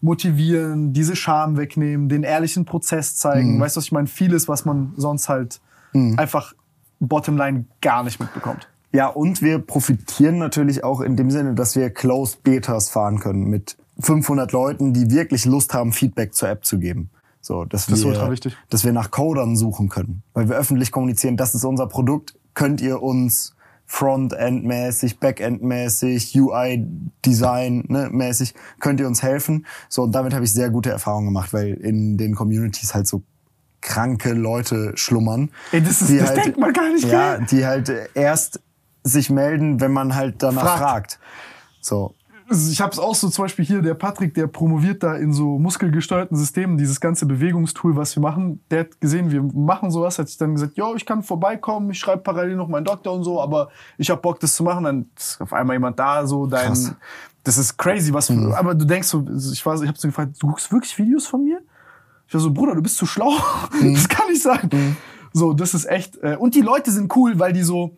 [0.00, 3.60] motivieren, diese Scham wegnehmen, den ehrlichen Prozess zeigen.
[3.60, 4.08] Weißt du, was ich meine?
[4.08, 5.60] Vieles, was man sonst halt
[6.16, 6.52] einfach
[6.98, 8.68] Bottomline gar nicht mitbekommt.
[8.96, 13.44] Ja, und wir profitieren natürlich auch in dem Sinne, dass wir Closed Betas fahren können
[13.50, 17.10] mit 500 Leuten, die wirklich Lust haben, Feedback zur App zu geben.
[17.42, 18.56] So, dass Das ist wir, ultra wichtig.
[18.70, 22.80] dass wir nach Codern suchen können, weil wir öffentlich kommunizieren, das ist unser Produkt, könnt
[22.80, 23.52] ihr uns
[23.88, 29.66] Frontend-mäßig, Backend-mäßig, UI-Design ne, mäßig, könnt ihr uns helfen.
[29.88, 33.22] So, und damit habe ich sehr gute Erfahrungen gemacht, weil in den Communities halt so
[33.80, 35.50] kranke Leute schlummern.
[35.70, 37.46] Ey, das ist- das denkt man gar nicht, Ja, gell?
[37.50, 38.60] die halt erst
[39.06, 40.80] sich melden, wenn man halt danach Fragt.
[40.80, 41.18] fragt.
[41.80, 42.14] So.
[42.48, 45.58] Ich habe es auch so zum Beispiel hier, der Patrick, der promoviert da in so
[45.58, 50.28] muskelgesteuerten Systemen, dieses ganze Bewegungstool, was wir machen, der hat gesehen, wir machen sowas, hat
[50.28, 53.40] sich dann gesagt, jo, ich kann vorbeikommen, ich schreibe parallel noch meinen Doktor und so,
[53.40, 54.84] aber ich habe Bock, das zu machen.
[54.84, 56.94] Dann ist auf einmal jemand da, so dein, Krass.
[57.42, 60.46] das ist crazy, was, aber du denkst so, ich war, ich habe so gefragt, du
[60.46, 61.60] guckst wirklich Videos von mir?
[62.28, 63.32] Ich war so, Bruder, du bist zu schlau,
[63.82, 64.96] das kann nicht sein.
[65.32, 67.96] So, das ist echt, äh, und die Leute sind cool, weil die so,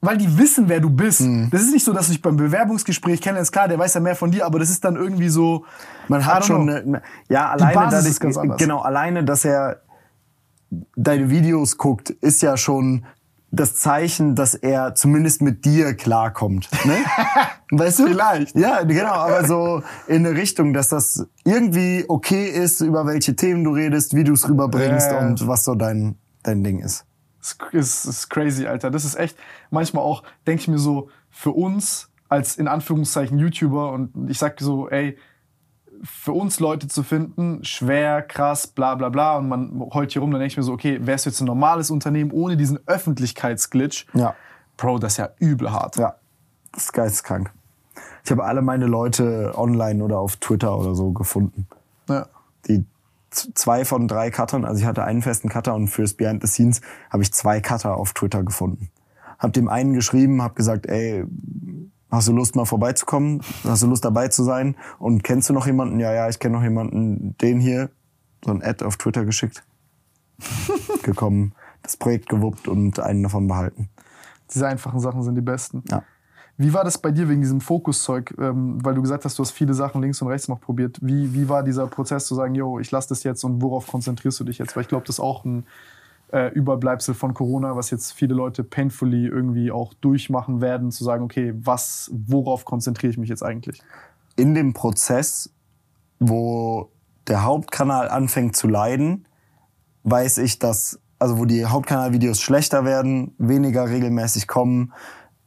[0.00, 1.22] weil die wissen, wer du bist.
[1.22, 1.48] Mhm.
[1.50, 3.50] Das ist nicht so, dass du dich beim Bewerbungsgespräch kennst.
[3.52, 5.64] Klar, der weiß ja mehr von dir, aber das ist dann irgendwie so.
[6.08, 8.58] Man hat schon eine, eine- ja alleine Basis dadurch- ist ganz anders.
[8.58, 9.80] genau alleine, dass er
[10.96, 13.06] deine Videos guckt, ist ja schon
[13.52, 16.68] das Zeichen, dass er zumindest mit dir klarkommt.
[16.84, 16.96] Ne?
[17.70, 18.06] weißt du?
[18.08, 18.56] Vielleicht.
[18.56, 23.64] Ja, genau, aber so in eine Richtung, dass das irgendwie okay ist, über welche Themen
[23.64, 25.20] du redest, wie du es rüberbringst Ja.
[25.20, 27.06] und was so dein, dein Ding ist.
[27.72, 28.90] Es ist, ist crazy, Alter.
[28.90, 29.36] Das ist echt,
[29.70, 34.60] manchmal auch, denke ich mir so, für uns als in Anführungszeichen YouTuber und ich sag
[34.60, 35.16] so, ey,
[36.02, 40.30] für uns Leute zu finden, schwer, krass, bla bla bla und man heult hier rum,
[40.30, 44.06] dann denke ich mir so, okay, wärst du jetzt ein normales Unternehmen ohne diesen Öffentlichkeitsglitch?
[44.14, 44.34] Ja.
[44.76, 45.96] Bro, das ist ja übel hart.
[45.96, 46.16] Ja,
[46.72, 47.50] das ist geisteskrank.
[48.24, 51.66] Ich habe alle meine Leute online oder auf Twitter oder so gefunden.
[52.08, 52.26] Ja.
[52.68, 52.84] die
[53.36, 56.80] zwei von drei Cuttern, also ich hatte einen festen Cutter und fürs Behind the Scenes
[57.10, 58.90] habe ich zwei Cutter auf Twitter gefunden.
[59.38, 61.24] Hab dem einen geschrieben, hab gesagt, ey,
[62.10, 63.42] hast du Lust mal vorbeizukommen?
[63.64, 64.76] Hast du Lust dabei zu sein?
[64.98, 66.00] Und kennst du noch jemanden?
[66.00, 67.90] Ja, ja, ich kenne noch jemanden, den hier,
[68.44, 69.64] so ein Ad auf Twitter geschickt.
[71.02, 73.88] Gekommen, das Projekt gewuppt und einen davon behalten.
[74.52, 75.82] Diese einfachen Sachen sind die besten.
[75.90, 76.02] Ja.
[76.58, 78.34] Wie war das bei dir wegen diesem Fokuszeug?
[78.38, 80.98] Ähm, weil du gesagt hast, du hast viele Sachen links und rechts noch probiert.
[81.02, 84.40] Wie, wie war dieser Prozess zu sagen, yo, ich lasse das jetzt und worauf konzentrierst
[84.40, 84.74] du dich jetzt?
[84.74, 85.66] Weil ich glaube, das ist auch ein
[86.32, 91.24] äh, Überbleibsel von Corona, was jetzt viele Leute painfully irgendwie auch durchmachen werden, zu sagen,
[91.24, 93.82] okay, was, worauf konzentriere ich mich jetzt eigentlich?
[94.36, 95.50] In dem Prozess,
[96.18, 96.90] wo
[97.28, 99.26] der Hauptkanal anfängt zu leiden,
[100.04, 104.92] weiß ich, dass, also wo die Hauptkanalvideos schlechter werden, weniger regelmäßig kommen,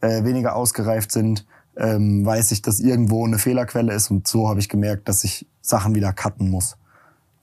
[0.01, 1.45] äh, weniger ausgereift sind,
[1.77, 5.47] ähm, weiß ich, dass irgendwo eine Fehlerquelle ist und so habe ich gemerkt, dass ich
[5.61, 6.77] Sachen wieder cutten muss,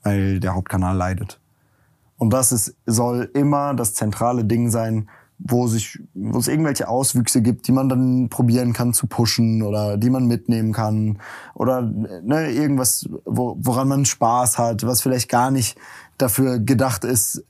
[0.03, 1.39] weil der Hauptkanal leidet.
[2.17, 5.09] Und das ist, soll immer das zentrale Ding sein,
[5.39, 9.97] wo sich, wo es irgendwelche Auswüchse gibt, die man dann probieren kann zu pushen oder
[9.97, 11.19] die man mitnehmen kann
[11.53, 15.77] oder ne, irgendwas, wo, woran man Spaß hat, was vielleicht gar nicht
[16.17, 17.43] dafür gedacht ist,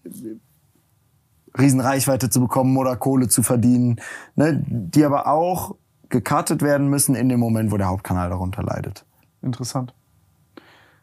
[1.59, 3.99] Riesenreichweite zu bekommen oder Kohle zu verdienen,
[4.35, 5.75] ne, die aber auch
[6.09, 9.05] gecuttet werden müssen in dem Moment, wo der Hauptkanal darunter leidet.
[9.41, 9.93] Interessant.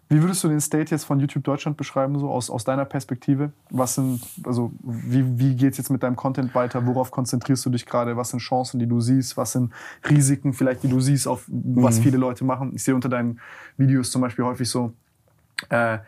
[0.09, 3.53] Wie würdest du den State jetzt von YouTube Deutschland beschreiben, so aus, aus deiner Perspektive?
[3.71, 6.87] Was sind, also wie, wie geht es jetzt mit deinem Content weiter?
[6.87, 8.17] Worauf konzentrierst du dich gerade?
[8.17, 9.37] Was sind Chancen, die du siehst?
[9.37, 9.73] Was sind
[10.09, 12.03] Risiken vielleicht, die du siehst, auf was mhm.
[12.03, 12.73] viele Leute machen?
[12.75, 13.41] Ich sehe unter deinen
[13.79, 14.93] Videos zum Beispiel häufig so,
[15.71, 15.99] äh,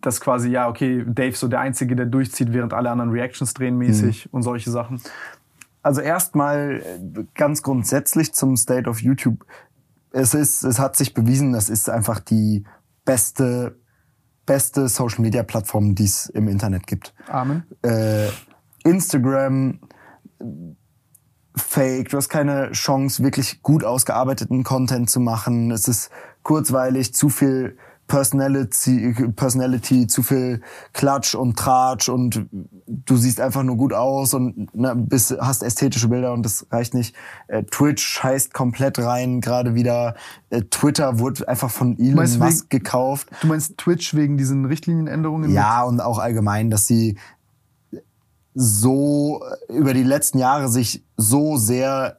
[0.00, 3.76] dass quasi, ja, okay, Dave so der Einzige, der durchzieht, während alle anderen Reactions drehen
[3.78, 4.30] mäßig mhm.
[4.32, 5.00] und solche Sachen.
[5.82, 9.44] Also erstmal äh, ganz grundsätzlich zum State of YouTube.
[10.10, 12.64] Es ist, es hat sich bewiesen, das ist einfach die
[13.04, 13.78] beste,
[14.46, 17.14] beste Social Media Plattform, die es im Internet gibt.
[17.28, 17.64] Amen.
[17.82, 18.28] Äh,
[18.84, 19.80] Instagram,
[21.56, 25.70] fake, du hast keine Chance, wirklich gut ausgearbeiteten Content zu machen.
[25.70, 26.10] Es ist
[26.42, 27.76] kurzweilig, zu viel
[28.08, 30.62] Personality, Personality, zu viel
[30.94, 32.46] Klatsch und Tratsch und
[32.86, 36.94] du siehst einfach nur gut aus und ne, bist, hast ästhetische Bilder und das reicht
[36.94, 37.14] nicht.
[37.46, 40.16] Äh, Twitch scheißt komplett rein, gerade wieder.
[40.50, 43.28] Äh, Twitter wurde einfach von Elon Musk wegen, gekauft.
[43.42, 45.52] Du meinst Twitch wegen diesen Richtlinienänderungen?
[45.52, 47.18] Ja, und auch allgemein, dass sie
[48.54, 52.18] so über die letzten Jahre sich so sehr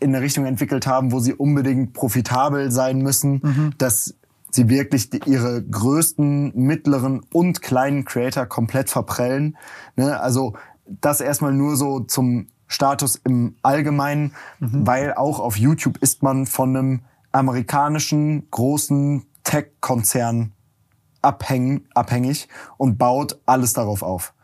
[0.00, 3.72] in eine Richtung entwickelt haben, wo sie unbedingt profitabel sein müssen, mhm.
[3.78, 4.14] dass
[4.50, 9.56] sie wirklich die, ihre größten, mittleren und kleinen Creator komplett verprellen.
[9.96, 10.18] Ne?
[10.20, 10.54] Also
[10.86, 14.86] das erstmal nur so zum Status im Allgemeinen, mhm.
[14.86, 17.00] weil auch auf YouTube ist man von einem
[17.32, 20.52] amerikanischen großen Tech-Konzern
[21.22, 24.34] abhäng, abhängig und baut alles darauf auf.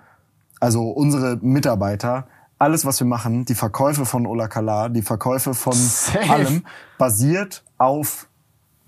[0.61, 2.27] Also unsere Mitarbeiter,
[2.59, 6.31] alles was wir machen, die Verkäufe von Ola Kala, die Verkäufe von Safe.
[6.31, 6.65] allem,
[6.99, 8.29] basiert auf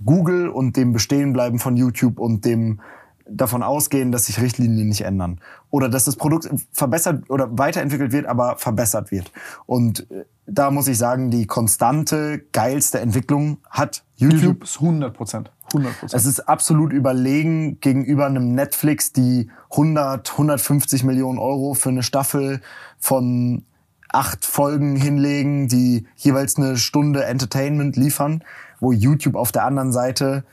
[0.04, 2.80] Google und dem Bestehenbleiben von YouTube und dem
[3.28, 5.40] davon ausgehen, dass sich Richtlinien nicht ändern
[5.70, 9.32] oder dass das Produkt verbessert oder weiterentwickelt wird, aber verbessert wird.
[9.66, 14.40] Und äh, da muss ich sagen, die konstante, geilste Entwicklung hat YouTube.
[14.40, 15.50] YouTube ist 100 Prozent.
[15.68, 22.04] 100 Es ist absolut überlegen gegenüber einem Netflix, die 100, 150 Millionen Euro für eine
[22.04, 22.60] Staffel
[22.98, 23.64] von
[24.08, 28.44] acht Folgen hinlegen, die jeweils eine Stunde Entertainment liefern
[28.80, 30.44] wo YouTube auf der anderen Seite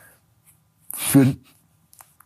[0.92, 1.36] für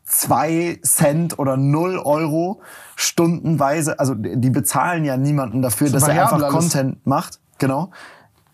[0.06, 2.62] zwei Cent oder null Euro
[2.96, 6.52] stundenweise, also die bezahlen ja niemanden dafür, dass er einfach alles.
[6.52, 7.40] Content macht.
[7.58, 7.92] Genau.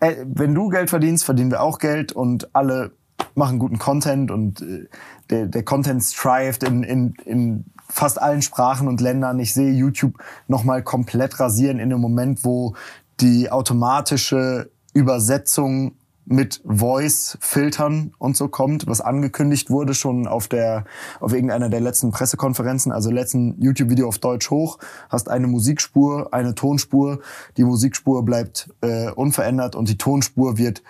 [0.00, 2.92] Äh, wenn du Geld verdienst, verdienen wir auch Geld und alle
[3.34, 4.88] machen guten Content und äh,
[5.30, 9.38] der, der Content strived in, in, in fast allen Sprachen und Ländern.
[9.38, 10.18] Ich sehe YouTube
[10.48, 12.74] nochmal komplett rasieren in dem Moment, wo
[13.20, 15.92] die automatische Übersetzung
[16.26, 20.84] mit Voice-Filtern und so kommt, was angekündigt wurde schon auf der,
[21.20, 24.78] auf irgendeiner der letzten Pressekonferenzen, also letzten YouTube-Video auf Deutsch hoch,
[25.10, 27.20] hast eine Musikspur, eine Tonspur,
[27.56, 30.82] die Musikspur bleibt äh, unverändert und die Tonspur wird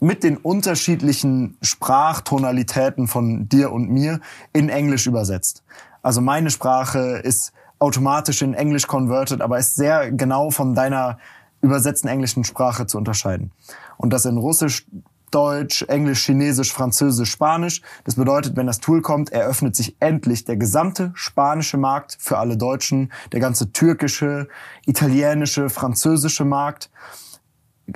[0.00, 4.20] mit den unterschiedlichen Sprachtonalitäten von dir und mir
[4.52, 5.62] in Englisch übersetzt.
[6.02, 11.18] Also meine Sprache ist automatisch in Englisch converted, aber ist sehr genau von deiner
[11.62, 13.52] übersetzten englischen Sprache zu unterscheiden.
[14.00, 14.86] Und das in Russisch,
[15.30, 17.82] Deutsch, Englisch, Chinesisch, Französisch, Spanisch.
[18.04, 22.56] Das bedeutet, wenn das Tool kommt, eröffnet sich endlich der gesamte spanische Markt für alle
[22.56, 24.48] Deutschen, der ganze türkische,
[24.86, 26.90] italienische, französische Markt.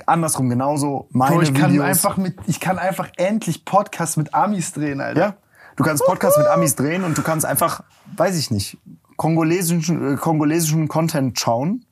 [0.05, 1.07] Andersrum genauso.
[1.09, 1.85] Meine Bro, ich kann Videos.
[1.85, 5.19] einfach mit, ich kann einfach endlich Podcasts mit Amis drehen, Alter.
[5.19, 5.35] Ja.
[5.75, 7.83] Du kannst Podcasts mit Amis drehen und du kannst einfach,
[8.15, 8.77] weiß ich nicht,
[9.17, 11.83] kongolesischen, äh, kongolesischen Content schauen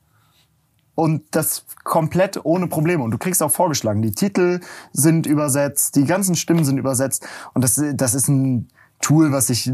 [0.96, 3.04] und das komplett ohne Probleme.
[3.04, 4.02] Und du kriegst auch vorgeschlagen.
[4.02, 4.60] Die Titel
[4.92, 7.28] sind übersetzt, die ganzen Stimmen sind übersetzt.
[7.54, 8.68] Und das, das ist ein
[9.02, 9.72] Tool, was ich,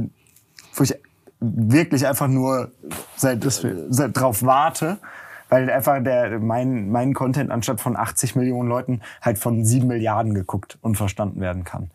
[0.73, 0.95] wo ich
[1.39, 2.71] wirklich einfach nur
[3.17, 4.97] seit, seit drauf warte.
[5.49, 10.35] Weil einfach der, mein, mein Content anstatt von 80 Millionen Leuten halt von 7 Milliarden
[10.35, 11.89] geguckt und verstanden werden kann.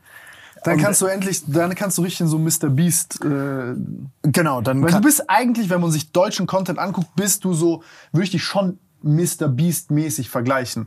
[0.64, 2.68] Dann Und- kannst du endlich, dann kannst du richtig in so Mr.
[2.70, 3.74] Beast, äh,
[4.22, 7.82] Genau, dann weil du bist eigentlich, wenn man sich deutschen Content anguckt, bist du so,
[8.12, 9.48] würde ich dich schon Mr.
[9.48, 10.86] Beast mäßig vergleichen.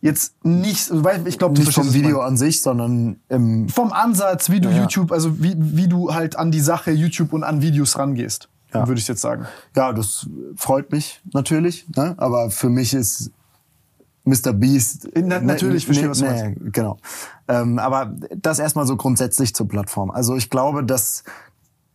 [0.00, 4.60] Jetzt nicht, weil ich glaube, nicht vom Video an sich, sondern im vom Ansatz, wie
[4.60, 4.82] du Ja.
[4.82, 8.86] YouTube, also wie, wie du halt an die Sache YouTube und an Videos rangehst, Ja.
[8.86, 9.46] würde ich jetzt sagen.
[9.74, 12.14] Ja, das freut mich natürlich, ne?
[12.18, 13.32] aber für mich ist
[14.24, 14.52] Mr.
[14.52, 15.08] Beast.
[15.16, 16.98] Na- natürlich, verstehe, was du nee, Genau.
[17.48, 20.12] Ähm, aber das erstmal so grundsätzlich zur Plattform.
[20.12, 21.24] Also ich glaube, dass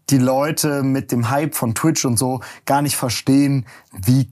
[0.09, 4.29] die Leute mit dem Hype von Twitch und so gar nicht verstehen, wie,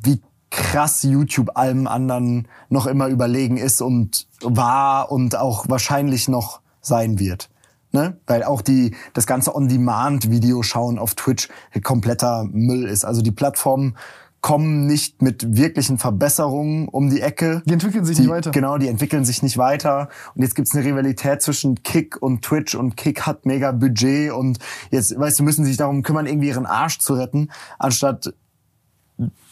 [0.00, 0.22] wie
[0.54, 7.18] krass YouTube allem anderen noch immer überlegen ist und war und auch wahrscheinlich noch sein
[7.18, 7.50] wird.
[7.90, 8.18] Ne?
[8.26, 11.48] Weil auch die, das ganze On-Demand-Video schauen auf Twitch
[11.82, 13.04] kompletter Müll ist.
[13.04, 13.96] Also die Plattformen
[14.40, 17.62] kommen nicht mit wirklichen Verbesserungen um die Ecke.
[17.64, 18.50] Die entwickeln sich die, nicht weiter.
[18.50, 20.08] Genau, die entwickeln sich nicht weiter.
[20.34, 24.58] Und jetzt gibt's eine Rivalität zwischen Kick und Twitch und Kick hat mega Budget und
[24.90, 28.34] jetzt, weißt du, müssen sich darum kümmern, irgendwie ihren Arsch zu retten, anstatt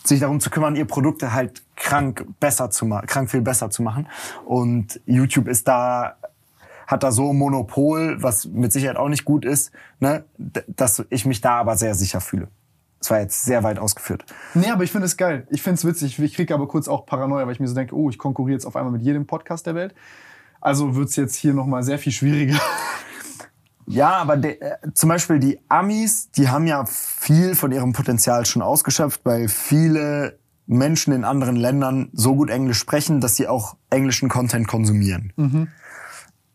[0.05, 3.82] sich darum zu kümmern, ihr Produkte halt krank besser zu machen, krank viel besser zu
[3.82, 4.09] machen.
[4.44, 6.16] Und YouTube ist da,
[6.86, 11.24] hat da so ein Monopol, was mit Sicherheit auch nicht gut ist, ne, dass ich
[11.24, 12.48] mich da aber sehr sicher fühle.
[12.98, 14.24] Das war jetzt sehr weit ausgeführt.
[14.55, 15.47] Nee, aber ich finde es geil.
[15.51, 16.20] Ich finde es witzig.
[16.20, 18.64] Ich kriege aber kurz auch Paranoia, weil ich mir so denke, oh, ich konkurriere jetzt
[18.64, 19.93] auf einmal mit jedem Podcast der Welt.
[20.60, 22.60] Also wird's jetzt hier nochmal sehr viel schwieriger.
[23.86, 28.46] Ja, aber de, äh, zum Beispiel die Amis, die haben ja viel von ihrem Potenzial
[28.46, 33.76] schon ausgeschöpft, weil viele Menschen in anderen Ländern so gut Englisch sprechen, dass sie auch
[33.90, 35.32] englischen Content konsumieren.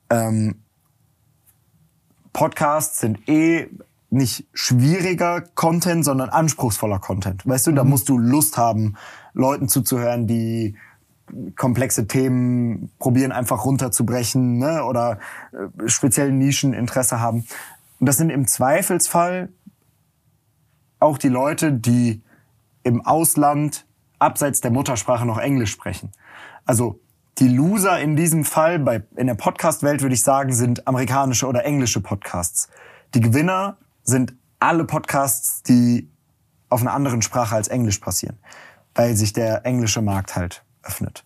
[0.10, 0.56] Ähm,
[2.34, 3.70] Podcasts sind eh
[4.10, 7.45] nicht schwieriger Content, sondern anspruchsvoller Content.
[7.45, 8.95] Weißt du, da musst du Lust haben,
[9.34, 10.76] Leuten zuzuhören, die
[11.56, 14.84] komplexe Themen probieren einfach runterzubrechen ne?
[14.84, 15.20] oder
[15.52, 17.45] äh, speziell Nischeninteresse haben.
[17.99, 19.49] Und das sind im Zweifelsfall
[20.99, 22.22] auch die Leute, die
[22.84, 23.86] im Ausland
[24.20, 26.12] abseits der Muttersprache noch Englisch sprechen.
[26.66, 26.99] Also
[27.38, 31.66] die Loser in diesem Fall bei, in der Podcast-Welt würde ich sagen, sind amerikanische oder
[31.66, 32.70] englische Podcasts.
[33.14, 36.10] Die Gewinner sind alle Podcasts, die
[36.70, 38.38] auf einer anderen Sprache als Englisch passieren,
[38.95, 41.24] weil sich der englische Markt halt öffnet.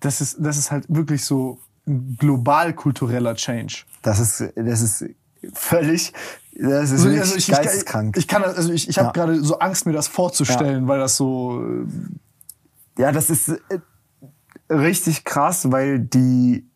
[0.00, 3.84] Das ist, das ist halt wirklich so ein global kultureller Change.
[4.02, 5.04] Das ist, das ist
[5.52, 6.12] völlig,
[6.54, 8.16] das ist Also, wirklich also ich, geisteskrank.
[8.16, 9.12] ich, ich kann, also ich, ich habe Ja.
[9.12, 11.62] gerade so Angst, mir das vorzustellen, weil das so.
[12.98, 13.78] Ja, das ist äh,
[14.70, 16.68] richtig krass, weil die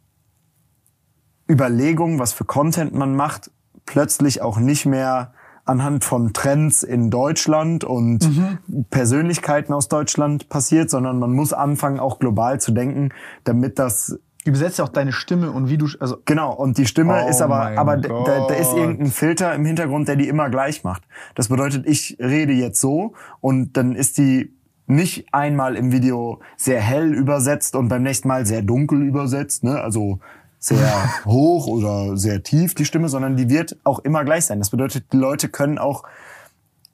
[1.49, 3.51] Überlegung, was für Content man macht,
[3.85, 5.33] plötzlich auch nicht mehr
[5.67, 8.31] anhand von Trends in Deutschland und
[8.91, 13.11] Persönlichkeiten aus Deutschland passiert, sondern man muss anfangen, auch global zu denken,
[13.45, 15.89] damit das Übersetzt ja auch deine Stimme und wie du.
[15.99, 19.65] Also, Genau, und die Stimme Oh ist aber, aber da, da ist irgendein Filter im
[19.65, 21.03] Hintergrund, der die immer gleich macht.
[21.35, 24.55] Das bedeutet, ich rede jetzt so und dann ist die
[24.87, 29.81] nicht einmal im Video sehr hell übersetzt und beim nächsten Mal sehr dunkel übersetzt, ne?
[29.81, 30.21] also
[30.69, 34.59] sehr hoch oder sehr tief die Stimme, sondern die wird auch immer gleich sein.
[34.59, 36.05] Das bedeutet, die Leute können auch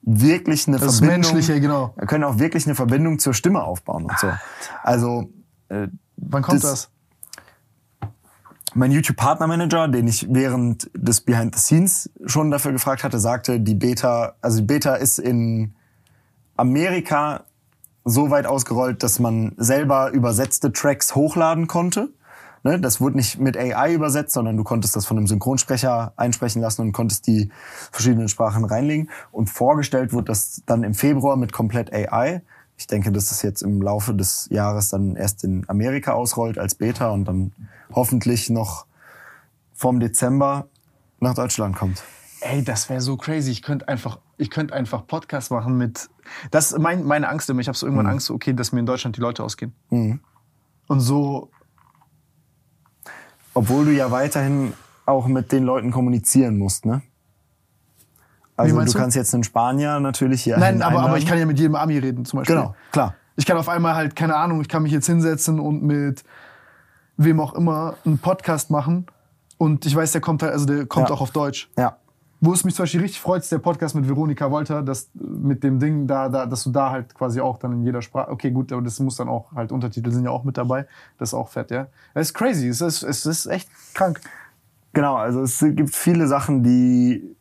[0.03, 1.94] wirklich eine Das Verbindung, Menschliche, genau.
[2.07, 4.28] können auch wirklich eine Verbindung zur Stimme aufbauen und so.
[4.82, 5.31] Also
[5.69, 6.89] äh, wann kommt Das- das?
[8.74, 13.74] mein YouTube-Partnermanager, den ich während des Behind the Scenes schon dafür gefragt hatte, sagte, die
[13.74, 15.74] Beta, also die Beta ist in
[16.57, 17.44] Amerika
[18.05, 22.09] so weit ausgerollt, dass man selber übersetzte Tracks hochladen konnte.
[22.65, 26.62] Ne, das wurde nicht mit AI übersetzt, sondern du konntest das von einem Synchronsprecher einsprechen
[26.62, 27.50] lassen und konntest die
[27.91, 29.10] verschiedenen Sprachen reinlegen.
[29.32, 32.42] Und vorgestellt wurde das dann im Februar mit komplett AI.
[32.76, 36.76] Ich denke, dass das jetzt im Laufe des Jahres dann erst in Amerika ausrollt als
[36.76, 37.52] Beta und dann
[37.92, 38.86] hoffentlich noch
[39.74, 40.68] vom Dezember
[41.18, 42.02] nach Deutschland kommt.
[42.41, 43.50] Ey, das wäre so crazy.
[43.50, 46.08] Ich könnte einfach, ich könnte einfach Podcast machen mit.
[46.50, 47.60] Das ist mein, meine Angst immer.
[47.60, 49.73] Ich habe so irgendwann Angst, so, okay, dass mir in Deutschland die Leute ausgehen.
[49.91, 50.20] Mhm.
[50.89, 51.50] Und so,
[53.55, 54.72] Obwohl du ja weiterhin
[55.06, 57.02] auch mit den Leuten kommunizieren musst, ne?
[58.56, 58.98] Also du, du?
[58.98, 61.98] kannst jetzt einen Spanier natürlich hier nein, aber, aber ich kann ja mit jedem Ami
[61.98, 62.56] reden, zum Beispiel.
[62.56, 63.14] Genau, klar.
[63.36, 66.22] Ich kann auf einmal halt, keine Ahnung, ich kann mich jetzt hinsetzen und mit
[67.16, 69.06] wem auch immer einen Podcast machen.
[69.58, 71.14] Und ich weiß, der kommt halt, also der kommt Ja.
[71.14, 71.70] auch auf Deutsch.
[71.78, 71.97] Ja.
[72.45, 75.62] Wo es mich zum Beispiel richtig freut, ist der Podcast mit Veronika Wolter, dass mit
[75.62, 78.33] dem Ding da, da, dass du da halt quasi auch dann in jeder Sprache.
[78.33, 80.87] Okay, gut, aber das muss dann auch halt Untertitel sind ja auch mit dabei.
[81.19, 81.87] Das ist auch fett, ja.
[82.15, 82.67] Das ist crazy.
[82.67, 84.21] Es ist, es ist echt krank.
[84.93, 87.37] Genau, also es gibt viele Sachen, die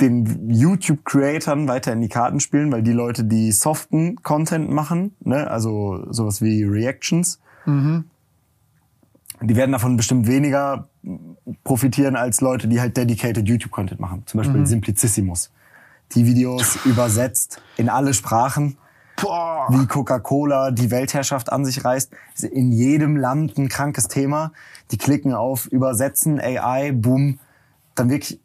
[0.00, 5.48] den YouTube-Creatern weiter in die Karten spielen, weil die Leute, die soften Content machen, ne,
[5.48, 7.40] also sowas wie Reactions,
[9.40, 10.88] die werden davon bestimmt weniger
[11.64, 14.22] profitieren als Leute, die halt dedicated YouTube-Content machen.
[14.26, 15.50] Zum Beispiel Simplicissimus.
[16.14, 18.78] Die Videos übersetzt in alle Sprachen
[19.20, 19.66] Boah.
[19.70, 22.12] wie Coca-Cola die Weltherrschaft an sich reißt.
[22.34, 24.52] Ist in jedem Land ein krankes Thema.
[24.90, 27.38] Die klicken auf Übersetzen, AI, boom.
[27.94, 28.40] Dann wirklich,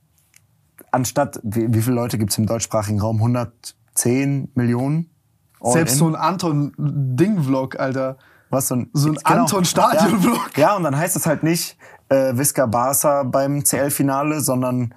[0.91, 3.17] anstatt, wie, wie viele Leute gibt's im deutschsprachigen Raum?
[3.17, 5.09] 110 Millionen?
[5.59, 5.99] All Selbst in?
[5.99, 8.17] so ein Anton-Ding-Vlog, Alter.
[8.49, 10.57] Was, so ein, so ein Anton-Stadion-Vlog.
[10.57, 10.69] Ja.
[10.69, 11.77] ja, und dann heißt es halt nicht
[12.11, 14.93] äh, Visca Barca beim CL-Finale, sondern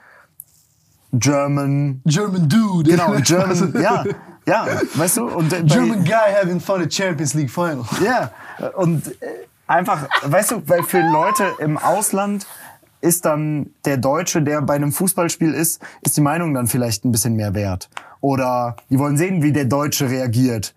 [1.12, 2.90] German, German Dude.
[2.90, 4.04] genau, German, ja,
[4.46, 5.28] ja, weißt du?
[5.28, 7.84] Und äh, bei- German Guy having fun at Champions League Final.
[8.04, 8.30] Ja,
[8.76, 9.26] und äh,
[9.66, 12.46] einfach, weißt du, weil für Leute im Ausland
[13.00, 17.12] ist dann der Deutsche, der bei einem Fußballspiel ist, ist die Meinung dann vielleicht ein
[17.12, 17.90] bisschen mehr wert.
[18.20, 20.74] Oder die wollen sehen, wie der Deutsche reagiert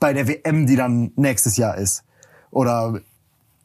[0.00, 2.02] bei der WM, die dann nächstes Jahr ist.
[2.50, 3.00] Oder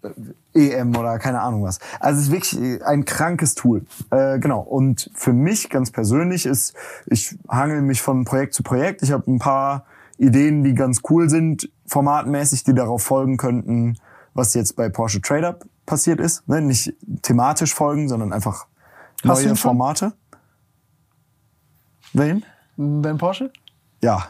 [0.04, 0.10] äh,
[0.54, 1.80] EM oder keine Ahnung was.
[2.00, 3.86] Also es ist wirklich äh, ein krankes Tool.
[4.12, 4.62] Äh, genau.
[4.62, 6.74] Und für mich ganz persönlich ist,
[7.08, 9.02] ich hangel mich von Projekt zu Projekt.
[9.04, 9.86] Ich habe ein paar
[10.18, 13.98] Ideen, die ganz cool sind, formatmäßig, die darauf folgen könnten,
[14.34, 16.48] was jetzt bei Porsche Trade Up passiert ist.
[16.48, 16.62] Ne?
[16.62, 18.68] Nicht thematisch folgen, sondern einfach
[19.24, 19.56] Hast neue?
[19.56, 20.14] Formate.
[22.14, 22.44] Wen?
[22.78, 23.52] Dein Porsche?
[24.02, 24.28] Ja.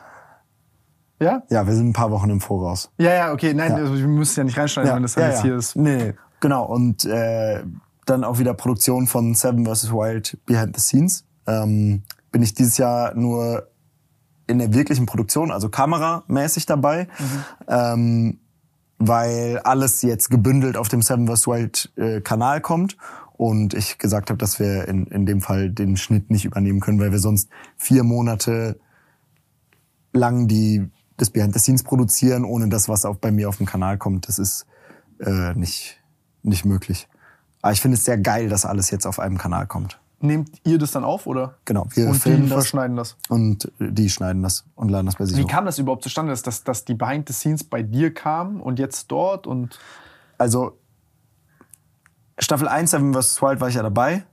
[1.24, 1.44] Ja?
[1.50, 2.92] Ja, wir sind ein paar Wochen im Voraus.
[2.98, 3.54] Ja, ja, okay.
[3.54, 3.78] Nein, Ja.
[3.78, 5.76] also wir müssen ja nicht reinschneiden, wenn das dann jetzt hier ist.
[5.76, 6.14] Nee.
[6.40, 6.66] Genau.
[6.66, 7.64] Und äh,
[8.06, 9.92] dann auch wieder Produktion von Seven vs.
[9.92, 11.26] Wild Behind the Scenes.
[11.48, 13.68] Ähm, bin ich dieses Jahr nur
[14.48, 17.08] in der wirklichen Produktion, also kameramäßig dabei,
[17.68, 18.40] ähm,
[19.00, 21.48] weil alles jetzt gebündelt auf dem Seven vs.
[21.48, 22.98] Wild äh, Kanal kommt.
[23.36, 27.00] Und ich gesagt habe, dass wir in, in dem Fall den Schnitt nicht übernehmen können,
[27.00, 28.80] weil wir sonst vier Monate
[30.14, 33.66] lang die das Behind the Scenes produzieren, ohne das, was auch bei mir auf dem
[33.66, 34.28] Kanal kommt.
[34.28, 34.66] Das ist
[35.20, 36.00] äh, nicht,
[36.42, 37.08] nicht möglich.
[37.62, 40.00] Aber ich finde es sehr geil, dass alles jetzt auf einem Kanal kommt.
[40.20, 41.56] Nehmt ihr das dann auf, oder?
[41.66, 43.18] Genau, wir Und die filmen das verschneiden das.
[43.28, 45.50] und die schneiden das und laden das bei sich Wie hoch.
[45.50, 48.80] kam das überhaupt zustande, dass, dass, dass die Behind the Scenes bei dir kamen und
[48.80, 49.78] jetzt dort und
[50.38, 50.78] Also
[52.40, 53.42] Staffel 1 Seven vs.
[53.42, 54.24] Wild war ich ja dabei.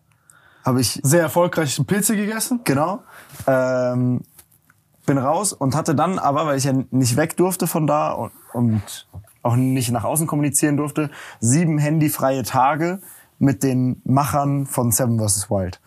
[0.64, 2.60] Habe ich sehr erfolgreich Pilze gegessen?
[2.64, 3.02] Genau.
[3.46, 4.20] Ähm,
[5.10, 8.30] bin raus und hatte dann aber, weil ich ja nicht weg durfte von da und,
[8.52, 9.08] und
[9.42, 13.00] auch nicht nach außen kommunizieren durfte, sieben handyfreie Tage
[13.40, 15.50] mit den Machern von Seven vs.
[15.50, 15.80] Wild.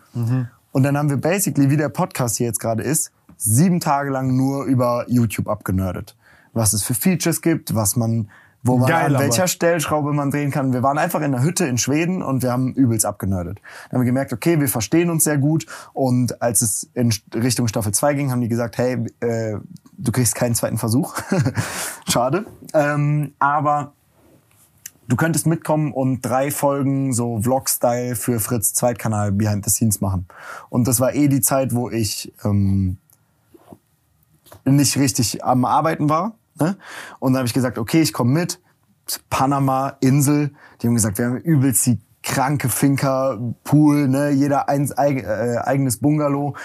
[0.73, 4.35] Und dann haben wir basically, wie der Podcast hier jetzt gerade ist, sieben Tage lang
[4.35, 6.17] nur über YouTube abgenördet.
[6.51, 8.29] Was es für Features gibt, was man,
[8.63, 9.25] wo man Geil, an aber.
[9.25, 10.71] welcher Stellschraube man drehen kann.
[10.71, 13.59] Wir waren einfach in einer Hütte in Schweden und wir haben übelst abgenördet.
[13.59, 15.65] Dann haben wir gemerkt, okay, wir verstehen uns sehr gut.
[15.91, 19.57] Und als es in Richtung Staffel 2 ging, haben die gesagt, hey, äh,
[19.97, 21.15] du kriegst keinen zweiten Versuch.
[22.07, 22.45] Schade.
[22.73, 23.91] Ähm, aber
[25.09, 30.25] du könntest mitkommen und drei Folgen so Vlog-Style für Fritz Zweitkanal Behind the Scenes machen.
[30.69, 32.97] Und das war eh die Zeit, wo ich ähm,
[34.63, 36.35] nicht richtig am Arbeiten war.
[36.59, 36.77] Ne?
[37.19, 38.59] Und dann habe ich gesagt, okay, ich komme mit.
[39.29, 40.51] Panama, Insel.
[40.81, 44.29] Die haben gesagt, wir haben übelst die kranke Finca, Pool, ne?
[44.29, 46.55] jeder eins, eig, äh, eigenes Bungalow.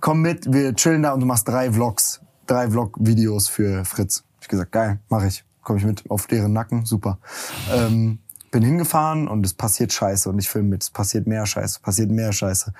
[0.00, 4.24] Komm mit, wir chillen da und du machst drei Vlogs, drei Vlog-Videos für Fritz.
[4.40, 5.44] Ich gesagt, geil, mache ich.
[5.62, 7.18] Komme ich mit auf deren Nacken, super.
[7.72, 8.18] Ähm,
[8.50, 10.82] bin hingefahren und es passiert Scheiße und ich filme mit.
[10.82, 12.72] Es passiert mehr Scheiße, passiert mehr Scheiße.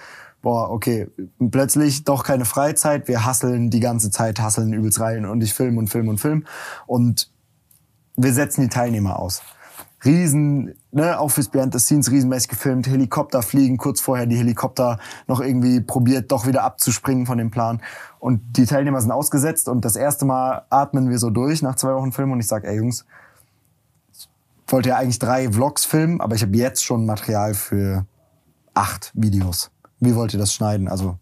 [0.43, 1.09] Boah, okay,
[1.51, 3.09] plötzlich doch keine Freizeit.
[3.09, 6.47] Wir hasseln die ganze Zeit, hasseln übelst rein und ich film und film und film.
[6.87, 7.31] Und
[8.17, 9.43] wir setzen die Teilnehmer aus.
[10.03, 14.99] Riesen, ne, auch fürs Behind the Scenes riesenmäßig gefilmt, Helikopter fliegen, kurz vorher die Helikopter
[15.27, 17.83] noch irgendwie probiert, doch wieder abzuspringen von dem Plan.
[18.19, 21.95] Und die Teilnehmer sind ausgesetzt und das erste Mal atmen wir so durch nach zwei
[21.95, 23.05] Wochen Film und ich sag, ey Jungs,
[24.13, 24.27] ich
[24.69, 28.07] wollte ja eigentlich drei Vlogs filmen, aber ich habe jetzt schon Material für
[28.73, 29.71] acht Videos.
[30.01, 30.89] Wie wollt ihr das schneiden?
[30.89, 31.19] Also,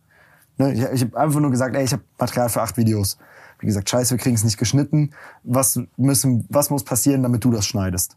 [0.57, 3.19] ne, ich, ich habe einfach nur gesagt, ey, ich habe Material für acht Videos.
[3.61, 5.11] Wie gesagt, scheiße, wir kriegen es nicht geschnitten.
[5.43, 8.17] Was müssen, was muss passieren, damit du das schneidest?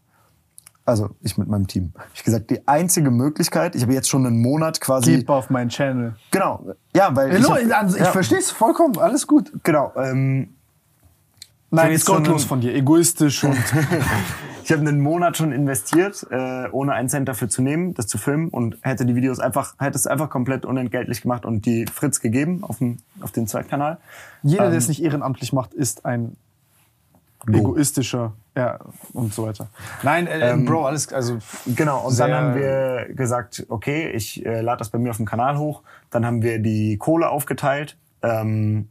[0.84, 1.92] Also ich mit meinem Team.
[2.12, 5.16] Ich hab gesagt, die einzige Möglichkeit, ich habe jetzt schon einen Monat quasi.
[5.16, 6.16] Geht auf meinen Channel.
[6.30, 6.74] Genau.
[6.94, 9.52] Ja, weil Hallo, ich, hab, also ich ja, verstehe es vollkommen, alles gut.
[9.62, 9.92] Genau.
[9.96, 10.56] Ähm,
[11.74, 13.56] Nein, ist gottlos von dir, egoistisch und
[14.64, 18.18] ich habe einen Monat schon investiert, äh, ohne einen Cent dafür zu nehmen, das zu
[18.18, 22.20] filmen und hätte die Videos einfach, hätte es einfach komplett unentgeltlich gemacht und die Fritz
[22.20, 23.96] gegeben auf dem auf den Zweitkanal.
[24.42, 26.36] jeder, Ähm, der es nicht ehrenamtlich macht, ist ein
[27.46, 27.56] Go.
[27.56, 28.78] egoistischer, ja,
[29.14, 29.68] und so weiter.
[30.02, 34.60] Nein, äh, Ähm, Bro, alles, also Genau, und dann haben wir gesagt, okay, ich äh,
[34.60, 35.82] lade das bei mir auf dem Kanal hoch.
[36.10, 37.96] Dann haben wir die Kohle aufgeteilt.
[38.22, 38.90] Ähm,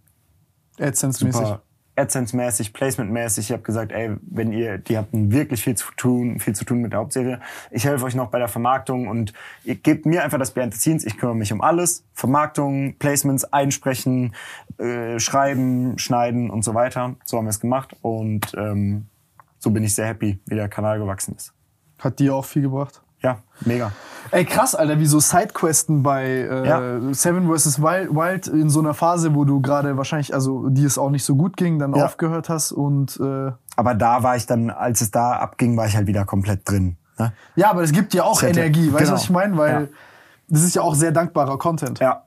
[0.80, 1.60] AdSense-mäßig.
[1.96, 3.46] AdSense-mäßig, Placement-mäßig.
[3.46, 6.82] Ich habe gesagt, ey, wenn ihr, die habt wirklich viel zu tun, viel zu tun
[6.82, 7.40] mit der Hauptserie.
[7.70, 10.80] Ich helfe euch noch bei der Vermarktung und ihr gebt mir einfach das Behind the
[10.80, 11.06] Scenes.
[11.06, 12.04] Ich kümmere mich um alles.
[12.14, 14.34] Vermarktung, Placements, einsprechen,
[14.78, 17.16] äh, schreiben, schneiden und so weiter.
[17.26, 19.08] So haben wir es gemacht und ähm,
[19.60, 21.54] so bin ich sehr happy, wie der Kanal gewachsen ist.
[22.00, 23.02] Hat dir auch viel gebracht?
[23.22, 23.92] Ja, mega.
[24.32, 27.14] Ey, krass, Alter, wie so Sidequesten bei äh, Ja.
[27.14, 27.82] Seven vs.
[27.82, 31.26] Wild, Wild in so einer Phase, wo du gerade wahrscheinlich, also die es auch nicht
[31.26, 32.06] so gut ging, dann Ja.
[32.06, 35.96] aufgehört hast und äh, Aber da war ich dann, als es da abging, war ich
[35.96, 36.98] halt wieder komplett drin.
[37.20, 37.34] Ne?
[37.56, 39.14] ja, aber es gibt dir auch hätte- Energie, weißt du, genau.
[39.14, 39.58] was ich meine?
[39.58, 39.88] Weil Ja.
[40.48, 42.00] das ist ja auch sehr dankbarer Content.
[42.00, 42.24] Ja.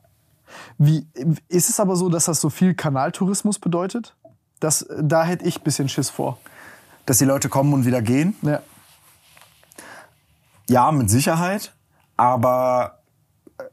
[0.79, 1.07] Wie
[1.49, 4.15] ist es aber so, dass das so viel Kanaltourismus bedeutet?
[4.61, 6.39] Das, da hätte ich ein bisschen Schiss vor.
[7.07, 8.37] Dass die Leute kommen und wieder gehen.
[8.43, 8.61] Ja.
[10.69, 11.75] Ja, mit Sicherheit.
[12.17, 13.01] Aber
[13.59, 13.65] äh,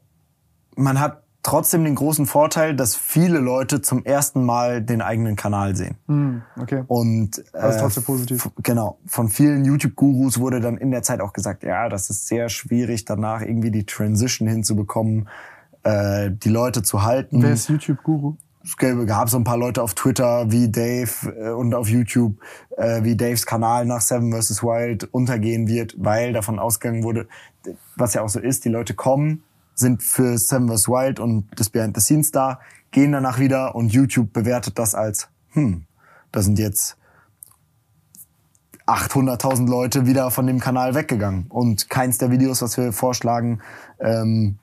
[0.76, 5.74] man hat trotzdem den großen Vorteil, dass viele Leute zum ersten Mal den eigenen Kanal
[5.74, 5.96] sehen.
[6.06, 6.84] Hm, okay.
[6.86, 8.50] Und äh, Das ist trotzdem positiv.
[8.62, 8.98] Genau.
[9.06, 13.04] Von vielen YouTube-Gurus wurde dann in der Zeit auch gesagt, ja, das ist sehr schwierig,
[13.04, 15.28] danach irgendwie die Transition hinzubekommen,
[15.82, 17.42] äh, die Leute zu halten.
[17.42, 18.36] Wer ist YouTube-Guru?
[18.64, 22.36] Es gab so ein paar Leute auf Twitter wie Dave äh, und auf YouTube,
[22.76, 24.62] äh, wie Daves Kanal nach Seven vs.
[24.62, 27.28] Wild untergehen wird, weil davon ausgegangen wurde,
[27.96, 29.42] was ja auch so ist, die Leute kommen,
[29.74, 30.88] sind für Seven vs.
[30.88, 32.60] Wild und das Behind the Scenes da,
[32.90, 35.84] gehen danach wieder und YouTube bewertet das als, hm,
[36.30, 36.96] da sind jetzt
[38.86, 43.60] 800.000 Leute wieder von dem Kanal weggegangen und keins der Videos, was wir vorschlagen,
[44.00, 44.58] ähm,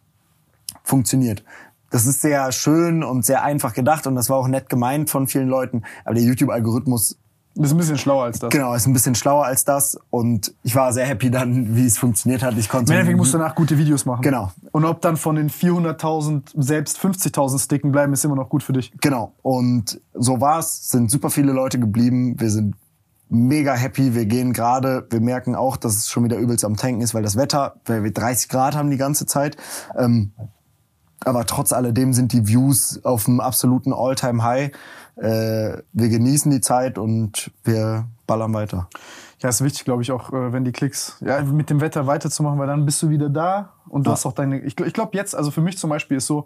[0.84, 1.44] funktioniert.
[1.90, 5.28] Das ist sehr schön und sehr einfach gedacht und das war auch nett gemeint von
[5.28, 5.84] vielen Leuten.
[6.06, 7.18] Aber der YouTube-Algorithmus,
[7.56, 8.52] ist ein bisschen schlauer als das.
[8.52, 11.98] genau, ist ein bisschen schlauer als das und ich war sehr happy dann, wie es
[11.98, 12.58] funktioniert hat.
[12.58, 14.22] Ich konnte Im Endeffekt musst du danach gute Videos machen.
[14.22, 14.52] Genau.
[14.72, 18.74] Und ob dann von den 400.000 selbst 50.000 Sticken bleiben, ist immer noch gut für
[18.74, 18.94] dich.
[19.02, 19.34] Genau.
[19.42, 20.90] Und so war's.
[20.90, 22.40] Sind super viele Leute geblieben.
[22.40, 22.76] Wir sind
[23.30, 24.16] mega happy.
[24.16, 27.24] Wir gehen gerade, wir merken auch, dass es schon wieder übelst am Tanken ist, weil
[27.24, 29.58] das Wetter, weil wir 30 Grad haben die ganze Zeit.
[29.98, 30.32] Ähm,
[31.26, 34.72] aber trotz alledem sind die Views auf einem absoluten All-Time-High.
[35.18, 38.88] Äh, wir genießen die Zeit und wir ballern weiter.
[39.40, 42.60] Ja, ist wichtig, glaube ich, auch, äh, wenn die Klicks, ja, mit dem Wetter weiterzumachen,
[42.60, 44.16] weil dann bist du wieder da und du Ja.
[44.16, 46.46] hast auch deine, ich, ich glaube jetzt, also für mich zum Beispiel ist so,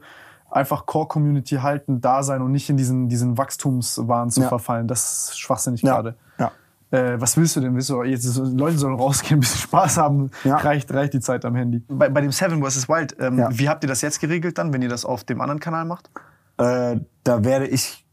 [0.51, 4.47] einfach Core-Community halten, da sein und nicht in diesen, diesen Wachstumswahn zu Ja.
[4.49, 4.87] verfallen.
[4.87, 5.93] Das ist schwachsinnig Ja.
[5.95, 6.15] gerade.
[6.37, 6.51] Ja.
[6.93, 7.73] Äh, was willst du denn?
[7.73, 10.29] Willst du, jetzt, Leute sollen rausgehen, ein bisschen Spaß haben.
[10.43, 10.57] Ja.
[10.57, 11.81] Reicht, reicht die Zeit am Handy.
[11.87, 12.87] Bei, bei dem Seven vs.
[12.87, 13.49] Wild, ähm, Ja.
[13.51, 16.11] wie habt ihr das jetzt geregelt dann, wenn ihr das auf dem anderen Kanal macht?
[16.59, 18.05] Äh, da werde ich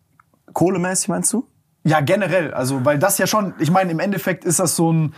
[0.54, 1.46] kohlemäßig, meinst du?
[1.84, 2.54] Ja, generell.
[2.54, 5.14] Also, weil das ja schon, ich meine, im Endeffekt ist das so ein,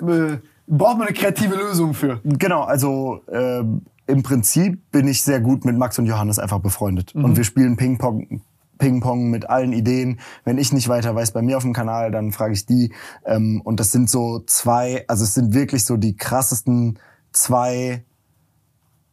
[0.00, 2.20] äh, braucht man eine kreative Lösung für.
[2.24, 7.14] Genau, also ähm, im Prinzip bin ich sehr gut mit Max und Johannes einfach befreundet.
[7.16, 8.42] Und wir spielen Ping-Pong.
[8.78, 10.20] Ping-Pong mit allen Ideen.
[10.44, 12.92] Wenn ich nicht weiter weiß bei mir auf dem Kanal, dann frage ich die.
[13.24, 16.98] Ähm, und das sind so zwei, also es sind wirklich so die krassesten
[17.32, 18.04] zwei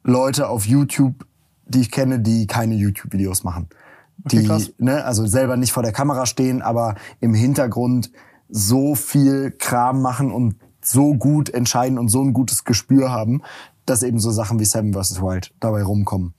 [0.03, 1.25] Leute auf YouTube,
[1.65, 3.69] die ich kenne, die keine YouTube-Videos machen.
[4.17, 4.71] Die, krass.
[4.77, 8.11] ne, also selber nicht vor der Kamera stehen, aber im Hintergrund
[8.49, 13.41] so viel Kram machen und so gut entscheiden und so ein gutes Gespür haben,
[13.85, 15.21] dass eben so Sachen wie Seven vs.
[15.21, 16.33] Wild dabei rumkommen.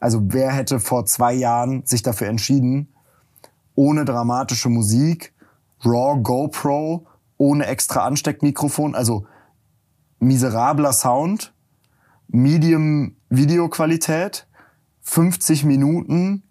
[0.00, 2.88] Also wer hätte vor zwei Jahren sich dafür entschieden,
[3.74, 5.32] ohne dramatische Musik,
[5.84, 9.26] Raw GoPro, ohne extra Ansteckmikrofon, also
[10.18, 11.52] miserabler Sound,
[12.28, 14.46] Medium Videoqualität,
[15.02, 16.42] 50 Minuten,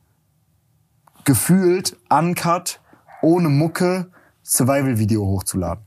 [1.26, 2.80] gefühlt, uncut,
[3.22, 4.12] ohne Mucke,
[4.44, 5.87] Survival-Video hochzuladen.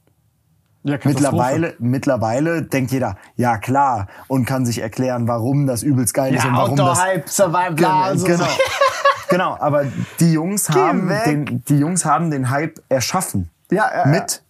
[0.83, 0.99] Ja.
[1.05, 6.45] Mittlerweile, mittlerweile denkt jeder, ja klar, und kann sich erklären, warum das übelst geil ist
[6.45, 8.47] und warum das Hype, Survival, Genau, also genau.
[9.29, 9.85] genau, aber
[10.21, 13.51] die Jungs haben den, die Jungs haben den Hype erschaffen.
[13.71, 14.07] Ja, ja, ja.
[14.07, 14.43] mit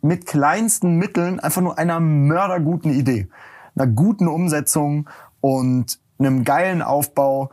[0.00, 3.28] mit kleinsten Mitteln, einfach nur einer mörderguten Idee,
[3.76, 5.08] einer guten Umsetzung
[5.40, 7.50] und einem geilen Aufbau.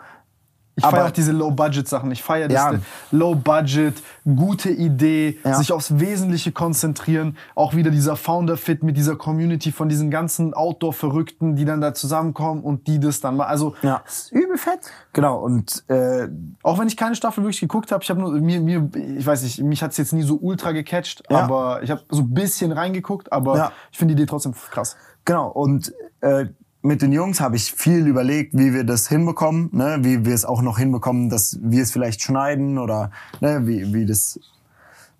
[0.77, 2.11] Ich feiere auch diese Low-Budget-Sachen.
[2.11, 2.55] Ich feiere das.
[2.55, 2.79] Ja.
[3.11, 3.93] Low-Budget,
[4.25, 5.53] gute Idee, Ja.
[5.55, 7.37] sich aufs Wesentliche konzentrieren.
[7.55, 12.61] Auch wieder dieser Founder-Fit mit dieser Community von diesen ganzen Outdoor-Verrückten, die dann da zusammenkommen
[12.61, 13.45] und die das dann mal.
[13.45, 14.01] Also, Ja.
[14.05, 14.79] ist übel fett.
[15.13, 16.27] Genau und äh,
[16.61, 19.43] Auch wenn ich keine Staffel wirklich geguckt habe, ich habe nur mir mir ich weiß
[19.43, 21.39] nicht, mich hat's jetzt nie so ultra gecatcht, Ja.
[21.39, 24.97] aber ich habe so ein bisschen reingeguckt, aber ich finde die Idee trotzdem krass.
[25.23, 26.47] Genau, und äh,
[26.85, 29.97] mit den Jungs habe ich viel überlegt, wie wir das hinbekommen, ne?
[30.01, 33.09] wie wir es auch noch hinbekommen, dass wir es vielleicht schneiden oder
[33.41, 33.65] ne?
[33.65, 34.39] wie, wie, das,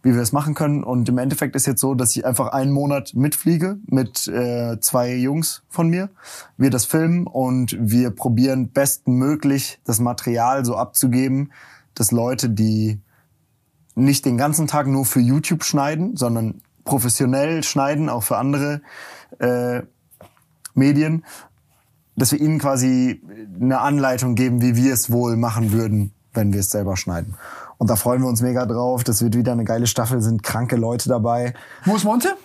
[0.04, 0.84] wie wir es machen können.
[0.84, 5.16] Und im Endeffekt ist jetzt so, dass ich einfach einen Monat mitfliege mit äh, zwei
[5.16, 6.10] Jungs von mir.
[6.56, 11.52] Wir das filmen und wir probieren bestmöglich das Material so abzugeben,
[11.96, 13.02] dass Leute, die
[13.96, 18.82] nicht den ganzen Tag nur für YouTube schneiden, sondern professionell schneiden, auch für andere
[19.40, 19.82] äh,
[20.76, 21.24] Medien,
[22.16, 23.22] dass wir ihnen quasi
[23.60, 27.36] eine Anleitung geben, wie wir es wohl machen würden, wenn wir es selber schneiden.
[27.78, 29.04] Und da freuen wir uns mega drauf.
[29.04, 31.54] Das wird wieder eine geile Staffel, sind kranke Leute dabei.
[31.84, 32.36] Wo ist Monte?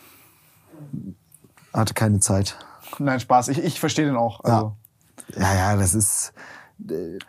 [1.72, 2.56] Hatte keine Zeit.
[2.98, 3.48] Nein, Spaß.
[3.48, 4.42] Ich, ich verstehe den auch.
[4.42, 4.74] Also,
[5.36, 6.32] Ja, ja, das ist.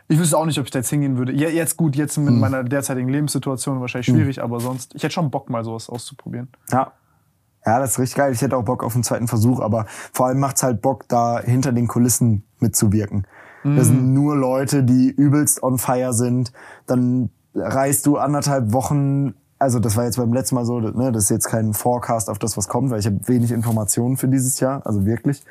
[0.08, 1.34] Ich wüsste auch nicht, ob ich da jetzt hingehen würde.
[1.34, 2.26] Ja, jetzt gut, jetzt Hm.
[2.26, 6.48] mit meiner derzeitigen Lebenssituation wahrscheinlich schwierig, aber sonst, ich hätte schon Bock, mal sowas auszuprobieren.
[6.72, 6.94] Ja.
[7.66, 8.32] Ja, das ist richtig geil.
[8.34, 11.40] Ich hätte auch Bock auf einen zweiten Versuch, aber vor allem macht's halt Bock, da
[11.40, 13.28] hinter den Kulissen mitzuwirken.
[13.64, 16.52] Das sind nur Leute, die übelst on fire sind.
[16.88, 21.26] Dann reist du anderthalb Wochen, also das war jetzt beim letzten Mal so, ne, das
[21.26, 24.60] ist jetzt kein Forecast auf das, was kommt, weil ich habe wenig Informationen für dieses
[24.60, 25.44] Jahr, also wirklich.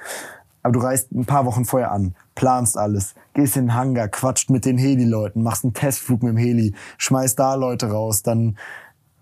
[0.62, 4.50] Aber du reist ein paar Wochen vorher an, planst alles, gehst in den Hangar, quatscht
[4.50, 8.58] mit den Heli-Leuten, machst einen Testflug mit dem Heli, schmeißt da Leute raus, dann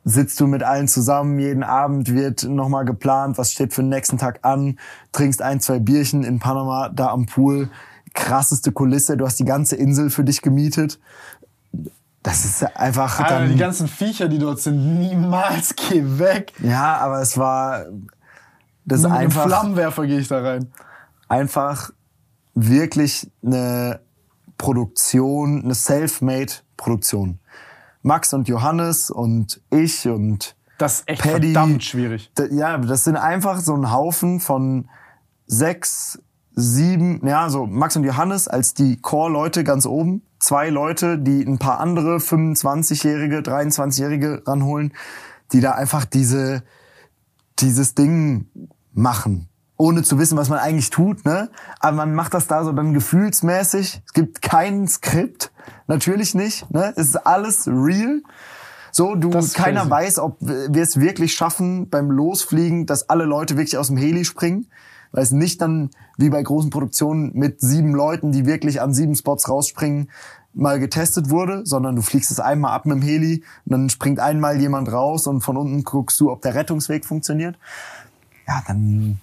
[0.08, 4.18] sitzt du mit allen zusammen, jeden Abend wird nochmal geplant, was steht für den nächsten
[4.18, 4.78] Tag an,
[5.12, 7.68] trinkst ein, zwei Bierchen in Panama, da am Pool,
[8.14, 10.98] krasseste Kulisse, du hast die ganze Insel für dich gemietet.
[12.22, 16.52] Das ist einfach Alter, dann, die ganzen Viecher, die dort sind, niemals geh weg.
[16.60, 17.86] ja, aber es war,
[18.84, 20.72] das ist Mit einfach, Flammenwerfer gehe ich da rein.
[21.28, 21.90] einfach
[22.54, 24.00] wirklich eine
[24.56, 27.37] Produktion, eine self-made Produktion.
[28.08, 31.52] Max und Johannes und ich und Das ist echt Paddy.
[31.52, 32.32] verdammt schwierig.
[32.50, 34.88] Ja, das sind einfach so ein Haufen von
[35.46, 36.18] sechs,
[36.54, 40.22] sieben, ja, so Max und Johannes als die Core-Leute ganz oben.
[40.40, 44.94] Zwei Leute, die ein paar andere 25-Jährige, 23-Jährige ranholen,
[45.52, 46.62] die da einfach diese,
[47.58, 48.46] dieses Ding
[48.94, 49.48] machen.
[49.78, 51.50] Ohne zu wissen, was man eigentlich tut, ne?
[51.78, 54.02] Aber man macht das da so dann gefühlsmäßig.
[54.04, 55.52] Es gibt kein Skript.
[55.86, 56.92] Natürlich nicht, ne?
[56.96, 58.22] Es ist alles real.
[58.90, 59.90] So, du, keiner crazy.
[59.90, 64.24] weiß, ob wir es wirklich schaffen, beim Losfliegen, dass alle Leute wirklich aus dem Heli
[64.24, 64.66] springen.
[65.12, 69.14] Weil es nicht dann, wie bei großen Produktionen, mit sieben Leuten, die wirklich an sieben
[69.14, 70.10] Spots rausspringen,
[70.52, 74.18] mal getestet wurde, sondern du fliegst es einmal ab mit dem Heli und dann springt
[74.18, 77.56] einmal jemand raus und von unten guckst du, ob der Rettungsweg funktioniert.
[78.46, 79.20] Ja, dann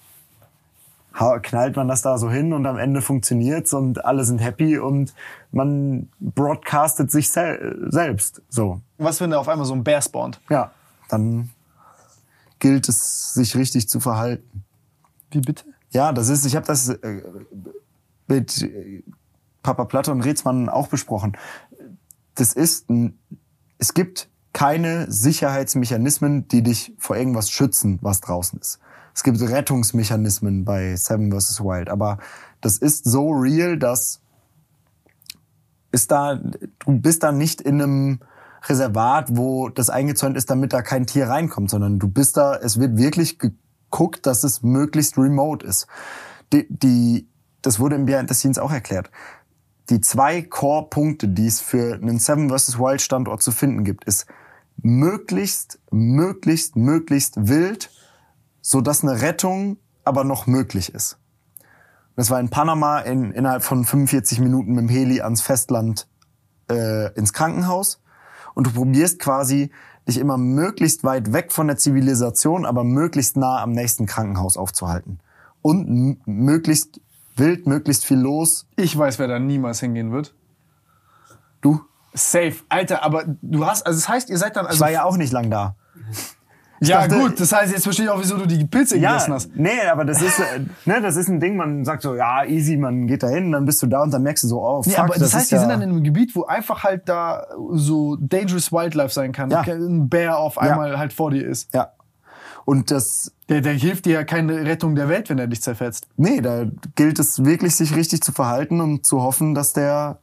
[1.42, 5.14] knallt man das da so hin und am Ende funktioniert's und alle sind happy und
[5.52, 8.42] man broadcastet sich sel selbst.
[8.50, 10.42] So, Was, wenn da auf einmal so ein Bär spawnt?
[10.50, 10.72] ja,
[11.10, 11.50] dann
[12.60, 14.64] gilt es, sich richtig zu verhalten.
[15.32, 15.66] Wie bitte?
[15.92, 17.22] Ja, das ist, ich habe das äh,
[18.28, 19.04] mit äh,
[19.64, 21.38] Papa Platte und Rätsmann auch besprochen.
[22.36, 23.18] Das ist, ein,
[23.78, 28.80] es gibt keine Sicherheitsmechanismen, die dich vor irgendwas schützen, was draußen ist.
[29.16, 31.62] Es gibt Rettungsmechanismen bei Seven vs.
[31.62, 32.20] Wild, aber
[32.60, 34.22] das ist so real, dass
[35.96, 38.20] ist da, du bist da nicht in einem
[38.66, 42.80] Reservat, wo das eingezäunt ist, damit da kein Tier reinkommt, sondern du bist da, es
[42.80, 45.88] wird wirklich geguckt, dass es möglichst remote ist.
[46.52, 47.30] Die, die,
[47.62, 49.10] das wurde im Behind the Scenes auch erklärt.
[49.90, 52.78] Die zwei Core-Punkte, die es für einen Seven vs.
[52.78, 54.26] Wild Standort zu finden gibt, ist
[54.82, 57.90] möglichst, möglichst, möglichst wild,
[58.68, 61.20] so dass eine Rettung aber noch möglich ist.
[62.16, 66.08] Das war in Panama in, innerhalb von 45 Minuten mit dem Heli ans Festland
[66.72, 68.02] äh, ins Krankenhaus.
[68.56, 69.70] Und du probierst quasi,
[70.08, 75.20] dich immer möglichst weit weg von der Zivilisation, aber möglichst nah am nächsten Krankenhaus aufzuhalten.
[75.62, 77.00] Und möglichst
[77.36, 78.66] wild, möglichst viel los.
[78.78, 80.34] Ich weiß, wer da niemals hingehen wird.
[81.62, 81.82] Du?
[82.16, 82.56] Safe.
[82.70, 84.82] Alter, aber du hast, also das heißt, ihr seid dann, Ich also.
[84.82, 85.76] war ja auch nicht lang da.
[86.82, 89.56] Ja, dachte- gut, das heißt, jetzt verstehe ich auch, wieso du die Pilze gegessen hast.
[89.56, 92.78] nee, aber das ist, äh, ne, das ist ein Ding, man sagt so, ja, easy,
[92.78, 94.92] man geht da hin, dann bist du da und dann merkst du so, oh, fuck,
[94.94, 97.08] Nee, aber das, heißt, ist die ja, sind dann in einem Gebiet, wo einfach halt
[97.08, 99.50] da so dangerous Wildlife sein kann.
[99.52, 99.62] Ja.
[99.62, 101.74] Ein Bär auf einmal halt vor dir ist.
[101.74, 101.92] Ja.
[102.66, 106.08] Und das, Der, der hilft dir ja keine Rettung der Welt, wenn er dich zerfetzt.
[106.18, 110.18] nee, da gilt es wirklich, sich richtig zu verhalten und zu hoffen, dass der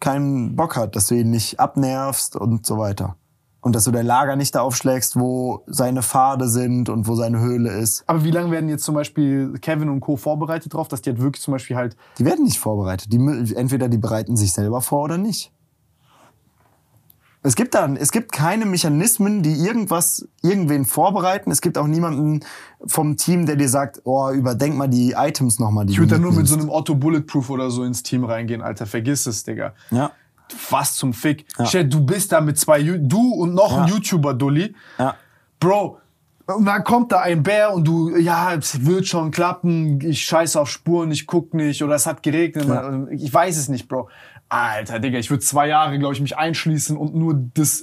[0.00, 3.16] keinen Bock hat, dass du ihn nicht abnervst und so weiter.
[3.64, 7.40] Und dass du dein Lager nicht da aufschlägst, wo seine Pfade sind und wo seine
[7.40, 8.04] Höhle ist.
[8.06, 10.18] Aber wie lange werden jetzt zum Beispiel Kevin und Co.
[10.18, 11.96] vorbereitet drauf, dass die halt wirklich zum Beispiel halt.
[12.18, 13.10] Die werden nicht vorbereitet.
[13.10, 13.16] Die,
[13.56, 15.50] entweder die bereiten sich selber vor oder nicht.
[17.42, 21.50] Es gibt da, es gibt keine Mechanismen, die irgendwas, irgendwen vorbereiten.
[21.50, 22.40] Es gibt auch niemanden
[22.86, 26.18] vom Team, der dir sagt, oh, überdenk mal die Items nochmal, die Ich würde da
[26.18, 28.84] nur mit so einem Otto Bulletproof oder so ins Team reingehen, Alter.
[28.84, 29.72] Vergiss es, Digga.
[29.90, 30.12] Ja,
[30.70, 31.46] Was zum Fick.
[31.64, 33.94] Stell, du bist da mit zwei, du und noch ein Ja.
[33.94, 34.74] YouTuber, Dulli.
[34.98, 35.14] ja.
[35.60, 35.98] Bro,
[36.46, 40.60] Und dann kommt da ein Bär und du, ja, es wird schon klappen, ich scheiße
[40.60, 42.66] auf Spuren, ich guck nicht oder es hat geregnet,
[43.12, 44.10] ich weiß es nicht, Bro.
[44.50, 47.82] Alter, Digga, ich würde zwei Jahre, glaube ich, mich einschließen und nur das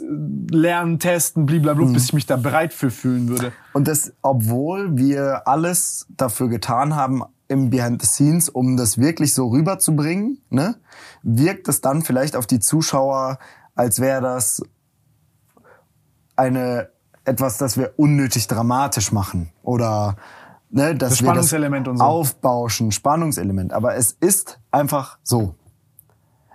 [0.52, 3.52] Lernen, Testen, blablabla, bis ich mich da bereit für fühlen würde.
[3.74, 9.34] Und das, obwohl wir alles dafür getan haben im Behind the Scenes, um das wirklich
[9.34, 10.76] so rüberzubringen, ne,
[11.22, 13.38] wirkt es dann vielleicht auf die Zuschauer,
[13.76, 14.64] als wäre das
[16.36, 16.90] eine
[17.26, 20.16] etwas, das wir unnötig dramatisch machen oder
[20.72, 22.04] ne, dass Das wir das Spannungselement und so.
[22.04, 23.74] aufbauschen, Spannungselement.
[23.74, 25.56] Aber es ist einfach so.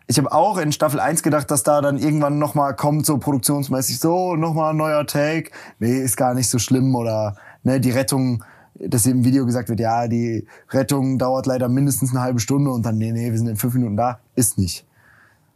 [0.09, 3.99] Ich habe auch in Staffel 1 gedacht, dass da dann irgendwann nochmal kommt, so produktionsmäßig,
[3.99, 5.51] so, nochmal ein neuer Take.
[5.81, 6.95] Nee, ist gar nicht so schlimm.
[6.95, 8.45] Oder ne, die Rettung,
[8.79, 12.85] dass im Video gesagt wird, ja, die Rettung dauert leider mindestens eine halbe Stunde und
[12.85, 14.21] dann, nee, nee, wir sind in fünf Minuten da.
[14.35, 14.87] Ist nicht.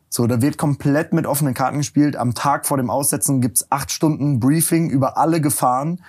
[0.08, 2.16] So, da wird komplett mit offenen Karten gespielt.
[2.16, 6.00] Am Tag vor dem Aussetzen gibt's acht Stunden Briefing über alle Gefahren.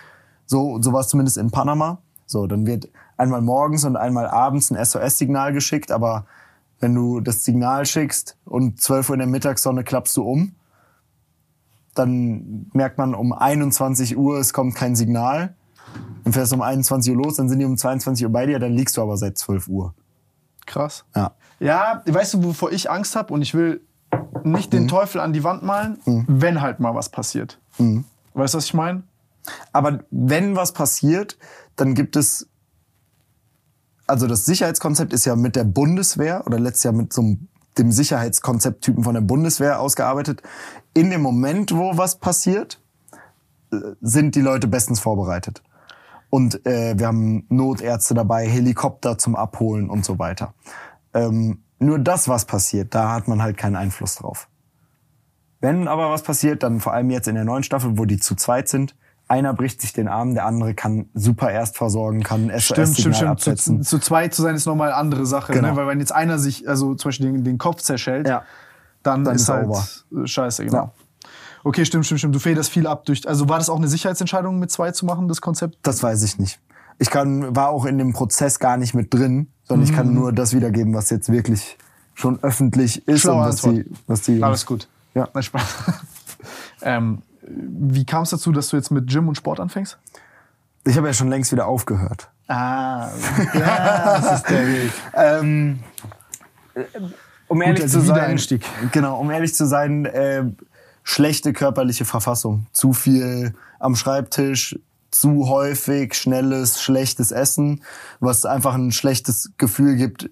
[0.46, 2.00] So, so war es zumindest in Panama.
[2.26, 6.26] So, dann wird einmal morgens und einmal abends ein SOS-Signal geschickt, aber
[6.80, 10.56] wenn du das Signal schickst und 12 Uhr in der Mittagssonne klappst du um,
[11.94, 15.56] dann merkt man um 21 Uhr, es kommt kein Signal.
[16.24, 18.60] Dann fährst du um 21 Uhr los, dann sind die um 22 Uhr bei dir,
[18.60, 19.94] dann liegst du aber seit 12 Uhr.
[20.66, 21.06] Krass.
[21.16, 21.32] Ja.
[21.60, 23.34] Ja, weißt du, wovor ich Angst habe?
[23.34, 23.82] Und ich will
[24.44, 27.60] nicht den Teufel an die Wand malen, wenn halt mal was passiert.
[28.34, 29.04] Weißt du, was ich meine?
[29.72, 31.38] Aber wenn was passiert,
[31.76, 32.48] dann gibt es,
[34.08, 37.48] also das Sicherheitskonzept ist ja mit der Bundeswehr oder letztes Jahr mit so einem,
[37.78, 40.42] dem Sicherheitskonzepttypen von der Bundeswehr ausgearbeitet.
[40.94, 42.82] In dem Moment, wo was passiert,
[43.72, 45.64] äh, sind die Leute bestens vorbereitet.
[46.32, 50.54] Und äh, wir haben Notärzte dabei, Helikopter zum Abholen und so weiter.
[51.14, 54.48] Ähm, nur das, was passiert, da hat man halt keinen Einfluss drauf.
[55.60, 58.36] Wenn aber was passiert, dann vor allem jetzt in der neuen Staffel, wo die zu
[58.36, 58.96] zweit sind,
[59.28, 63.14] einer bricht sich den Arm, der andere kann super erst versorgen, kann Stimmt, stimmt, SOS-Signal
[63.16, 63.32] stimmt.
[63.32, 63.84] absetzen.
[63.84, 65.54] Zu, zu zweit zu sein ist nochmal eine andere Sache.
[65.54, 65.70] Genau.
[65.72, 65.76] Ne?
[65.76, 68.44] Weil wenn jetzt einer sich, also zum Beispiel den, den Kopf zerschellt, Ja.
[69.04, 70.78] dann, Dann ist ist halt äh, scheiße, genau.
[70.78, 70.92] Ja.
[71.64, 72.36] Okay, stimmt, stimmt, stimmt.
[72.36, 73.28] Du federst viel ab durch.
[73.28, 75.78] Also war das auch eine Sicherheitsentscheidung, mit zwei zu machen, das Konzept?
[75.84, 76.60] Das weiß ich nicht.
[76.98, 80.34] Ich kann, war auch in dem Prozess gar nicht mit drin, sondern ich kann nur
[80.34, 81.78] das wiedergeben, was jetzt wirklich
[82.14, 83.86] schon öffentlich ist Schlaue und was Antwort.
[83.86, 84.88] die, was die Alles gut.
[85.14, 85.28] Ja.
[85.34, 85.64] Nein, Spaß.
[86.84, 89.98] ähm, wie kam es dazu, dass du jetzt mit Gym und Sport anfängst?
[90.84, 92.30] Ich habe ja schon längst wieder aufgehört.
[92.48, 93.10] Ah,
[93.54, 94.92] das ist der Weg.
[95.14, 95.80] Ähm,
[96.74, 96.82] äh,
[97.48, 98.66] um ehrlich also zu sein, Wiedereinstieg.
[98.92, 100.46] genau, um ehrlich zu sein, äh,
[101.04, 104.78] schlechte körperliche Verfassung, zu viel am Schreibtisch,
[105.12, 107.84] zu häufig schnelles, schlechtes Essen,
[108.20, 110.30] was einfach ein schlechtes Gefühl gibt.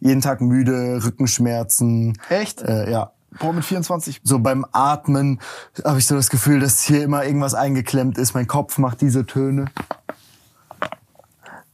[0.00, 2.18] Jeden Tag müde, Rückenschmerzen.
[2.28, 2.62] Echt?
[2.62, 3.12] Äh, ja.
[3.38, 4.20] Boah, mit 24.
[4.24, 5.40] So beim Atmen
[5.84, 8.34] habe ich so das Gefühl, dass hier immer irgendwas eingeklemmt ist.
[8.34, 9.66] Mein Kopf macht diese Töne.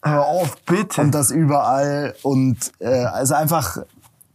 [0.02, 1.00] Hör auf, bitte.
[1.00, 3.78] und das überall und äh, also einfach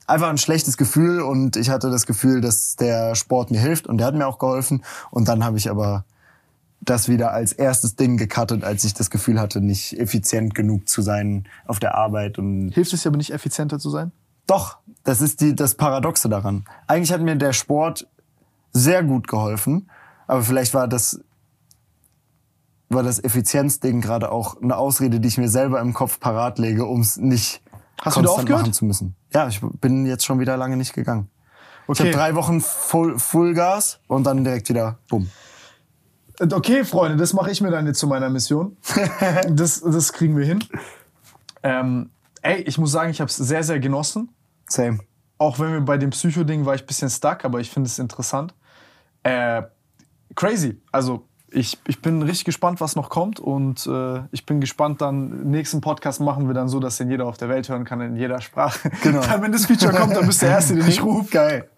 [0.10, 3.98] einfach ein schlechtes Gefühl und ich hatte das Gefühl, dass der Sport mir hilft und
[3.98, 6.06] der hat mir auch geholfen und dann habe ich aber
[6.82, 11.02] das wieder als erstes Ding gecuttet, als ich das Gefühl hatte, nicht effizient genug zu
[11.02, 14.12] sein auf der Arbeit und Hilft es dir aber nicht, effizienter zu sein?
[14.50, 16.66] doch, das ist die, das Paradoxe daran.
[16.88, 18.08] Eigentlich hat mir der Sport
[18.72, 19.90] sehr gut geholfen,
[20.28, 21.22] aber vielleicht war das,
[22.90, 26.86] war das Effizienzding gerade auch eine Ausrede, die ich mir selber im Kopf parat lege,
[26.86, 27.62] um es nicht
[28.02, 29.16] Hast konstant machen zu müssen.
[29.34, 31.30] Ja, ich bin jetzt schon wieder lange nicht gegangen.
[31.84, 32.02] Ich Okay.
[32.04, 35.30] habe drei Wochen Full, Fullgas und dann direkt wieder bumm.
[36.40, 38.78] Okay, Freunde, das mache ich mir dann jetzt zu meiner Mission.
[39.50, 40.64] das, das kriegen wir hin.
[41.64, 44.30] Ähm, ey, ich muss sagen, ich habe es sehr, sehr genossen.
[44.68, 45.00] Same.
[45.38, 47.98] Auch wenn wir bei dem Psycho-Ding war ich ein bisschen stuck, aber ich finde es
[48.00, 48.54] interessant.
[49.24, 49.64] Äh,
[50.36, 50.82] crazy.
[50.92, 55.50] Also ich, ich bin richtig gespannt, was noch kommt und äh, ich bin gespannt, dann
[55.50, 58.16] nächsten Podcast machen wir dann so, dass den jeder auf der Welt hören kann, in
[58.16, 58.90] jeder Sprache.
[59.04, 59.22] Genau.
[59.28, 61.30] dann, wenn das Feature kommt, dann bist du der Erste, den ich rufe.
[61.32, 61.70] Geil.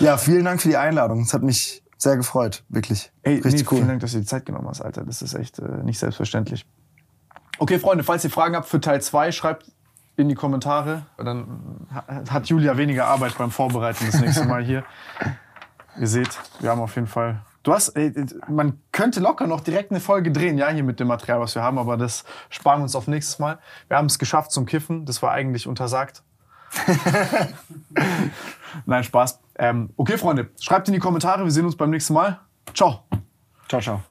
[0.00, 1.20] Ja, vielen Dank für die Einladung.
[1.22, 3.10] Es hat mich sehr gefreut, wirklich.
[3.22, 3.76] Ey, Richtig nee, cool.
[3.78, 5.04] Vielen Dank, dass du dir die Zeit genommen hast, Alter.
[5.04, 6.64] Das ist echt äh, nicht selbstverständlich.
[7.58, 9.70] Okay, Freunde, falls ihr Fragen habt für Teil 2, schreibt
[10.16, 11.06] in die Kommentare.
[11.16, 14.84] Dann ha- hat Julia weniger Arbeit beim Vorbereiten das nächste Mal hier.
[15.98, 17.40] Ihr seht, wir haben auf jeden Fall.
[17.62, 18.12] Du hast, ey,
[18.48, 21.62] man könnte locker noch direkt eine Folge drehen, ja, hier mit dem Material, was wir
[21.62, 23.58] haben, aber das sparen wir uns auf nächstes Mal.
[23.88, 26.22] Wir haben es geschafft zum Kiffen, das war eigentlich untersagt.
[28.86, 29.40] Nein, Spaß.
[29.58, 32.40] Ähm, okay, Freunde, schreibt in die Kommentare, wir sehen uns beim nächsten Mal.
[32.74, 33.04] Ciao.
[33.68, 34.08] Ciao, ciao.